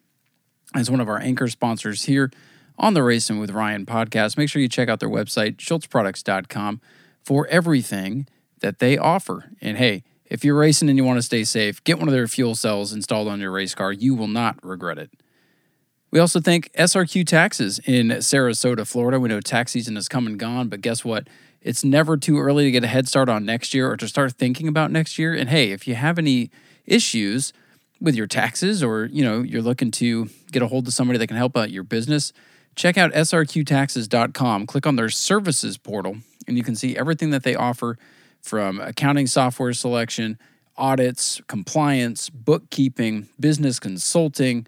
as 0.76 0.91
one 0.91 0.99
of 0.99 1.08
our 1.08 1.20
anchor 1.20 1.47
sponsors 1.47 2.05
here 2.05 2.32
on 2.78 2.93
the 2.93 3.03
Racing 3.03 3.39
with 3.39 3.51
Ryan 3.51 3.86
podcast. 3.86 4.38
Make 4.38 4.49
sure 4.49 4.62
you 4.62 4.68
check 4.68 4.89
out 4.89 4.99
their 4.99 5.10
website, 5.10 5.58
schultzproducts.com, 5.58 6.82
for 7.24 7.47
everything 7.47 8.28
that 8.60 8.80
they 8.80 8.97
offer. 8.97 9.51
And 9.62 9.78
hey, 9.78 10.03
if 10.26 10.43
you're 10.43 10.58
racing 10.58 10.89
and 10.89 10.97
you 10.97 11.03
want 11.03 11.18
to 11.18 11.24
stay 11.24 11.43
safe, 11.43 11.84
get 11.84 11.99
one 11.99 12.08
of 12.08 12.14
their 12.14 12.28
fuel 12.28 12.55
cells 12.55 12.91
installed 12.93 13.28
on 13.28 13.39
your 13.39 13.51
race 13.51 13.74
car. 13.74 13.91
You 13.91 14.16
will 14.16 14.28
not 14.28 14.58
regret 14.64 14.97
it. 14.97 15.12
We 16.10 16.20
also 16.20 16.39
thank 16.39 16.72
SRQ 16.74 17.28
Taxes 17.28 17.80
in 17.80 18.08
Sarasota, 18.08 18.88
Florida. 18.88 19.20
We 19.20 19.28
know 19.28 19.41
tax 19.41 19.74
season 19.74 19.95
has 19.95 20.08
come 20.08 20.26
and 20.26 20.39
gone, 20.39 20.70
but 20.70 20.82
guess 20.82 21.03
what? 21.03 21.28
It's 21.62 21.84
never 21.84 22.16
too 22.16 22.39
early 22.39 22.64
to 22.64 22.72
get 22.72 22.84
a 22.84 22.88
head 22.88 23.10
start 23.10 23.28
on 23.28 23.45
next 23.45 23.74
year 23.74 23.91
or 23.91 23.97
to 23.97 24.08
start 24.08 24.32
thinking 24.34 24.70
about 24.70 24.89
next 24.89 25.20
year. 25.20 25.34
And 25.34 25.49
hey, 25.49 25.72
if 25.72 25.86
you 25.86 25.95
have 25.95 26.18
any 26.18 26.49
issues 26.86 27.51
with 27.99 28.16
your 28.16 28.28
taxes 28.28 28.82
or, 28.82 29.05
you 29.05 29.24
know, 29.24 29.41
you're 29.41 29.62
looking 29.62 29.91
to 29.91 30.30
get 30.51 30.62
a 30.62 30.68
hold 30.68 30.88
of 30.88 30.93
somebody 30.93 31.20
that 31.20 31.28
can 31.28 31.36
help 31.36 31.58
out 31.58 31.72
your 31.72 31.84
business, 31.84 32.32
check 32.76 32.97
out 32.97 33.12
srqtaxes.com. 33.12 34.66
Click 34.66 34.88
on 34.88 34.95
their 34.95 35.10
services 35.10 35.78
portal 35.78 36.18
and 36.47 36.55
you 36.55 36.64
can 36.64 36.76
see 36.76 36.95
everything 36.95 37.32
that 37.32 37.43
they 37.43 37.55
offer 37.55 37.97
from 38.41 38.80
accounting 38.80 39.28
software 39.28 39.74
selection, 39.74 40.38
audits, 40.78 41.41
compliance, 41.47 42.30
bookkeeping, 42.30 43.28
business 43.39 43.78
consulting, 43.78 44.66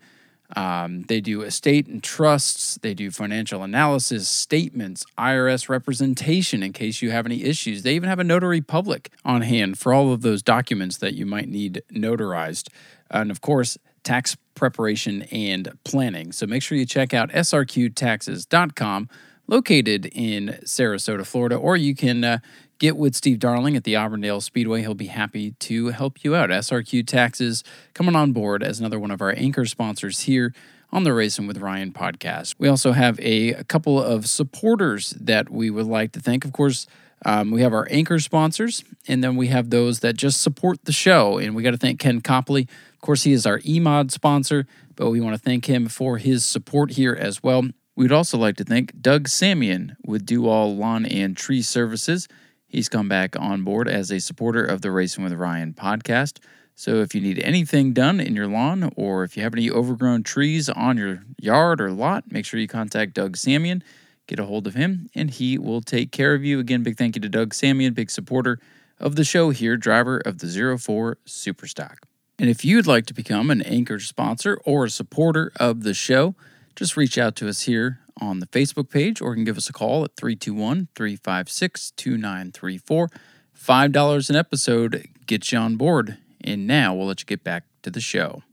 um, 0.55 1.03
they 1.03 1.21
do 1.21 1.41
estate 1.41 1.87
and 1.87 2.03
trusts. 2.03 2.79
They 2.81 2.93
do 2.93 3.11
financial 3.11 3.63
analysis, 3.63 4.27
statements, 4.27 5.05
IRS 5.17 5.69
representation 5.69 6.63
in 6.63 6.73
case 6.73 7.01
you 7.01 7.11
have 7.11 7.25
any 7.25 7.43
issues. 7.43 7.83
They 7.83 7.95
even 7.95 8.09
have 8.09 8.19
a 8.19 8.23
notary 8.23 8.61
public 8.61 9.11
on 9.23 9.41
hand 9.41 9.77
for 9.77 9.93
all 9.93 10.11
of 10.11 10.21
those 10.21 10.41
documents 10.41 10.97
that 10.97 11.13
you 11.13 11.25
might 11.25 11.49
need 11.49 11.83
notarized. 11.93 12.69
And 13.11 13.29
of 13.29 13.41
course, 13.41 13.77
tax 14.03 14.37
preparation 14.55 15.23
and 15.23 15.71
planning. 15.83 16.31
So 16.31 16.47
make 16.47 16.63
sure 16.63 16.77
you 16.77 16.85
check 16.85 17.13
out 17.13 17.29
srqtaxes.com, 17.29 19.09
located 19.47 20.05
in 20.07 20.59
Sarasota, 20.63 21.25
Florida, 21.25 21.55
or 21.55 21.77
you 21.77 21.95
can 21.95 22.23
uh, 22.23 22.39
get 22.79 22.97
with 22.97 23.13
Steve 23.13 23.39
Darling 23.39 23.75
at 23.75 23.83
the 23.83 23.95
Auburndale 23.95 24.41
Speedway. 24.41 24.81
He'll 24.81 24.93
be 24.95 25.07
happy 25.07 25.51
to 25.51 25.87
help 25.89 26.23
you 26.23 26.35
out. 26.35 26.49
SRQ 26.49 27.05
Taxes 27.05 27.63
coming 27.93 28.15
on 28.15 28.31
board 28.31 28.63
as 28.63 28.79
another 28.79 28.99
one 28.99 29.11
of 29.11 29.21
our 29.21 29.33
anchor 29.37 29.65
sponsors 29.65 30.21
here 30.21 30.53
on 30.91 31.03
the 31.03 31.13
Racing 31.13 31.45
with 31.45 31.57
Ryan 31.57 31.91
podcast. 31.91 32.55
We 32.57 32.67
also 32.67 32.93
have 32.93 33.19
a, 33.19 33.49
a 33.53 33.63
couple 33.63 34.01
of 34.01 34.27
supporters 34.27 35.11
that 35.19 35.49
we 35.49 35.69
would 35.69 35.85
like 35.85 36.13
to 36.13 36.19
thank. 36.19 36.45
Of 36.45 36.53
course, 36.53 36.87
um, 37.25 37.51
we 37.51 37.61
have 37.61 37.73
our 37.73 37.87
anchor 37.91 38.17
sponsors, 38.19 38.83
and 39.07 39.23
then 39.23 39.35
we 39.35 39.47
have 39.47 39.69
those 39.69 39.99
that 39.99 40.15
just 40.15 40.41
support 40.41 40.85
the 40.85 40.91
show. 40.91 41.37
And 41.37 41.55
we 41.55 41.63
got 41.63 41.71
to 41.71 41.77
thank 41.77 41.99
Ken 41.99 42.21
Copley. 42.21 42.67
Of 42.93 43.01
course, 43.01 43.23
he 43.23 43.33
is 43.33 43.45
our 43.45 43.59
EMOD 43.59 44.09
sponsor, 44.09 44.65
but 44.95 45.09
we 45.09 45.21
want 45.21 45.35
to 45.35 45.41
thank 45.41 45.65
him 45.65 45.89
for 45.89 46.17
his 46.17 46.45
support 46.45 46.91
here 46.91 47.13
as 47.13 47.43
well. 47.43 47.67
We'd 47.95 48.13
also 48.13 48.37
like 48.37 48.55
to 48.57 48.63
thank 48.63 49.01
Doug 49.01 49.27
Samian 49.27 49.95
with 50.05 50.25
Do 50.25 50.47
All 50.47 50.75
Lawn 50.75 51.05
and 51.05 51.35
Tree 51.35 51.61
Services. 51.61 52.29
He's 52.69 52.87
come 52.87 53.09
back 53.09 53.35
on 53.37 53.63
board 53.63 53.87
as 53.87 54.11
a 54.11 54.19
supporter 54.19 54.63
of 54.63 54.81
the 54.81 54.91
Racing 54.91 55.23
with 55.23 55.33
Ryan 55.33 55.73
podcast. 55.73 56.37
So 56.75 57.01
if 57.01 57.15
you 57.15 57.19
need 57.19 57.39
anything 57.39 57.93
done 57.93 58.19
in 58.19 58.35
your 58.35 58.47
lawn 58.47 58.93
or 58.95 59.23
if 59.23 59.35
you 59.35 59.41
have 59.41 59.53
any 59.53 59.71
overgrown 59.71 60.21
trees 60.21 60.69
on 60.69 60.95
your 60.95 61.23
yard 61.37 61.81
or 61.81 61.91
lot, 61.91 62.31
make 62.31 62.45
sure 62.45 62.59
you 62.59 62.67
contact 62.67 63.15
Doug 63.15 63.35
Samian. 63.35 63.81
Get 64.27 64.39
a 64.39 64.45
hold 64.45 64.67
of 64.67 64.75
him 64.75 65.09
and 65.15 65.31
he 65.31 65.57
will 65.57 65.81
take 65.81 66.11
care 66.11 66.35
of 66.35 66.45
you. 66.45 66.59
Again, 66.59 66.83
big 66.83 66.95
thank 66.95 67.15
you 67.15 67.21
to 67.23 67.27
Doug 67.27 67.55
Samian, 67.55 67.95
big 67.95 68.11
supporter 68.11 68.59
of 68.99 69.15
the 69.15 69.23
show 69.23 69.49
here, 69.49 69.75
driver 69.75 70.19
of 70.19 70.37
the 70.37 70.77
04 70.77 71.17
Superstock. 71.25 71.97
And 72.37 72.49
if 72.49 72.63
you'd 72.63 72.87
like 72.87 73.07
to 73.07 73.13
become 73.15 73.49
an 73.49 73.63
anchor 73.63 73.99
sponsor 73.99 74.61
or 74.63 74.85
a 74.85 74.89
supporter 74.91 75.51
of 75.55 75.81
the 75.81 75.95
show, 75.95 76.35
just 76.75 76.95
reach 76.95 77.17
out 77.17 77.35
to 77.37 77.49
us 77.49 77.63
here 77.63 77.99
on 78.19 78.39
the 78.39 78.47
Facebook 78.47 78.89
page 78.89 79.21
or 79.21 79.29
you 79.29 79.35
can 79.35 79.45
give 79.45 79.57
us 79.57 79.69
a 79.69 79.73
call 79.73 80.03
at 80.03 80.15
321 80.15 80.87
356 80.95 81.91
2934. 81.91 83.09
$5 83.57 84.29
an 84.29 84.35
episode 84.35 85.07
gets 85.25 85.51
you 85.51 85.57
on 85.57 85.75
board. 85.75 86.17
And 86.41 86.65
now 86.65 86.93
we'll 86.93 87.07
let 87.07 87.19
you 87.19 87.25
get 87.25 87.43
back 87.43 87.65
to 87.83 87.91
the 87.91 88.01
show. 88.01 88.43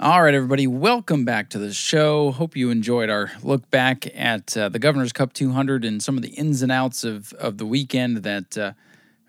All 0.00 0.22
right, 0.22 0.34
everybody, 0.34 0.66
welcome 0.66 1.24
back 1.24 1.48
to 1.50 1.58
the 1.58 1.72
show. 1.72 2.32
Hope 2.32 2.56
you 2.56 2.70
enjoyed 2.70 3.08
our 3.08 3.30
look 3.44 3.70
back 3.70 4.08
at 4.16 4.56
uh, 4.56 4.68
the 4.68 4.80
Governor's 4.80 5.12
Cup 5.12 5.32
200 5.32 5.84
and 5.84 6.02
some 6.02 6.16
of 6.16 6.22
the 6.22 6.30
ins 6.30 6.60
and 6.62 6.72
outs 6.72 7.04
of, 7.04 7.32
of 7.34 7.58
the 7.58 7.66
weekend 7.66 8.24
that, 8.24 8.58
uh, 8.58 8.72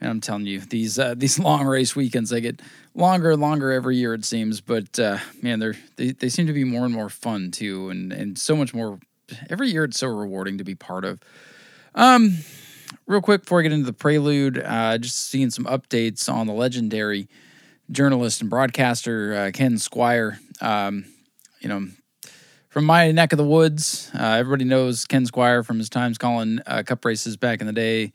I'm 0.01 0.21
telling 0.21 0.45
you, 0.45 0.59
these 0.59 0.99
uh, 0.99 1.15
these 1.15 1.39
long 1.47 1.65
race 1.65 1.95
weekends 1.95 2.30
they 2.30 2.41
get 2.41 2.61
longer 2.95 3.32
and 3.32 3.41
longer 3.41 3.71
every 3.71 3.97
year 3.97 4.13
it 4.13 4.26
seems. 4.26 4.61
But 4.61 4.99
uh, 4.99 5.19
man, 5.41 5.59
they're 5.59 5.76
they, 5.95 6.11
they 6.11 6.30
seem 6.30 6.47
to 6.47 6.53
be 6.53 6.63
more 6.63 6.86
and 6.86 6.93
more 6.93 7.09
fun 7.09 7.51
too, 7.51 7.89
and 7.89 8.11
and 8.11 8.38
so 8.38 8.55
much 8.55 8.74
more. 8.74 8.99
Every 9.49 9.69
year 9.69 9.84
it's 9.84 9.99
so 9.99 10.07
rewarding 10.07 10.57
to 10.57 10.63
be 10.63 10.75
part 10.75 11.05
of. 11.05 11.19
Um, 11.95 12.38
real 13.07 13.21
quick 13.21 13.41
before 13.41 13.59
I 13.59 13.63
get 13.63 13.71
into 13.71 13.86
the 13.86 13.93
prelude, 13.93 14.57
uh, 14.57 14.97
just 14.97 15.29
seeing 15.29 15.49
some 15.49 15.65
updates 15.65 16.31
on 16.31 16.47
the 16.47 16.53
legendary 16.53 17.27
journalist 17.91 18.41
and 18.41 18.49
broadcaster 18.49 19.36
uh, 19.36 19.51
Ken 19.51 19.73
Squier. 19.75 20.38
Um, 20.61 21.05
you 21.59 21.69
know, 21.69 21.88
from 22.69 22.86
my 22.86 23.11
neck 23.11 23.34
of 23.34 23.38
the 23.38 23.45
woods, 23.45 24.09
uh, 24.15 24.23
everybody 24.23 24.65
knows 24.65 25.05
Ken 25.05 25.25
Squier 25.25 25.65
from 25.65 25.77
his 25.77 25.89
times 25.89 26.17
calling 26.17 26.59
uh, 26.65 26.84
cup 26.84 27.05
races 27.05 27.38
back 27.38 27.61
in 27.61 27.67
the 27.67 27.73
day. 27.73 28.13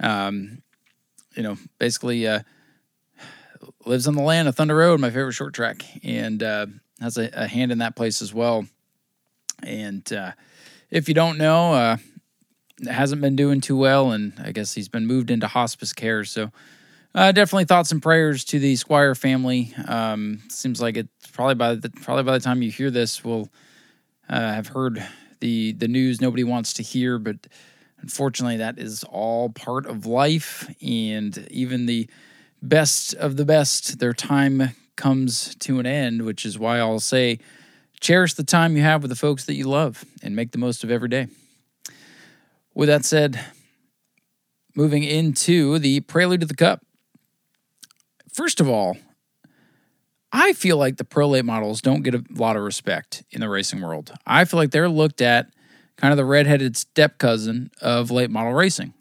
Um, 0.00 0.62
you 1.34 1.42
know, 1.42 1.56
basically 1.78 2.26
uh, 2.28 2.40
lives 3.86 4.06
on 4.06 4.14
the 4.14 4.22
land 4.22 4.48
of 4.48 4.56
Thunder 4.56 4.76
Road, 4.76 5.00
my 5.00 5.10
favorite 5.10 5.32
short 5.32 5.54
track, 5.54 5.84
and 6.04 6.42
uh, 6.42 6.66
has 7.00 7.16
a, 7.16 7.30
a, 7.32 7.46
hand 7.46 7.72
in 7.72 7.78
that 7.78 7.96
place 7.96 8.22
as 8.22 8.32
well. 8.32 8.66
And 9.62 10.10
uh, 10.12 10.32
if 10.94 11.08
you 11.08 11.14
don't 11.14 11.38
know, 11.38 11.74
uh, 11.74 11.96
hasn't 12.88 13.20
been 13.20 13.34
doing 13.34 13.60
too 13.60 13.76
well, 13.76 14.12
and 14.12 14.32
I 14.42 14.52
guess 14.52 14.74
he's 14.74 14.88
been 14.88 15.06
moved 15.06 15.30
into 15.30 15.48
hospice 15.48 15.92
care. 15.92 16.24
So 16.24 16.52
uh, 17.16 17.32
definitely 17.32 17.64
thoughts 17.64 17.90
and 17.90 18.00
prayers 18.00 18.44
to 18.46 18.60
the 18.60 18.74
Squier 18.74 19.18
family. 19.18 19.74
Um, 19.88 20.40
seems 20.48 20.80
like 20.80 20.96
it's 20.96 21.30
probably 21.32 21.56
by 21.56 21.74
the 21.74 21.90
probably 21.90 22.22
by 22.22 22.38
the 22.38 22.44
time 22.44 22.62
you 22.62 22.70
hear 22.70 22.92
this, 22.92 23.24
we'll 23.24 23.48
uh, 24.28 24.52
have 24.52 24.68
heard 24.68 25.04
the 25.40 25.72
the 25.72 25.88
news 25.88 26.20
nobody 26.20 26.44
wants 26.44 26.72
to 26.74 26.84
hear, 26.84 27.18
but 27.18 27.48
unfortunately, 27.98 28.58
that 28.58 28.78
is 28.78 29.02
all 29.04 29.48
part 29.48 29.86
of 29.86 30.06
life, 30.06 30.72
and 30.80 31.46
even 31.50 31.86
the 31.86 32.08
best 32.62 33.14
of 33.14 33.36
the 33.36 33.44
best, 33.44 33.98
their 33.98 34.12
time 34.12 34.70
comes 34.94 35.56
to 35.56 35.80
an 35.80 35.86
end, 35.86 36.22
which 36.22 36.46
is 36.46 36.56
why 36.56 36.78
I'll 36.78 37.00
say, 37.00 37.40
cherish 38.04 38.34
the 38.34 38.44
time 38.44 38.76
you 38.76 38.82
have 38.82 39.02
with 39.02 39.08
the 39.08 39.16
folks 39.16 39.46
that 39.46 39.54
you 39.54 39.66
love, 39.66 40.04
and 40.22 40.36
make 40.36 40.52
the 40.52 40.58
most 40.58 40.84
of 40.84 40.90
every 40.90 41.08
day. 41.08 41.26
With 42.74 42.88
that 42.88 43.04
said, 43.04 43.40
moving 44.76 45.02
into 45.02 45.78
the 45.78 46.00
prelude 46.00 46.40
to 46.40 46.46
the 46.46 46.54
cup. 46.54 46.84
First 48.30 48.60
of 48.60 48.68
all, 48.68 48.98
I 50.32 50.52
feel 50.52 50.76
like 50.76 50.98
the 50.98 51.04
pro 51.04 51.28
late 51.28 51.46
models 51.46 51.80
don't 51.80 52.02
get 52.02 52.14
a 52.14 52.22
lot 52.30 52.56
of 52.56 52.62
respect 52.62 53.22
in 53.30 53.40
the 53.40 53.48
racing 53.48 53.80
world. 53.80 54.12
I 54.26 54.44
feel 54.44 54.58
like 54.58 54.70
they're 54.70 54.88
looked 54.88 55.22
at 55.22 55.46
kind 55.96 56.12
of 56.12 56.18
the 56.18 56.24
redheaded 56.24 56.76
step 56.76 57.18
cousin 57.18 57.70
of 57.80 58.10
late 58.10 58.30
model 58.30 58.52
racing. 58.52 58.92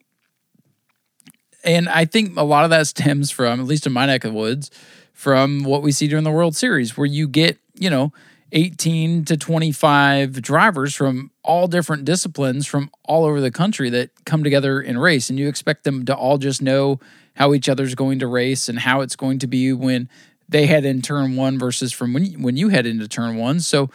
And 1.66 1.90
I 1.90 2.06
think 2.06 2.38
a 2.38 2.44
lot 2.44 2.64
of 2.64 2.70
that 2.70 2.88
stems 2.88 3.32
from, 3.32 3.60
at 3.60 3.66
least 3.66 3.86
in 3.86 3.92
my 3.92 4.06
neck 4.06 4.24
of 4.24 4.32
the 4.32 4.38
woods, 4.38 4.72
from 5.12 5.64
what 5.64 5.82
we 5.82 5.92
see 5.92 6.08
during 6.08 6.24
the 6.24 6.32
World 6.32 6.56
Series, 6.56 6.96
where 6.96 7.08
you 7.08 7.28
get, 7.28 7.58
you 7.74 7.90
know, 7.90 8.14
18 8.54 9.26
to 9.26 9.36
25 9.36 10.42
drivers 10.42 10.96
from 10.96 11.32
all 11.44 11.68
different 11.68 12.06
disciplines 12.06 12.68
from 12.68 12.90
all 13.04 13.26
over 13.26 13.42
the 13.42 13.52
country 13.52 13.90
that 13.90 14.12
come 14.26 14.44
together 14.44 14.80
and 14.80 15.02
race. 15.02 15.30
And 15.30 15.40
you 15.40 15.48
expect 15.48 15.84
them 15.84 16.06
to 16.06 16.16
all 16.16 16.38
just 16.38 16.62
know 16.62 17.00
how 17.36 17.54
each 17.54 17.68
other's 17.68 17.96
going 17.96 18.20
to 18.20 18.28
race 18.28 18.70
and 18.70 18.80
how 18.80 19.02
it's 19.02 19.16
going 19.16 19.40
to 19.40 19.48
be 19.48 19.74
when 19.74 20.08
they 20.48 20.68
head 20.68 20.86
in 20.86 21.02
turn 21.02 21.36
one 21.36 21.58
versus 21.58 21.92
from 21.92 22.14
when 22.14 22.26
you, 22.26 22.38
when 22.40 22.56
you 22.56 22.70
head 22.70 22.86
into 22.86 23.08
turn 23.08 23.38
one. 23.38 23.60
So 23.60 23.90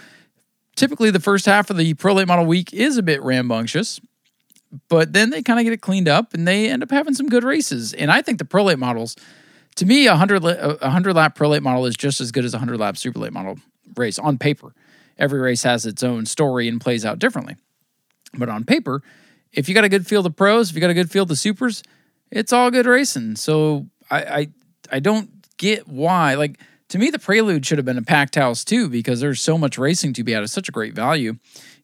typically 0.75 1.11
the 1.11 1.21
first 1.21 1.47
half 1.47 1.71
of 1.71 1.77
the 1.77 1.95
pro 1.95 2.15
late 2.15 2.27
model 2.27 2.45
week 2.45 2.75
is 2.75 2.97
a 2.97 3.03
bit 3.03 3.23
rambunctious, 3.23 4.01
but 4.89 5.13
then 5.13 5.31
they 5.31 5.41
kind 5.41 5.61
of 5.61 5.65
get 5.65 5.73
it 5.73 5.83
cleaned 5.83 6.09
up 6.09 6.35
and 6.35 6.49
they 6.49 6.69
end 6.69 6.83
up 6.83 6.91
having 6.91 7.15
some 7.15 7.29
good 7.29 7.45
races. 7.45 7.93
And 7.93 8.11
I 8.11 8.23
think 8.23 8.39
the 8.39 8.45
pro 8.45 8.65
late 8.65 8.79
models, 8.79 9.15
to 9.77 9.87
me, 9.87 10.09
a 10.09 10.17
hundred 10.17 10.45
a 10.45 10.91
hundred 10.91 11.15
lap 11.15 11.37
pro 11.37 11.49
late 11.49 11.63
model 11.63 11.87
is 11.87 11.97
just 11.97 12.21
as 12.21 12.33
good 12.33 12.45
as 12.45 12.55
a 12.55 12.59
hundred 12.59 12.81
lap 12.81 12.97
super 12.97 13.21
late 13.21 13.33
model 13.33 13.59
race 13.97 14.19
on 14.19 14.39
paper. 14.39 14.75
Every 15.19 15.41
race 15.41 15.63
has 15.65 15.85
its 15.87 16.03
own 16.03 16.27
story 16.27 16.69
and 16.69 16.81
plays 16.81 17.05
out 17.05 17.19
differently, 17.19 17.57
but 18.35 18.49
on 18.49 18.65
paper, 18.65 19.03
if 19.53 19.69
you 19.69 19.75
got 19.75 19.85
a 19.85 19.89
good 19.89 20.07
field 20.07 20.27
of 20.27 20.37
pros, 20.37 20.71
if 20.71 20.77
you 20.77 20.81
got 20.81 20.91
a 20.91 20.95
good 20.95 21.11
field 21.11 21.31
of 21.31 21.39
supers, 21.39 21.83
it's 22.31 22.53
all 22.53 22.71
good 22.71 22.87
racing. 22.87 23.37
So 23.37 23.87
I, 24.11 24.23
I, 24.23 24.49
I 24.93 25.01
don't 25.01 25.31
get 25.57 25.89
why. 25.89 26.35
Like 26.35 26.61
to 26.89 26.99
me, 26.99 27.11
the 27.11 27.19
Prelude 27.19 27.67
should 27.67 27.79
have 27.79 27.85
been 27.85 27.99
a 27.99 28.03
packed 28.03 28.35
house 28.37 28.65
too, 28.65 28.89
because 28.89 29.21
there's 29.21 29.41
so 29.41 29.59
much 29.59 29.77
racing 29.77 30.15
to 30.15 30.25
be 30.25 30.35
at 30.35 30.49
such 30.49 30.69
a 30.69 30.73
great 30.73 30.95
value. 30.95 31.37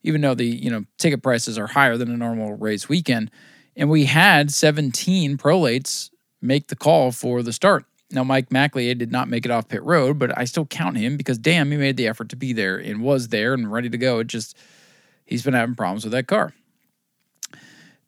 Even 0.03 0.21
though 0.21 0.35
the 0.35 0.45
you 0.45 0.69
know 0.69 0.85
ticket 0.97 1.23
prices 1.23 1.57
are 1.57 1.67
higher 1.67 1.97
than 1.97 2.11
a 2.11 2.17
normal 2.17 2.53
race 2.53 2.89
weekend, 2.89 3.31
and 3.75 3.89
we 3.89 4.05
had 4.05 4.51
17 4.51 5.37
prolates 5.37 6.09
make 6.41 6.67
the 6.67 6.75
call 6.75 7.11
for 7.11 7.41
the 7.41 7.53
start. 7.53 7.85
Now, 8.11 8.23
Mike 8.23 8.49
McLeod 8.49 8.99
did 8.99 9.11
not 9.11 9.29
make 9.29 9.45
it 9.45 9.51
off 9.51 9.67
pit 9.67 9.83
road, 9.83 10.19
but 10.19 10.37
I 10.37 10.45
still 10.45 10.65
count 10.65 10.97
him 10.97 11.17
because 11.17 11.37
damn, 11.37 11.71
he 11.71 11.77
made 11.77 11.97
the 11.97 12.07
effort 12.07 12.29
to 12.29 12.35
be 12.35 12.53
there 12.53 12.77
and 12.77 13.01
was 13.01 13.29
there 13.29 13.53
and 13.53 13.71
ready 13.71 13.89
to 13.89 13.97
go. 13.97 14.19
It 14.19 14.27
just 14.27 14.57
he's 15.25 15.43
been 15.43 15.53
having 15.53 15.75
problems 15.75 16.03
with 16.03 16.13
that 16.13 16.27
car. 16.27 16.53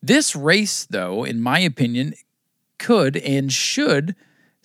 This 0.01 0.35
race, 0.35 0.85
though, 0.85 1.23
in 1.23 1.41
my 1.41 1.59
opinion, 1.59 2.13
could 2.77 3.17
and 3.17 3.51
should 3.51 4.15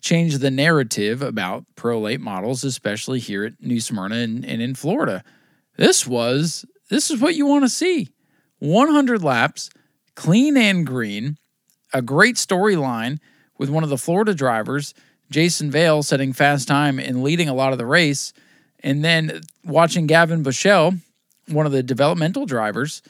change 0.03 0.39
the 0.39 0.51
narrative 0.51 1.23
about 1.23 1.65
prolate 1.77 2.21
models, 2.21 2.65
especially 2.65 3.21
here 3.21 3.45
at 3.45 3.61
New 3.61 3.81
Smyrna 3.81 4.17
and, 4.17 4.45
and 4.45 4.61
in 4.61 4.75
Florida. 4.75 5.25
This 5.77 6.07
was 6.07 6.67
this 6.91 7.11
is 7.11 7.21
what 7.21 7.35
you 7.35 7.47
want 7.47 7.65
to 7.65 7.71
see. 7.71 8.11
100 8.59 9.23
laps, 9.23 9.71
clean 10.15 10.57
and 10.57 10.87
green, 10.87 11.39
a 11.93 12.03
great 12.03 12.37
storyline 12.37 13.19
with 13.59 13.71
one 13.71 13.83
of 13.83 13.91
the 13.91 13.99
Florida 13.99 14.35
drivers, 14.35 14.93
Jason 15.33 15.71
Vale, 15.71 16.03
setting 16.03 16.33
fast 16.33 16.69
time 16.69 16.99
and 16.99 17.23
leading 17.23 17.49
a 17.49 17.55
lot 17.55 17.73
of 17.73 17.79
the 17.79 17.87
race, 17.87 18.33
and 18.81 19.05
then 19.05 19.41
watching 19.65 20.07
Gavin 20.07 20.45
Buechele, 20.45 20.99
one 21.49 21.67
of 21.67 21.73
the 21.73 21.83
developmental 21.83 22.47
drivers, 22.47 23.03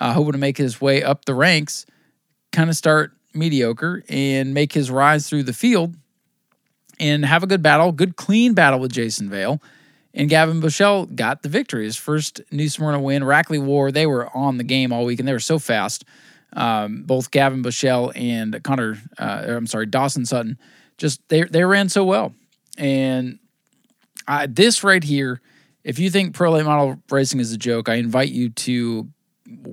uh, 0.00 0.12
hoping 0.12 0.32
to 0.32 0.38
make 0.38 0.56
his 0.56 0.80
way 0.80 1.02
up 1.02 1.24
the 1.24 1.34
ranks, 1.34 1.86
kind 2.52 2.70
of 2.70 2.76
start 2.76 3.12
mediocre 3.34 4.02
and 4.08 4.54
make 4.54 4.72
his 4.72 4.90
rise 4.90 5.28
through 5.28 5.44
the 5.44 5.52
field 5.52 5.94
and 6.98 7.24
have 7.24 7.42
a 7.42 7.46
good 7.46 7.62
battle, 7.62 7.92
good 7.92 8.16
clean 8.16 8.54
battle 8.54 8.78
with 8.78 8.92
Jason 8.92 9.30
Vale. 9.30 9.60
And 10.12 10.28
Gavin 10.28 10.60
Buechele 10.60 11.14
got 11.14 11.42
the 11.42 11.48
victory, 11.48 11.84
his 11.84 11.96
first 11.96 12.40
New 12.50 12.68
Smyrna 12.68 13.00
win. 13.00 13.22
Rackley 13.22 13.62
War, 13.62 13.92
they 13.92 14.06
were 14.06 14.28
on 14.36 14.58
the 14.58 14.64
game 14.64 14.92
all 14.92 15.04
week 15.04 15.20
and 15.20 15.28
they 15.28 15.32
were 15.32 15.38
so 15.38 15.58
fast. 15.58 16.04
Um, 16.52 17.04
both 17.04 17.30
Gavin 17.30 17.62
Buechele 17.62 18.12
and 18.16 18.60
Connor, 18.64 18.98
uh, 19.18 19.44
I'm 19.46 19.68
sorry, 19.68 19.86
Dawson 19.86 20.26
Sutton, 20.26 20.58
just 21.00 21.26
they 21.28 21.42
they 21.42 21.64
ran 21.64 21.88
so 21.88 22.04
well. 22.04 22.32
And 22.78 23.38
I, 24.28 24.46
this 24.46 24.84
right 24.84 25.02
here, 25.02 25.40
if 25.82 25.98
you 25.98 26.10
think 26.10 26.34
pro 26.34 26.52
late 26.52 26.64
model 26.64 26.98
racing 27.10 27.40
is 27.40 27.52
a 27.52 27.58
joke, 27.58 27.88
I 27.88 27.94
invite 27.94 28.28
you 28.28 28.50
to 28.50 29.08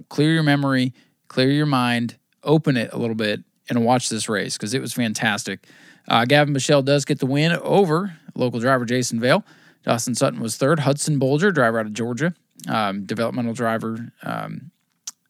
clear 0.10 0.34
your 0.34 0.44
memory, 0.44 0.94
clear 1.28 1.52
your 1.52 1.66
mind, 1.68 2.18
open 2.44 2.78
it 2.78 2.92
a 2.94 2.98
little 2.98 3.16
bit, 3.16 3.42
and 3.70 3.86
watch 3.86 4.10
this 4.10 4.28
race 4.28 4.58
because 4.58 4.74
it 4.74 4.82
was 4.82 4.94
fantastic. 4.94 5.68
Uh, 6.08 6.26
Gavin 6.26 6.54
Buechele 6.54 6.84
does 6.84 7.06
get 7.06 7.20
the 7.20 7.26
win 7.26 7.52
over 7.52 8.18
local 8.34 8.60
driver 8.60 8.86
Jason 8.86 9.20
Vale. 9.20 9.44
Dawson 9.84 10.16
Sutton 10.16 10.40
was 10.40 10.58
third. 10.58 10.80
Hudson 10.80 11.20
Bolger, 11.20 11.54
driver 11.54 11.80
out 11.80 11.86
of 11.86 11.94
Georgia, 11.94 12.34
um, 12.68 13.06
developmental 13.06 13.54
driver, 13.54 14.12
um, 14.24 14.72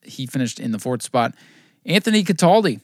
he 0.02 0.26
finished 0.26 0.58
in 0.58 0.72
the 0.72 0.78
fourth 0.78 1.02
spot. 1.02 1.34
Anthony 1.84 2.24
Cataldi, 2.24 2.80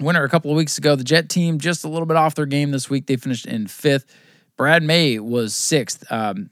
winner 0.00 0.24
a 0.24 0.28
couple 0.28 0.50
of 0.50 0.56
weeks 0.56 0.78
ago. 0.78 0.96
The 0.96 1.04
Jet 1.04 1.28
team 1.28 1.58
just 1.58 1.84
a 1.84 1.88
little 1.88 2.06
bit 2.06 2.16
off 2.16 2.34
their 2.34 2.46
game 2.46 2.70
this 2.70 2.88
week. 2.88 3.06
They 3.06 3.16
finished 3.16 3.46
in 3.46 3.66
fifth. 3.66 4.06
Brad 4.56 4.82
May 4.82 5.18
was 5.18 5.54
sixth. 5.54 6.04
Um, 6.10 6.50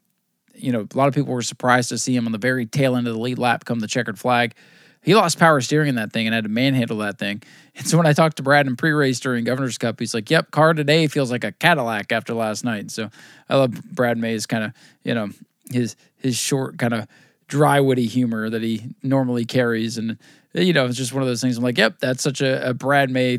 you 0.54 0.72
know, 0.72 0.86
a 0.92 0.96
lot 0.96 1.08
of 1.08 1.14
people 1.14 1.32
were 1.32 1.42
surprised 1.42 1.88
to 1.90 1.98
see 1.98 2.14
him 2.14 2.26
on 2.26 2.32
the 2.32 2.38
very 2.38 2.66
tail 2.66 2.96
end 2.96 3.06
of 3.06 3.14
the 3.14 3.20
lead 3.20 3.38
lap 3.38 3.64
come 3.64 3.80
the 3.80 3.86
checkered 3.86 4.18
flag 4.18 4.54
he 5.02 5.14
lost 5.14 5.38
power 5.38 5.60
steering 5.60 5.88
in 5.88 5.94
that 5.94 6.12
thing 6.12 6.26
and 6.26 6.34
had 6.34 6.44
to 6.44 6.50
manhandle 6.50 6.98
that 6.98 7.18
thing. 7.18 7.42
And 7.76 7.88
so 7.88 7.96
when 7.96 8.06
I 8.06 8.12
talked 8.12 8.36
to 8.36 8.42
Brad 8.42 8.66
in 8.66 8.76
pre-race 8.76 9.20
during 9.20 9.44
Governor's 9.44 9.78
Cup, 9.78 10.00
he's 10.00 10.12
like, 10.12 10.28
"Yep, 10.28 10.50
car 10.50 10.74
today 10.74 11.06
feels 11.06 11.30
like 11.30 11.44
a 11.44 11.52
Cadillac 11.52 12.12
after 12.12 12.34
last 12.34 12.62
night." 12.62 12.90
So 12.90 13.08
I 13.48 13.56
love 13.56 13.70
Brad 13.70 14.18
May's 14.18 14.44
kind 14.44 14.64
of 14.64 14.72
you 15.02 15.14
know 15.14 15.30
his 15.70 15.96
his 16.18 16.36
short 16.36 16.76
kind 16.76 16.92
of 16.92 17.06
dry 17.46 17.80
witty 17.80 18.04
humor 18.04 18.50
that 18.50 18.60
he 18.60 18.94
normally 19.02 19.46
carries, 19.46 19.96
and 19.96 20.18
you 20.54 20.72
know 20.72 20.86
it's 20.86 20.96
just 20.96 21.12
one 21.12 21.22
of 21.22 21.28
those 21.28 21.40
things. 21.40 21.56
I'm 21.56 21.64
like, 21.64 21.78
"Yep, 21.78 21.98
that's 22.00 22.22
such 22.22 22.40
a, 22.40 22.70
a 22.70 22.74
Brad 22.74 23.10
May 23.10 23.38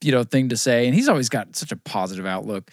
you 0.00 0.12
know 0.12 0.24
thing 0.24 0.48
to 0.50 0.56
say," 0.56 0.86
and 0.86 0.94
he's 0.94 1.08
always 1.08 1.28
got 1.28 1.56
such 1.56 1.72
a 1.72 1.76
positive 1.76 2.26
outlook. 2.26 2.70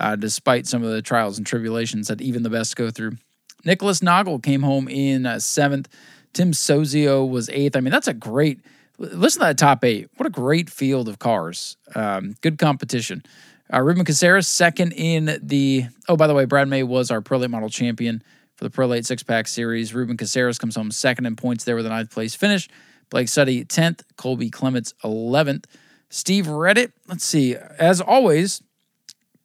Uh, 0.00 0.14
despite 0.14 0.64
some 0.64 0.84
of 0.84 0.92
the 0.92 1.02
trials 1.02 1.38
and 1.38 1.46
tribulations 1.46 2.06
that 2.06 2.20
even 2.20 2.44
the 2.44 2.50
best 2.50 2.76
go 2.76 2.88
through. 2.88 3.16
Nicholas 3.64 3.98
Noggle 3.98 4.40
came 4.40 4.62
home 4.62 4.86
in 4.86 5.26
uh, 5.26 5.40
seventh. 5.40 5.88
Tim 6.32 6.52
Sozio 6.52 7.28
was 7.28 7.48
eighth. 7.50 7.74
I 7.74 7.80
mean, 7.80 7.90
that's 7.90 8.06
a 8.06 8.14
great. 8.14 8.60
Listen 8.98 9.40
to 9.40 9.46
that 9.46 9.58
top 9.58 9.84
eight. 9.84 10.08
What 10.16 10.26
a 10.26 10.30
great 10.30 10.70
field 10.70 11.08
of 11.08 11.18
cars. 11.18 11.76
Um, 11.96 12.36
good 12.42 12.58
competition. 12.58 13.24
Uh, 13.72 13.82
Ruben 13.82 14.04
Caceres 14.04 14.46
second 14.46 14.92
in 14.92 15.38
the. 15.42 15.86
Oh, 16.08 16.16
by 16.16 16.26
the 16.26 16.34
way, 16.34 16.44
Brad 16.44 16.68
May 16.68 16.82
was 16.82 17.10
our 17.10 17.20
Pro 17.20 17.38
Late 17.38 17.50
Model 17.50 17.68
champion 17.68 18.22
for 18.56 18.64
the 18.64 18.70
Pro 18.70 18.86
Late 18.86 19.04
Six 19.04 19.22
Pack 19.22 19.48
Series. 19.48 19.94
Ruben 19.94 20.16
Caceres 20.16 20.58
comes 20.58 20.76
home 20.76 20.90
second 20.90 21.26
in 21.26 21.36
points 21.36 21.64
there 21.64 21.76
with 21.76 21.86
a 21.86 21.90
ninth 21.90 22.10
place 22.10 22.34
finish. 22.34 22.68
Blake 23.10 23.28
Suddy 23.28 23.64
tenth. 23.64 24.02
Colby 24.16 24.50
Clements 24.50 24.94
eleventh. 25.04 25.66
Steve 26.10 26.46
Reddit, 26.46 26.92
let's 27.06 27.24
see, 27.24 27.54
as 27.78 28.00
always, 28.00 28.62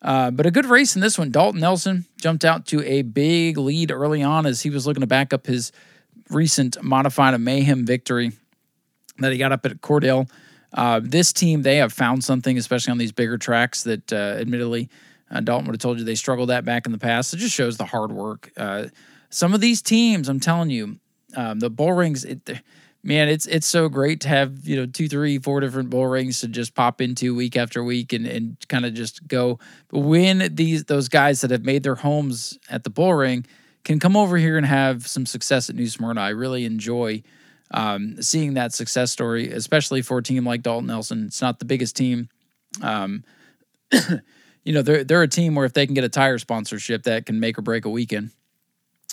Uh, 0.01 0.31
but 0.31 0.45
a 0.45 0.51
good 0.51 0.65
race 0.65 0.95
in 0.95 1.01
this 1.01 1.17
one. 1.17 1.31
Dalton 1.31 1.61
Nelson 1.61 2.05
jumped 2.17 2.45
out 2.45 2.65
to 2.67 2.83
a 2.83 3.01
big 3.01 3.57
lead 3.57 3.91
early 3.91 4.21
on 4.21 4.45
as 4.45 4.61
he 4.61 4.69
was 4.69 4.85
looking 4.85 5.01
to 5.01 5.07
back 5.07 5.33
up 5.33 5.47
his 5.47 5.71
recent 6.29 6.81
modified 6.83 7.33
a 7.33 7.39
mayhem 7.39 7.85
victory 7.85 8.31
that 9.19 9.31
he 9.31 9.37
got 9.37 9.51
up 9.51 9.65
at 9.65 9.81
Cordele. 9.81 10.29
Uh, 10.73 10.99
this 11.03 11.33
team, 11.33 11.61
they 11.61 11.77
have 11.77 11.93
found 11.93 12.23
something, 12.23 12.57
especially 12.57 12.91
on 12.91 12.97
these 12.97 13.11
bigger 13.11 13.37
tracks 13.37 13.83
that 13.83 14.11
uh, 14.11 14.15
admittedly 14.15 14.89
uh, 15.31 15.39
Dalton 15.39 15.65
would 15.67 15.75
have 15.75 15.81
told 15.81 15.97
you 15.97 16.05
they 16.05 16.15
struggled 16.15 16.51
at 16.51 16.65
back 16.65 16.85
in 16.85 16.91
the 16.91 16.97
past. 16.97 17.33
It 17.33 17.37
just 17.37 17.55
shows 17.55 17.77
the 17.77 17.85
hard 17.85 18.11
work. 18.11 18.51
Some 19.37 19.53
of 19.53 19.61
these 19.61 19.83
teams, 19.83 20.29
I'm 20.29 20.39
telling 20.39 20.71
you, 20.71 20.97
um, 21.35 21.59
the 21.59 21.69
bull 21.69 21.93
rings, 21.93 22.25
it, 22.25 22.49
man, 23.03 23.29
it's 23.29 23.45
it's 23.45 23.67
so 23.67 23.87
great 23.87 24.21
to 24.21 24.29
have 24.29 24.67
you 24.67 24.75
know 24.75 24.87
two, 24.87 25.07
three, 25.07 25.37
four 25.37 25.59
different 25.59 25.91
bull 25.91 26.07
rings 26.07 26.41
to 26.41 26.47
just 26.47 26.73
pop 26.73 27.01
into 27.01 27.35
week 27.35 27.55
after 27.55 27.83
week 27.83 28.13
and 28.13 28.25
and 28.25 28.57
kind 28.67 28.83
of 28.83 28.95
just 28.95 29.27
go. 29.27 29.59
But 29.89 29.99
when 29.99 30.55
these 30.55 30.85
those 30.85 31.07
guys 31.07 31.41
that 31.41 31.51
have 31.51 31.63
made 31.63 31.83
their 31.83 31.93
homes 31.93 32.57
at 32.67 32.83
the 32.83 32.89
bull 32.89 33.13
ring 33.13 33.45
can 33.83 33.99
come 33.99 34.17
over 34.17 34.37
here 34.37 34.57
and 34.57 34.65
have 34.65 35.05
some 35.05 35.27
success 35.27 35.69
at 35.69 35.75
New 35.75 35.85
Smyrna, 35.87 36.19
I 36.19 36.29
really 36.29 36.65
enjoy. 36.65 37.21
Um, 37.69 38.19
seeing 38.23 38.55
that 38.55 38.73
success 38.73 39.11
story, 39.11 39.51
especially 39.51 40.01
for 40.01 40.17
a 40.17 40.23
team 40.23 40.47
like 40.47 40.63
Dalton 40.63 40.87
Nelson. 40.87 41.25
It's 41.27 41.43
not 41.43 41.59
the 41.59 41.65
biggest 41.65 41.95
team. 41.95 42.29
Um, 42.81 43.23
you 44.63 44.73
know, 44.73 44.81
they're 44.81 45.03
they're 45.03 45.21
a 45.21 45.27
team 45.27 45.53
where 45.53 45.65
if 45.65 45.73
they 45.73 45.85
can 45.85 45.93
get 45.93 46.05
a 46.05 46.09
tire 46.09 46.39
sponsorship, 46.39 47.03
that 47.03 47.27
can 47.27 47.39
make 47.39 47.59
or 47.59 47.61
break 47.61 47.85
a 47.85 47.89
weekend. 47.89 48.31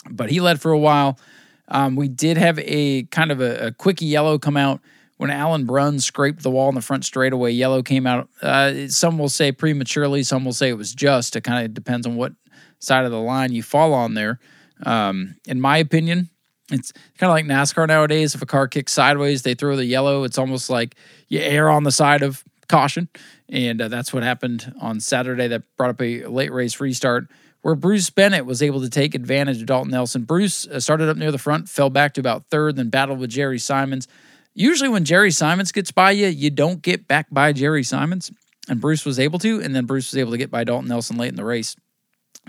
But 0.09 0.29
he 0.29 0.41
led 0.41 0.61
for 0.61 0.71
a 0.71 0.79
while. 0.79 1.19
Um, 1.67 1.95
we 1.95 2.07
did 2.07 2.37
have 2.37 2.59
a 2.59 3.03
kind 3.03 3.31
of 3.31 3.41
a, 3.41 3.67
a 3.67 3.71
quickie 3.71 4.05
yellow 4.05 4.37
come 4.37 4.57
out 4.57 4.81
when 5.17 5.29
Alan 5.29 5.65
Brun 5.65 5.99
scraped 5.99 6.43
the 6.43 6.51
wall 6.51 6.69
in 6.69 6.75
the 6.75 6.81
front 6.81 7.05
straightaway. 7.05 7.51
Yellow 7.51 7.81
came 7.81 8.05
out. 8.05 8.29
Uh, 8.41 8.87
some 8.87 9.17
will 9.17 9.29
say 9.29 9.51
prematurely. 9.51 10.23
Some 10.23 10.45
will 10.45 10.53
say 10.53 10.69
it 10.69 10.77
was 10.77 10.93
just. 10.93 11.35
It 11.35 11.41
kind 11.41 11.65
of 11.65 11.73
depends 11.73 12.05
on 12.05 12.15
what 12.15 12.33
side 12.79 13.05
of 13.05 13.11
the 13.11 13.19
line 13.19 13.51
you 13.51 13.63
fall 13.63 13.93
on 13.93 14.13
there. 14.13 14.39
Um, 14.83 15.35
in 15.47 15.59
my 15.61 15.77
opinion, 15.77 16.29
it's 16.71 16.91
kind 17.17 17.29
of 17.29 17.33
like 17.33 17.45
NASCAR 17.45 17.87
nowadays. 17.87 18.35
If 18.35 18.41
a 18.41 18.45
car 18.45 18.67
kicks 18.67 18.91
sideways, 18.91 19.43
they 19.43 19.53
throw 19.53 19.75
the 19.75 19.85
yellow. 19.85 20.23
It's 20.23 20.37
almost 20.37 20.69
like 20.69 20.95
you 21.29 21.39
err 21.39 21.69
on 21.69 21.83
the 21.83 21.91
side 21.91 22.21
of 22.21 22.43
caution. 22.67 23.07
And 23.49 23.81
uh, 23.81 23.87
that's 23.87 24.13
what 24.13 24.23
happened 24.23 24.73
on 24.81 24.99
Saturday 24.99 25.47
that 25.47 25.63
brought 25.77 25.91
up 25.91 26.01
a 26.01 26.25
late 26.25 26.51
race 26.51 26.79
restart 26.79 27.27
where 27.65 27.73
Bruce 27.73 28.11
Bennett 28.11 28.45
was 28.45 28.61
able 28.61 28.79
to 28.81 28.91
take 28.91 29.15
advantage 29.15 29.59
of 29.59 29.65
Dalton 29.65 29.89
Nelson. 29.89 30.21
Bruce 30.21 30.67
uh, 30.67 30.79
started 30.79 31.09
up 31.09 31.17
near 31.17 31.31
the 31.31 31.39
front, 31.39 31.67
fell 31.67 31.89
back 31.89 32.13
to 32.13 32.21
about 32.21 32.45
third, 32.51 32.75
then 32.75 32.91
battled 32.91 33.17
with 33.17 33.31
Jerry 33.31 33.57
Simons. 33.57 34.07
Usually, 34.53 34.87
when 34.87 35.03
Jerry 35.03 35.31
Simons 35.31 35.71
gets 35.71 35.89
by 35.91 36.11
you, 36.11 36.27
you 36.27 36.51
don't 36.51 36.83
get 36.83 37.07
back 37.07 37.25
by 37.31 37.53
Jerry 37.53 37.81
Simons. 37.81 38.31
And 38.69 38.79
Bruce 38.79 39.03
was 39.03 39.17
able 39.17 39.39
to, 39.39 39.61
and 39.61 39.75
then 39.75 39.87
Bruce 39.87 40.11
was 40.11 40.19
able 40.19 40.29
to 40.29 40.37
get 40.37 40.51
by 40.51 40.63
Dalton 40.63 40.89
Nelson 40.89 41.17
late 41.17 41.29
in 41.29 41.37
the 41.37 41.43
race 41.43 41.75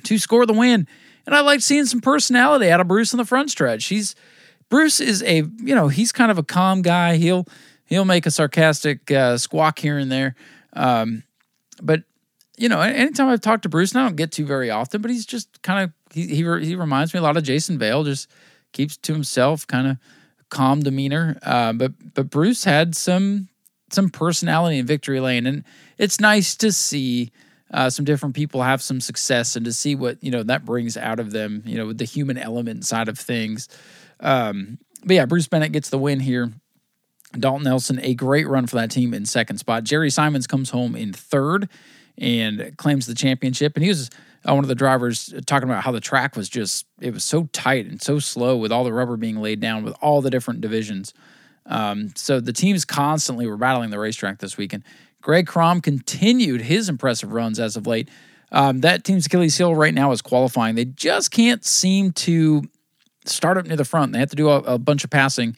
to 0.03 0.19
score 0.19 0.45
the 0.45 0.53
win. 0.53 0.87
And 1.25 1.35
I 1.35 1.41
like 1.41 1.63
seeing 1.63 1.87
some 1.87 2.03
personality 2.03 2.69
out 2.69 2.83
of 2.83 2.87
Bruce 2.87 3.15
in 3.15 3.17
the 3.17 3.25
front 3.25 3.51
stretch. 3.51 3.87
He's 3.87 4.15
Bruce 4.69 5.01
is 5.01 5.23
a 5.23 5.37
you 5.37 5.75
know 5.75 5.89
he's 5.89 6.13
kind 6.13 6.31
of 6.31 6.37
a 6.37 6.43
calm 6.43 6.83
guy. 6.83 7.17
He'll 7.17 7.47
he'll 7.87 8.05
make 8.05 8.27
a 8.27 8.31
sarcastic 8.31 9.11
uh, 9.11 9.39
squawk 9.39 9.79
here 9.79 9.97
and 9.97 10.13
there, 10.13 10.35
um, 10.75 11.23
but 11.81 12.03
you 12.57 12.69
know, 12.69 12.81
anytime 12.81 13.29
I've 13.29 13.41
talked 13.41 13.65
to 13.65 13.69
Bruce, 13.69 13.93
and 13.93 14.01
I 14.01 14.05
don't 14.07 14.17
get 14.17 14.33
to 14.33 14.47
very 14.47 14.71
often, 14.71 15.03
but 15.03 15.11
he's 15.11 15.27
just 15.27 15.63
kind 15.63 15.85
of 15.85 15.93
he 16.13 16.27
he, 16.27 16.37
he 16.67 16.77
reminds 16.77 17.13
me 17.13 17.19
a 17.19 17.23
lot 17.23 17.37
of 17.37 17.43
Jason 17.43 17.79
Vale. 17.79 18.05
Just 18.05 18.31
keeps 18.73 18.97
to 18.99 19.13
himself, 19.13 19.67
kind 19.67 19.87
of 19.87 19.99
calm 20.49 20.81
demeanor. 20.81 21.39
Uh, 21.43 21.73
but 21.73 21.93
but 22.15 22.31
Bruce 22.31 22.65
had 22.65 22.97
some 22.97 23.49
some 23.91 24.09
personality 24.09 24.79
in 24.79 24.87
Victory 24.87 25.21
Lane, 25.21 25.47
and 25.47 25.65
it's 25.99 26.19
nice 26.19 26.57
to 26.57 26.73
see 26.73 27.31
uh, 27.73 27.91
some 27.91 28.05
different 28.05 28.35
people 28.35 28.63
have 28.63 28.81
some 28.81 29.01
success 29.01 29.57
and 29.57 29.65
to 29.67 29.73
see 29.73 29.95
what 29.95 30.23
you 30.23 30.31
know 30.31 30.43
that 30.43 30.65
brings 30.65 30.97
out 30.97 31.21
of 31.21 31.33
them. 31.33 31.63
You 31.67 31.77
know, 31.77 31.87
with 31.87 31.99
the 31.99 32.05
human 32.05 32.39
element 32.39 32.87
side 32.87 33.09
of 33.09 33.19
things. 33.19 33.69
Um, 34.21 34.79
but 35.05 35.15
yeah, 35.15 35.27
Bruce 35.27 35.47
Bennett 35.47 35.73
gets 35.73 35.91
the 35.91 35.99
win 35.99 36.21
here. 36.21 36.53
Dalton 37.39 37.65
Nelson, 37.65 38.01
a 38.03 38.15
great 38.15 38.49
run 38.49 38.67
for 38.67 38.77
that 38.77 38.91
team 38.91 39.13
in 39.13 39.27
second 39.27 39.59
spot. 39.59 39.85
Jerry 39.85 40.11
Simons 40.11 40.47
comes 40.47 40.71
home 40.71 40.97
in 40.97 41.13
third 41.13 41.69
and 42.19 42.77
claims 42.77 43.07
the 43.07 43.15
championship. 43.15 43.75
And 43.77 43.83
he 43.83 43.89
was 43.89 44.11
uh, 44.49 44.55
one 44.55 44.65
of 44.65 44.69
the 44.69 44.75
drivers 44.75 45.33
talking 45.47 45.69
about 45.69 45.83
how 45.83 45.93
the 45.93 46.01
track 46.01 46.37
was 46.37 46.49
just, 46.49 46.87
it 47.01 47.13
was 47.13 47.25
so 47.25 47.49
tight 47.53 47.87
and 47.87 48.01
so 48.01 48.19
slow 48.19 48.57
with 48.57 48.73
all 48.73 48.85
the 48.85 48.93
rubber 48.93 49.17
being 49.17 49.37
laid 49.37 49.61
down 49.61 49.85
with 49.85 49.95
all 50.01 50.21
the 50.21 50.31
different 50.31 50.61
divisions. 50.61 51.13
Um, 51.67 52.13
so 52.15 52.41
the 52.41 52.53
teams 52.53 52.85
constantly 52.85 53.47
were 53.47 53.57
battling 53.57 53.91
the 53.91 53.99
racetrack 53.99 54.39
this 54.39 54.57
weekend. 54.57 54.85
Greg 55.21 55.47
Crom 55.47 55.81
continued 55.81 56.63
his 56.63 56.89
impressive 56.89 57.33
runs 57.33 57.59
as 57.59 57.77
of 57.77 57.87
late. 57.87 58.09
Um, 58.53 58.81
that 58.83 59.03
team's 59.03 59.27
Achilles 59.27 59.57
heel 59.57 59.75
right 59.75 59.93
now 59.93 60.13
is 60.13 60.23
qualifying. 60.23 60.77
They 60.77 60.85
just 60.85 61.33
can't 61.33 61.65
seem 61.65 62.13
to 62.13 62.63
start 63.25 63.59
up 63.59 63.67
near 63.67 63.77
the 63.77 63.85
front. 63.85 64.13
They 64.13 64.21
have 64.21 64.31
to 64.31 64.37
do 64.37 64.49
a, 64.49 64.59
a 64.61 64.79
bunch 64.79 65.03
of 65.03 65.11
passing 65.11 65.57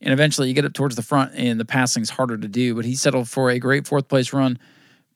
and 0.00 0.12
eventually 0.12 0.48
you 0.48 0.54
get 0.54 0.64
up 0.64 0.72
towards 0.72 0.96
the 0.96 1.02
front 1.02 1.32
and 1.34 1.58
the 1.58 1.64
passing's 1.64 2.10
harder 2.10 2.36
to 2.36 2.48
do. 2.48 2.74
But 2.74 2.84
he 2.84 2.94
settled 2.94 3.28
for 3.28 3.50
a 3.50 3.58
great 3.58 3.86
fourth 3.86 4.08
place 4.08 4.32
run. 4.32 4.58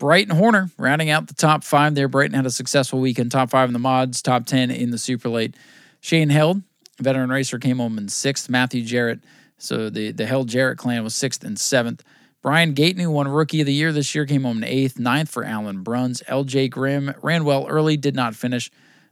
Brighton 0.00 0.34
Horner 0.34 0.70
rounding 0.78 1.10
out 1.10 1.28
the 1.28 1.34
top 1.34 1.62
five 1.62 1.94
there. 1.94 2.08
Brighton 2.08 2.34
had 2.34 2.46
a 2.46 2.50
successful 2.50 3.00
weekend, 3.00 3.30
top 3.30 3.50
five 3.50 3.68
in 3.68 3.74
the 3.74 3.78
mods, 3.78 4.22
top 4.22 4.46
10 4.46 4.70
in 4.70 4.90
the 4.90 4.98
super 4.98 5.28
late. 5.28 5.54
Shane 6.00 6.30
Held, 6.30 6.62
veteran 6.98 7.28
racer, 7.28 7.58
came 7.58 7.76
home 7.76 7.98
in 7.98 8.08
sixth. 8.08 8.48
Matthew 8.48 8.82
Jarrett, 8.82 9.20
so 9.58 9.90
the, 9.90 10.10
the 10.10 10.24
Held 10.24 10.48
Jarrett 10.48 10.78
clan 10.78 11.04
was 11.04 11.14
sixth 11.14 11.44
and 11.44 11.60
seventh. 11.60 12.02
Brian 12.40 12.74
Gaten, 12.74 13.02
who 13.02 13.10
won 13.10 13.28
Rookie 13.28 13.60
of 13.60 13.66
the 13.66 13.74
Year 13.74 13.92
this 13.92 14.14
year, 14.14 14.24
came 14.24 14.44
home 14.44 14.56
in 14.56 14.64
eighth. 14.64 14.98
Ninth 14.98 15.28
for 15.28 15.44
Alan 15.44 15.82
Bruns. 15.82 16.22
LJ 16.26 16.70
Grimm 16.70 17.14
ran 17.20 17.44
well 17.44 17.66
early, 17.68 17.98
did 17.98 18.14
not 18.14 18.34
finish. 18.34 18.70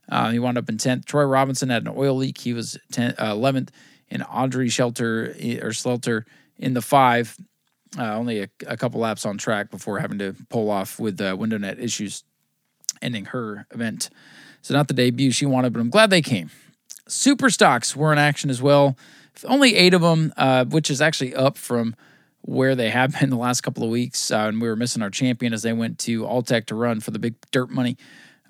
Uh, 0.09 0.31
he 0.31 0.39
wound 0.39 0.57
up 0.57 0.71
in 0.71 0.79
10th. 0.79 1.05
Troy 1.05 1.25
Robinson 1.25 1.69
had 1.69 1.83
an 1.83 1.93
oil 1.95 2.17
leak. 2.17 2.39
He 2.39 2.55
was 2.55 2.79
10, 2.93 3.15
uh, 3.19 3.35
11th. 3.35 3.69
And 4.11 4.25
Audrey 4.27 4.71
Shelter 4.71 5.35
eh, 5.39 5.59
or 5.59 5.73
Slelter 5.73 6.25
in 6.57 6.73
the 6.73 6.81
five, 6.81 7.37
uh, 7.97 8.15
only 8.15 8.43
a, 8.43 8.49
a, 8.67 8.77
couple 8.77 9.01
laps 9.01 9.25
on 9.25 9.39
track 9.39 9.71
before 9.71 9.99
having 9.99 10.19
to 10.19 10.35
pull 10.51 10.71
off 10.71 10.99
with 10.99 11.21
uh, 11.21 11.37
window 11.39 11.59
net 11.59 11.79
issues, 11.79 12.25
ending 13.01 13.27
her 13.27 13.67
event. 13.71 14.11
So 14.63 14.75
not 14.75 14.89
the 14.89 14.95
debut 14.95 15.31
she 15.31 15.47
wanted, 15.47 15.73
but 15.73 15.81
I'm 15.81 15.91
glad 15.91 16.11
they 16.11 16.23
came. 16.23 16.51
Super 17.07 17.49
stocks 17.49 17.97
were 17.97 18.13
in 18.13 18.19
action 18.19 18.51
as 18.51 18.61
well. 18.61 18.97
Only 19.45 19.77
eight 19.77 19.95
of 19.95 20.03
them, 20.03 20.33
uh, 20.37 20.65
which 20.67 20.91
is 20.91 21.01
actually 21.01 21.35
up 21.35 21.57
from 21.57 21.95
where 22.43 22.75
they 22.75 22.91
have 22.91 23.19
been 23.19 23.31
the 23.31 23.37
last 23.37 23.63
couple 23.63 23.85
of 23.85 23.91
weeks. 23.91 24.31
Uh, 24.31 24.47
and 24.49 24.61
we 24.61 24.69
were 24.69 24.77
missing 24.77 25.03
our 25.03 25.11
champion 25.11 25.53
as 25.53 25.63
they 25.63 25.73
went 25.73 25.99
to 26.01 26.23
Alltech 26.23 26.67
to 26.67 26.75
run 26.75 27.01
for 27.01 27.11
the 27.11 27.19
big 27.19 27.35
dirt 27.51 27.71
money. 27.71 27.97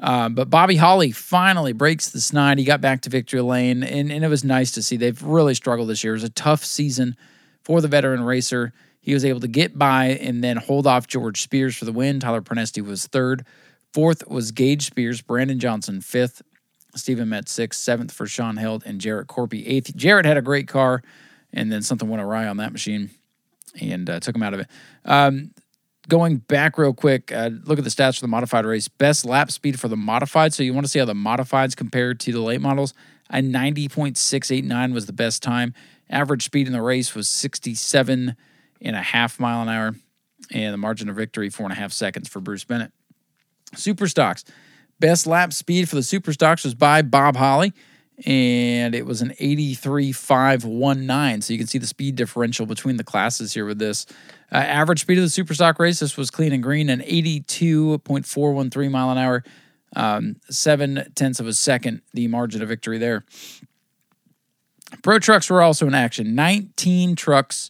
Uh, 0.01 0.29
but 0.29 0.49
Bobby 0.49 0.77
Holly 0.77 1.11
finally 1.11 1.73
breaks 1.73 2.11
the 2.11 2.21
snide. 2.21 2.59
He 2.59 2.65
got 2.65 2.81
back 2.81 3.03
to 3.03 3.11
victory 3.11 3.41
lane, 3.41 3.83
and, 3.83 4.13
and 4.13 4.25
it 4.25 4.29
was 4.29 4.45
nice 4.45 4.71
to 4.73 4.83
see. 4.83 4.97
They've 4.97 5.21
really 5.23 5.55
struggled 5.55 5.89
this 5.89 6.05
year. 6.05 6.13
It 6.13 6.17
was 6.17 6.25
a 6.25 6.31
tough 6.31 6.65
season 6.65 7.17
for 7.63 7.81
the 7.81 7.89
veteran 7.89 8.23
racer. 8.23 8.73
He 9.01 9.15
was 9.15 9.25
able 9.25 9.41
to 9.41 9.49
get 9.49 9.79
by 9.79 10.07
and 10.07 10.43
then 10.43 10.57
hold 10.57 10.87
off 10.87 11.07
George 11.07 11.43
Spears 11.43 11.77
for 11.77 11.85
the 11.85 11.93
win. 11.93 12.21
Tyler 12.21 12.43
Pronesti 12.43 12.85
was 12.85 13.07
third. 13.07 13.47
Fourth 13.93 14.27
was 14.29 14.53
Gage 14.53 14.87
Spears, 14.87 15.23
Brandon 15.23 15.59
Johnson 15.59 16.01
fifth, 16.01 16.43
Stephen 16.95 17.29
Met 17.29 17.49
sixth, 17.49 17.81
seventh 17.81 18.13
for 18.13 18.27
Sean 18.27 18.57
Held, 18.57 18.85
and 18.85 19.01
Jarrett 19.01 19.29
Corpy 19.29 19.65
eighth. 19.67 19.95
Jarrett 19.97 20.27
had 20.27 20.37
a 20.37 20.43
great 20.43 20.69
car, 20.69 21.03
and 21.53 21.73
then 21.73 21.83
something 21.83 22.09
went 22.09 22.23
awry 22.23 22.47
on 22.47 22.59
that 22.59 22.73
machine 22.73 23.11
and 23.81 24.09
uh, 24.11 24.21
took 24.21 24.35
him 24.35 24.43
out 24.43 24.55
of 24.55 24.61
it. 24.61 24.67
Um, 25.05 25.53
going 26.09 26.39
back 26.39 26.79
real 26.79 26.95
quick, 26.95 27.31
uh, 27.33 27.51
look 27.65 27.79
at 27.79 27.85
the 27.85 27.91
stats 27.91 28.17
for 28.17 28.23
the 28.23 28.29
modified 28.29 28.65
race. 28.65 28.89
Best 28.89 29.25
lap 29.25 29.51
speed 29.51 29.79
for 29.79 29.89
the 29.89 29.97
modified. 29.97 30.55
So 30.55 30.63
you 30.63 30.75
want 30.75 30.87
to 30.87 30.91
see 30.91 30.99
how 30.99 31.05
the 31.05 31.15
modifieds 31.15 31.77
compare 31.77 32.15
to 32.15 32.33
the 32.33 32.41
late 32.41 32.61
models. 32.61 32.95
A 33.31 33.39
90.689 33.39 34.93
was 34.93 35.07
the 35.07 35.13
best 35.13 35.43
time. 35.43 35.75
Average 36.11 36.45
speed 36.45 36.67
in 36.67 36.73
the 36.73 36.83
race 36.83 37.15
was 37.15 37.29
67 37.29 38.37
and 38.81 38.97
a 38.97 39.03
half 39.03 39.41
mile 39.41 39.63
an 39.63 39.69
hour. 39.69 39.95
And 40.53 40.73
the 40.73 40.79
margin 40.79 41.09
of 41.09 41.17
victory, 41.17 41.51
four 41.51 41.67
and 41.67 41.73
a 41.73 41.77
half 41.77 41.93
seconds 41.93 42.29
for 42.29 42.41
Bruce 42.41 42.65
Bennett. 42.65 42.93
Super 43.75 44.09
stocks. 44.09 44.45
Best 45.01 45.27
lap 45.27 45.53
speed 45.53 45.89
for 45.89 45.97
the 45.97 46.03
super 46.03 46.33
stocks 46.33 46.65
was 46.65 46.75
by 46.75 47.03
Bob 47.03 47.37
Holly 47.37 47.73
and 48.27 48.95
it 48.95 49.07
was 49.07 49.23
an 49.23 49.31
83.519. 49.41 51.43
So 51.43 51.53
you 51.53 51.59
can 51.59 51.69
see 51.69 51.79
the 51.79 51.87
speed 51.87 52.17
differential 52.17 52.67
between 52.67 52.97
the 52.97 53.05
classes 53.05 53.55
here 53.55 53.65
with 53.65 53.79
this. 53.79 54.05
Uh, 54.51 54.57
average 54.57 55.03
speed 55.03 55.19
of 55.19 55.25
the 55.25 55.31
super 55.31 55.55
stock 55.55 55.79
race, 55.79 56.01
this 56.01 56.17
was 56.17 56.31
clean 56.31 56.53
and 56.53 56.63
green, 56.63 56.91
an 56.91 57.01
82.413 57.01 58.91
mile 58.91 59.11
an 59.11 59.19
hour, 59.19 59.45
um, 59.95 60.37
seven 60.51 61.13
tenths 61.15 61.39
of 61.39 61.47
a 61.47 61.53
second, 61.53 62.01
the 62.13 62.27
margin 62.29 62.63
of 62.63 62.69
victory 62.69 62.99
there. 62.99 63.25
Pro 65.03 65.19
trucks 65.19 65.51
were 65.51 65.61
also 65.63 65.87
in 65.87 65.95
action. 65.95 66.35
19 66.35 67.15
trucks 67.15 67.69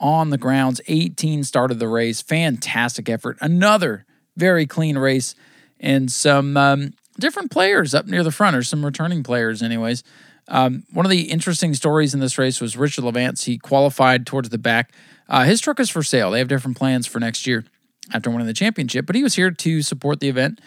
on 0.00 0.30
the 0.30 0.38
grounds, 0.38 0.80
18 0.88 1.44
started 1.44 1.78
the 1.78 1.88
race. 1.88 2.20
Fantastic 2.22 3.08
effort. 3.08 3.36
Another 3.40 4.06
very 4.36 4.66
clean 4.66 4.98
race 4.98 5.34
and 5.78 6.10
some 6.10 6.56
um, 6.56 6.94
different 7.18 7.50
players 7.50 7.94
up 7.94 8.06
near 8.06 8.24
the 8.24 8.30
front, 8.32 8.56
or 8.56 8.62
some 8.62 8.84
returning 8.84 9.22
players, 9.22 9.62
anyways. 9.62 10.02
Um, 10.48 10.84
one 10.92 11.06
of 11.06 11.10
the 11.10 11.30
interesting 11.30 11.74
stories 11.74 12.12
in 12.12 12.20
this 12.20 12.38
race 12.38 12.60
was 12.60 12.76
Richard 12.76 13.04
Levance. 13.04 13.44
He 13.44 13.58
qualified 13.58 14.26
towards 14.26 14.48
the 14.48 14.58
back. 14.58 14.92
Uh, 15.28 15.44
his 15.44 15.60
truck 15.60 15.78
is 15.78 15.88
for 15.88 16.02
sale. 16.02 16.32
They 16.32 16.38
have 16.38 16.48
different 16.48 16.76
plans 16.76 17.06
for 17.06 17.20
next 17.20 17.46
year 17.46 17.64
after 18.12 18.30
winning 18.30 18.48
the 18.48 18.52
championship, 18.52 19.06
but 19.06 19.14
he 19.14 19.22
was 19.22 19.36
here 19.36 19.50
to 19.50 19.82
support 19.82 20.18
the 20.18 20.28
event 20.28 20.60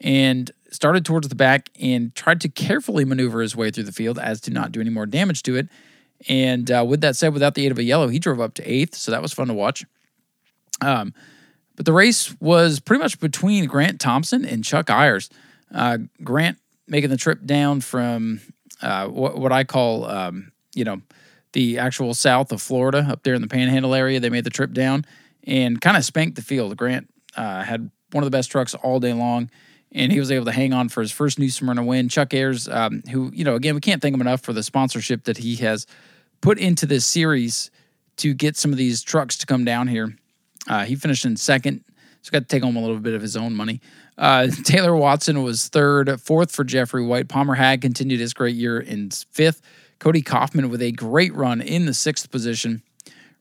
and 0.00 0.50
started 0.70 1.04
towards 1.04 1.28
the 1.28 1.34
back 1.34 1.70
and 1.80 2.14
tried 2.14 2.40
to 2.40 2.48
carefully 2.48 3.04
maneuver 3.04 3.40
his 3.40 3.54
way 3.54 3.70
through 3.70 3.84
the 3.84 3.92
field 3.92 4.18
as 4.18 4.40
to 4.40 4.50
not 4.50 4.72
do 4.72 4.80
any 4.80 4.90
more 4.90 5.06
damage 5.06 5.42
to 5.44 5.56
it. 5.56 5.68
And 6.28 6.70
uh, 6.70 6.84
with 6.86 7.00
that 7.02 7.16
said, 7.16 7.32
without 7.32 7.54
the 7.54 7.64
aid 7.64 7.72
of 7.72 7.78
a 7.78 7.84
yellow, 7.84 8.08
he 8.08 8.18
drove 8.18 8.40
up 8.40 8.54
to 8.54 8.70
eighth, 8.70 8.94
so 8.94 9.12
that 9.12 9.22
was 9.22 9.32
fun 9.32 9.48
to 9.48 9.54
watch. 9.54 9.84
Um, 10.80 11.14
but 11.76 11.86
the 11.86 11.92
race 11.92 12.34
was 12.40 12.80
pretty 12.80 13.02
much 13.02 13.20
between 13.20 13.66
Grant 13.66 14.00
Thompson 14.00 14.44
and 14.44 14.64
Chuck 14.64 14.90
Ayers. 14.90 15.30
Uh, 15.72 15.98
Grant 16.24 16.58
making 16.88 17.10
the 17.10 17.16
trip 17.16 17.44
down 17.44 17.80
from 17.80 18.40
uh, 18.82 19.06
what, 19.06 19.38
what, 19.38 19.52
I 19.52 19.64
call, 19.64 20.06
um, 20.06 20.50
you 20.74 20.84
know, 20.84 21.00
the 21.52 21.78
actual 21.78 22.14
south 22.14 22.52
of 22.52 22.60
Florida, 22.60 23.06
up 23.08 23.22
there 23.22 23.34
in 23.34 23.42
the 23.42 23.48
Panhandle 23.48 23.94
area. 23.94 24.18
They 24.18 24.30
made 24.30 24.44
the 24.44 24.50
trip 24.50 24.72
down 24.72 25.04
and 25.44 25.80
kind 25.80 25.96
of 25.96 26.04
spanked 26.04 26.36
the 26.36 26.42
field. 26.42 26.76
Grant 26.76 27.08
uh, 27.36 27.62
had 27.62 27.90
one 28.12 28.24
of 28.24 28.26
the 28.26 28.36
best 28.36 28.50
trucks 28.50 28.74
all 28.74 29.00
day 29.00 29.12
long, 29.12 29.50
and 29.92 30.10
he 30.12 30.18
was 30.18 30.30
able 30.30 30.46
to 30.46 30.52
hang 30.52 30.72
on 30.72 30.88
for 30.88 31.00
his 31.00 31.12
first 31.12 31.38
New 31.38 31.50
Smyrna 31.50 31.84
win. 31.84 32.08
Chuck 32.08 32.34
Ayers, 32.34 32.68
um, 32.68 33.02
who, 33.10 33.30
you 33.32 33.44
know, 33.44 33.54
again, 33.54 33.74
we 33.74 33.80
can't 33.80 34.02
thank 34.02 34.14
him 34.14 34.20
enough 34.20 34.40
for 34.40 34.52
the 34.52 34.62
sponsorship 34.62 35.24
that 35.24 35.38
he 35.38 35.56
has 35.56 35.86
put 36.40 36.58
into 36.58 36.86
this 36.86 37.06
series 37.06 37.70
to 38.18 38.34
get 38.34 38.56
some 38.56 38.72
of 38.72 38.78
these 38.78 39.02
trucks 39.02 39.36
to 39.38 39.46
come 39.46 39.64
down 39.64 39.88
here. 39.88 40.16
Uh, 40.68 40.84
he 40.84 40.94
finished 40.96 41.24
in 41.24 41.36
second, 41.36 41.84
so 42.22 42.30
got 42.30 42.40
to 42.40 42.44
take 42.44 42.62
home 42.62 42.76
a 42.76 42.80
little 42.80 42.98
bit 42.98 43.14
of 43.14 43.22
his 43.22 43.36
own 43.36 43.54
money. 43.54 43.80
Uh, 44.16 44.48
Taylor 44.64 44.96
Watson 44.96 45.42
was 45.42 45.68
third, 45.68 46.20
fourth 46.20 46.50
for 46.50 46.64
Jeffrey 46.64 47.04
White. 47.04 47.28
Palmer 47.28 47.54
Hag 47.54 47.80
continued 47.80 48.20
his 48.20 48.34
great 48.34 48.56
year 48.56 48.78
in 48.78 49.10
fifth. 49.10 49.62
Cody 49.98 50.22
Kaufman 50.22 50.68
with 50.68 50.82
a 50.82 50.92
great 50.92 51.34
run 51.34 51.60
in 51.60 51.86
the 51.86 51.94
sixth 51.94 52.30
position. 52.30 52.82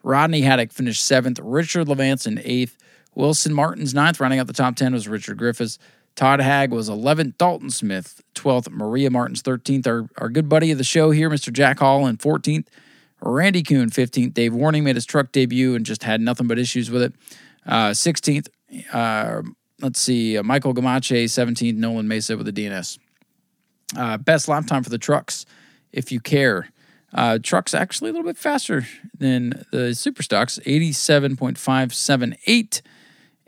Rodney 0.03 0.41
Haddock 0.41 0.71
finished 0.71 1.03
seventh. 1.03 1.39
Richard 1.39 1.87
Levance 1.87 2.25
in 2.25 2.39
eighth. 2.43 2.77
Wilson 3.13 3.53
Martin's 3.53 3.93
ninth. 3.93 4.19
Running 4.19 4.39
out 4.39 4.47
the 4.47 4.53
top 4.53 4.75
10 4.75 4.93
was 4.93 5.07
Richard 5.07 5.37
Griffiths. 5.37 5.77
Todd 6.15 6.39
Hag 6.39 6.71
was 6.71 6.89
11th. 6.89 7.37
Dalton 7.37 7.69
Smith, 7.69 8.21
12th. 8.35 8.71
Maria 8.71 9.11
Martin's 9.11 9.43
13th. 9.43 9.85
Our, 9.85 10.09
our 10.17 10.29
good 10.29 10.47
buddy 10.47 10.71
of 10.71 10.77
the 10.77 10.83
show 10.83 11.11
here, 11.11 11.29
Mr. 11.29 11.51
Jack 11.51 11.79
Hall, 11.79 12.07
in 12.07 12.17
14th. 12.17 12.67
Randy 13.21 13.63
Kuhn, 13.63 13.89
15th. 13.89 14.33
Dave 14.33 14.53
Warning 14.53 14.83
made 14.83 14.95
his 14.95 15.05
truck 15.05 15.31
debut 15.31 15.75
and 15.75 15.85
just 15.85 16.03
had 16.03 16.21
nothing 16.21 16.47
but 16.47 16.59
issues 16.59 16.91
with 16.91 17.01
it. 17.01 17.13
Uh, 17.65 17.89
16th. 17.89 18.47
Uh, 18.93 19.41
let's 19.81 19.99
see, 19.99 20.37
uh, 20.37 20.43
Michael 20.43 20.73
Gamache, 20.73 21.25
17th, 21.25 21.75
Nolan 21.75 22.07
Mesa 22.07 22.37
with 22.37 22.47
a 22.47 22.53
DNS. 22.53 22.97
Uh, 23.95 24.17
best 24.17 24.47
lap 24.47 24.65
time 24.67 24.83
for 24.83 24.89
the 24.89 24.97
trucks, 24.97 25.45
if 25.91 26.11
you 26.11 26.19
care. 26.19 26.69
Uh, 27.13 27.39
trucks 27.41 27.73
actually 27.73 28.09
a 28.09 28.13
little 28.13 28.27
bit 28.27 28.37
faster 28.37 28.85
than 29.17 29.65
the 29.71 29.95
super 29.95 30.21
stocks, 30.21 30.59
87.578. 30.65 32.81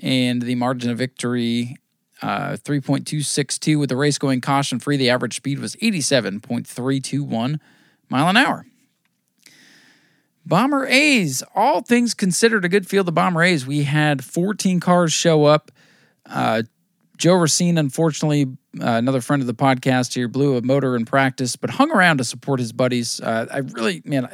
And 0.02 0.42
the 0.42 0.56
margin 0.56 0.90
of 0.90 0.98
victory, 0.98 1.76
uh, 2.22 2.56
3.262. 2.56 3.78
With 3.78 3.90
the 3.90 3.98
race 3.98 4.18
going 4.18 4.40
caution 4.40 4.80
free, 4.80 4.96
the 4.96 5.10
average 5.10 5.36
speed 5.36 5.60
was 5.60 5.76
87.321 5.78 7.60
mile 8.10 8.30
an 8.30 8.38
hour. 8.38 8.66
Bomber 10.50 10.88
A's, 10.88 11.44
all 11.54 11.82
things 11.82 12.16
considered, 12.16 12.66
a 12.66 12.70
good 12.70 12.88
field 12.88 13.08
of 13.08 13.14
Bomber 13.14 13.44
A's. 13.44 13.68
We 13.68 13.84
had 13.84 14.26
14 14.26 14.80
cars 14.80 15.14
show 15.14 15.46
up. 15.46 15.72
Uh, 16.26 16.64
Joe 17.18 17.36
Racine, 17.36 17.78
unfortunately, 17.78 18.46
uh, 18.82 18.94
another 18.94 19.22
friend 19.22 19.44
of 19.44 19.48
the 19.48 19.54
podcast 19.54 20.16
here, 20.16 20.28
blew 20.28 20.58
a 20.58 20.64
motor 20.64 20.96
in 20.96 21.06
practice, 21.06 21.56
but 21.56 21.70
hung 21.70 21.92
around 21.92 22.18
to 22.18 22.24
support 22.24 22.60
his 22.60 22.74
buddies. 22.74 23.22
Uh, 23.22 23.46
I 23.54 23.58
really, 23.60 24.02
man, 24.06 24.26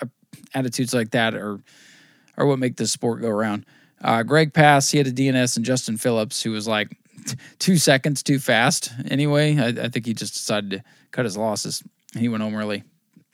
uh, 0.00 0.06
attitudes 0.54 0.94
like 0.94 1.10
that 1.10 1.34
are 1.34 1.58
are 2.36 2.46
what 2.46 2.60
make 2.60 2.76
this 2.76 2.92
sport 2.92 3.20
go 3.20 3.28
around. 3.28 3.66
Uh, 4.00 4.22
Greg 4.22 4.54
Pass, 4.54 4.90
he 4.90 4.98
had 4.98 5.08
a 5.08 5.12
DNS, 5.12 5.56
and 5.56 5.64
Justin 5.64 5.96
Phillips, 5.96 6.42
who 6.42 6.52
was 6.52 6.68
like 6.68 6.96
two 7.58 7.78
seconds 7.78 8.22
too 8.22 8.38
fast. 8.38 8.92
Anyway, 9.08 9.56
I, 9.58 9.68
I, 9.68 9.88
think 9.88 10.06
he 10.06 10.14
just 10.14 10.34
decided 10.34 10.70
to 10.70 10.84
cut 11.10 11.24
his 11.24 11.36
losses. 11.36 11.82
He 12.16 12.28
went 12.28 12.42
home 12.42 12.54
early, 12.54 12.84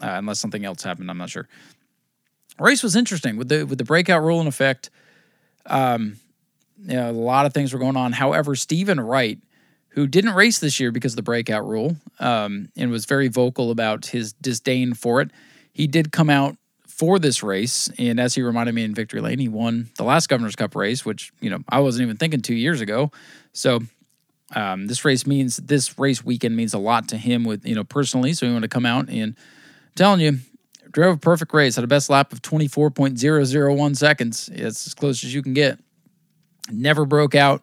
uh, 0.03 0.13
unless 0.13 0.39
something 0.39 0.65
else 0.65 0.83
happened. 0.83 1.11
I'm 1.11 1.19
not 1.19 1.31
sure. 1.31 1.49
Race 2.61 2.83
was 2.83 2.95
interesting 2.95 3.37
with 3.37 3.49
the 3.49 3.65
with 3.65 3.79
the 3.79 3.85
breakout 3.85 4.23
rule 4.23 4.41
in 4.41 4.47
effect. 4.47 4.91
Um, 5.67 6.17
you 6.83 6.95
know, 6.95 7.11
a 7.11 7.13
lot 7.13 7.47
of 7.47 7.53
things 7.53 7.73
were 7.73 7.79
going 7.79 7.97
on. 7.97 8.13
However, 8.13 8.55
Stephen 8.55 9.01
Wright, 9.01 9.39
who 9.89 10.07
didn't 10.07 10.35
race 10.35 10.59
this 10.59 10.81
year 10.81 10.93
because 10.93 11.13
of 11.13 11.17
the 11.17 11.23
breakout 11.23 11.67
rule 11.67 11.97
um, 12.19 12.69
and 12.77 12.91
was 12.91 13.05
very 13.05 13.29
vocal 13.29 13.71
about 13.71 14.07
his 14.07 14.33
disdain 14.35 14.95
for 14.95 15.21
it, 15.21 15.31
he 15.73 15.87
did 15.87 16.13
come 16.13 16.31
out 16.31 16.57
for 16.87 17.19
this 17.19 17.43
race. 17.43 17.91
And 17.99 18.21
as 18.21 18.35
he 18.35 18.43
reminded 18.43 18.75
me 18.75 18.85
in 18.85 18.95
Victory 18.95 19.21
Lane, 19.21 19.39
he 19.39 19.49
won 19.49 19.91
the 19.97 20.05
last 20.05 20.29
Governor's 20.29 20.57
Cup 20.57 20.75
race, 20.75 21.05
which, 21.05 21.33
you 21.41 21.51
know, 21.51 21.61
I 21.69 21.81
wasn't 21.81 22.05
even 22.05 22.17
thinking 22.17 22.41
two 22.41 22.55
years 22.55 22.81
ago. 22.81 23.11
So 23.53 23.81
um, 24.55 24.87
this 24.87 25.05
race 25.05 25.27
means, 25.27 25.57
this 25.57 25.99
race 25.99 26.25
weekend 26.25 26.57
means 26.57 26.75
a 26.75 26.79
lot 26.79 27.09
to 27.09 27.17
him 27.17 27.45
with, 27.45 27.67
you 27.67 27.75
know, 27.75 27.85
personally. 27.85 28.33
So 28.33 28.47
he 28.47 28.53
wanted 28.53 28.71
to 28.71 28.75
come 28.75 28.87
out 28.87 29.09
and 29.09 29.35
telling 29.97 30.21
you, 30.21 30.39
drove 30.91 31.17
a 31.17 31.19
perfect 31.19 31.53
race, 31.53 31.77
had 31.77 31.85
a 31.85 31.89
best 31.89 32.11
lap 32.11 32.33
of 32.33 32.43
24.001 32.43 33.97
seconds. 33.97 34.49
It's 34.53 34.87
as 34.87 34.95
close 34.95 35.25
as 35.25 35.35
you 35.35 35.43
can 35.43 35.55
get 35.55 35.79
never 36.73 37.05
broke 37.05 37.35
out 37.35 37.63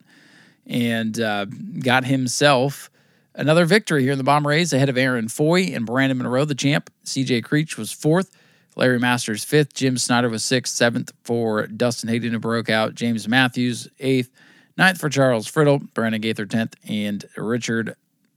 and 0.65 1.19
uh, 1.19 1.45
got 1.45 2.05
himself 2.05 2.89
another 3.35 3.65
victory 3.65 4.03
here 4.03 4.11
in 4.11 4.17
the 4.17 4.23
Bomber 4.23 4.49
race 4.49 4.73
ahead 4.73 4.89
of 4.89 4.97
Aaron 4.97 5.27
Foy 5.27 5.63
and 5.73 5.85
Brandon 5.85 6.17
Monroe, 6.17 6.45
the 6.45 6.55
champ. 6.55 6.89
CJ 7.05 7.43
Creech 7.43 7.77
was 7.77 7.91
fourth. 7.91 8.31
Larry 8.75 8.99
Masters 8.99 9.43
fifth. 9.43 9.73
Jim 9.73 9.97
Snyder 9.97 10.29
was 10.29 10.43
sixth. 10.43 10.75
Seventh 10.75 11.11
for 11.23 11.67
Dustin 11.67 12.09
Hayden, 12.09 12.33
who 12.33 12.39
broke 12.39 12.69
out. 12.69 12.95
James 12.95 13.27
Matthews 13.27 13.87
eighth. 13.99 14.29
Ninth 14.77 14.99
for 14.99 15.09
Charles 15.09 15.49
Friddle. 15.49 15.91
Brandon 15.93 16.21
Gaither 16.21 16.45
tenth. 16.45 16.75
And 16.87 17.25
Richard 17.35 17.95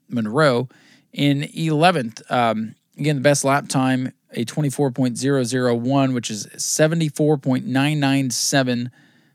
Monroe 0.08 0.68
In 1.12 1.42
11th, 1.42 2.30
um, 2.30 2.74
again, 2.98 3.16
the 3.16 3.22
best 3.22 3.44
lap 3.44 3.68
time, 3.68 4.12
a 4.32 4.44
24.001, 4.44 6.14
which 6.14 6.30
is 6.30 6.46
74.997 6.46 8.90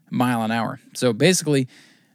mile 0.10 0.44
an 0.44 0.52
hour. 0.52 0.80
So 0.94 1.12
basically, 1.14 1.68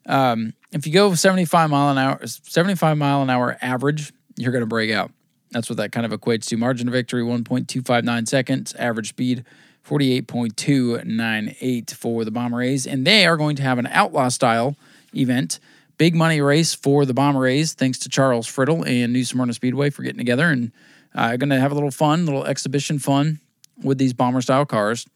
um, 0.06 0.54
if 0.72 0.86
you 0.86 0.92
go 0.92 1.14
75 1.14 1.70
mile 1.70 1.90
an 1.90 1.98
hour, 1.98 2.24
75 2.26 2.96
mile 2.96 3.22
an 3.22 3.30
hour 3.30 3.56
average, 3.60 4.12
you're 4.36 4.52
going 4.52 4.62
to 4.62 4.66
break 4.66 4.90
out. 4.90 5.12
That's 5.50 5.68
what 5.68 5.76
that 5.78 5.90
kind 5.92 6.06
of 6.06 6.12
equates 6.18 6.46
to. 6.46 6.56
Margin 6.56 6.88
of 6.88 6.92
victory 6.92 7.22
1.259 7.22 8.28
seconds, 8.28 8.74
average 8.74 9.10
speed 9.10 9.44
48.298 9.86 11.94
for 11.94 12.24
the 12.24 12.30
Bomber 12.30 12.62
A's. 12.62 12.86
And 12.86 13.06
they 13.06 13.26
are 13.26 13.36
going 13.36 13.56
to 13.56 13.62
have 13.62 13.78
an 13.78 13.88
outlaw 13.88 14.28
style 14.28 14.76
event. 15.14 15.60
Big 15.98 16.14
money 16.14 16.40
race 16.40 16.72
for 16.74 17.04
the 17.04 17.12
Bomber 17.12 17.46
A's, 17.46 17.74
thanks 17.74 17.98
to 17.98 18.08
Charles 18.08 18.46
Friddle 18.46 18.86
and 18.86 19.12
New 19.12 19.24
Smyrna 19.24 19.52
Speedway 19.52 19.90
for 19.90 20.02
getting 20.02 20.18
together 20.18 20.46
and 20.46 20.72
uh, 21.14 21.36
going 21.36 21.50
to 21.50 21.60
have 21.60 21.72
a 21.72 21.74
little 21.74 21.90
fun, 21.90 22.26
little 22.26 22.44
exhibition 22.44 22.98
fun 22.98 23.40
with 23.82 23.98
these 23.98 24.12
Bomber 24.12 24.40
style 24.40 24.66
cars. 24.66 25.06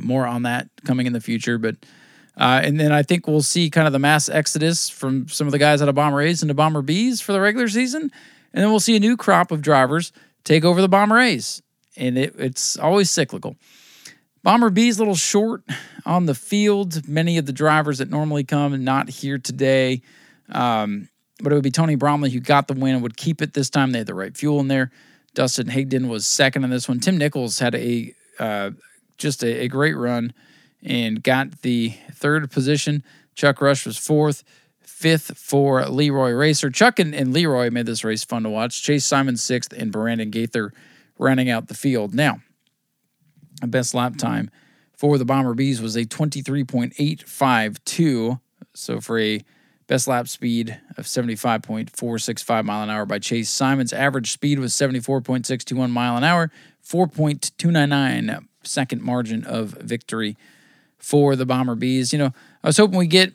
More 0.00 0.26
on 0.26 0.42
that 0.42 0.68
coming 0.84 1.06
in 1.06 1.12
the 1.12 1.20
future. 1.20 1.58
But 1.58 1.76
uh, 2.36 2.60
and 2.62 2.78
then 2.78 2.92
I 2.92 3.02
think 3.02 3.26
we'll 3.26 3.42
see 3.42 3.68
kind 3.68 3.86
of 3.86 3.92
the 3.92 3.98
mass 3.98 4.28
exodus 4.28 4.88
from 4.88 5.28
some 5.28 5.48
of 5.48 5.52
the 5.52 5.58
guys 5.58 5.82
out 5.82 5.88
of 5.88 5.94
Bomber 5.94 6.20
A's 6.20 6.42
into 6.42 6.54
Bomber 6.54 6.82
B's 6.82 7.20
for 7.20 7.32
the 7.32 7.40
regular 7.40 7.68
season. 7.68 8.12
And 8.52 8.62
then 8.62 8.70
we'll 8.70 8.80
see 8.80 8.96
a 8.96 9.00
new 9.00 9.16
crop 9.16 9.50
of 9.50 9.60
drivers 9.60 10.12
take 10.44 10.64
over 10.64 10.80
the 10.80 10.88
Bomber 10.88 11.18
A's. 11.18 11.62
And 11.96 12.16
it, 12.16 12.34
it's 12.38 12.78
always 12.78 13.10
cyclical. 13.10 13.56
Bomber 14.44 14.70
B's 14.70 14.98
a 14.98 15.00
little 15.00 15.16
short 15.16 15.62
on 16.06 16.26
the 16.26 16.34
field. 16.34 17.08
Many 17.08 17.38
of 17.38 17.46
the 17.46 17.52
drivers 17.52 17.98
that 17.98 18.08
normally 18.08 18.44
come 18.44 18.84
not 18.84 19.10
here 19.10 19.38
today. 19.38 20.02
Um, 20.48 21.08
but 21.42 21.52
it 21.52 21.56
would 21.56 21.64
be 21.64 21.70
Tony 21.70 21.96
Bromley 21.96 22.30
who 22.30 22.40
got 22.40 22.68
the 22.68 22.74
win 22.74 22.94
and 22.94 23.02
would 23.02 23.16
keep 23.16 23.42
it 23.42 23.52
this 23.52 23.68
time. 23.68 23.90
They 23.90 23.98
had 23.98 24.06
the 24.06 24.14
right 24.14 24.36
fuel 24.36 24.60
in 24.60 24.68
there. 24.68 24.90
Dustin 25.34 25.68
Higdon 25.68 26.08
was 26.08 26.26
second 26.26 26.64
in 26.64 26.70
this 26.70 26.88
one. 26.88 27.00
Tim 27.00 27.16
Nichols 27.16 27.58
had 27.58 27.74
a 27.74 28.14
uh, 28.38 28.70
just 29.18 29.42
a, 29.42 29.64
a 29.64 29.68
great 29.68 29.96
run 29.96 30.32
and 30.82 31.22
got 31.22 31.62
the 31.62 31.94
third 32.12 32.50
position. 32.50 33.02
Chuck 33.34 33.60
Rush 33.60 33.86
was 33.86 33.98
fourth, 33.98 34.44
fifth 34.80 35.36
for 35.36 35.84
Leroy 35.86 36.30
Racer. 36.30 36.70
Chuck 36.70 36.98
and, 36.98 37.14
and 37.14 37.32
Leroy 37.32 37.70
made 37.70 37.86
this 37.86 38.02
race 38.04 38.24
fun 38.24 38.42
to 38.44 38.50
watch. 38.50 38.82
Chase 38.82 39.04
Simon 39.04 39.36
sixth, 39.36 39.72
and 39.72 39.92
Brandon 39.92 40.30
Gaither 40.30 40.72
rounding 41.18 41.50
out 41.50 41.68
the 41.68 41.74
field. 41.74 42.14
Now, 42.14 42.40
a 43.60 43.66
best 43.66 43.92
lap 43.94 44.16
time 44.16 44.50
for 44.96 45.18
the 45.18 45.24
Bomber 45.24 45.54
Bees 45.54 45.80
was 45.80 45.96
a 45.96 46.04
23.852. 46.04 48.40
So 48.74 49.00
for 49.00 49.20
a 49.20 49.40
best 49.88 50.06
lap 50.06 50.28
speed 50.28 50.78
of 50.96 51.06
75.465 51.06 52.64
mile 52.64 52.82
an 52.84 52.90
hour 52.90 53.06
by 53.06 53.18
Chase 53.18 53.50
Simon's 53.50 53.92
average 53.92 54.30
speed 54.30 54.60
was 54.60 54.72
74.621 54.74 55.90
mile 55.90 56.16
an 56.16 56.22
hour, 56.22 56.52
4.299 56.86 58.46
second 58.62 59.02
margin 59.02 59.44
of 59.44 59.70
victory 59.70 60.36
for 60.98 61.34
the 61.34 61.46
Bomber 61.46 61.74
Bees. 61.74 62.12
You 62.12 62.18
know, 62.18 62.32
I 62.62 62.68
was 62.68 62.76
hoping 62.76 62.98
we 62.98 63.06
get 63.06 63.32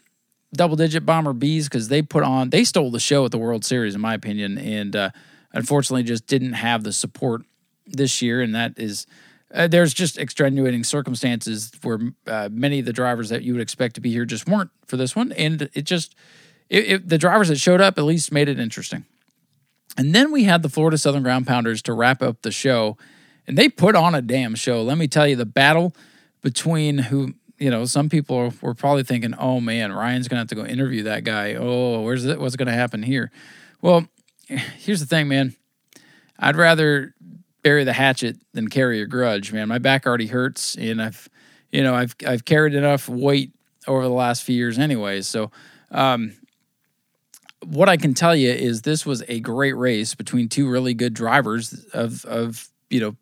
double 0.53 0.75
digit 0.75 1.05
Bomber 1.05 1.33
Bees 1.33 1.67
because 1.67 1.87
they 1.87 2.01
put 2.01 2.23
on, 2.23 2.51
they 2.51 2.63
stole 2.63 2.91
the 2.91 2.99
show 2.99 3.25
at 3.25 3.31
the 3.31 3.37
World 3.39 3.65
Series, 3.65 3.95
in 3.95 4.01
my 4.01 4.13
opinion, 4.13 4.59
and 4.59 4.95
uh, 4.95 5.09
unfortunately 5.53 6.03
just 6.03 6.27
didn't 6.27 6.53
have 6.53 6.83
the 6.83 6.93
support 6.93 7.41
this 7.87 8.21
year. 8.21 8.41
And 8.41 8.53
that 8.53 8.73
is, 8.77 9.07
uh, 9.51 9.67
there's 9.67 9.93
just 9.93 10.19
extenuating 10.19 10.83
circumstances 10.83 11.71
where 11.81 11.99
uh, 12.27 12.49
many 12.51 12.79
of 12.79 12.85
the 12.85 12.93
drivers 12.93 13.29
that 13.29 13.41
you 13.41 13.53
would 13.53 13.61
expect 13.61 13.95
to 13.95 14.01
be 14.01 14.11
here 14.11 14.25
just 14.25 14.47
weren't 14.47 14.69
for 14.85 14.97
this 14.97 15.15
one. 15.15 15.31
And 15.31 15.69
it 15.73 15.85
just, 15.85 16.15
it, 16.69 16.91
it, 16.91 17.09
the 17.09 17.17
drivers 17.17 17.49
that 17.49 17.59
showed 17.59 17.81
up 17.81 17.97
at 17.97 18.03
least 18.03 18.31
made 18.31 18.49
it 18.49 18.59
interesting. 18.59 19.05
And 19.97 20.13
then 20.13 20.31
we 20.31 20.45
had 20.45 20.63
the 20.63 20.69
Florida 20.69 20.97
Southern 20.97 21.23
Ground 21.23 21.45
Pounders 21.45 21.81
to 21.83 21.93
wrap 21.93 22.21
up 22.21 22.41
the 22.41 22.51
show, 22.51 22.97
and 23.45 23.57
they 23.57 23.69
put 23.69 23.95
on 23.95 24.15
a 24.15 24.21
damn 24.21 24.55
show. 24.55 24.81
Let 24.81 24.97
me 24.97 25.07
tell 25.07 25.27
you, 25.27 25.35
the 25.35 25.45
battle 25.45 25.95
between 26.41 26.97
who 26.97 27.35
you 27.63 27.69
know, 27.69 27.85
some 27.85 28.09
people 28.09 28.53
were 28.61 28.73
probably 28.73 29.03
thinking, 29.03 29.33
"Oh 29.35 29.61
man, 29.61 29.93
Ryan's 29.93 30.27
gonna 30.27 30.41
have 30.41 30.49
to 30.49 30.55
go 30.55 30.65
interview 30.65 31.03
that 31.03 31.23
guy. 31.23 31.53
Oh, 31.53 32.01
where's 32.01 32.25
it? 32.25 32.39
What's 32.39 32.57
gonna 32.57 32.73
happen 32.73 33.03
here?" 33.03 33.31
Well, 33.81 34.07
here's 34.47 34.99
the 34.99 35.05
thing, 35.05 35.29
man. 35.29 35.55
I'd 36.37 36.57
rather 36.57 37.15
bury 37.61 37.85
the 37.85 37.93
hatchet 37.93 38.37
than 38.53 38.67
carry 38.67 39.01
a 39.01 39.05
grudge, 39.05 39.53
man. 39.53 39.69
My 39.69 39.77
back 39.77 40.05
already 40.05 40.27
hurts, 40.27 40.75
and 40.75 41.01
I've, 41.01 41.29
you 41.71 41.83
know, 41.83 41.93
I've 41.95 42.15
I've 42.27 42.43
carried 42.43 42.73
enough 42.73 43.07
weight 43.07 43.53
over 43.87 44.03
the 44.03 44.09
last 44.09 44.43
few 44.43 44.55
years, 44.55 44.77
anyways. 44.77 45.27
So, 45.27 45.49
um, 45.91 46.33
what 47.65 47.89
I 47.89 47.97
can 47.97 48.13
tell 48.13 48.35
you 48.35 48.51
is 48.51 48.81
this 48.81 49.05
was 49.05 49.23
a 49.27 49.39
great 49.39 49.73
race 49.73 50.15
between 50.15 50.49
two 50.49 50.69
really 50.69 50.93
good 50.93 51.13
drivers 51.13 51.85
of 51.93 52.25
of 52.25 52.69
you 52.89 52.99
know 52.99 53.15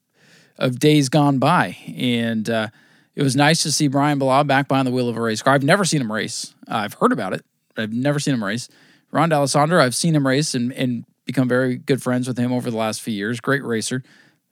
of 0.57 0.79
days 0.79 1.09
gone 1.09 1.39
by, 1.39 1.77
and 1.97 2.49
uh, 2.49 2.67
it 3.15 3.23
was 3.23 3.35
nice 3.35 3.63
to 3.63 3.71
see 3.71 3.87
Brian 3.87 4.19
Bilal 4.19 4.43
back 4.43 4.67
behind 4.67 4.87
the 4.87 4.91
wheel 4.91 5.09
of 5.09 5.17
a 5.17 5.21
race 5.21 5.41
car. 5.41 5.53
I've 5.53 5.63
never 5.63 5.85
seen 5.85 6.01
him 6.01 6.11
race. 6.11 6.53
Uh, 6.67 6.75
I've 6.75 6.93
heard 6.93 7.11
about 7.11 7.33
it, 7.33 7.45
I've 7.77 7.93
never 7.93 8.19
seen 8.19 8.33
him 8.33 8.43
race. 8.43 8.69
Ron 9.11 9.29
D'Alessandro, 9.29 9.83
I've 9.83 9.95
seen 9.95 10.15
him 10.15 10.25
race 10.25 10.55
and, 10.55 10.71
and 10.71 11.03
become 11.25 11.47
very 11.47 11.75
good 11.75 12.01
friends 12.01 12.27
with 12.27 12.37
him 12.37 12.53
over 12.53 12.71
the 12.71 12.77
last 12.77 13.01
few 13.01 13.13
years. 13.13 13.41
Great 13.41 13.63
racer. 13.63 14.03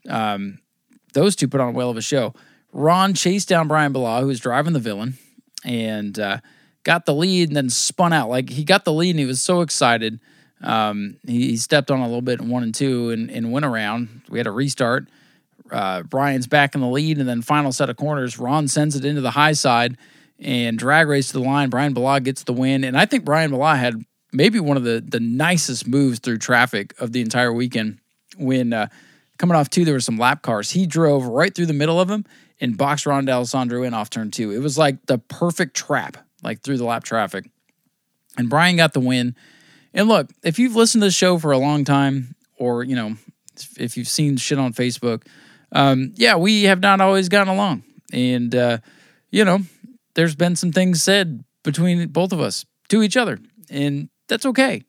Um, 0.09 0.59
those 1.13 1.35
two 1.35 1.47
put 1.47 1.61
on 1.61 1.69
a 1.69 1.71
whale 1.71 1.89
of 1.89 1.97
a 1.97 2.01
show. 2.01 2.33
Ron 2.71 3.13
chased 3.13 3.47
down 3.47 3.67
Brian 3.67 3.93
Bilal, 3.93 4.21
who 4.21 4.27
was 4.27 4.39
driving 4.39 4.73
the 4.73 4.79
villain, 4.79 5.17
and 5.63 6.19
uh, 6.19 6.39
got 6.83 7.05
the 7.05 7.13
lead 7.13 7.49
and 7.49 7.57
then 7.57 7.69
spun 7.69 8.13
out. 8.13 8.29
Like 8.29 8.49
he 8.49 8.63
got 8.63 8.85
the 8.85 8.93
lead 8.93 9.11
and 9.11 9.19
he 9.19 9.25
was 9.25 9.41
so 9.41 9.61
excited. 9.61 10.19
Um, 10.61 11.17
he, 11.25 11.51
he, 11.51 11.57
stepped 11.57 11.89
on 11.89 11.99
a 11.99 12.05
little 12.05 12.21
bit 12.21 12.41
in 12.41 12.49
one 12.49 12.63
and 12.63 12.75
two 12.75 13.11
and, 13.11 13.31
and 13.31 13.51
went 13.51 13.65
around. 13.65 14.21
We 14.29 14.39
had 14.39 14.47
a 14.47 14.51
restart. 14.51 15.07
Uh, 15.71 16.03
Brian's 16.03 16.47
back 16.47 16.75
in 16.75 16.81
the 16.81 16.87
lead, 16.87 17.17
and 17.17 17.29
then 17.29 17.41
final 17.41 17.71
set 17.71 17.89
of 17.89 17.95
corners, 17.95 18.39
Ron 18.39 18.67
sends 18.67 18.95
it 18.95 19.05
into 19.05 19.21
the 19.21 19.31
high 19.31 19.53
side 19.53 19.97
and 20.39 20.77
drag 20.77 21.07
race 21.07 21.27
to 21.27 21.33
the 21.33 21.43
line. 21.43 21.69
Brian 21.69 21.93
Bilal 21.93 22.21
gets 22.21 22.43
the 22.43 22.53
win, 22.53 22.83
and 22.83 22.97
I 22.97 23.05
think 23.05 23.23
Brian 23.23 23.51
Bilal 23.51 23.75
had 23.75 24.03
maybe 24.31 24.59
one 24.59 24.77
of 24.77 24.83
the 24.83 25.03
the 25.05 25.19
nicest 25.19 25.87
moves 25.87 26.19
through 26.19 26.37
traffic 26.37 26.93
of 26.99 27.11
the 27.11 27.21
entire 27.21 27.53
weekend. 27.53 27.99
When 28.37 28.73
uh, 28.73 28.87
coming 29.37 29.55
off 29.55 29.69
two, 29.69 29.85
there 29.85 29.93
were 29.93 29.99
some 29.99 30.17
lap 30.17 30.41
cars. 30.41 30.71
He 30.71 30.85
drove 30.85 31.25
right 31.25 31.53
through 31.53 31.67
the 31.67 31.73
middle 31.73 31.99
of 31.99 32.07
them 32.07 32.25
and 32.61 32.77
boxed 32.77 33.05
Ron 33.05 33.25
D'Alessandro 33.25 33.83
in 33.83 33.93
off 33.93 34.09
turn 34.09 34.31
two. 34.31 34.51
It 34.51 34.59
was 34.59 34.77
like 34.77 35.05
the 35.05 35.17
perfect 35.17 35.75
trap, 35.75 36.17
like 36.43 36.61
through 36.61 36.77
the 36.77 36.85
lap 36.85 37.03
traffic. 37.03 37.49
And 38.37 38.49
Brian 38.49 38.77
got 38.77 38.93
the 38.93 38.99
win. 38.99 39.35
And 39.93 40.07
look, 40.07 40.29
if 40.43 40.59
you've 40.59 40.75
listened 40.75 41.01
to 41.01 41.07
the 41.07 41.11
show 41.11 41.37
for 41.39 41.51
a 41.51 41.57
long 41.57 41.83
time, 41.83 42.35
or 42.57 42.83
you 42.83 42.95
know, 42.95 43.15
if 43.77 43.97
you've 43.97 44.07
seen 44.07 44.37
shit 44.37 44.59
on 44.59 44.73
Facebook, 44.73 45.23
um, 45.71 46.13
yeah, 46.15 46.35
we 46.35 46.63
have 46.63 46.79
not 46.79 47.01
always 47.01 47.29
gotten 47.29 47.53
along. 47.53 47.83
And, 48.11 48.53
uh, 48.55 48.79
you 49.29 49.45
know, 49.45 49.59
there's 50.15 50.35
been 50.35 50.55
some 50.55 50.71
things 50.71 51.03
said 51.03 51.43
between 51.63 52.07
both 52.07 52.31
of 52.31 52.39
us 52.39 52.65
to 52.89 53.03
each 53.03 53.17
other, 53.17 53.39
and 53.69 54.09
that's 54.27 54.45
okay. 54.47 54.83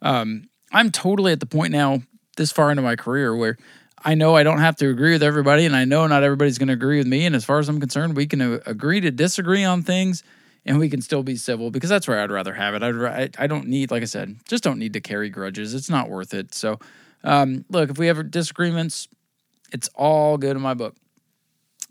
Um, 0.00 0.48
I'm 0.72 0.90
totally 0.90 1.32
at 1.32 1.40
the 1.40 1.46
point 1.46 1.72
now, 1.72 2.02
this 2.36 2.50
far 2.50 2.70
into 2.70 2.82
my 2.82 2.96
career, 2.96 3.36
where 3.36 3.58
I 4.02 4.14
know 4.14 4.34
I 4.34 4.42
don't 4.42 4.58
have 4.58 4.76
to 4.76 4.88
agree 4.88 5.12
with 5.12 5.22
everybody, 5.22 5.66
and 5.66 5.76
I 5.76 5.84
know 5.84 6.06
not 6.06 6.22
everybody's 6.22 6.56
going 6.56 6.68
to 6.68 6.74
agree 6.74 6.96
with 6.98 7.06
me. 7.06 7.26
And 7.26 7.36
as 7.36 7.44
far 7.44 7.58
as 7.58 7.68
I'm 7.68 7.78
concerned, 7.78 8.16
we 8.16 8.26
can 8.26 8.40
uh, 8.40 8.60
agree 8.64 9.00
to 9.02 9.10
disagree 9.10 9.64
on 9.64 9.82
things, 9.82 10.22
and 10.64 10.78
we 10.78 10.88
can 10.88 11.00
still 11.00 11.22
be 11.22 11.36
civil 11.36 11.70
because 11.70 11.90
that's 11.90 12.06
where 12.06 12.20
I'd 12.20 12.30
rather 12.30 12.54
have 12.54 12.74
it. 12.74 12.82
I'd, 12.82 13.36
I 13.38 13.46
don't 13.46 13.66
need, 13.66 13.90
like 13.90 14.02
I 14.02 14.06
said, 14.06 14.36
just 14.48 14.62
don't 14.62 14.78
need 14.78 14.92
to 14.92 15.00
carry 15.00 15.28
grudges. 15.28 15.74
It's 15.74 15.90
not 15.90 16.08
worth 16.08 16.34
it. 16.34 16.54
So, 16.54 16.78
um, 17.24 17.64
look, 17.68 17.90
if 17.90 17.98
we 17.98 18.06
have 18.06 18.30
disagreements, 18.30 19.08
it's 19.72 19.88
all 19.94 20.38
good 20.38 20.56
in 20.56 20.62
my 20.62 20.74
book. 20.74 20.96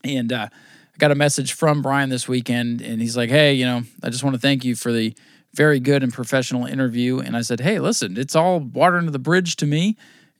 And 0.04 0.32
uh, 0.32 0.48
I 0.52 0.98
got 0.98 1.12
a 1.12 1.16
message 1.16 1.54
from 1.54 1.82
Brian 1.82 2.10
this 2.10 2.28
weekend, 2.28 2.82
and 2.82 3.02
he's 3.02 3.18
like, 3.18 3.30
"Hey, 3.30 3.54
you 3.54 3.66
know, 3.66 3.84
I 4.04 4.10
just 4.10 4.24
want 4.24 4.36
to 4.36 4.40
thank 4.40 4.64
you 4.66 4.76
for 4.76 4.92
the 4.92 5.14
very 5.54 5.80
good 5.80 6.04
and 6.04 6.14
professional 6.14 6.66
interview." 6.66 7.20
And 7.20 7.38
I 7.38 7.42
said, 7.42 7.60
"Hey, 7.60 7.80
listen, 7.80 8.18
it's 8.18 8.36
all 8.36 8.60
water 8.60 8.98
under 8.98 9.12
the 9.12 9.20
bridge 9.20 9.58
to 9.58 9.68
me, 9.68 9.96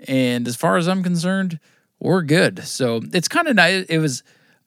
and 0.08 0.48
as 0.48 0.56
far 0.56 0.78
as 0.78 0.88
I'm 0.88 1.04
concerned, 1.04 1.60
we're 2.00 2.24
good." 2.24 2.64
So 2.64 3.02
it's 3.14 3.28
kind 3.28 3.48
of 3.48 3.56
nice. 3.56 3.86
It 3.88 4.00
was. 4.00 4.24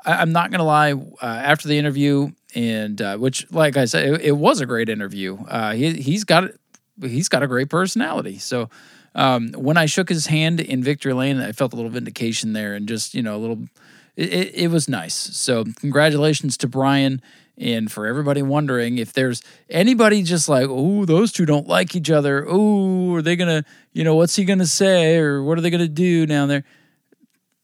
I, 0.06 0.22
am 0.22 0.32
not 0.32 0.50
gonna 0.50 0.64
lie. 0.64 0.92
Uh, 0.92 1.16
after 1.22 1.66
the 1.66 1.78
interview, 1.78 2.30
and 2.54 3.00
uh, 3.02 3.16
which, 3.16 3.50
like 3.52 3.76
I 3.76 3.84
said, 3.84 4.14
it, 4.14 4.20
it 4.20 4.32
was 4.32 4.60
a 4.60 4.66
great 4.66 4.88
interview. 4.88 5.38
Uh, 5.48 5.72
he 5.72 5.92
he's 5.94 6.24
got 6.24 6.50
he's 7.00 7.28
got 7.28 7.42
a 7.42 7.46
great 7.46 7.68
personality. 7.68 8.38
So 8.38 8.70
um, 9.14 9.52
when 9.52 9.76
I 9.76 9.86
shook 9.86 10.08
his 10.08 10.26
hand 10.26 10.60
in 10.60 10.82
Victory 10.82 11.12
Lane, 11.12 11.40
I 11.40 11.52
felt 11.52 11.72
a 11.72 11.76
little 11.76 11.90
vindication 11.90 12.52
there, 12.52 12.74
and 12.74 12.88
just 12.88 13.14
you 13.14 13.22
know 13.22 13.36
a 13.36 13.38
little. 13.38 13.58
It, 14.16 14.32
it, 14.32 14.54
it 14.54 14.68
was 14.68 14.88
nice. 14.88 15.14
So 15.14 15.64
congratulations 15.80 16.56
to 16.58 16.68
Brian. 16.68 17.20
And 17.56 17.90
for 17.90 18.06
everybody 18.06 18.42
wondering 18.42 18.98
if 18.98 19.12
there's 19.12 19.40
anybody 19.70 20.24
just 20.24 20.48
like, 20.48 20.66
oh, 20.68 21.04
those 21.04 21.30
two 21.30 21.46
don't 21.46 21.68
like 21.68 21.94
each 21.94 22.10
other. 22.10 22.44
Oh, 22.48 23.14
are 23.14 23.22
they 23.22 23.36
gonna, 23.36 23.64
you 23.92 24.02
know, 24.02 24.16
what's 24.16 24.34
he 24.34 24.44
gonna 24.44 24.66
say 24.66 25.18
or 25.18 25.40
what 25.40 25.56
are 25.56 25.60
they 25.60 25.70
gonna 25.70 25.86
do 25.86 26.26
down 26.26 26.48
there? 26.48 26.64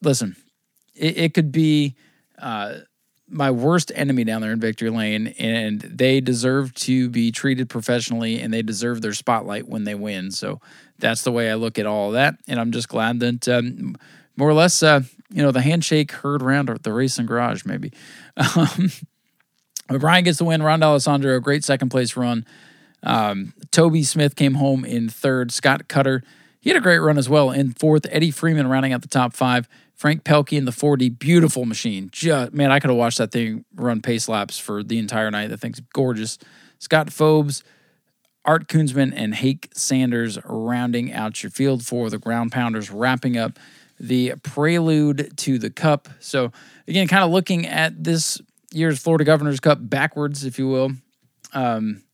Listen, 0.00 0.36
it, 0.94 1.18
it 1.18 1.34
could 1.34 1.50
be 1.50 1.96
uh, 2.38 2.74
my 3.30 3.50
worst 3.50 3.92
enemy 3.94 4.24
down 4.24 4.42
there 4.42 4.52
in 4.52 4.60
victory 4.60 4.90
lane 4.90 5.28
and 5.38 5.80
they 5.80 6.20
deserve 6.20 6.74
to 6.74 7.08
be 7.08 7.30
treated 7.30 7.68
professionally 7.68 8.40
and 8.40 8.52
they 8.52 8.62
deserve 8.62 9.00
their 9.00 9.14
spotlight 9.14 9.68
when 9.68 9.84
they 9.84 9.94
win. 9.94 10.30
So 10.32 10.60
that's 11.00 11.22
the 11.22 11.32
way 11.32 11.50
i 11.50 11.54
look 11.54 11.78
at 11.78 11.86
all 11.86 12.12
that 12.12 12.36
and 12.46 12.60
i'm 12.60 12.70
just 12.70 12.88
glad 12.88 13.20
that 13.20 13.48
um, 13.48 13.96
more 14.36 14.48
or 14.48 14.54
less 14.54 14.82
uh, 14.82 15.00
you 15.30 15.42
know 15.42 15.50
the 15.50 15.62
handshake 15.62 16.12
heard 16.12 16.42
around 16.42 16.68
the 16.82 16.92
racing 16.92 17.26
garage 17.26 17.64
maybe. 17.64 17.92
Um, 19.92 19.98
brian 19.98 20.22
gets 20.22 20.38
the 20.38 20.44
win. 20.44 20.62
Ron 20.62 20.78
d'alessandro 20.78 21.40
great 21.40 21.64
second 21.64 21.88
place 21.88 22.16
run. 22.16 22.46
Um, 23.02 23.54
toby 23.72 24.04
smith 24.04 24.36
came 24.36 24.54
home 24.54 24.84
in 24.84 25.08
third. 25.08 25.50
Scott 25.50 25.88
cutter 25.88 26.22
he 26.60 26.70
had 26.70 26.76
a 26.76 26.80
great 26.80 26.98
run 26.98 27.18
as 27.18 27.28
well 27.28 27.50
in 27.50 27.72
fourth. 27.72 28.06
Eddie 28.10 28.30
freeman 28.30 28.68
rounding 28.68 28.92
out 28.92 29.02
the 29.02 29.08
top 29.08 29.32
five 29.32 29.68
Frank 30.00 30.24
Pelkey 30.24 30.56
in 30.56 30.64
the 30.64 30.72
40, 30.72 31.10
beautiful 31.10 31.66
machine. 31.66 32.08
Just 32.10 32.54
man, 32.54 32.72
I 32.72 32.80
could 32.80 32.88
have 32.88 32.96
watched 32.96 33.18
that 33.18 33.32
thing 33.32 33.66
run 33.74 34.00
pace 34.00 34.30
laps 34.30 34.58
for 34.58 34.82
the 34.82 34.98
entire 34.98 35.30
night. 35.30 35.48
That 35.48 35.60
thing's 35.60 35.80
gorgeous. 35.92 36.38
Scott 36.78 37.08
Phobes, 37.08 37.62
Art 38.46 38.66
Kunzman, 38.66 39.12
and 39.14 39.34
Hake 39.34 39.68
Sanders 39.74 40.38
rounding 40.46 41.12
out 41.12 41.42
your 41.42 41.50
field 41.50 41.84
for 41.84 42.08
the 42.08 42.16
ground 42.16 42.50
pounders, 42.50 42.90
wrapping 42.90 43.36
up 43.36 43.58
the 43.98 44.36
prelude 44.42 45.36
to 45.36 45.58
the 45.58 45.68
Cup. 45.68 46.08
So 46.18 46.50
again, 46.88 47.06
kind 47.06 47.22
of 47.22 47.30
looking 47.30 47.66
at 47.66 48.02
this 48.02 48.40
year's 48.72 48.98
Florida 48.98 49.24
Governors 49.24 49.60
Cup 49.60 49.80
backwards, 49.82 50.46
if 50.46 50.58
you 50.58 50.66
will. 50.66 50.92
Um, 51.52 52.04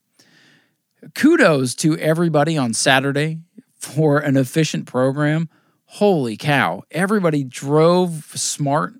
kudos 1.15 1.73
to 1.75 1.97
everybody 1.97 2.57
on 2.57 2.73
Saturday 2.73 3.39
for 3.77 4.19
an 4.19 4.35
efficient 4.35 4.87
program 4.87 5.47
holy 5.87 6.37
cow, 6.37 6.83
everybody 6.91 7.43
drove 7.43 8.25
smart, 8.35 8.93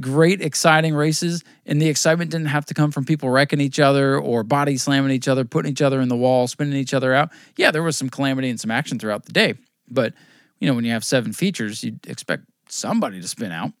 great, 0.00 0.40
exciting 0.40 0.94
races. 0.94 1.44
And 1.66 1.82
the 1.82 1.88
excitement 1.88 2.30
didn't 2.30 2.46
have 2.46 2.64
to 2.66 2.74
come 2.74 2.90
from 2.90 3.04
people 3.04 3.28
wrecking 3.28 3.60
each 3.60 3.80
other 3.80 4.18
or 4.18 4.42
body 4.42 4.76
slamming 4.76 5.10
each 5.10 5.28
other, 5.28 5.44
putting 5.44 5.72
each 5.72 5.82
other 5.82 6.00
in 6.00 6.08
the 6.08 6.16
wall, 6.16 6.46
spinning 6.46 6.76
each 6.76 6.94
other 6.94 7.12
out. 7.12 7.30
Yeah, 7.56 7.70
there 7.70 7.82
was 7.82 7.96
some 7.96 8.08
calamity 8.08 8.48
and 8.48 8.58
some 8.58 8.70
action 8.70 8.98
throughout 8.98 9.26
the 9.26 9.32
day. 9.32 9.54
But, 9.88 10.14
you 10.60 10.68
know, 10.68 10.74
when 10.74 10.84
you 10.84 10.92
have 10.92 11.04
seven 11.04 11.32
features, 11.32 11.82
you'd 11.82 12.06
expect 12.06 12.44
somebody 12.68 13.20
to 13.20 13.28
spin 13.28 13.50
out. 13.50 13.72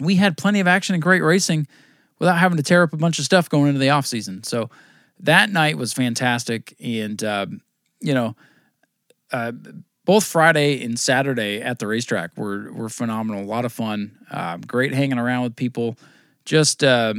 We 0.00 0.16
had 0.16 0.38
plenty 0.38 0.60
of 0.60 0.66
action 0.66 0.94
and 0.94 1.02
great 1.02 1.22
racing 1.22 1.66
without 2.18 2.38
having 2.38 2.56
to 2.56 2.62
tear 2.62 2.82
up 2.82 2.94
a 2.94 2.96
bunch 2.96 3.18
of 3.18 3.26
stuff 3.26 3.50
going 3.50 3.68
into 3.68 3.80
the 3.80 3.90
off 3.90 4.06
season. 4.06 4.42
So 4.44 4.70
that 5.20 5.50
night 5.50 5.76
was 5.76 5.92
fantastic. 5.92 6.74
And, 6.82 7.22
uh, 7.22 7.46
you 8.00 8.14
know, 8.14 8.34
uh, 9.30 9.52
both 10.08 10.24
Friday 10.24 10.82
and 10.82 10.98
Saturday 10.98 11.60
at 11.60 11.80
the 11.80 11.86
racetrack 11.86 12.30
were 12.34 12.72
were 12.72 12.88
phenomenal. 12.88 13.44
A 13.44 13.44
lot 13.44 13.66
of 13.66 13.74
fun. 13.74 14.16
Uh, 14.30 14.56
great 14.56 14.94
hanging 14.94 15.18
around 15.18 15.42
with 15.42 15.54
people. 15.54 15.98
Just 16.46 16.82
uh, 16.82 17.12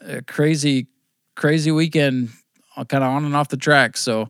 a 0.00 0.20
crazy, 0.22 0.88
crazy 1.36 1.70
weekend, 1.70 2.30
uh, 2.76 2.82
kind 2.82 3.04
of 3.04 3.10
on 3.10 3.24
and 3.24 3.36
off 3.36 3.50
the 3.50 3.56
track. 3.56 3.96
So, 3.96 4.28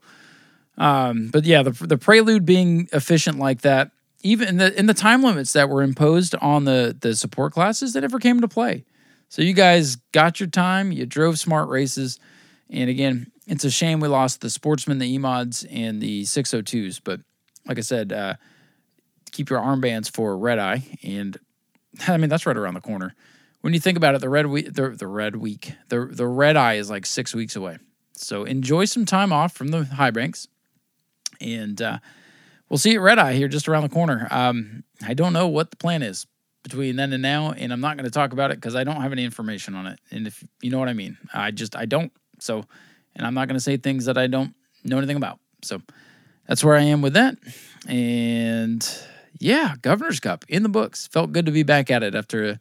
um, 0.76 1.30
but 1.32 1.46
yeah, 1.46 1.62
the 1.62 1.70
the 1.70 1.96
prelude 1.96 2.44
being 2.44 2.90
efficient 2.92 3.38
like 3.38 3.62
that, 3.62 3.90
even 4.20 4.48
in 4.48 4.56
the 4.58 4.78
in 4.78 4.84
the 4.84 4.92
time 4.92 5.22
limits 5.22 5.54
that 5.54 5.70
were 5.70 5.80
imposed 5.80 6.34
on 6.34 6.66
the 6.66 6.94
the 7.00 7.16
support 7.16 7.54
classes, 7.54 7.94
that 7.94 8.02
never 8.02 8.18
came 8.18 8.36
into 8.36 8.48
play. 8.48 8.84
So 9.30 9.40
you 9.40 9.54
guys 9.54 9.96
got 10.12 10.40
your 10.40 10.50
time. 10.50 10.92
You 10.92 11.06
drove 11.06 11.38
smart 11.38 11.70
races, 11.70 12.20
and 12.68 12.90
again, 12.90 13.32
it's 13.46 13.64
a 13.64 13.70
shame 13.70 14.00
we 14.00 14.08
lost 14.08 14.42
the 14.42 14.50
sportsmen, 14.50 14.98
the 14.98 15.10
E-mods, 15.10 15.64
and 15.70 16.02
the 16.02 16.24
602s, 16.24 17.00
but 17.02 17.20
like 17.66 17.78
I 17.78 17.82
said, 17.82 18.12
uh, 18.12 18.34
keep 19.32 19.50
your 19.50 19.60
armbands 19.60 20.10
for 20.10 20.36
red 20.36 20.58
eye, 20.58 20.84
and 21.02 21.36
I 22.08 22.16
mean 22.16 22.30
that's 22.30 22.46
right 22.46 22.56
around 22.56 22.74
the 22.74 22.80
corner. 22.80 23.14
When 23.60 23.74
you 23.74 23.80
think 23.80 23.96
about 23.96 24.14
it, 24.14 24.20
the 24.20 24.28
red 24.28 24.46
week, 24.46 24.72
the, 24.72 24.90
the 24.90 25.06
red 25.06 25.36
week, 25.36 25.72
the 25.88 26.06
the 26.06 26.26
red 26.26 26.56
eye 26.56 26.74
is 26.74 26.90
like 26.90 27.06
six 27.06 27.34
weeks 27.34 27.56
away. 27.56 27.78
So 28.12 28.44
enjoy 28.44 28.86
some 28.86 29.04
time 29.04 29.32
off 29.32 29.52
from 29.52 29.68
the 29.68 29.84
high 29.84 30.10
banks, 30.10 30.48
and 31.40 31.80
uh, 31.82 31.98
we'll 32.68 32.78
see 32.78 32.92
you 32.92 32.98
at 32.98 33.02
red 33.02 33.18
eye 33.18 33.34
here 33.34 33.48
just 33.48 33.68
around 33.68 33.82
the 33.82 33.88
corner. 33.88 34.28
Um, 34.30 34.84
I 35.06 35.14
don't 35.14 35.32
know 35.32 35.48
what 35.48 35.70
the 35.70 35.76
plan 35.76 36.02
is 36.02 36.26
between 36.62 36.96
then 36.96 37.12
and 37.12 37.22
now, 37.22 37.52
and 37.52 37.72
I'm 37.72 37.80
not 37.80 37.96
going 37.96 38.06
to 38.06 38.10
talk 38.10 38.32
about 38.32 38.50
it 38.50 38.56
because 38.56 38.74
I 38.74 38.84
don't 38.84 39.00
have 39.00 39.12
any 39.12 39.24
information 39.24 39.74
on 39.74 39.86
it. 39.86 40.00
And 40.10 40.26
if 40.26 40.42
you 40.62 40.70
know 40.70 40.78
what 40.78 40.88
I 40.88 40.94
mean, 40.94 41.16
I 41.32 41.50
just 41.50 41.76
I 41.76 41.84
don't. 41.84 42.12
So, 42.40 42.64
and 43.14 43.26
I'm 43.26 43.34
not 43.34 43.48
going 43.48 43.56
to 43.56 43.60
say 43.60 43.76
things 43.76 44.06
that 44.06 44.18
I 44.18 44.26
don't 44.26 44.54
know 44.84 44.98
anything 44.98 45.16
about. 45.16 45.38
So 45.62 45.80
that's 46.48 46.64
where 46.64 46.76
I 46.76 46.82
am 46.82 47.02
with 47.02 47.14
that. 47.14 47.36
And 47.88 48.86
yeah, 49.38 49.74
Governor's 49.82 50.20
Cup 50.20 50.44
in 50.48 50.62
the 50.62 50.68
books. 50.68 51.06
Felt 51.06 51.32
good 51.32 51.46
to 51.46 51.52
be 51.52 51.62
back 51.62 51.90
at 51.90 52.02
it 52.02 52.14
after 52.14 52.44
a, 52.50 52.60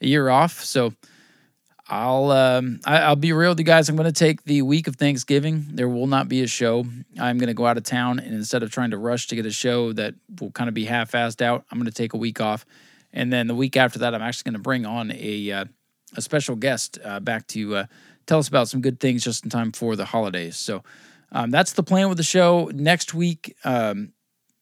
a 0.00 0.06
year 0.06 0.28
off. 0.28 0.64
So 0.64 0.92
I'll 1.88 2.30
um, 2.30 2.80
I, 2.84 3.08
will 3.08 3.16
be 3.16 3.32
real 3.32 3.50
with 3.50 3.58
you 3.58 3.64
guys. 3.64 3.88
I'm 3.88 3.96
going 3.96 4.12
to 4.12 4.12
take 4.12 4.44
the 4.44 4.62
week 4.62 4.88
of 4.88 4.96
Thanksgiving. 4.96 5.66
There 5.70 5.88
will 5.88 6.06
not 6.06 6.28
be 6.28 6.42
a 6.42 6.46
show. 6.46 6.84
I'm 7.18 7.38
going 7.38 7.48
to 7.48 7.54
go 7.54 7.66
out 7.66 7.78
of 7.78 7.84
town, 7.84 8.18
and 8.18 8.34
instead 8.34 8.62
of 8.62 8.70
trying 8.70 8.90
to 8.90 8.98
rush 8.98 9.26
to 9.28 9.36
get 9.36 9.46
a 9.46 9.50
show 9.50 9.92
that 9.94 10.14
will 10.38 10.50
kind 10.50 10.68
of 10.68 10.74
be 10.74 10.84
half-assed 10.84 11.40
out, 11.40 11.64
I'm 11.70 11.78
going 11.78 11.90
to 11.90 11.92
take 11.92 12.12
a 12.12 12.18
week 12.18 12.42
off, 12.42 12.66
and 13.12 13.32
then 13.32 13.46
the 13.46 13.54
week 13.54 13.76
after 13.76 14.00
that, 14.00 14.14
I'm 14.14 14.20
actually 14.20 14.50
going 14.50 14.60
to 14.60 14.62
bring 14.62 14.84
on 14.84 15.12
a 15.12 15.50
uh, 15.50 15.64
a 16.14 16.20
special 16.20 16.56
guest 16.56 16.98
uh, 17.02 17.20
back 17.20 17.46
to 17.48 17.76
uh, 17.76 17.86
tell 18.26 18.38
us 18.38 18.48
about 18.48 18.68
some 18.68 18.82
good 18.82 19.00
things 19.00 19.24
just 19.24 19.44
in 19.44 19.50
time 19.50 19.72
for 19.72 19.96
the 19.96 20.04
holidays. 20.04 20.56
So 20.56 20.82
um, 21.32 21.50
that's 21.50 21.72
the 21.72 21.82
plan 21.82 22.08
with 22.08 22.18
the 22.18 22.24
show. 22.24 22.70
Next 22.72 23.14
week, 23.14 23.56
um, 23.64 24.12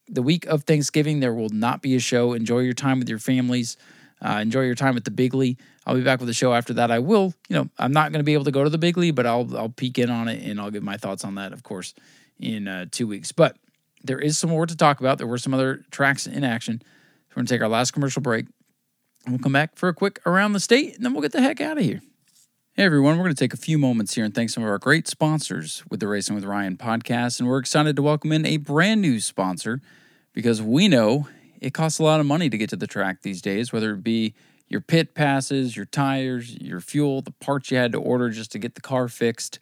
the 0.09 0.23
week 0.23 0.47
of 0.47 0.65
Thanksgiving, 0.65 1.21
there 1.21 1.35
will 1.35 1.49
not 1.49 1.83
be 1.83 1.97
a 1.97 2.01
show. 2.01 2.33
Enjoy 2.33 2.61
your 2.61 2.75
time 2.75 2.99
with 2.99 3.09
your 3.09 3.19
families. 3.19 3.77
Uh, 4.25 4.39
enjoy 4.41 4.63
your 4.63 4.75
time 4.75 4.97
at 4.97 5.05
the 5.05 5.11
Bigly. 5.11 5.59
I'll 5.85 5.95
be 5.95 6.03
back 6.03 6.21
with 6.21 6.29
the 6.29 6.35
show 6.35 6.53
after 6.55 6.73
that. 6.75 6.91
I 6.91 6.99
will, 6.99 7.35
you 7.49 7.57
know, 7.57 7.69
I'm 7.79 7.93
not 7.93 8.13
going 8.13 8.21
to 8.21 8.25
be 8.25 8.33
able 8.33 8.45
to 8.45 8.51
go 8.51 8.65
to 8.65 8.71
the 8.71 8.79
Bigly, 8.79 9.15
but 9.15 9.27
I'll 9.27 9.57
I'll 9.57 9.69
peek 9.69 9.99
in 9.99 10.11
on 10.11 10.29
it 10.29 10.43
and 10.43 10.61
I'll 10.61 10.71
give 10.71 10.83
my 10.83 10.97
thoughts 10.97 11.25
on 11.25 11.35
that, 11.37 11.53
of 11.53 11.63
course, 11.63 11.95
in 12.39 12.67
uh, 12.67 12.87
two 12.91 13.07
weeks. 13.07 13.31
But 13.31 13.57
there 14.03 14.19
is 14.19 14.39
some 14.39 14.51
more 14.51 14.67
to 14.67 14.77
talk 14.77 15.01
about. 15.01 15.19
There 15.19 15.27
were 15.27 15.39
some 15.39 15.55
other 15.55 15.85
tracks 15.91 16.27
in 16.27 16.45
action. 16.45 16.83
We're 17.31 17.41
going 17.41 17.47
to 17.47 17.55
take 17.55 17.63
our 17.63 17.69
last 17.69 17.93
commercial 17.93 18.23
break. 18.23 18.47
We'll 19.27 19.39
come 19.39 19.53
back 19.53 19.77
for 19.77 19.89
a 19.89 19.95
quick 19.95 20.21
around 20.25 20.53
the 20.53 20.61
state, 20.61 20.95
and 20.95 21.05
then 21.05 21.13
we'll 21.13 21.23
get 21.23 21.33
the 21.33 21.43
heck 21.43 21.61
out 21.61 21.79
of 21.79 21.85
here. 21.85 22.01
Hey 22.79 22.85
everyone, 22.85 23.17
we're 23.17 23.25
going 23.25 23.35
to 23.35 23.43
take 23.43 23.55
a 23.55 23.57
few 23.57 23.79
moments 23.79 24.17
here 24.17 24.27
and 24.27 24.35
thank 24.35 24.51
some 24.51 24.63
of 24.63 24.69
our 24.69 24.77
great 24.77 25.09
sponsors 25.09 25.83
with 25.89 25.99
the 25.99 26.07
Racing 26.07 26.35
with 26.35 26.45
Ryan 26.45 26.77
podcast. 26.77 27.41
And 27.41 27.49
we're 27.49 27.57
excited 27.57 27.97
to 27.97 28.03
welcome 28.03 28.33
in 28.33 28.45
a 28.45 28.59
brand 28.59 29.01
new 29.01 29.19
sponsor 29.19 29.81
because 30.35 30.61
we 30.61 30.87
know 30.87 31.27
it 31.59 31.73
costs 31.73 31.99
a 31.99 32.03
lot 32.03 32.21
of 32.21 32.27
money 32.27 32.51
to 32.51 32.59
get 32.59 32.69
to 32.69 32.77
the 32.77 32.87
track 32.87 33.23
these 33.23 33.41
days, 33.41 33.73
whether 33.73 33.95
it 33.95 34.05
be 34.05 34.35
your 34.69 34.83
pit 34.83 35.15
passes, 35.15 35.75
your 35.75 35.87
tires, 35.87 36.55
your 36.59 36.83
fuel, 36.83 37.23
the 37.23 37.31
parts 37.31 37.71
you 37.71 37.79
had 37.79 37.93
to 37.93 37.99
order 37.99 38.29
just 38.29 38.53
to 38.53 38.59
get 38.59 38.75
the 38.75 38.83
car 38.83 39.09
fixed. 39.09 39.59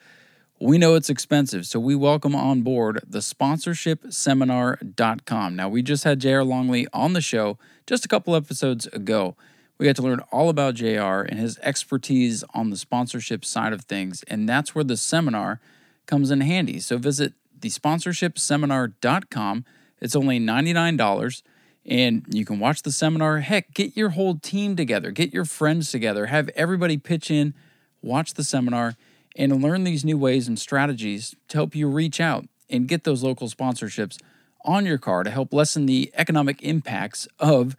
We 0.58 0.76
know 0.76 0.96
it's 0.96 1.08
expensive, 1.08 1.66
so 1.66 1.78
we 1.78 1.94
welcome 1.94 2.34
on 2.34 2.62
board 2.62 3.00
the 3.06 3.20
sponsorshipseminar.com. 3.20 5.54
Now, 5.54 5.68
we 5.68 5.82
just 5.82 6.02
had 6.02 6.18
JR 6.18 6.42
Longley 6.42 6.88
on 6.92 7.12
the 7.12 7.20
show 7.20 7.58
just 7.86 8.04
a 8.04 8.08
couple 8.08 8.34
episodes 8.34 8.88
ago. 8.88 9.36
We 9.78 9.86
got 9.86 9.96
to 9.96 10.02
learn 10.02 10.20
all 10.30 10.48
about 10.48 10.74
JR 10.74 11.22
and 11.22 11.38
his 11.38 11.58
expertise 11.58 12.44
on 12.54 12.70
the 12.70 12.76
sponsorship 12.76 13.44
side 13.44 13.72
of 13.72 13.82
things, 13.82 14.22
and 14.24 14.48
that's 14.48 14.74
where 14.74 14.84
the 14.84 14.96
seminar 14.96 15.60
comes 16.06 16.30
in 16.30 16.40
handy. 16.40 16.80
So 16.80 16.98
visit 16.98 17.34
thesponsorshipseminar.com. 17.60 19.64
It's 20.00 20.16
only 20.16 20.38
$99 20.38 21.42
and 21.86 22.24
you 22.28 22.44
can 22.44 22.58
watch 22.58 22.82
the 22.82 22.92
seminar. 22.92 23.40
Heck, 23.40 23.72
get 23.74 23.96
your 23.96 24.10
whole 24.10 24.36
team 24.36 24.76
together, 24.76 25.10
get 25.10 25.34
your 25.34 25.44
friends 25.44 25.90
together, 25.90 26.26
have 26.26 26.48
everybody 26.50 26.96
pitch 26.96 27.30
in, 27.30 27.54
watch 28.02 28.34
the 28.34 28.44
seminar, 28.44 28.96
and 29.36 29.62
learn 29.62 29.84
these 29.84 30.04
new 30.04 30.16
ways 30.16 30.48
and 30.48 30.58
strategies 30.58 31.34
to 31.48 31.58
help 31.58 31.74
you 31.74 31.88
reach 31.88 32.20
out 32.20 32.46
and 32.70 32.88
get 32.88 33.04
those 33.04 33.22
local 33.22 33.48
sponsorships 33.48 34.18
on 34.64 34.86
your 34.86 34.98
car 34.98 35.24
to 35.24 35.30
help 35.30 35.52
lessen 35.52 35.86
the 35.86 36.10
economic 36.14 36.62
impacts 36.62 37.28
of 37.38 37.76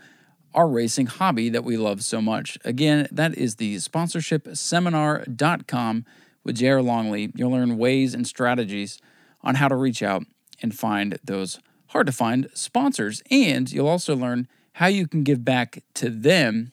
our 0.55 0.67
racing 0.67 1.05
hobby 1.07 1.49
that 1.49 1.63
we 1.63 1.77
love 1.77 2.03
so 2.03 2.21
much. 2.21 2.57
Again, 2.63 3.07
that 3.11 3.37
is 3.37 3.57
the 3.57 3.77
sponsorship 3.79 4.45
sponsorshipseminar.com 4.45 6.05
with 6.43 6.55
JR 6.55 6.79
Longley. 6.79 7.31
You'll 7.35 7.51
learn 7.51 7.77
ways 7.77 8.13
and 8.13 8.25
strategies 8.25 8.99
on 9.43 9.55
how 9.55 9.67
to 9.67 9.75
reach 9.75 10.01
out 10.01 10.23
and 10.61 10.73
find 10.73 11.19
those 11.23 11.59
hard 11.87 12.07
to 12.07 12.13
find 12.13 12.49
sponsors. 12.53 13.21
And 13.29 13.71
you'll 13.71 13.89
also 13.89 14.15
learn 14.15 14.47
how 14.73 14.87
you 14.87 15.07
can 15.07 15.23
give 15.23 15.43
back 15.43 15.83
to 15.95 16.09
them 16.09 16.71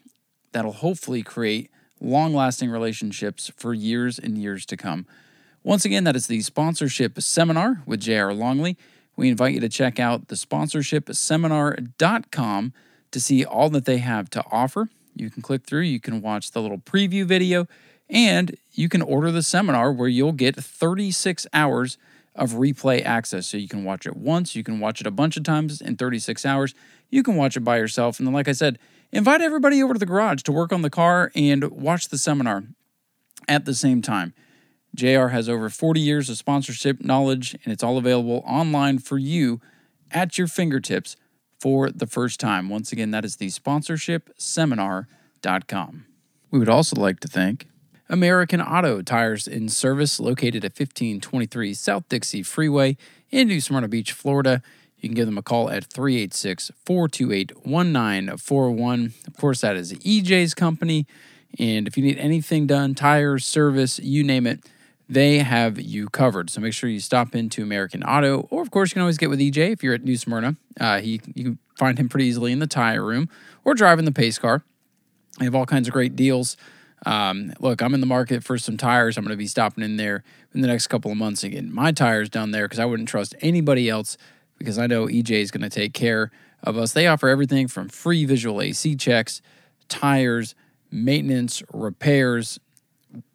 that'll 0.52 0.72
hopefully 0.72 1.22
create 1.22 1.70
long 2.00 2.34
lasting 2.34 2.70
relationships 2.70 3.50
for 3.56 3.74
years 3.74 4.18
and 4.18 4.38
years 4.38 4.64
to 4.66 4.76
come. 4.76 5.06
Once 5.64 5.84
again, 5.84 6.04
that 6.04 6.16
is 6.16 6.26
the 6.28 6.40
sponsorship 6.40 7.20
seminar 7.20 7.82
with 7.86 8.00
JR 8.00 8.30
Longley. 8.32 8.76
We 9.16 9.28
invite 9.28 9.54
you 9.54 9.60
to 9.60 9.68
check 9.68 10.00
out 10.00 10.28
the 10.28 10.36
sponsorship 10.36 11.06
sponsorshipseminar.com 11.06 12.72
to 13.12 13.20
see 13.20 13.44
all 13.44 13.70
that 13.70 13.84
they 13.84 13.98
have 13.98 14.28
to 14.30 14.44
offer. 14.51 14.89
You 15.14 15.30
can 15.30 15.43
click 15.43 15.64
through, 15.64 15.82
you 15.82 16.01
can 16.01 16.20
watch 16.20 16.51
the 16.51 16.60
little 16.60 16.78
preview 16.78 17.24
video, 17.24 17.68
and 18.09 18.56
you 18.72 18.89
can 18.89 19.02
order 19.02 19.30
the 19.30 19.43
seminar 19.43 19.93
where 19.93 20.09
you'll 20.09 20.32
get 20.32 20.56
36 20.56 21.47
hours 21.52 21.98
of 22.34 22.52
replay 22.52 23.05
access. 23.05 23.47
So 23.47 23.56
you 23.59 23.68
can 23.68 23.84
watch 23.84 24.06
it 24.06 24.16
once, 24.16 24.56
you 24.56 24.64
can 24.64 24.80
watch 24.80 25.01
it 25.01 25.06
a 25.06 25.10
bunch 25.10 25.36
of 25.36 25.44
times 25.44 25.80
in 25.80 25.97
36 25.97 26.44
hours, 26.44 26.74
you 27.10 27.22
can 27.22 27.36
watch 27.36 27.56
it 27.56 27.60
by 27.60 27.76
yourself. 27.76 28.18
And 28.18 28.26
then, 28.26 28.34
like 28.34 28.48
I 28.48 28.52
said, 28.52 28.78
invite 29.12 29.40
everybody 29.40 29.82
over 29.82 29.93
to 29.93 29.98
the 29.98 30.06
garage 30.06 30.43
to 30.44 30.52
work 30.52 30.72
on 30.72 30.82
the 30.82 30.90
car 30.90 31.30
and 31.34 31.64
watch 31.70 32.09
the 32.09 32.18
seminar 32.18 32.64
at 33.47 33.64
the 33.64 33.74
same 33.74 34.02
time. 34.02 34.32
JR 34.94 35.28
has 35.28 35.48
over 35.48 35.70
40 35.70 36.01
years 36.01 36.28
of 36.28 36.36
sponsorship 36.36 37.02
knowledge, 37.02 37.55
and 37.64 37.72
it's 37.72 37.82
all 37.82 37.97
available 37.97 38.43
online 38.47 38.98
for 38.98 39.18
you 39.18 39.60
at 40.10 40.36
your 40.36 40.47
fingertips 40.47 41.16
for 41.62 41.90
the 41.90 42.06
first 42.09 42.40
time. 42.40 42.68
Once 42.68 42.90
again, 42.90 43.12
that 43.12 43.24
is 43.24 43.36
the 43.36 43.47
sponsorshipseminar.com. 43.47 46.06
We 46.51 46.59
would 46.59 46.68
also 46.68 47.01
like 47.01 47.20
to 47.20 47.28
thank 47.28 47.68
American 48.09 48.60
Auto 48.60 49.01
Tires 49.01 49.47
in 49.47 49.68
Service, 49.68 50.18
located 50.18 50.64
at 50.64 50.72
1523 50.72 51.72
South 51.72 52.09
Dixie 52.09 52.43
Freeway 52.43 52.97
in 53.30 53.47
New 53.47 53.60
Smyrna 53.60 53.86
Beach, 53.86 54.10
Florida. 54.10 54.60
You 54.98 55.09
can 55.09 55.14
give 55.14 55.26
them 55.26 55.39
a 55.39 55.43
call 55.43 55.70
at 55.70 55.84
386 55.84 56.72
428 56.84 57.64
1941. 57.64 59.14
Of 59.28 59.36
course, 59.36 59.60
that 59.60 59.76
is 59.76 59.93
EJ's 59.93 60.55
company. 60.55 61.06
And 61.60 61.86
if 61.86 61.97
you 61.97 62.02
need 62.02 62.18
anything 62.18 62.66
done, 62.66 62.97
tires, 62.97 63.47
service, 63.47 64.01
you 64.01 64.24
name 64.24 64.48
it, 64.48 64.68
they 65.12 65.39
have 65.39 65.78
you 65.78 66.09
covered. 66.09 66.48
So 66.48 66.60
make 66.60 66.72
sure 66.72 66.89
you 66.89 67.01
stop 67.01 67.34
into 67.34 67.62
American 67.62 68.02
Auto, 68.02 68.48
or 68.51 68.62
of 68.62 68.70
course, 68.70 68.90
you 68.90 68.94
can 68.94 69.02
always 69.02 69.18
get 69.18 69.28
with 69.28 69.40
EJ 69.40 69.72
if 69.72 69.82
you're 69.82 69.94
at 69.94 70.05
New 70.05 70.16
Smyrna. 70.16 70.56
Uh, 70.80 71.01
he 71.01 71.20
you 71.34 71.44
can 71.44 71.59
find 71.76 71.98
him 71.98 72.09
pretty 72.09 72.26
easily 72.26 72.51
in 72.51 72.60
the 72.60 72.66
tire 72.66 73.05
room 73.05 73.28
or 73.64 73.74
driving 73.74 74.06
the 74.06 74.12
pace 74.12 74.39
car. 74.39 74.62
They 75.39 75.44
have 75.44 75.55
all 75.55 75.66
kinds 75.66 75.86
of 75.86 75.93
great 75.93 76.16
deals. 76.16 76.56
Um, 77.05 77.52
look, 77.60 77.82
I'm 77.82 77.94
in 77.94 78.01
the 78.01 78.06
market 78.06 78.43
for 78.44 78.56
some 78.56 78.76
tires. 78.76 79.18
I'm 79.18 79.24
going 79.24 79.32
to 79.32 79.36
be 79.36 79.47
stopping 79.47 79.84
in 79.84 79.97
there 79.97 80.22
in 80.55 80.60
the 80.60 80.68
next 80.68 80.86
couple 80.86 81.10
of 81.10 81.16
months 81.16 81.43
and 81.43 81.52
getting 81.52 81.72
my 81.72 81.93
tires 81.93 82.30
down 82.30 82.52
there 82.52 82.64
because 82.66 82.78
I 82.78 82.84
wouldn't 82.84 83.09
trust 83.09 83.34
anybody 83.40 83.89
else 83.89 84.16
because 84.56 84.78
I 84.78 84.86
know 84.86 85.06
EJ 85.06 85.30
is 85.43 85.51
going 85.51 85.62
to 85.62 85.70
take 85.70 85.93
care 85.93 86.30
of 86.62 86.78
us. 86.78 86.93
They 86.93 87.06
offer 87.06 87.28
everything 87.28 87.68
from 87.68 87.89
free 87.89 88.24
visual 88.24 88.62
AC 88.62 88.94
checks, 88.97 89.43
tires, 89.89 90.55
maintenance, 90.90 91.62
repairs, 91.72 92.60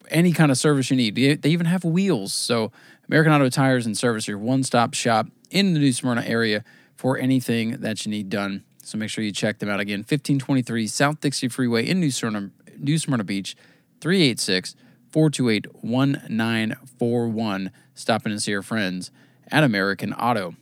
any 0.10 0.32
kind 0.32 0.52
of 0.52 0.58
service 0.58 0.90
you 0.90 0.98
need. 0.98 1.16
They 1.16 1.50
even 1.50 1.66
have 1.66 1.84
wheels. 1.84 2.34
So, 2.34 2.72
American 3.08 3.34
Auto 3.34 3.50
Tires 3.50 3.86
and 3.86 3.98
Service, 3.98 4.28
your 4.28 4.38
one 4.38 4.64
stop 4.64 4.94
shop 4.94 5.28
in 5.50 5.74
the 5.74 5.80
New 5.80 5.94
Smyrna 5.94 6.24
area 6.26 6.64
for 6.96 7.18
anything 7.18 7.78
that 7.82 8.06
you 8.06 8.12
need 8.12 8.30
done. 8.30 8.64
So, 8.84 8.98
make 8.98 9.10
sure 9.10 9.24
you 9.24 9.32
check 9.32 9.60
them 9.60 9.70
out 9.70 9.80
again. 9.80 10.00
1523 10.00 10.88
South 10.88 11.22
Dixie 11.22 11.48
Freeway 11.48 11.88
in 11.88 12.00
New 12.00 12.12
Smyrna, 12.12 12.52
New 12.78 12.98
Smyrna 12.98 13.24
Beach, 13.24 13.56
386 14.02 14.76
428 15.10 15.84
1941. 15.84 17.72
Stop 17.94 18.26
in 18.26 18.32
and 18.32 18.42
see 18.42 18.52
your 18.52 18.62
friends 18.62 19.12
at 19.52 19.64
American 19.64 20.14
Auto. 20.14 20.56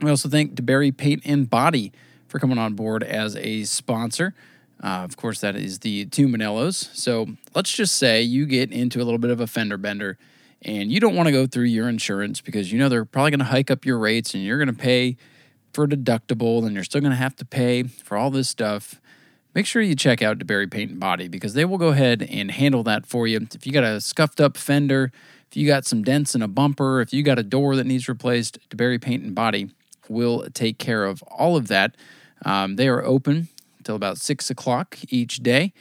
We 0.00 0.08
also 0.08 0.28
thank 0.28 0.54
DeBary 0.54 0.96
Paint 0.96 1.22
and 1.24 1.48
Body 1.50 1.92
for 2.26 2.38
coming 2.38 2.58
on 2.58 2.74
board 2.74 3.02
as 3.02 3.36
a 3.36 3.64
sponsor. 3.64 4.34
Uh, 4.82 5.04
of 5.04 5.16
course, 5.16 5.40
that 5.40 5.56
is 5.56 5.80
the 5.80 6.06
two 6.06 6.26
Manellos. 6.26 6.94
So 6.96 7.26
let's 7.54 7.72
just 7.72 7.96
say 7.96 8.22
you 8.22 8.46
get 8.46 8.72
into 8.72 9.00
a 9.00 9.04
little 9.04 9.18
bit 9.18 9.30
of 9.30 9.40
a 9.40 9.46
fender 9.46 9.76
bender 9.76 10.16
and 10.62 10.90
you 10.90 11.00
don't 11.00 11.14
want 11.14 11.26
to 11.26 11.32
go 11.32 11.46
through 11.46 11.64
your 11.64 11.88
insurance 11.88 12.40
because 12.40 12.72
you 12.72 12.78
know 12.78 12.88
they're 12.88 13.04
probably 13.04 13.30
going 13.30 13.40
to 13.40 13.46
hike 13.46 13.70
up 13.70 13.84
your 13.84 13.98
rates 13.98 14.34
and 14.34 14.42
you're 14.42 14.58
going 14.58 14.68
to 14.68 14.72
pay 14.72 15.16
for 15.72 15.86
deductible 15.86 16.64
and 16.64 16.74
you're 16.74 16.84
still 16.84 17.00
going 17.00 17.12
to 17.12 17.16
have 17.16 17.36
to 17.36 17.44
pay 17.44 17.82
for 17.82 18.16
all 18.16 18.30
this 18.30 18.48
stuff. 18.48 19.00
Make 19.54 19.66
sure 19.66 19.82
you 19.82 19.96
check 19.96 20.22
out 20.22 20.38
DeBary 20.38 20.70
Paint 20.70 20.92
and 20.92 21.00
Body 21.00 21.28
because 21.28 21.54
they 21.54 21.64
will 21.64 21.78
go 21.78 21.88
ahead 21.88 22.22
and 22.22 22.50
handle 22.50 22.82
that 22.84 23.06
for 23.06 23.26
you. 23.26 23.46
If 23.52 23.66
you 23.66 23.72
got 23.72 23.84
a 23.84 24.00
scuffed 24.00 24.40
up 24.40 24.56
fender, 24.56 25.12
if 25.48 25.56
you 25.56 25.66
got 25.66 25.84
some 25.84 26.04
dents 26.04 26.34
in 26.34 26.42
a 26.42 26.48
bumper, 26.48 27.00
if 27.00 27.12
you 27.12 27.22
got 27.22 27.38
a 27.38 27.42
door 27.42 27.74
that 27.76 27.84
needs 27.84 28.08
replaced, 28.08 28.58
DeBary 28.70 29.00
Paint 29.00 29.24
and 29.24 29.34
Body 29.34 29.70
will 30.08 30.46
take 30.54 30.78
care 30.78 31.04
of 31.04 31.22
all 31.24 31.56
of 31.56 31.68
that. 31.68 31.96
Um, 32.44 32.76
they 32.76 32.88
are 32.88 33.04
open 33.04 33.48
until 33.80 33.96
about 33.96 34.18
six 34.18 34.50
o'clock 34.50 34.98
each 35.08 35.42
day, 35.42 35.72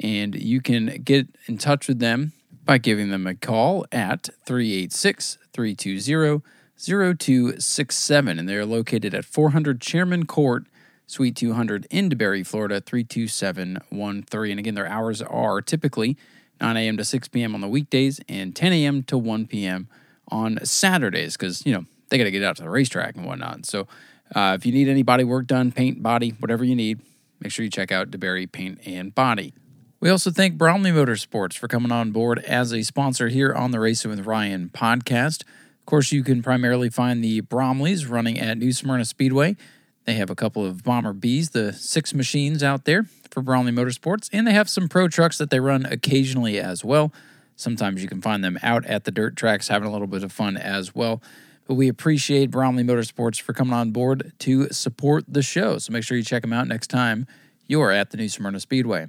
and 0.00 0.34
you 0.34 0.60
can 0.60 1.02
get 1.04 1.28
in 1.46 1.58
touch 1.58 1.86
with 1.86 1.98
them 1.98 2.32
by 2.64 2.78
giving 2.78 3.10
them 3.10 3.26
a 3.26 3.34
call 3.34 3.84
at 3.92 4.30
386 4.46 5.38
320 5.52 6.42
0267. 6.76 8.38
And 8.38 8.48
they're 8.48 8.66
located 8.66 9.14
at 9.14 9.24
400 9.24 9.80
Chairman 9.80 10.26
Court, 10.26 10.64
Suite 11.06 11.36
200 11.36 11.86
in 11.90 12.08
DeBary, 12.08 12.46
Florida, 12.46 12.80
32713. 12.80 14.50
And 14.50 14.58
again, 14.58 14.74
their 14.74 14.88
hours 14.88 15.20
are 15.22 15.60
typically 15.60 16.16
9 16.60 16.76
a.m. 16.76 16.96
to 16.96 17.04
6 17.04 17.28
p.m. 17.28 17.54
on 17.54 17.60
the 17.60 17.68
weekdays 17.68 18.20
and 18.28 18.56
10 18.56 18.72
a.m. 18.72 19.02
to 19.04 19.18
1 19.18 19.46
p.m. 19.46 19.88
on 20.28 20.64
Saturdays 20.64 21.36
because, 21.36 21.66
you 21.66 21.72
know, 21.72 21.84
they 22.08 22.18
got 22.18 22.24
to 22.24 22.30
get 22.30 22.42
out 22.42 22.56
to 22.56 22.62
the 22.62 22.70
racetrack 22.70 23.16
and 23.16 23.26
whatnot. 23.26 23.66
So 23.66 23.86
uh, 24.34 24.56
if 24.58 24.64
you 24.64 24.72
need 24.72 24.88
any 24.88 25.02
body 25.02 25.24
work 25.24 25.46
done, 25.46 25.72
paint, 25.72 26.02
body, 26.02 26.30
whatever 26.38 26.64
you 26.64 26.74
need, 26.74 27.00
make 27.42 27.52
sure 27.52 27.64
you 27.64 27.70
check 27.70 27.90
out 27.90 28.10
DeBary 28.10 28.50
Paint 28.50 28.80
and 28.86 29.14
Body. 29.14 29.52
We 30.00 30.10
also 30.10 30.30
thank 30.30 30.58
Bromley 30.58 30.90
Motorsports 30.90 31.56
for 31.56 31.68
coming 31.68 31.92
on 31.92 32.10
board 32.10 32.38
as 32.40 32.72
a 32.72 32.82
sponsor 32.82 33.28
here 33.28 33.52
on 33.52 33.70
the 33.70 33.80
Racing 33.80 34.10
with 34.10 34.26
Ryan 34.26 34.70
podcast. 34.72 35.42
Of 35.42 35.86
course, 35.86 36.12
you 36.12 36.22
can 36.22 36.42
primarily 36.42 36.90
find 36.90 37.22
the 37.22 37.42
Bromleys 37.42 38.08
running 38.08 38.38
at 38.38 38.58
New 38.58 38.72
Smyrna 38.72 39.04
Speedway. 39.04 39.56
They 40.04 40.14
have 40.14 40.30
a 40.30 40.34
couple 40.34 40.64
of 40.64 40.82
Bomber 40.82 41.14
Bs, 41.14 41.52
the 41.52 41.72
six 41.72 42.12
machines 42.14 42.62
out 42.62 42.84
there 42.84 43.06
for 43.30 43.42
Bromley 43.42 43.72
Motorsports, 43.72 44.28
and 44.32 44.46
they 44.46 44.52
have 44.52 44.68
some 44.68 44.88
pro 44.88 45.08
trucks 45.08 45.38
that 45.38 45.50
they 45.50 45.60
run 45.60 45.86
occasionally 45.86 46.58
as 46.58 46.84
well. 46.84 47.12
Sometimes 47.54 48.02
you 48.02 48.08
can 48.08 48.20
find 48.20 48.42
them 48.42 48.58
out 48.62 48.84
at 48.86 49.04
the 49.04 49.12
dirt 49.12 49.36
tracks 49.36 49.68
having 49.68 49.88
a 49.88 49.92
little 49.92 50.08
bit 50.08 50.24
of 50.24 50.32
fun 50.32 50.56
as 50.56 50.94
well. 50.94 51.22
But 51.66 51.74
we 51.74 51.88
appreciate 51.88 52.50
Bromley 52.50 52.82
Motorsports 52.82 53.40
for 53.40 53.52
coming 53.52 53.74
on 53.74 53.92
board 53.92 54.32
to 54.40 54.68
support 54.70 55.24
the 55.28 55.42
show. 55.42 55.78
So 55.78 55.92
make 55.92 56.04
sure 56.04 56.16
you 56.16 56.24
check 56.24 56.42
them 56.42 56.52
out 56.52 56.66
next 56.68 56.88
time 56.88 57.26
you 57.66 57.80
are 57.80 57.90
at 57.90 58.10
the 58.10 58.16
New 58.16 58.28
Smyrna 58.28 58.60
Speedway. 58.60 59.08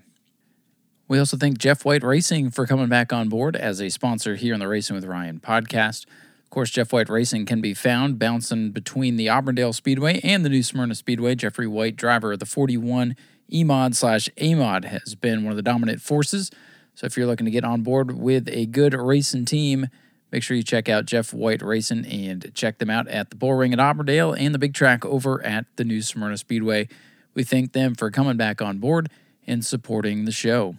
We 1.07 1.19
also 1.19 1.35
thank 1.35 1.57
Jeff 1.57 1.83
White 1.83 2.01
Racing 2.01 2.51
for 2.51 2.65
coming 2.65 2.87
back 2.87 3.11
on 3.11 3.27
board 3.27 3.55
as 3.55 3.81
a 3.81 3.89
sponsor 3.89 4.35
here 4.35 4.53
on 4.53 4.61
the 4.61 4.67
Racing 4.67 4.95
with 4.95 5.03
Ryan 5.05 5.39
podcast. 5.39 6.05
Of 6.43 6.49
course, 6.49 6.69
Jeff 6.69 6.93
White 6.93 7.09
Racing 7.09 7.45
can 7.45 7.59
be 7.59 7.73
found 7.73 8.19
bouncing 8.19 8.71
between 8.71 9.17
the 9.17 9.29
Auburndale 9.29 9.73
Speedway 9.73 10.21
and 10.23 10.45
the 10.45 10.49
New 10.49 10.63
Smyrna 10.63 10.95
Speedway. 10.95 11.35
Jeffrey 11.35 11.67
White, 11.67 11.97
driver 11.97 12.33
of 12.33 12.39
the 12.39 12.45
41 12.45 13.17
EMOD 13.51 13.95
slash 13.95 14.29
AMOD, 14.37 14.85
has 14.85 15.15
been 15.15 15.43
one 15.43 15.51
of 15.51 15.57
the 15.57 15.61
dominant 15.61 16.01
forces. 16.01 16.49
So 16.95 17.05
if 17.05 17.17
you're 17.17 17.27
looking 17.27 17.45
to 17.45 17.51
get 17.51 17.65
on 17.65 17.81
board 17.81 18.17
with 18.17 18.47
a 18.47 18.65
good 18.67 18.93
racing 18.93 19.45
team, 19.45 19.87
Make 20.33 20.41
sure 20.41 20.57
you 20.57 20.63
check 20.63 20.89
out 20.89 21.05
Jeff 21.05 21.31
White 21.31 21.61
Racing 21.61 22.07
and 22.07 22.51
check 22.55 22.79
them 22.79 22.89
out 22.89 23.07
at 23.07 23.29
the 23.29 23.35
Bull 23.35 23.53
Ring 23.53 23.71
at 23.71 23.79
Auburndale 23.79 24.33
and 24.33 24.51
the 24.51 24.57
big 24.57 24.73
track 24.73 25.05
over 25.05 25.45
at 25.45 25.67
the 25.75 25.83
New 25.83 26.01
Smyrna 26.01 26.39
Speedway. 26.39 26.87
We 27.35 27.43
thank 27.43 27.73
them 27.73 27.93
for 27.93 28.09
coming 28.09 28.35
back 28.35 28.59
on 28.59 28.79
board 28.79 29.11
and 29.45 29.63
supporting 29.63 30.25
the 30.25 30.31
show. 30.31 30.75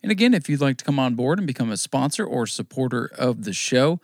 And 0.00 0.12
again, 0.12 0.32
if 0.32 0.48
you'd 0.48 0.60
like 0.60 0.76
to 0.76 0.84
come 0.84 1.00
on 1.00 1.16
board 1.16 1.38
and 1.38 1.46
become 1.46 1.72
a 1.72 1.76
sponsor 1.76 2.24
or 2.24 2.46
supporter 2.46 3.10
of 3.18 3.42
the 3.42 3.52
show, 3.52 3.98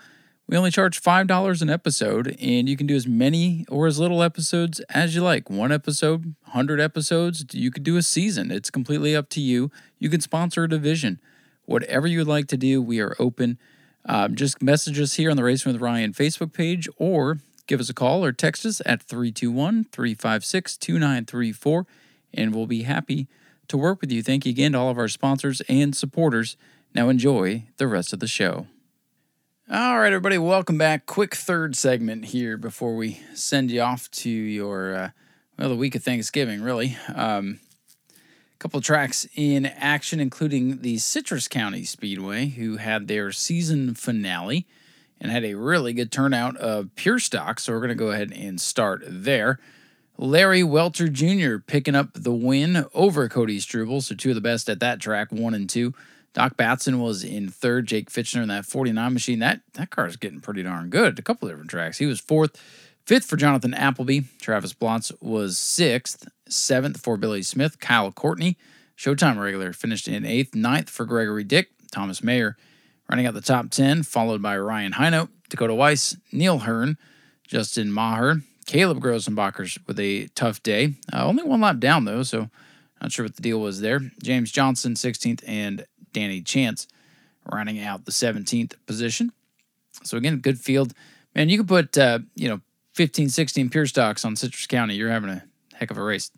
we 0.48 0.56
only 0.56 0.72
charge 0.72 1.00
$5 1.00 1.62
an 1.62 1.70
episode, 1.70 2.36
and 2.40 2.68
you 2.68 2.76
can 2.76 2.88
do 2.88 2.96
as 2.96 3.06
many 3.06 3.64
or 3.68 3.86
as 3.86 4.00
little 4.00 4.24
episodes 4.24 4.80
as 4.90 5.14
you 5.14 5.22
like. 5.22 5.48
One 5.48 5.70
episode, 5.70 6.34
100 6.46 6.80
episodes, 6.80 7.44
you 7.52 7.70
could 7.70 7.84
do 7.84 7.96
a 7.96 8.02
season. 8.02 8.50
It's 8.50 8.70
completely 8.70 9.14
up 9.14 9.28
to 9.30 9.40
you. 9.40 9.70
You 10.00 10.10
can 10.10 10.20
sponsor 10.20 10.64
a 10.64 10.68
division. 10.68 11.20
Whatever 11.64 12.08
you'd 12.08 12.26
like 12.26 12.48
to 12.48 12.56
do, 12.56 12.82
we 12.82 12.98
are 12.98 13.14
open. 13.20 13.56
Um, 14.04 14.34
just 14.34 14.62
message 14.62 14.98
us 14.98 15.14
here 15.14 15.30
on 15.30 15.36
the 15.36 15.44
Racing 15.44 15.72
with 15.72 15.80
Ryan 15.80 16.12
Facebook 16.12 16.52
page 16.52 16.88
or 16.96 17.38
give 17.66 17.80
us 17.80 17.88
a 17.88 17.94
call 17.94 18.24
or 18.24 18.32
text 18.32 18.64
us 18.66 18.80
at 18.86 19.02
321 19.02 19.84
356 19.84 20.76
2934, 20.76 21.86
and 22.34 22.54
we'll 22.54 22.66
be 22.66 22.82
happy 22.82 23.28
to 23.68 23.76
work 23.76 24.00
with 24.00 24.10
you. 24.10 24.22
Thank 24.22 24.44
you 24.46 24.50
again 24.50 24.72
to 24.72 24.78
all 24.78 24.90
of 24.90 24.98
our 24.98 25.08
sponsors 25.08 25.60
and 25.62 25.94
supporters. 25.94 26.56
Now 26.94 27.08
enjoy 27.08 27.64
the 27.76 27.86
rest 27.86 28.12
of 28.12 28.20
the 28.20 28.26
show. 28.26 28.66
All 29.72 30.00
right, 30.00 30.12
everybody, 30.12 30.36
welcome 30.36 30.78
back. 30.78 31.06
Quick 31.06 31.36
third 31.36 31.76
segment 31.76 32.24
here 32.26 32.56
before 32.56 32.96
we 32.96 33.20
send 33.34 33.70
you 33.70 33.82
off 33.82 34.10
to 34.10 34.28
your, 34.28 34.94
uh, 34.96 35.10
well, 35.56 35.68
the 35.68 35.76
week 35.76 35.94
of 35.94 36.02
Thanksgiving, 36.02 36.60
really. 36.60 36.96
Um, 37.14 37.60
couple 38.60 38.80
tracks 38.82 39.26
in 39.34 39.64
action, 39.64 40.20
including 40.20 40.82
the 40.82 40.98
Citrus 40.98 41.48
County 41.48 41.82
Speedway, 41.82 42.46
who 42.48 42.76
had 42.76 43.08
their 43.08 43.32
season 43.32 43.94
finale 43.94 44.66
and 45.18 45.32
had 45.32 45.44
a 45.44 45.54
really 45.54 45.94
good 45.94 46.12
turnout 46.12 46.58
of 46.58 46.94
pure 46.94 47.18
stock. 47.18 47.58
So 47.58 47.72
we're 47.72 47.78
going 47.80 47.88
to 47.88 47.94
go 47.94 48.10
ahead 48.10 48.32
and 48.32 48.60
start 48.60 49.02
there. 49.06 49.58
Larry 50.18 50.62
Welter 50.62 51.08
Jr. 51.08 51.56
picking 51.66 51.94
up 51.94 52.10
the 52.12 52.32
win 52.32 52.84
over 52.92 53.30
Cody 53.30 53.58
Struble. 53.60 54.02
So 54.02 54.14
two 54.14 54.28
of 54.28 54.34
the 54.34 54.42
best 54.42 54.68
at 54.68 54.80
that 54.80 55.00
track, 55.00 55.32
one 55.32 55.54
and 55.54 55.68
two. 55.68 55.94
Doc 56.34 56.58
Batson 56.58 57.00
was 57.00 57.24
in 57.24 57.48
third. 57.48 57.86
Jake 57.86 58.10
Fitchner 58.10 58.42
in 58.42 58.48
that 58.48 58.66
49 58.66 59.14
machine. 59.14 59.38
That 59.38 59.62
that 59.72 59.88
car 59.88 60.06
is 60.06 60.16
getting 60.16 60.40
pretty 60.40 60.62
darn 60.62 60.90
good. 60.90 61.18
A 61.18 61.22
couple 61.22 61.48
different 61.48 61.70
tracks. 61.70 61.96
He 61.96 62.06
was 62.06 62.20
fourth. 62.20 62.62
Fifth 63.10 63.24
for 63.24 63.36
Jonathan 63.36 63.74
Appleby. 63.74 64.20
Travis 64.40 64.72
Blotz 64.72 65.10
was 65.20 65.58
sixth. 65.58 66.28
Seventh 66.48 67.00
for 67.00 67.16
Billy 67.16 67.42
Smith. 67.42 67.80
Kyle 67.80 68.12
Courtney, 68.12 68.56
Showtime 68.96 69.36
regular, 69.36 69.72
finished 69.72 70.06
in 70.06 70.24
eighth. 70.24 70.54
Ninth 70.54 70.88
for 70.88 71.04
Gregory 71.04 71.42
Dick. 71.42 71.70
Thomas 71.90 72.22
Mayer 72.22 72.56
running 73.08 73.26
out 73.26 73.34
the 73.34 73.40
top 73.40 73.70
10, 73.70 74.04
followed 74.04 74.40
by 74.40 74.56
Ryan 74.56 74.92
Hinote, 74.92 75.28
Dakota 75.48 75.74
Weiss, 75.74 76.18
Neil 76.30 76.58
Hearn, 76.58 76.98
Justin 77.42 77.90
Maher, 77.90 78.42
Caleb 78.66 79.00
Grosenbachers 79.00 79.84
with 79.88 79.98
a 79.98 80.28
tough 80.36 80.62
day. 80.62 80.94
Uh, 81.12 81.26
only 81.26 81.42
one 81.42 81.60
lap 81.60 81.80
down, 81.80 82.04
though, 82.04 82.22
so 82.22 82.48
Not 83.02 83.10
sure 83.10 83.24
what 83.24 83.34
the 83.34 83.42
deal 83.42 83.58
was 83.58 83.80
there. 83.80 83.98
James 84.22 84.52
Johnson, 84.52 84.94
16th, 84.94 85.42
and 85.48 85.84
Danny 86.12 86.42
Chance 86.42 86.86
rounding 87.52 87.80
out 87.80 88.04
the 88.04 88.12
17th 88.12 88.74
position. 88.86 89.32
So 90.04 90.16
again, 90.16 90.36
good 90.36 90.60
field. 90.60 90.92
Man, 91.34 91.48
you 91.48 91.58
could 91.58 91.66
put 91.66 91.98
uh, 91.98 92.20
you 92.36 92.48
know 92.48 92.60
15, 93.00 93.30
16 93.30 93.70
pure 93.70 93.86
stocks 93.86 94.26
on 94.26 94.36
Citrus 94.36 94.66
County. 94.66 94.94
You're 94.94 95.08
having 95.08 95.30
a 95.30 95.42
heck 95.72 95.90
of 95.90 95.96
a 95.96 96.02
race. 96.02 96.30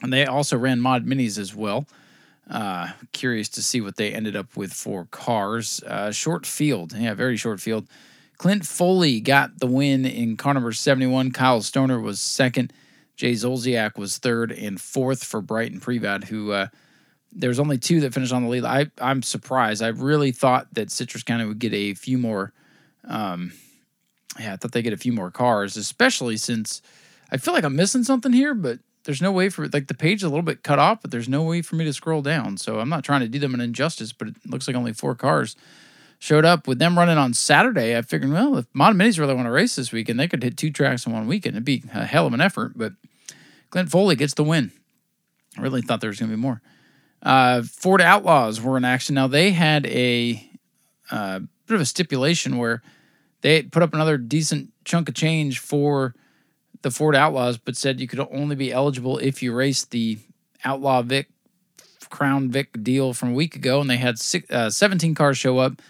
And 0.00 0.12
they 0.12 0.26
also 0.26 0.56
ran 0.56 0.78
mod 0.80 1.04
minis 1.04 1.38
as 1.38 1.56
well. 1.56 1.88
Uh, 2.48 2.90
curious 3.12 3.48
to 3.48 3.62
see 3.64 3.80
what 3.80 3.96
they 3.96 4.12
ended 4.12 4.36
up 4.36 4.56
with 4.56 4.72
for 4.72 5.08
cars. 5.10 5.82
Uh, 5.84 6.12
short 6.12 6.46
field, 6.46 6.92
yeah, 6.96 7.14
very 7.14 7.36
short 7.36 7.60
field. 7.60 7.88
Clint 8.36 8.64
Foley 8.64 9.18
got 9.18 9.58
the 9.58 9.66
win 9.66 10.06
in 10.06 10.36
car 10.36 10.54
number 10.54 10.70
71. 10.70 11.32
Kyle 11.32 11.62
Stoner 11.62 11.98
was 11.98 12.20
second. 12.20 12.72
Jay 13.16 13.32
Zolziak 13.32 13.98
was 13.98 14.18
third 14.18 14.52
and 14.52 14.80
fourth 14.80 15.24
for 15.24 15.40
Brighton 15.40 15.80
Privad, 15.80 16.22
who 16.22 16.52
uh, 16.52 16.68
there's 17.32 17.58
only 17.58 17.76
two 17.76 17.98
that 18.02 18.14
finished 18.14 18.32
on 18.32 18.44
the 18.44 18.48
lead. 18.48 18.64
I, 18.64 18.86
I'm 19.00 19.24
surprised. 19.24 19.82
I 19.82 19.88
really 19.88 20.30
thought 20.30 20.72
that 20.74 20.92
Citrus 20.92 21.24
County 21.24 21.44
would 21.44 21.58
get 21.58 21.74
a 21.74 21.94
few 21.94 22.18
more. 22.18 22.52
Um, 23.02 23.50
yeah, 24.38 24.52
I 24.52 24.56
thought 24.56 24.72
they 24.72 24.82
get 24.82 24.92
a 24.92 24.98
few 24.98 25.12
more 25.12 25.30
cars, 25.30 25.76
especially 25.76 26.36
since 26.36 26.82
I 27.30 27.36
feel 27.36 27.54
like 27.54 27.64
I'm 27.64 27.76
missing 27.76 28.04
something 28.04 28.32
here, 28.32 28.54
but 28.54 28.78
there's 29.04 29.22
no 29.22 29.32
way 29.32 29.48
for 29.48 29.68
like 29.68 29.86
the 29.86 29.94
page 29.94 30.18
is 30.18 30.24
a 30.24 30.28
little 30.28 30.42
bit 30.42 30.62
cut 30.62 30.78
off, 30.78 31.02
but 31.02 31.10
there's 31.10 31.28
no 31.28 31.42
way 31.42 31.62
for 31.62 31.76
me 31.76 31.84
to 31.84 31.92
scroll 31.92 32.22
down. 32.22 32.56
So 32.56 32.80
I'm 32.80 32.88
not 32.88 33.04
trying 33.04 33.20
to 33.20 33.28
do 33.28 33.38
them 33.38 33.54
an 33.54 33.60
injustice, 33.60 34.12
but 34.12 34.28
it 34.28 34.36
looks 34.46 34.66
like 34.66 34.76
only 34.76 34.92
four 34.92 35.14
cars 35.14 35.56
showed 36.18 36.44
up 36.44 36.66
with 36.66 36.78
them 36.78 36.98
running 36.98 37.18
on 37.18 37.32
Saturday. 37.32 37.96
I 37.96 38.02
figured, 38.02 38.30
well, 38.30 38.58
if 38.58 38.66
Mod 38.72 38.96
Minis 38.96 39.18
really 39.18 39.34
want 39.34 39.46
to 39.46 39.52
race 39.52 39.76
this 39.76 39.92
weekend, 39.92 40.18
they 40.18 40.28
could 40.28 40.42
hit 40.42 40.56
two 40.56 40.70
tracks 40.70 41.06
in 41.06 41.12
one 41.12 41.26
weekend. 41.26 41.54
It'd 41.54 41.64
be 41.64 41.84
a 41.94 42.04
hell 42.04 42.26
of 42.26 42.34
an 42.34 42.40
effort, 42.40 42.72
but 42.76 42.92
Clint 43.70 43.90
Foley 43.90 44.16
gets 44.16 44.34
the 44.34 44.44
win. 44.44 44.72
I 45.56 45.62
really 45.62 45.82
thought 45.82 46.00
there 46.00 46.10
was 46.10 46.18
going 46.18 46.30
to 46.30 46.36
be 46.36 46.42
more. 46.42 46.60
Uh, 47.22 47.62
Ford 47.62 48.00
Outlaws 48.00 48.60
were 48.60 48.76
in 48.76 48.84
action. 48.84 49.14
Now 49.14 49.26
they 49.26 49.52
had 49.52 49.86
a 49.86 50.44
uh, 51.10 51.40
bit 51.66 51.74
of 51.74 51.80
a 51.80 51.86
stipulation 51.86 52.58
where 52.58 52.82
they 53.40 53.62
put 53.62 53.82
up 53.82 53.94
another 53.94 54.18
decent 54.18 54.70
chunk 54.84 55.08
of 55.08 55.14
change 55.14 55.58
for 55.58 56.14
the 56.82 56.90
Ford 56.90 57.14
Outlaws, 57.14 57.58
but 57.58 57.76
said 57.76 58.00
you 58.00 58.06
could 58.06 58.20
only 58.20 58.56
be 58.56 58.72
eligible 58.72 59.18
if 59.18 59.42
you 59.42 59.52
raced 59.52 59.90
the 59.90 60.18
Outlaw 60.64 61.02
Vic 61.02 61.28
Crown 62.10 62.50
Vic 62.50 62.82
deal 62.82 63.12
from 63.12 63.30
a 63.30 63.34
week 63.34 63.54
ago, 63.56 63.80
and 63.80 63.88
they 63.90 63.96
had 63.96 64.18
six, 64.18 64.50
uh, 64.50 64.70
17 64.70 65.14
cars 65.14 65.38
show 65.38 65.58
up. 65.58 65.80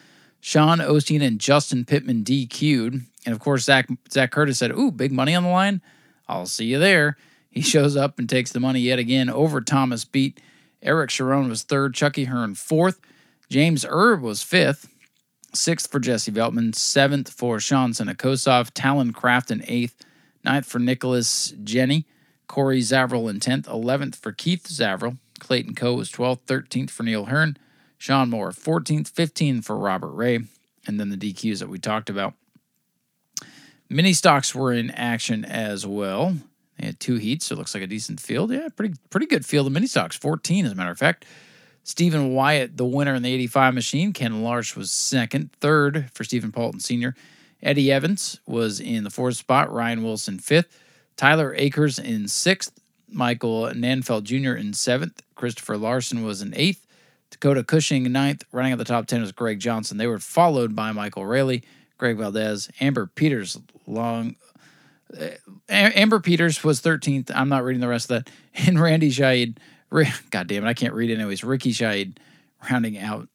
Sean 0.41 0.79
Osteen 0.79 1.23
and 1.23 1.41
Justin 1.41 1.85
Pittman 1.85 2.25
DQ'd. 2.25 3.05
And 3.27 3.35
of 3.35 3.41
course, 3.41 3.65
Zach, 3.65 3.89
Zach 4.11 4.31
Curtis 4.31 4.59
said, 4.59 4.73
Ooh, 4.73 4.91
big 4.91 5.12
money 5.12 5.35
on 5.35 5.43
the 5.43 5.49
line. 5.49 5.83
I'll 6.29 6.47
see 6.47 6.66
you 6.66 6.79
there. 6.79 7.16
He 7.51 7.62
shows 7.62 7.97
up 7.97 8.20
and 8.20 8.29
takes 8.29 8.53
the 8.53 8.61
money 8.61 8.79
yet 8.81 9.01
again 9.01 9.29
over 9.29 9.61
Thomas 9.61 10.05
Beat. 10.05 10.39
Eric 10.81 11.11
Sharon 11.11 11.49
was 11.49 11.62
third, 11.62 11.93
Chucky 11.95 12.25
Hearn 12.25 12.55
fourth, 12.55 13.01
James 13.49 13.85
Erb 13.89 14.20
was 14.20 14.43
fifth, 14.43 14.87
sixth 15.55 15.91
for 15.91 16.01
Jesse 16.01 16.33
Veltman, 16.33 16.75
seventh 16.75 17.31
for 17.31 17.61
Sean 17.61 17.93
Senakosov, 17.93 18.70
Talon 18.75 19.12
Craft 19.12 19.51
in 19.51 19.62
eighth, 19.66 20.05
ninth 20.45 20.66
for 20.66 20.79
Nicholas 20.79 21.55
Jenny, 21.62 22.07
Corey 22.47 22.81
Zavril 22.81 23.31
in 23.31 23.41
tenth, 23.41 23.69
eleventh 23.69 24.16
for 24.16 24.33
Keith 24.33 24.66
Zavril, 24.69 25.19
Clayton 25.39 25.75
Coe 25.75 25.95
was 25.95 26.11
twelfth, 26.11 26.43
thirteenth 26.47 26.91
for 26.91 27.03
Neil 27.03 27.27
Hearn, 27.27 27.57
Sean 27.97 28.31
Moore 28.31 28.53
fourteenth, 28.53 29.09
fifteenth 29.09 29.65
for 29.65 29.77
Robert 29.77 30.12
Ray, 30.12 30.41
and 30.87 30.99
then 30.99 31.11
the 31.11 31.16
DQs 31.16 31.61
that 31.61 31.69
we 31.69 31.79
talked 31.79 32.11
about. 32.11 32.35
Mini 33.89 34.12
stocks 34.12 34.55
were 34.55 34.73
in 34.73 34.91
action 34.91 35.45
as 35.45 35.87
well. 35.87 36.37
They 36.79 36.87
had 36.87 37.01
two 37.01 37.16
heats, 37.16 37.47
so 37.47 37.55
it 37.55 37.59
looks 37.59 37.75
like 37.75 37.83
a 37.83 37.87
decent 37.87 38.20
field. 38.20 38.53
Yeah, 38.53 38.69
pretty 38.75 38.95
pretty 39.11 39.27
good 39.27 39.47
field 39.47 39.66
of 39.66 39.73
mini 39.73 39.87
stocks. 39.87 40.16
14, 40.16 40.66
as 40.66 40.73
a 40.73 40.75
matter 40.75 40.91
of 40.91 40.99
fact. 40.99 41.25
Stephen 41.89 42.35
Wyatt, 42.35 42.77
the 42.77 42.85
winner 42.85 43.15
in 43.15 43.23
the 43.23 43.32
85 43.32 43.73
machine. 43.73 44.12
Ken 44.12 44.43
Larch 44.43 44.77
was 44.77 44.90
second. 44.90 45.51
Third 45.55 46.10
for 46.12 46.23
Stephen 46.23 46.52
Paulton 46.52 46.81
Sr. 46.81 47.15
Eddie 47.62 47.90
Evans 47.90 48.40
was 48.47 48.78
in 48.78 49.05
the 49.05 49.10
fourth 49.10 49.36
spot. 49.36 49.73
Ryan 49.73 50.05
Wilson 50.05 50.39
fifth. 50.39 50.78
Tyler 51.16 51.55
Akers 51.56 51.98
in 51.98 52.28
sixth. 52.28 52.78
Michael 53.10 53.69
Nanfeld 53.69 54.24
Jr. 54.24 54.52
in 54.52 54.74
seventh. 54.74 55.23
Christopher 55.35 55.78
Larson 55.78 56.23
was 56.23 56.43
in 56.43 56.52
eighth. 56.55 56.86
Dakota 57.31 57.65
Cushing 57.65 58.12
ninth. 58.12 58.44
Running 58.52 58.73
at 58.73 58.78
the 58.78 58.85
top 58.85 59.06
10 59.06 59.23
was 59.23 59.32
Greg 59.32 59.59
Johnson. 59.59 59.97
They 59.97 60.06
were 60.06 60.19
followed 60.19 60.77
by 60.77 60.93
Michael 60.93 61.24
Rayleigh, 61.24 61.62
Greg 61.97 62.19
Valdez, 62.19 62.69
Amber 62.81 63.06
Peters, 63.06 63.59
Long 63.86 64.36
eh, 65.19 65.36
Amber 65.70 66.20
Peters 66.20 66.62
was 66.62 66.82
13th. 66.82 67.31
I'm 67.35 67.48
not 67.48 67.65
reading 67.65 67.81
the 67.81 67.89
rest 67.89 68.10
of 68.10 68.24
that. 68.24 68.31
And 68.66 68.78
Randy 68.78 69.10
Shahid, 69.10 69.56
God 70.31 70.47
damn 70.47 70.65
it, 70.65 70.69
I 70.69 70.74
can't 70.74 70.94
read 70.94 71.10
it 71.10 71.15
anyways. 71.15 71.44
Ricky 71.44 71.73
Shahid 71.73 72.16
rounding 72.70 72.98
out 72.98 73.28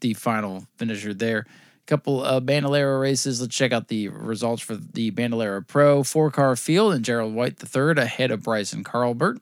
the 0.00 0.14
final 0.14 0.66
finisher 0.76 1.14
there. 1.14 1.46
A 1.48 1.86
couple 1.86 2.22
of 2.22 2.46
Bandolero 2.46 2.98
races. 2.98 3.40
Let's 3.40 3.54
check 3.54 3.72
out 3.72 3.88
the 3.88 4.08
results 4.08 4.62
for 4.62 4.76
the 4.76 5.10
Bandolero 5.10 5.62
Pro 5.62 6.02
four 6.02 6.30
car 6.30 6.54
field 6.56 6.94
and 6.94 7.04
Gerald 7.04 7.34
White 7.34 7.58
the 7.58 7.66
third 7.66 7.98
ahead 7.98 8.30
of 8.30 8.42
Bryson 8.42 8.84
Carlbert. 8.84 9.40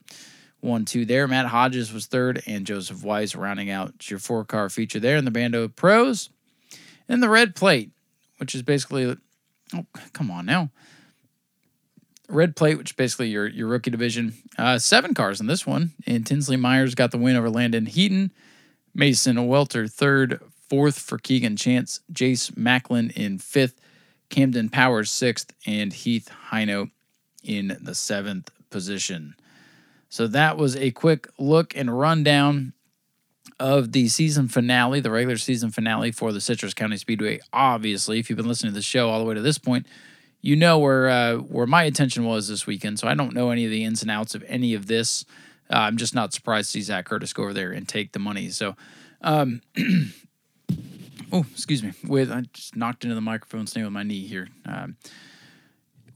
One, 0.61 0.85
two 0.85 1.07
there. 1.07 1.27
Matt 1.27 1.47
Hodges 1.47 1.93
was 1.93 2.07
third, 2.07 2.43
and 2.47 2.67
Joseph 2.67 3.03
Weiss 3.03 3.35
rounding 3.35 3.71
out 3.71 4.11
your 4.11 4.19
four 4.19 4.45
car 4.45 4.69
feature 4.69 5.01
there 5.01 5.17
in 5.17 5.25
the 5.25 5.31
Bando 5.31 5.69
Pros. 5.69 6.29
And 7.09 7.23
the 7.23 7.31
red 7.31 7.55
plate, 7.55 7.91
which 8.37 8.55
is 8.55 8.63
basically, 8.63 9.17
oh, 9.75 9.87
come 10.13 10.31
on 10.31 10.45
now 10.45 10.71
red 12.31 12.57
plate, 12.57 12.79
which 12.79 12.97
basically 12.97 13.29
your 13.29 13.47
your 13.47 13.69
rookie 13.69 13.91
division. 13.91 14.35
Uh, 14.57 14.79
seven 14.79 15.15
cars 15.15 15.41
in 15.41 15.47
this 15.47 15.67
one, 15.67 15.93
and 16.07 16.27
Tinsley 16.27 16.57
Myers 16.57 16.95
got 16.95 17.11
the 17.11 17.19
win 17.19 17.37
over 17.37 17.51
Landon 17.51 17.87
Heaton. 17.87 18.33
Mason 18.95 19.47
Welter 19.47 19.87
third, 19.87 20.41
fourth 20.69 20.99
for 20.99 21.19
Keegan 21.19 21.57
Chance, 21.57 22.01
Jace 22.13 22.57
Macklin 22.57 23.11
in 23.11 23.39
fifth, 23.39 23.81
Camden 24.31 24.69
Powers 24.69 25.11
sixth, 25.11 25.53
and 25.67 25.93
Heath 25.93 26.31
Hino 26.51 26.91
in 27.43 27.77
the 27.81 27.95
seventh 27.95 28.51
position. 28.71 29.35
So 30.09 30.27
that 30.27 30.57
was 30.57 30.75
a 30.77 30.91
quick 30.91 31.29
look 31.39 31.77
and 31.77 31.97
rundown 31.97 32.73
of 33.61 33.93
the 33.93 34.09
season 34.09 34.49
finale, 34.49 35.01
the 35.01 35.11
regular 35.11 35.37
season 35.37 35.71
finale 35.71 36.11
for 36.11 36.33
the 36.33 36.41
Citrus 36.41 36.75
County 36.75 36.97
Speedway. 36.97 37.41
Obviously, 37.53 38.19
if 38.19 38.29
you've 38.29 38.37
been 38.37 38.49
listening 38.49 38.73
to 38.73 38.79
the 38.79 38.83
show 38.83 39.09
all 39.09 39.19
the 39.19 39.25
way 39.25 39.35
to 39.35 39.43
this 39.43 39.59
point, 39.59 39.87
you 40.41 40.57
know 40.57 40.79
where 40.79 41.09
uh, 41.09 41.37
where 41.37 41.67
my 41.67 41.85
attention 41.85 42.25
was 42.25 42.49
this 42.49 42.67
weekend. 42.67 42.99
So 42.99 43.09
I 43.09 43.15
don't 43.15 43.35
know 43.35 43.51
any 43.51 43.65
of 43.65 43.71
the 43.71 43.85
ins 43.85 44.03
and 44.03 44.11
outs 44.11 44.35
of 44.35 44.45
any 44.49 44.75
of 44.75 44.87
this. 44.87 45.25
Uh, 45.71 45.79
I'm 45.79 45.97
just 45.97 46.15
not 46.15 46.33
surprised 46.33 46.69
to 46.69 46.73
see 46.73 46.83
Zach 46.83 47.07
Curtis 47.07 47.33
go 47.33 47.45
over 47.45 47.53
there 47.53 47.73
and 47.73 47.87
take 47.87 48.13
the 48.13 48.19
money. 48.19 48.51
So, 48.51 48.75
um, 49.21 49.63
oh, 51.33 51.45
excuse 51.53 51.83
me. 51.83 51.93
With 52.05 52.33
I 52.33 52.43
just 52.53 52.75
knocked 52.75 53.05
into 53.05 53.15
the 53.15 53.21
microphone 53.21 53.67
stand 53.67 53.87
with 53.87 53.93
my 53.93 54.03
knee 54.03 54.27
here. 54.27 54.49
Um, 54.67 54.97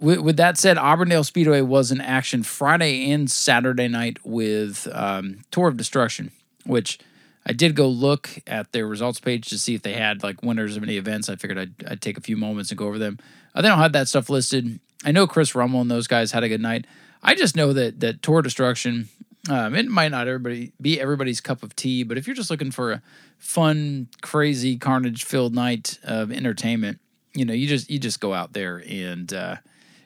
with, 0.01 0.19
with, 0.21 0.37
that 0.39 0.59
said, 0.59 0.77
Auburndale 0.77 1.25
Speedway 1.25 1.61
was 1.61 1.93
in 1.93 2.01
action 2.01 2.43
Friday 2.43 3.11
and 3.13 3.31
Saturday 3.31 3.89
night 3.89 4.19
with 4.25 4.89
um, 4.93 5.43
Tour 5.51 5.69
of 5.69 5.77
Destruction, 5.77 6.33
which 6.67 6.99
I 7.47 7.53
did 7.53 7.75
go 7.75 7.89
look 7.89 8.31
at 8.47 8.73
their 8.73 8.87
results 8.87 9.21
page 9.21 9.49
to 9.51 9.59
see 9.59 9.75
if 9.75 9.83
they 9.83 9.93
had 9.93 10.23
like 10.23 10.43
winners 10.43 10.77
of 10.77 10.83
any 10.83 10.97
events. 10.97 11.29
I 11.29 11.37
figured 11.37 11.59
I'd, 11.59 11.75
I'd 11.87 12.01
take 12.01 12.17
a 12.17 12.23
few 12.23 12.37
moments 12.37 12.71
and 12.71 12.79
go 12.79 12.87
over 12.87 12.99
them. 12.99 13.19
Uh, 13.55 13.63
they 13.63 13.69
don't 13.69 13.79
have 13.79 13.93
that 13.93 14.09
stuff 14.09 14.31
listed. 14.31 14.81
I 15.05 15.13
know 15.13 15.27
Chris 15.27 15.55
Rummel 15.55 15.83
and 15.83 15.91
those 15.91 16.07
guys 16.07 16.33
had 16.33 16.43
a 16.43 16.49
good 16.49 16.63
night. 16.63 16.87
I 17.23 17.35
just 17.35 17.57
know 17.57 17.73
that 17.73 18.01
that 18.01 18.23
Tour 18.23 18.43
Destruction, 18.43 19.09
um, 19.51 19.75
it 19.75 19.87
might 19.87 20.11
not 20.11 20.27
everybody 20.27 20.73
be 20.81 21.01
everybody's 21.01 21.41
cup 21.41 21.63
of 21.63 21.77
tea, 21.77 22.03
but 22.03 22.17
if 22.17 22.27
you're 22.27 22.37
just 22.37 22.51
looking 22.51 22.71
for 22.71 22.93
a 22.93 23.03
fun, 23.39 24.09
crazy, 24.23 24.77
carnage-filled 24.79 25.55
night 25.55 25.99
of 26.03 26.33
entertainment, 26.33 26.99
you 27.35 27.45
know, 27.45 27.53
you 27.53 27.67
just 27.67 27.91
you 27.91 27.99
just 27.99 28.21
go 28.21 28.33
out 28.33 28.53
there 28.55 28.83
and 28.89 29.33
uh, 29.33 29.57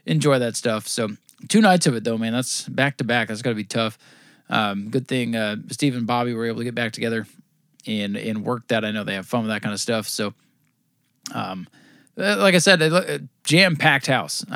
enjoy 0.07 0.39
that 0.41 0.57
stuff. 0.57 0.89
So 0.89 1.11
two 1.49 1.61
nights 1.61 1.87
of 1.87 1.95
it 1.95 2.05
though, 2.05 2.19
man. 2.19 2.33
That's 2.33 2.69
back 2.69 2.97
to 2.97 3.05
back. 3.05 3.29
That's 3.29 3.43
got 3.43 3.51
to 3.51 3.57
be 3.57 3.65
tough. 3.65 3.99
Um, 4.51 4.89
good 4.89 5.07
thing 5.07 5.37
uh, 5.37 5.57
Steve 5.71 5.97
and 5.97 6.07
Bobby 6.07 6.35
were 6.35 6.47
able 6.47 6.59
to 6.59 6.65
get 6.65 6.75
back 6.75 6.93
together 6.93 7.27
and 7.87 8.17
and 8.17 8.45
work 8.45 8.69
that. 8.69 8.85
I 8.85 8.91
know 8.91 9.05
they 9.05 9.15
have 9.15 9.27
fun 9.27 9.43
with 9.43 9.51
that 9.51 9.63
kind 9.63 9.75
of 9.75 9.81
stuff. 9.81 10.09
So, 10.09 10.35
um, 11.35 11.69
uh, 12.19 12.37
like 12.39 12.55
I 12.55 12.59
said, 12.59 12.83
uh, 12.83 13.19
jam 13.45 13.77
packed 13.77 14.07
house. 14.07 14.45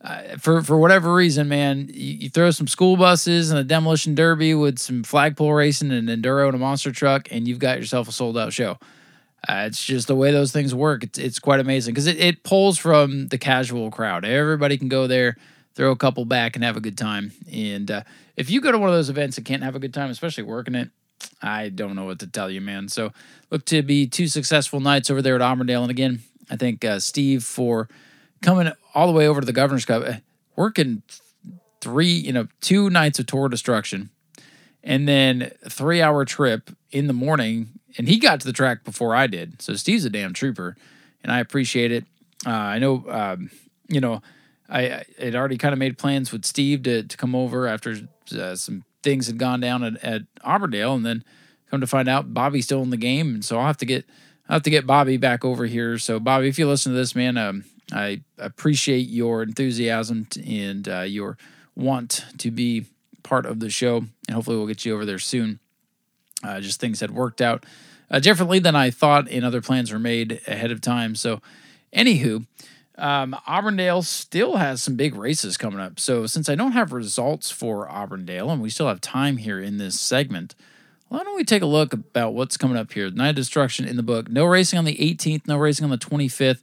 Uh, 0.00 0.36
for 0.38 0.62
for 0.62 0.78
whatever 0.78 1.12
reason, 1.12 1.48
man, 1.48 1.90
you, 1.92 2.14
you, 2.14 2.30
throw 2.30 2.52
some 2.52 2.68
school 2.68 2.96
buses 2.96 3.50
and 3.50 3.58
a 3.58 3.64
demolition 3.64 4.14
derby 4.14 4.54
with 4.54 4.78
some 4.78 5.02
flagpole 5.02 5.52
racing 5.52 5.90
and 5.90 6.08
an 6.08 6.22
enduro 6.22 6.46
and 6.46 6.54
a 6.54 6.58
monster 6.58 6.92
truck, 6.92 7.26
and 7.32 7.48
you've 7.48 7.58
got 7.58 7.78
yourself 7.78 8.08
a 8.08 8.12
sold 8.12 8.38
out 8.38 8.52
show. 8.52 8.78
Uh, 9.48 9.64
it's 9.66 9.84
just 9.84 10.06
the 10.06 10.14
way 10.14 10.30
those 10.30 10.52
things 10.52 10.72
work. 10.72 11.02
It's 11.02 11.18
it's 11.18 11.38
quite 11.40 11.58
amazing 11.58 11.94
because 11.94 12.06
it, 12.06 12.16
it 12.20 12.44
pulls 12.44 12.78
from 12.78 13.26
the 13.26 13.38
casual 13.38 13.90
crowd. 13.90 14.24
Everybody 14.24 14.78
can 14.78 14.88
go 14.88 15.08
there, 15.08 15.36
throw 15.78 15.92
a 15.92 15.96
couple 15.96 16.24
back, 16.24 16.56
and 16.56 16.64
have 16.64 16.76
a 16.76 16.80
good 16.80 16.98
time. 16.98 17.30
And 17.52 17.88
uh, 17.88 18.02
if 18.34 18.50
you 18.50 18.60
go 18.60 18.72
to 18.72 18.78
one 18.78 18.88
of 18.88 18.96
those 18.96 19.10
events 19.10 19.36
and 19.38 19.46
can't 19.46 19.62
have 19.62 19.76
a 19.76 19.78
good 19.78 19.94
time, 19.94 20.10
especially 20.10 20.42
working 20.42 20.74
it, 20.74 20.90
I 21.40 21.68
don't 21.68 21.94
know 21.94 22.04
what 22.04 22.18
to 22.18 22.26
tell 22.26 22.50
you, 22.50 22.60
man. 22.60 22.88
So 22.88 23.12
look 23.52 23.64
to 23.66 23.82
be 23.82 24.08
two 24.08 24.26
successful 24.26 24.80
nights 24.80 25.08
over 25.08 25.22
there 25.22 25.36
at 25.36 25.40
Auburndale. 25.40 25.82
And 25.82 25.90
again, 25.92 26.22
I 26.50 26.56
thank 26.56 26.84
uh, 26.84 26.98
Steve 26.98 27.44
for 27.44 27.88
coming 28.42 28.72
all 28.92 29.06
the 29.06 29.12
way 29.12 29.28
over 29.28 29.40
to 29.40 29.46
the 29.46 29.52
Governor's 29.52 29.84
Cup, 29.84 30.02
uh, 30.04 30.14
working 30.56 31.02
three, 31.80 32.10
you 32.10 32.32
know, 32.32 32.48
two 32.60 32.90
nights 32.90 33.20
of 33.20 33.26
tour 33.26 33.48
destruction, 33.48 34.10
and 34.82 35.06
then 35.06 35.52
three 35.68 36.02
hour 36.02 36.24
trip 36.24 36.70
in 36.90 37.06
the 37.06 37.12
morning. 37.12 37.68
And 37.96 38.08
he 38.08 38.18
got 38.18 38.40
to 38.40 38.46
the 38.48 38.52
track 38.52 38.82
before 38.82 39.14
I 39.14 39.28
did. 39.28 39.62
So 39.62 39.74
Steve's 39.74 40.04
a 40.04 40.10
damn 40.10 40.32
trooper, 40.32 40.76
and 41.22 41.30
I 41.30 41.38
appreciate 41.38 41.92
it. 41.92 42.04
Uh, 42.44 42.50
I 42.50 42.80
know, 42.80 43.04
um, 43.08 43.52
you 43.88 44.00
know, 44.00 44.22
I, 44.68 45.04
had 45.18 45.34
already 45.34 45.56
kind 45.56 45.72
of 45.72 45.78
made 45.78 45.98
plans 45.98 46.30
with 46.30 46.44
Steve 46.44 46.82
to, 46.82 47.02
to 47.02 47.16
come 47.16 47.34
over 47.34 47.66
after 47.66 47.96
uh, 48.38 48.54
some 48.54 48.84
things 49.02 49.26
had 49.26 49.38
gone 49.38 49.60
down 49.60 49.82
at, 49.82 50.04
at 50.04 50.22
Auburndale, 50.44 50.94
and 50.94 51.06
then 51.06 51.24
come 51.70 51.80
to 51.80 51.86
find 51.86 52.08
out 52.08 52.34
Bobby's 52.34 52.64
still 52.64 52.82
in 52.82 52.90
the 52.90 52.96
game, 52.96 53.34
and 53.34 53.44
so 53.44 53.58
I'll 53.58 53.66
have 53.66 53.76
to 53.78 53.86
get 53.86 54.04
I'll 54.48 54.56
have 54.56 54.62
to 54.62 54.70
get 54.70 54.86
Bobby 54.86 55.16
back 55.16 55.44
over 55.44 55.66
here. 55.66 55.98
So 55.98 56.18
Bobby, 56.18 56.48
if 56.48 56.58
you 56.58 56.66
listen 56.66 56.92
to 56.92 56.98
this, 56.98 57.14
man, 57.14 57.36
um, 57.36 57.64
I 57.92 58.22
appreciate 58.38 59.08
your 59.08 59.42
enthusiasm 59.42 60.26
and 60.46 60.88
uh, 60.88 61.00
your 61.00 61.36
want 61.74 62.24
to 62.38 62.50
be 62.50 62.86
part 63.22 63.46
of 63.46 63.60
the 63.60 63.70
show, 63.70 63.98
and 63.98 64.34
hopefully 64.34 64.56
we'll 64.56 64.66
get 64.66 64.84
you 64.84 64.94
over 64.94 65.04
there 65.04 65.18
soon. 65.18 65.60
Uh, 66.42 66.60
just 66.60 66.80
things 66.80 67.00
had 67.00 67.10
worked 67.10 67.40
out 67.40 67.64
uh, 68.10 68.20
differently 68.20 68.58
than 68.58 68.76
I 68.76 68.90
thought, 68.90 69.30
and 69.30 69.44
other 69.44 69.60
plans 69.60 69.92
were 69.92 69.98
made 69.98 70.40
ahead 70.46 70.70
of 70.70 70.80
time. 70.80 71.14
So, 71.14 71.40
anywho, 71.92 72.46
um, 72.98 73.36
Auburndale 73.46 74.02
still 74.02 74.56
has 74.56 74.82
some 74.82 74.96
big 74.96 75.14
races 75.14 75.56
coming 75.56 75.80
up. 75.80 75.98
So, 76.00 76.26
since 76.26 76.48
I 76.48 76.54
don't 76.54 76.72
have 76.72 76.92
results 76.92 77.50
for 77.50 77.88
Auburndale, 77.88 78.50
and 78.50 78.60
we 78.60 78.70
still 78.70 78.88
have 78.88 79.00
time 79.00 79.38
here 79.38 79.60
in 79.60 79.78
this 79.78 79.98
segment, 79.98 80.54
why 81.08 81.22
don't 81.22 81.36
we 81.36 81.44
take 81.44 81.62
a 81.62 81.66
look 81.66 81.92
about 81.92 82.34
what's 82.34 82.56
coming 82.56 82.76
up 82.76 82.92
here? 82.92 83.10
Night 83.10 83.30
of 83.30 83.36
Destruction 83.36 83.86
in 83.86 83.96
the 83.96 84.02
book. 84.02 84.28
No 84.28 84.44
racing 84.44 84.78
on 84.78 84.84
the 84.84 84.96
18th, 84.96 85.46
no 85.46 85.56
racing 85.56 85.84
on 85.84 85.90
the 85.90 85.98
25th, 85.98 86.60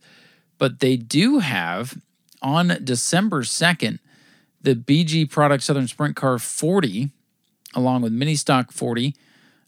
but 0.57 0.79
they 0.79 0.97
do 0.97 1.39
have 1.39 1.99
on 2.41 2.77
December 2.83 3.41
2nd 3.41 3.99
the 4.61 4.75
BG 4.75 5.29
Product 5.29 5.63
Southern 5.63 5.87
Sprint 5.87 6.15
Car 6.15 6.39
40, 6.39 7.11
along 7.75 8.01
with 8.01 8.11
Mini 8.11 8.35
Stock 8.35 8.71
40. 8.71 9.15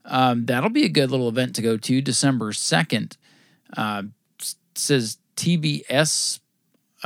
Um, 0.05 0.45
that'll 0.45 0.69
be 0.69 0.85
a 0.85 0.89
good 0.89 1.11
little 1.11 1.29
event 1.29 1.55
to 1.55 1.61
go 1.61 1.77
to 1.77 2.01
December 2.01 2.51
2nd. 2.51 3.15
Uh, 3.75 4.03
says 4.75 5.17
TBS. 5.35 6.39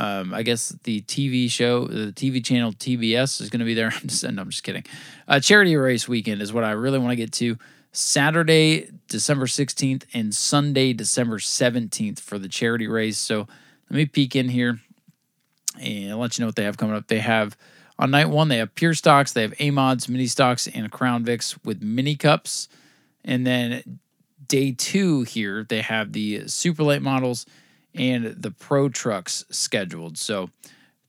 Um, 0.02 0.34
I 0.34 0.42
guess 0.42 0.70
the 0.82 1.02
TV 1.02 1.48
show, 1.48 1.86
the 1.86 2.12
TV 2.12 2.44
channel 2.44 2.72
TBS 2.72 3.40
is 3.40 3.50
going 3.50 3.60
to 3.60 3.64
be 3.64 3.74
there. 3.74 3.92
I'm 4.02 4.08
just, 4.08 4.24
no, 4.24 4.42
I'm 4.42 4.50
just 4.50 4.64
kidding. 4.64 4.84
Uh, 5.28 5.38
charity 5.38 5.76
race 5.76 6.08
weekend 6.08 6.42
is 6.42 6.52
what 6.52 6.64
I 6.64 6.72
really 6.72 6.98
want 6.98 7.12
to 7.12 7.16
get 7.16 7.30
to. 7.34 7.56
Saturday, 7.92 8.90
December 9.06 9.46
16th, 9.46 10.04
and 10.12 10.34
Sunday, 10.34 10.92
December 10.92 11.38
17th 11.38 12.18
for 12.18 12.36
the 12.36 12.48
charity 12.48 12.88
race. 12.88 13.16
So 13.16 13.46
let 13.90 13.96
me 13.96 14.06
peek 14.06 14.34
in 14.34 14.48
here 14.48 14.80
and 15.80 16.18
let 16.18 16.36
you 16.36 16.42
know 16.42 16.48
what 16.48 16.56
they 16.56 16.64
have 16.64 16.78
coming 16.78 16.96
up. 16.96 17.06
They 17.06 17.20
have 17.20 17.56
on 17.96 18.10
night 18.10 18.28
one, 18.28 18.48
they 18.48 18.56
have 18.56 18.74
pure 18.74 18.94
stocks, 18.94 19.32
they 19.32 19.42
have 19.42 19.52
AMODs, 19.52 20.08
mini 20.08 20.26
stocks, 20.26 20.66
and 20.66 20.90
Crown 20.90 21.24
Vics 21.24 21.56
with 21.64 21.80
mini 21.80 22.16
cups. 22.16 22.68
And 23.24 23.46
then 23.46 24.00
day 24.48 24.72
two 24.72 25.22
here, 25.22 25.62
they 25.62 25.82
have 25.82 26.12
the 26.12 26.48
super 26.48 26.82
late 26.82 27.02
models 27.02 27.46
and 27.94 28.26
the 28.26 28.50
pro 28.50 28.88
trucks 28.88 29.44
scheduled. 29.50 30.18
So 30.18 30.50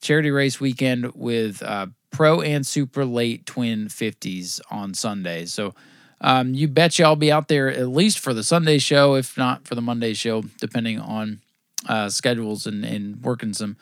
charity 0.01 0.31
race 0.31 0.59
weekend 0.59 1.13
with 1.15 1.63
uh, 1.63 1.87
pro 2.11 2.41
and 2.41 2.65
super 2.65 3.05
late 3.05 3.45
twin 3.45 3.87
50s 3.87 4.61
on 4.69 4.93
Sunday. 4.93 5.45
So 5.45 5.73
um, 6.21 6.53
you 6.53 6.67
betcha 6.67 7.03
I'll 7.03 7.15
be 7.15 7.31
out 7.31 7.47
there 7.47 7.69
at 7.69 7.89
least 7.89 8.19
for 8.19 8.33
the 8.33 8.43
Sunday 8.43 8.77
show, 8.77 9.15
if 9.15 9.37
not 9.37 9.67
for 9.67 9.75
the 9.75 9.81
Monday 9.81 10.13
show, 10.13 10.43
depending 10.59 10.99
on 10.99 11.41
uh, 11.87 12.09
schedules 12.09 12.65
and, 12.65 12.85
and 12.85 13.21
working 13.21 13.53
some, 13.53 13.75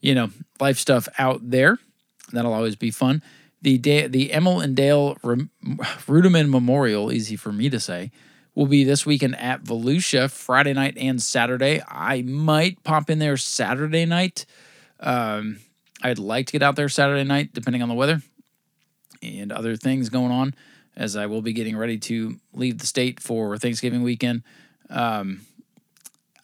you 0.00 0.14
know, 0.14 0.30
life 0.60 0.78
stuff 0.78 1.08
out 1.18 1.50
there. 1.50 1.78
That'll 2.32 2.52
always 2.52 2.76
be 2.76 2.90
fun. 2.90 3.22
The 3.62 3.78
day, 3.78 4.06
the 4.06 4.32
Emil 4.32 4.60
and 4.60 4.76
Dale 4.76 5.16
Reutimann 5.24 6.50
Memorial, 6.50 7.10
easy 7.10 7.36
for 7.36 7.52
me 7.52 7.70
to 7.70 7.80
say, 7.80 8.10
will 8.56 8.66
be 8.66 8.82
this 8.82 9.06
weekend 9.06 9.38
at 9.38 9.62
Volusia, 9.62 10.28
Friday 10.30 10.72
night 10.72 10.96
and 10.96 11.22
Saturday. 11.22 11.82
I 11.86 12.22
might 12.22 12.82
pop 12.82 13.10
in 13.10 13.20
there 13.20 13.36
Saturday 13.36 14.06
night. 14.06 14.46
Um, 14.98 15.58
I'd 16.02 16.18
like 16.18 16.46
to 16.46 16.52
get 16.52 16.62
out 16.62 16.74
there 16.74 16.88
Saturday 16.88 17.22
night, 17.22 17.52
depending 17.52 17.82
on 17.82 17.88
the 17.88 17.94
weather 17.94 18.22
and 19.22 19.52
other 19.52 19.76
things 19.76 20.08
going 20.08 20.32
on, 20.32 20.54
as 20.96 21.16
I 21.16 21.26
will 21.26 21.42
be 21.42 21.52
getting 21.52 21.76
ready 21.76 21.98
to 21.98 22.36
leave 22.54 22.78
the 22.78 22.86
state 22.86 23.20
for 23.20 23.58
Thanksgiving 23.58 24.02
weekend. 24.02 24.42
Um, 24.88 25.42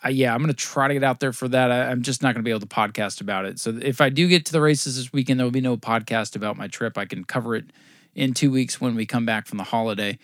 I, 0.02 0.10
yeah, 0.10 0.34
I'm 0.34 0.40
going 0.40 0.48
to 0.48 0.55
try 0.55 0.89
to 0.89 0.94
get 0.94 1.05
out 1.05 1.20
there 1.20 1.32
for 1.32 1.48
that. 1.48 1.70
I, 1.70 1.90
am 1.90 2.02
just 2.02 2.22
not 2.22 2.34
going 2.34 2.43
to 2.43 2.44
be 2.44 2.51
able 2.51 2.60
to 2.60 2.66
podcast 2.66 3.22
about 3.22 3.47
it. 3.47 3.59
So 3.59 3.78
if 3.80 4.02
I 4.02 4.10
do 4.10 4.28
get 4.28 4.44
to 4.47 4.52
the 4.52 4.60
races 4.60 4.97
this 4.97 5.12
weekend, 5.12 5.40
there 5.40 5.47
will 5.47 5.52
be 5.52 5.60
no 5.62 5.78
podcast 5.78 6.36
about 6.36 6.59
my 6.59 6.66
trip. 6.66 6.98
I 6.98 7.06
can 7.06 7.24
cover 7.24 7.56
it 7.56 7.66
in 8.14 8.34
two 8.34 8.51
weeks 8.51 8.80
when 8.80 8.97
we 8.97 9.06
come 9.06 9.24
back 9.24 9.47
from 9.47 9.59
the 9.59 9.64
holiday. 9.64 10.18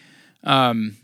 Um, 0.44 0.96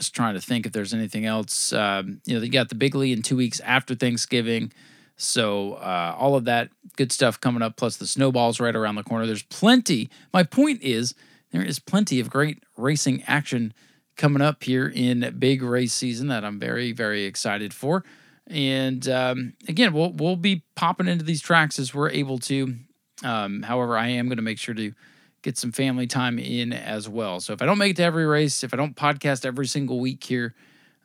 just 0.00 0.14
trying 0.14 0.34
to 0.34 0.40
think 0.40 0.66
if 0.66 0.72
there's 0.72 0.92
anything 0.94 1.26
else. 1.26 1.72
Um, 1.72 2.20
you 2.24 2.34
know, 2.34 2.42
you 2.42 2.50
got 2.50 2.70
the 2.70 2.74
Bigly 2.74 3.12
in 3.12 3.22
two 3.22 3.36
weeks 3.36 3.60
after 3.60 3.94
Thanksgiving. 3.94 4.72
So 5.16 5.74
uh, 5.74 6.16
all 6.18 6.34
of 6.34 6.46
that 6.46 6.70
good 6.96 7.12
stuff 7.12 7.38
coming 7.40 7.62
up, 7.62 7.76
plus 7.76 7.98
the 7.98 8.06
snowballs 8.06 8.58
right 8.58 8.74
around 8.74 8.94
the 8.94 9.02
corner. 9.02 9.26
There's 9.26 9.42
plenty. 9.42 10.10
My 10.32 10.42
point 10.42 10.82
is 10.82 11.14
there 11.52 11.62
is 11.62 11.78
plenty 11.78 12.20
of 12.20 12.30
great 12.30 12.64
racing 12.76 13.22
action 13.26 13.74
coming 14.16 14.42
up 14.42 14.64
here 14.64 14.88
in 14.88 15.34
big 15.38 15.62
race 15.62 15.92
season 15.92 16.28
that 16.28 16.44
I'm 16.44 16.58
very, 16.58 16.92
very 16.92 17.24
excited 17.24 17.74
for. 17.74 18.04
And 18.46 19.06
um, 19.08 19.52
again, 19.68 19.92
we'll 19.92 20.12
we'll 20.12 20.36
be 20.36 20.64
popping 20.74 21.06
into 21.06 21.24
these 21.24 21.42
tracks 21.42 21.78
as 21.78 21.94
we're 21.94 22.10
able 22.10 22.38
to. 22.38 22.76
Um, 23.22 23.62
however, 23.62 23.96
I 23.96 24.08
am 24.08 24.26
going 24.26 24.38
to 24.38 24.42
make 24.42 24.58
sure 24.58 24.74
to 24.74 24.92
get 25.42 25.56
some 25.56 25.72
family 25.72 26.06
time 26.06 26.38
in 26.38 26.72
as 26.72 27.08
well. 27.08 27.40
So 27.40 27.52
if 27.52 27.62
I 27.62 27.66
don't 27.66 27.78
make 27.78 27.92
it 27.92 27.96
to 27.96 28.02
every 28.02 28.26
race, 28.26 28.62
if 28.62 28.74
I 28.74 28.76
don't 28.76 28.94
podcast 28.94 29.44
every 29.46 29.66
single 29.66 30.00
week 30.00 30.22
here, 30.22 30.54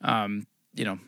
um, 0.02 0.46
you 0.74 0.86
know, 0.86 1.00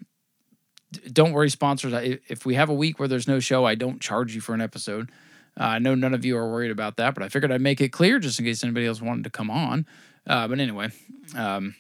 don't 1.11 1.33
worry, 1.33 1.49
sponsors. 1.49 1.93
If 2.29 2.45
we 2.45 2.55
have 2.55 2.69
a 2.69 2.73
week 2.73 2.99
where 2.99 3.07
there's 3.07 3.27
no 3.27 3.39
show, 3.39 3.65
I 3.65 3.75
don't 3.75 3.99
charge 3.99 4.33
you 4.33 4.41
for 4.41 4.53
an 4.53 4.61
episode. 4.61 5.11
Uh, 5.59 5.63
I 5.63 5.79
know 5.79 5.95
none 5.95 6.13
of 6.13 6.23
you 6.23 6.37
are 6.37 6.49
worried 6.49 6.71
about 6.71 6.97
that, 6.97 7.13
but 7.13 7.23
I 7.23 7.29
figured 7.29 7.51
I'd 7.51 7.61
make 7.61 7.81
it 7.81 7.89
clear 7.89 8.19
just 8.19 8.39
in 8.39 8.45
case 8.45 8.63
anybody 8.63 8.85
else 8.85 9.01
wanted 9.01 9.23
to 9.25 9.29
come 9.29 9.49
on. 9.49 9.85
Uh, 10.25 10.47
but 10.47 10.59
anyway, 10.59 10.89
um, 11.35 11.75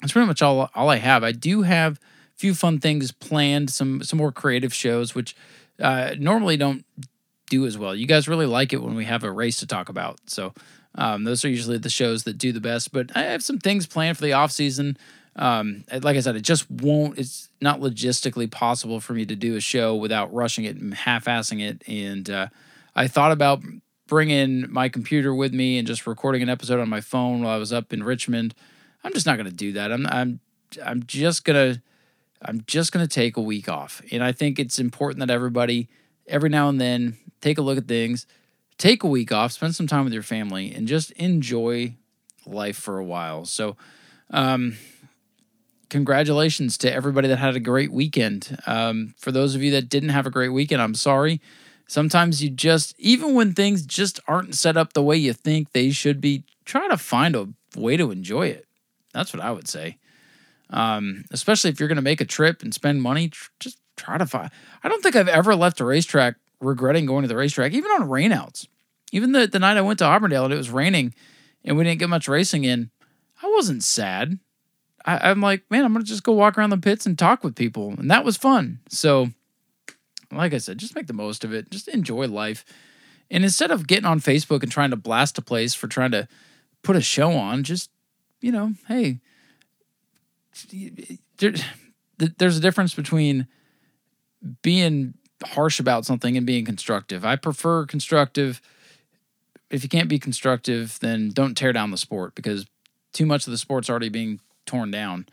that's 0.00 0.12
pretty 0.12 0.26
much 0.26 0.42
all 0.42 0.70
all 0.74 0.88
I 0.88 0.96
have. 0.96 1.22
I 1.22 1.32
do 1.32 1.62
have 1.62 1.98
a 2.34 2.38
few 2.38 2.54
fun 2.54 2.80
things 2.80 3.12
planned, 3.12 3.70
some 3.70 4.02
some 4.02 4.18
more 4.18 4.32
creative 4.32 4.74
shows, 4.74 5.14
which 5.14 5.36
uh, 5.78 6.14
normally 6.18 6.56
don't 6.56 6.84
do 7.52 7.66
as 7.66 7.76
well. 7.76 7.94
You 7.94 8.06
guys 8.06 8.28
really 8.28 8.46
like 8.46 8.72
it 8.72 8.82
when 8.82 8.94
we 8.94 9.04
have 9.04 9.24
a 9.24 9.30
race 9.30 9.58
to 9.60 9.66
talk 9.66 9.88
about, 9.88 10.18
so 10.26 10.54
um, 10.94 11.24
those 11.24 11.44
are 11.44 11.48
usually 11.48 11.78
the 11.78 11.90
shows 11.90 12.24
that 12.24 12.38
do 12.38 12.52
the 12.52 12.60
best. 12.60 12.92
But 12.92 13.16
I 13.16 13.22
have 13.22 13.42
some 13.42 13.58
things 13.58 13.86
planned 13.86 14.16
for 14.16 14.24
the 14.24 14.32
off 14.32 14.52
season. 14.52 14.96
Um, 15.36 15.84
like 15.90 16.16
I 16.16 16.20
said, 16.20 16.36
it 16.36 16.42
just 16.42 16.70
won't. 16.70 17.18
It's 17.18 17.48
not 17.60 17.80
logistically 17.80 18.50
possible 18.50 19.00
for 19.00 19.12
me 19.14 19.24
to 19.26 19.36
do 19.36 19.56
a 19.56 19.60
show 19.60 19.94
without 19.94 20.32
rushing 20.32 20.64
it 20.64 20.76
and 20.76 20.94
half-assing 20.94 21.60
it. 21.60 21.82
And 21.88 22.28
uh, 22.28 22.48
I 22.94 23.08
thought 23.08 23.32
about 23.32 23.62
bringing 24.06 24.70
my 24.70 24.88
computer 24.88 25.34
with 25.34 25.54
me 25.54 25.78
and 25.78 25.86
just 25.86 26.06
recording 26.06 26.42
an 26.42 26.50
episode 26.50 26.80
on 26.80 26.88
my 26.88 27.00
phone 27.00 27.42
while 27.42 27.54
I 27.54 27.58
was 27.58 27.72
up 27.72 27.92
in 27.92 28.02
Richmond. 28.02 28.54
I'm 29.04 29.12
just 29.12 29.26
not 29.26 29.36
going 29.36 29.48
to 29.48 29.54
do 29.66 29.72
that. 29.72 29.90
I'm 29.92 30.06
I'm 30.06 30.40
I'm 30.84 31.02
just 31.06 31.44
gonna 31.44 31.82
I'm 32.42 32.62
just 32.66 32.92
gonna 32.92 33.06
take 33.06 33.36
a 33.36 33.42
week 33.42 33.68
off, 33.68 34.02
and 34.12 34.22
I 34.22 34.32
think 34.32 34.58
it's 34.58 34.78
important 34.78 35.20
that 35.20 35.30
everybody 35.30 35.88
every 36.26 36.48
now 36.48 36.68
and 36.68 36.80
then 36.80 37.16
take 37.40 37.58
a 37.58 37.62
look 37.62 37.78
at 37.78 37.88
things, 37.88 38.26
take 38.78 39.02
a 39.02 39.08
week 39.08 39.32
off, 39.32 39.52
spend 39.52 39.74
some 39.74 39.86
time 39.86 40.04
with 40.04 40.12
your 40.12 40.22
family, 40.22 40.72
and 40.72 40.88
just 40.88 41.10
enjoy 41.12 41.94
life 42.46 42.76
for 42.76 42.98
a 42.98 43.04
while. 43.04 43.44
So, 43.44 43.76
um, 44.30 44.76
congratulations 45.90 46.78
to 46.78 46.92
everybody 46.92 47.28
that 47.28 47.36
had 47.36 47.54
a 47.54 47.60
great 47.60 47.92
weekend. 47.92 48.56
Um, 48.66 49.14
for 49.18 49.30
those 49.30 49.54
of 49.54 49.62
you 49.62 49.70
that 49.72 49.90
didn't 49.90 50.08
have 50.08 50.26
a 50.26 50.30
great 50.30 50.48
weekend, 50.48 50.80
I'm 50.80 50.94
sorry. 50.94 51.40
Sometimes 51.86 52.42
you 52.42 52.48
just, 52.48 52.94
even 52.98 53.34
when 53.34 53.52
things 53.52 53.84
just 53.84 54.18
aren't 54.26 54.54
set 54.54 54.78
up 54.78 54.94
the 54.94 55.02
way 55.02 55.16
you 55.16 55.34
think 55.34 55.72
they 55.72 55.90
should 55.90 56.20
be, 56.20 56.44
try 56.64 56.88
to 56.88 56.96
find 56.96 57.36
a 57.36 57.48
way 57.76 57.98
to 57.98 58.10
enjoy 58.10 58.46
it. 58.46 58.66
That's 59.12 59.34
what 59.34 59.42
I 59.42 59.50
would 59.50 59.68
say. 59.68 59.98
Um, 60.70 61.24
especially 61.30 61.68
if 61.68 61.78
you're 61.78 61.90
going 61.90 61.96
to 61.96 62.02
make 62.02 62.22
a 62.22 62.24
trip 62.24 62.62
and 62.62 62.72
spend 62.72 63.02
money, 63.02 63.30
just 63.60 63.78
try 63.96 64.18
to 64.18 64.26
find. 64.26 64.50
I 64.82 64.88
don't 64.88 65.02
think 65.02 65.16
I've 65.16 65.28
ever 65.28 65.54
left 65.54 65.80
a 65.80 65.84
racetrack 65.84 66.36
regretting 66.60 67.06
going 67.06 67.22
to 67.22 67.28
the 67.28 67.36
racetrack, 67.36 67.72
even 67.72 67.90
on 67.90 68.08
rainouts. 68.08 68.66
Even 69.12 69.32
the, 69.32 69.46
the 69.46 69.58
night 69.58 69.76
I 69.76 69.82
went 69.82 69.98
to 69.98 70.06
Auburndale 70.06 70.44
and 70.44 70.54
it 70.54 70.56
was 70.56 70.70
raining 70.70 71.14
and 71.64 71.76
we 71.76 71.84
didn't 71.84 72.00
get 72.00 72.08
much 72.08 72.28
racing 72.28 72.64
in, 72.64 72.90
I 73.42 73.50
wasn't 73.50 73.84
sad. 73.84 74.38
I, 75.04 75.30
I'm 75.30 75.40
like, 75.40 75.64
man, 75.70 75.84
I'm 75.84 75.92
going 75.92 76.04
to 76.04 76.08
just 76.08 76.22
go 76.22 76.32
walk 76.32 76.56
around 76.56 76.70
the 76.70 76.78
pits 76.78 77.06
and 77.06 77.18
talk 77.18 77.44
with 77.44 77.54
people. 77.54 77.90
And 77.98 78.10
that 78.10 78.24
was 78.24 78.36
fun. 78.36 78.80
So, 78.88 79.28
like 80.30 80.54
I 80.54 80.58
said, 80.58 80.78
just 80.78 80.94
make 80.94 81.08
the 81.08 81.12
most 81.12 81.44
of 81.44 81.52
it. 81.52 81.70
Just 81.70 81.88
enjoy 81.88 82.26
life. 82.26 82.64
And 83.30 83.44
instead 83.44 83.70
of 83.70 83.86
getting 83.86 84.04
on 84.04 84.20
Facebook 84.20 84.62
and 84.62 84.70
trying 84.70 84.90
to 84.90 84.96
blast 84.96 85.38
a 85.38 85.42
place 85.42 85.74
for 85.74 85.88
trying 85.88 86.12
to 86.12 86.28
put 86.82 86.96
a 86.96 87.00
show 87.00 87.32
on, 87.32 87.64
just, 87.64 87.90
you 88.40 88.52
know, 88.52 88.74
hey, 88.88 89.20
there, 91.38 91.54
there's 92.38 92.58
a 92.58 92.60
difference 92.60 92.94
between 92.94 93.46
being 94.62 95.14
harsh 95.44 95.80
about 95.80 96.06
something 96.06 96.36
and 96.36 96.46
being 96.46 96.64
constructive. 96.64 97.24
I 97.24 97.36
prefer 97.36 97.84
constructive 97.86 98.60
if 99.72 99.82
you 99.82 99.88
can't 99.88 100.08
be 100.08 100.18
constructive, 100.18 100.98
then 101.00 101.30
don't 101.30 101.56
tear 101.56 101.72
down 101.72 101.90
the 101.90 101.96
sport 101.96 102.34
because 102.34 102.66
too 103.12 103.26
much 103.26 103.46
of 103.46 103.50
the 103.50 103.58
sport's 103.58 103.88
already 103.88 104.10
being 104.10 104.38
torn 104.66 104.90
down 104.90 105.26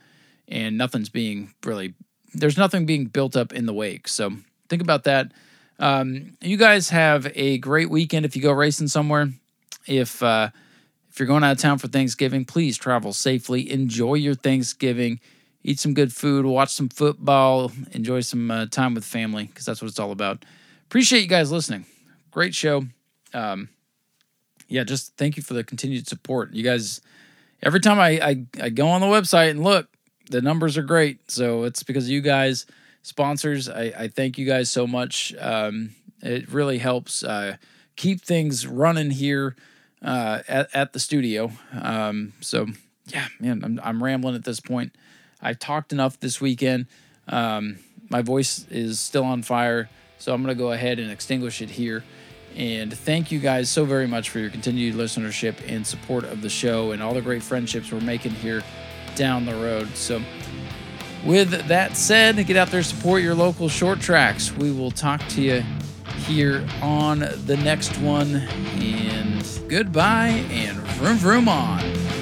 and 0.48 0.78
nothing's 0.78 1.10
being 1.10 1.54
really 1.64 1.94
there's 2.34 2.58
nothing 2.58 2.86
being 2.86 3.06
built 3.06 3.36
up 3.36 3.52
in 3.52 3.66
the 3.66 3.74
wake. 3.74 4.08
So 4.08 4.32
think 4.70 4.82
about 4.82 5.04
that. 5.04 5.32
Um, 5.80 6.38
you 6.42 6.58
guys 6.58 6.90
have 6.90 7.32
a 7.36 7.58
great 7.58 7.90
weekend 7.90 8.26
if 8.26 8.36
you 8.36 8.42
go 8.42 8.52
racing 8.52 8.88
somewhere. 8.88 9.30
If 9.88 10.24
uh, 10.24 10.50
if 11.10 11.20
you're 11.20 11.28
going 11.28 11.44
out 11.44 11.54
of 11.54 11.58
town 11.58 11.78
for 11.78 11.88
Thanksgiving, 11.88 12.46
please 12.46 12.78
travel 12.78 13.14
safely. 13.14 13.70
Enjoy 13.70 14.14
your 14.14 14.36
Thanksgiving. 14.36 15.20
Eat 15.64 15.80
some 15.80 15.94
good 15.94 16.14
food. 16.14 16.46
Watch 16.46 16.74
some 16.74 16.90
football. 16.90 17.72
Enjoy 17.92 18.22
some 18.22 18.50
uh, 18.50 18.66
time 18.68 18.94
with 18.94 19.06
family 19.06 19.46
because 19.46 19.66
that's 19.66 19.82
what 19.82 19.90
it's 19.90 20.00
all 20.00 20.12
about. 20.12 20.46
Appreciate 20.86 21.22
you 21.22 21.28
guys 21.28 21.52
listening. 21.52 21.86
Great 22.32 22.56
show. 22.56 22.86
Um, 23.34 23.70
yeah, 24.68 24.84
just 24.84 25.18
thank 25.18 25.36
you 25.36 25.44
for 25.44 25.54
the 25.54 25.64
continued 25.64 26.08
support. 26.08 26.54
You 26.54 26.64
guys, 26.64 27.02
every 27.62 27.80
time 27.80 28.00
I, 28.00 28.10
I, 28.20 28.46
I 28.62 28.70
go 28.70 28.88
on 28.88 29.02
the 29.02 29.08
website 29.08 29.50
and 29.50 29.64
look, 29.64 29.88
the 30.30 30.42
numbers 30.42 30.78
are 30.78 30.84
great. 30.84 31.30
So 31.30 31.64
it's 31.64 31.84
because 31.84 32.10
you 32.10 32.22
guys, 32.22 32.66
sponsors. 33.02 33.68
I, 33.68 33.94
I 33.98 34.08
thank 34.08 34.38
you 34.38 34.46
guys 34.46 34.70
so 34.70 34.88
much. 34.88 35.34
Um, 35.40 35.92
it 36.22 36.52
really 36.52 36.78
helps 36.78 37.24
uh, 37.24 37.58
keep 37.96 38.22
things 38.22 38.66
running 38.68 39.12
here 39.12 39.56
uh, 40.02 40.40
at, 40.48 40.74
at 40.74 40.94
the 40.94 41.00
studio. 41.00 41.52
Um, 41.74 42.34
so 42.42 42.68
yeah, 43.08 43.28
man, 43.40 43.64
I'm, 43.64 43.80
I'm 43.84 44.04
rambling 44.04 44.36
at 44.36 44.46
this 44.46 44.60
point. 44.60 44.94
I've 45.42 45.60
talked 45.60 45.92
enough 45.94 46.20
this 46.20 46.42
weekend. 46.42 46.88
Um, 47.28 47.80
my 48.10 48.22
voice 48.22 48.66
is 48.70 49.00
still 49.00 49.24
on 49.24 49.44
fire, 49.44 49.90
so 50.18 50.34
I'm 50.34 50.44
going 50.44 50.56
to 50.56 50.60
go 50.62 50.72
ahead 50.72 51.00
and 51.00 51.12
extinguish 51.12 51.62
it 51.62 51.70
here. 51.70 52.04
And 52.56 52.92
thank 52.92 53.32
you 53.32 53.40
guys 53.40 53.70
so 53.70 53.86
very 53.86 54.08
much 54.08 54.30
for 54.30 54.40
your 54.40 54.50
continued 54.50 54.96
listenership 54.96 55.56
and 55.68 55.86
support 55.86 56.24
of 56.24 56.42
the 56.42 56.50
show 56.50 56.92
and 56.92 57.02
all 57.02 57.14
the 57.14 57.22
great 57.22 57.44
friendships 57.44 57.92
we're 57.92 58.02
making 58.02 58.32
here 58.32 58.64
down 59.16 59.46
the 59.46 59.54
road. 59.54 59.88
So, 59.96 60.22
with 61.26 61.52
that 61.68 61.96
said, 61.96 62.46
get 62.48 62.58
out 62.58 62.70
there, 62.70 62.82
support 62.82 63.22
your 63.22 63.36
local 63.36 63.70
short 63.70 64.00
tracks. 64.00 64.52
We 64.52 64.72
will 64.72 64.92
talk 64.92 65.26
to 65.30 65.42
you 65.42 65.64
here 66.26 66.66
on 66.82 67.20
the 67.20 67.60
next 67.64 67.98
one. 68.00 68.36
And 68.36 69.48
goodbye 69.68 70.46
and 70.50 70.78
vroom 70.78 71.18
vroom 71.18 71.50
on. 71.50 72.19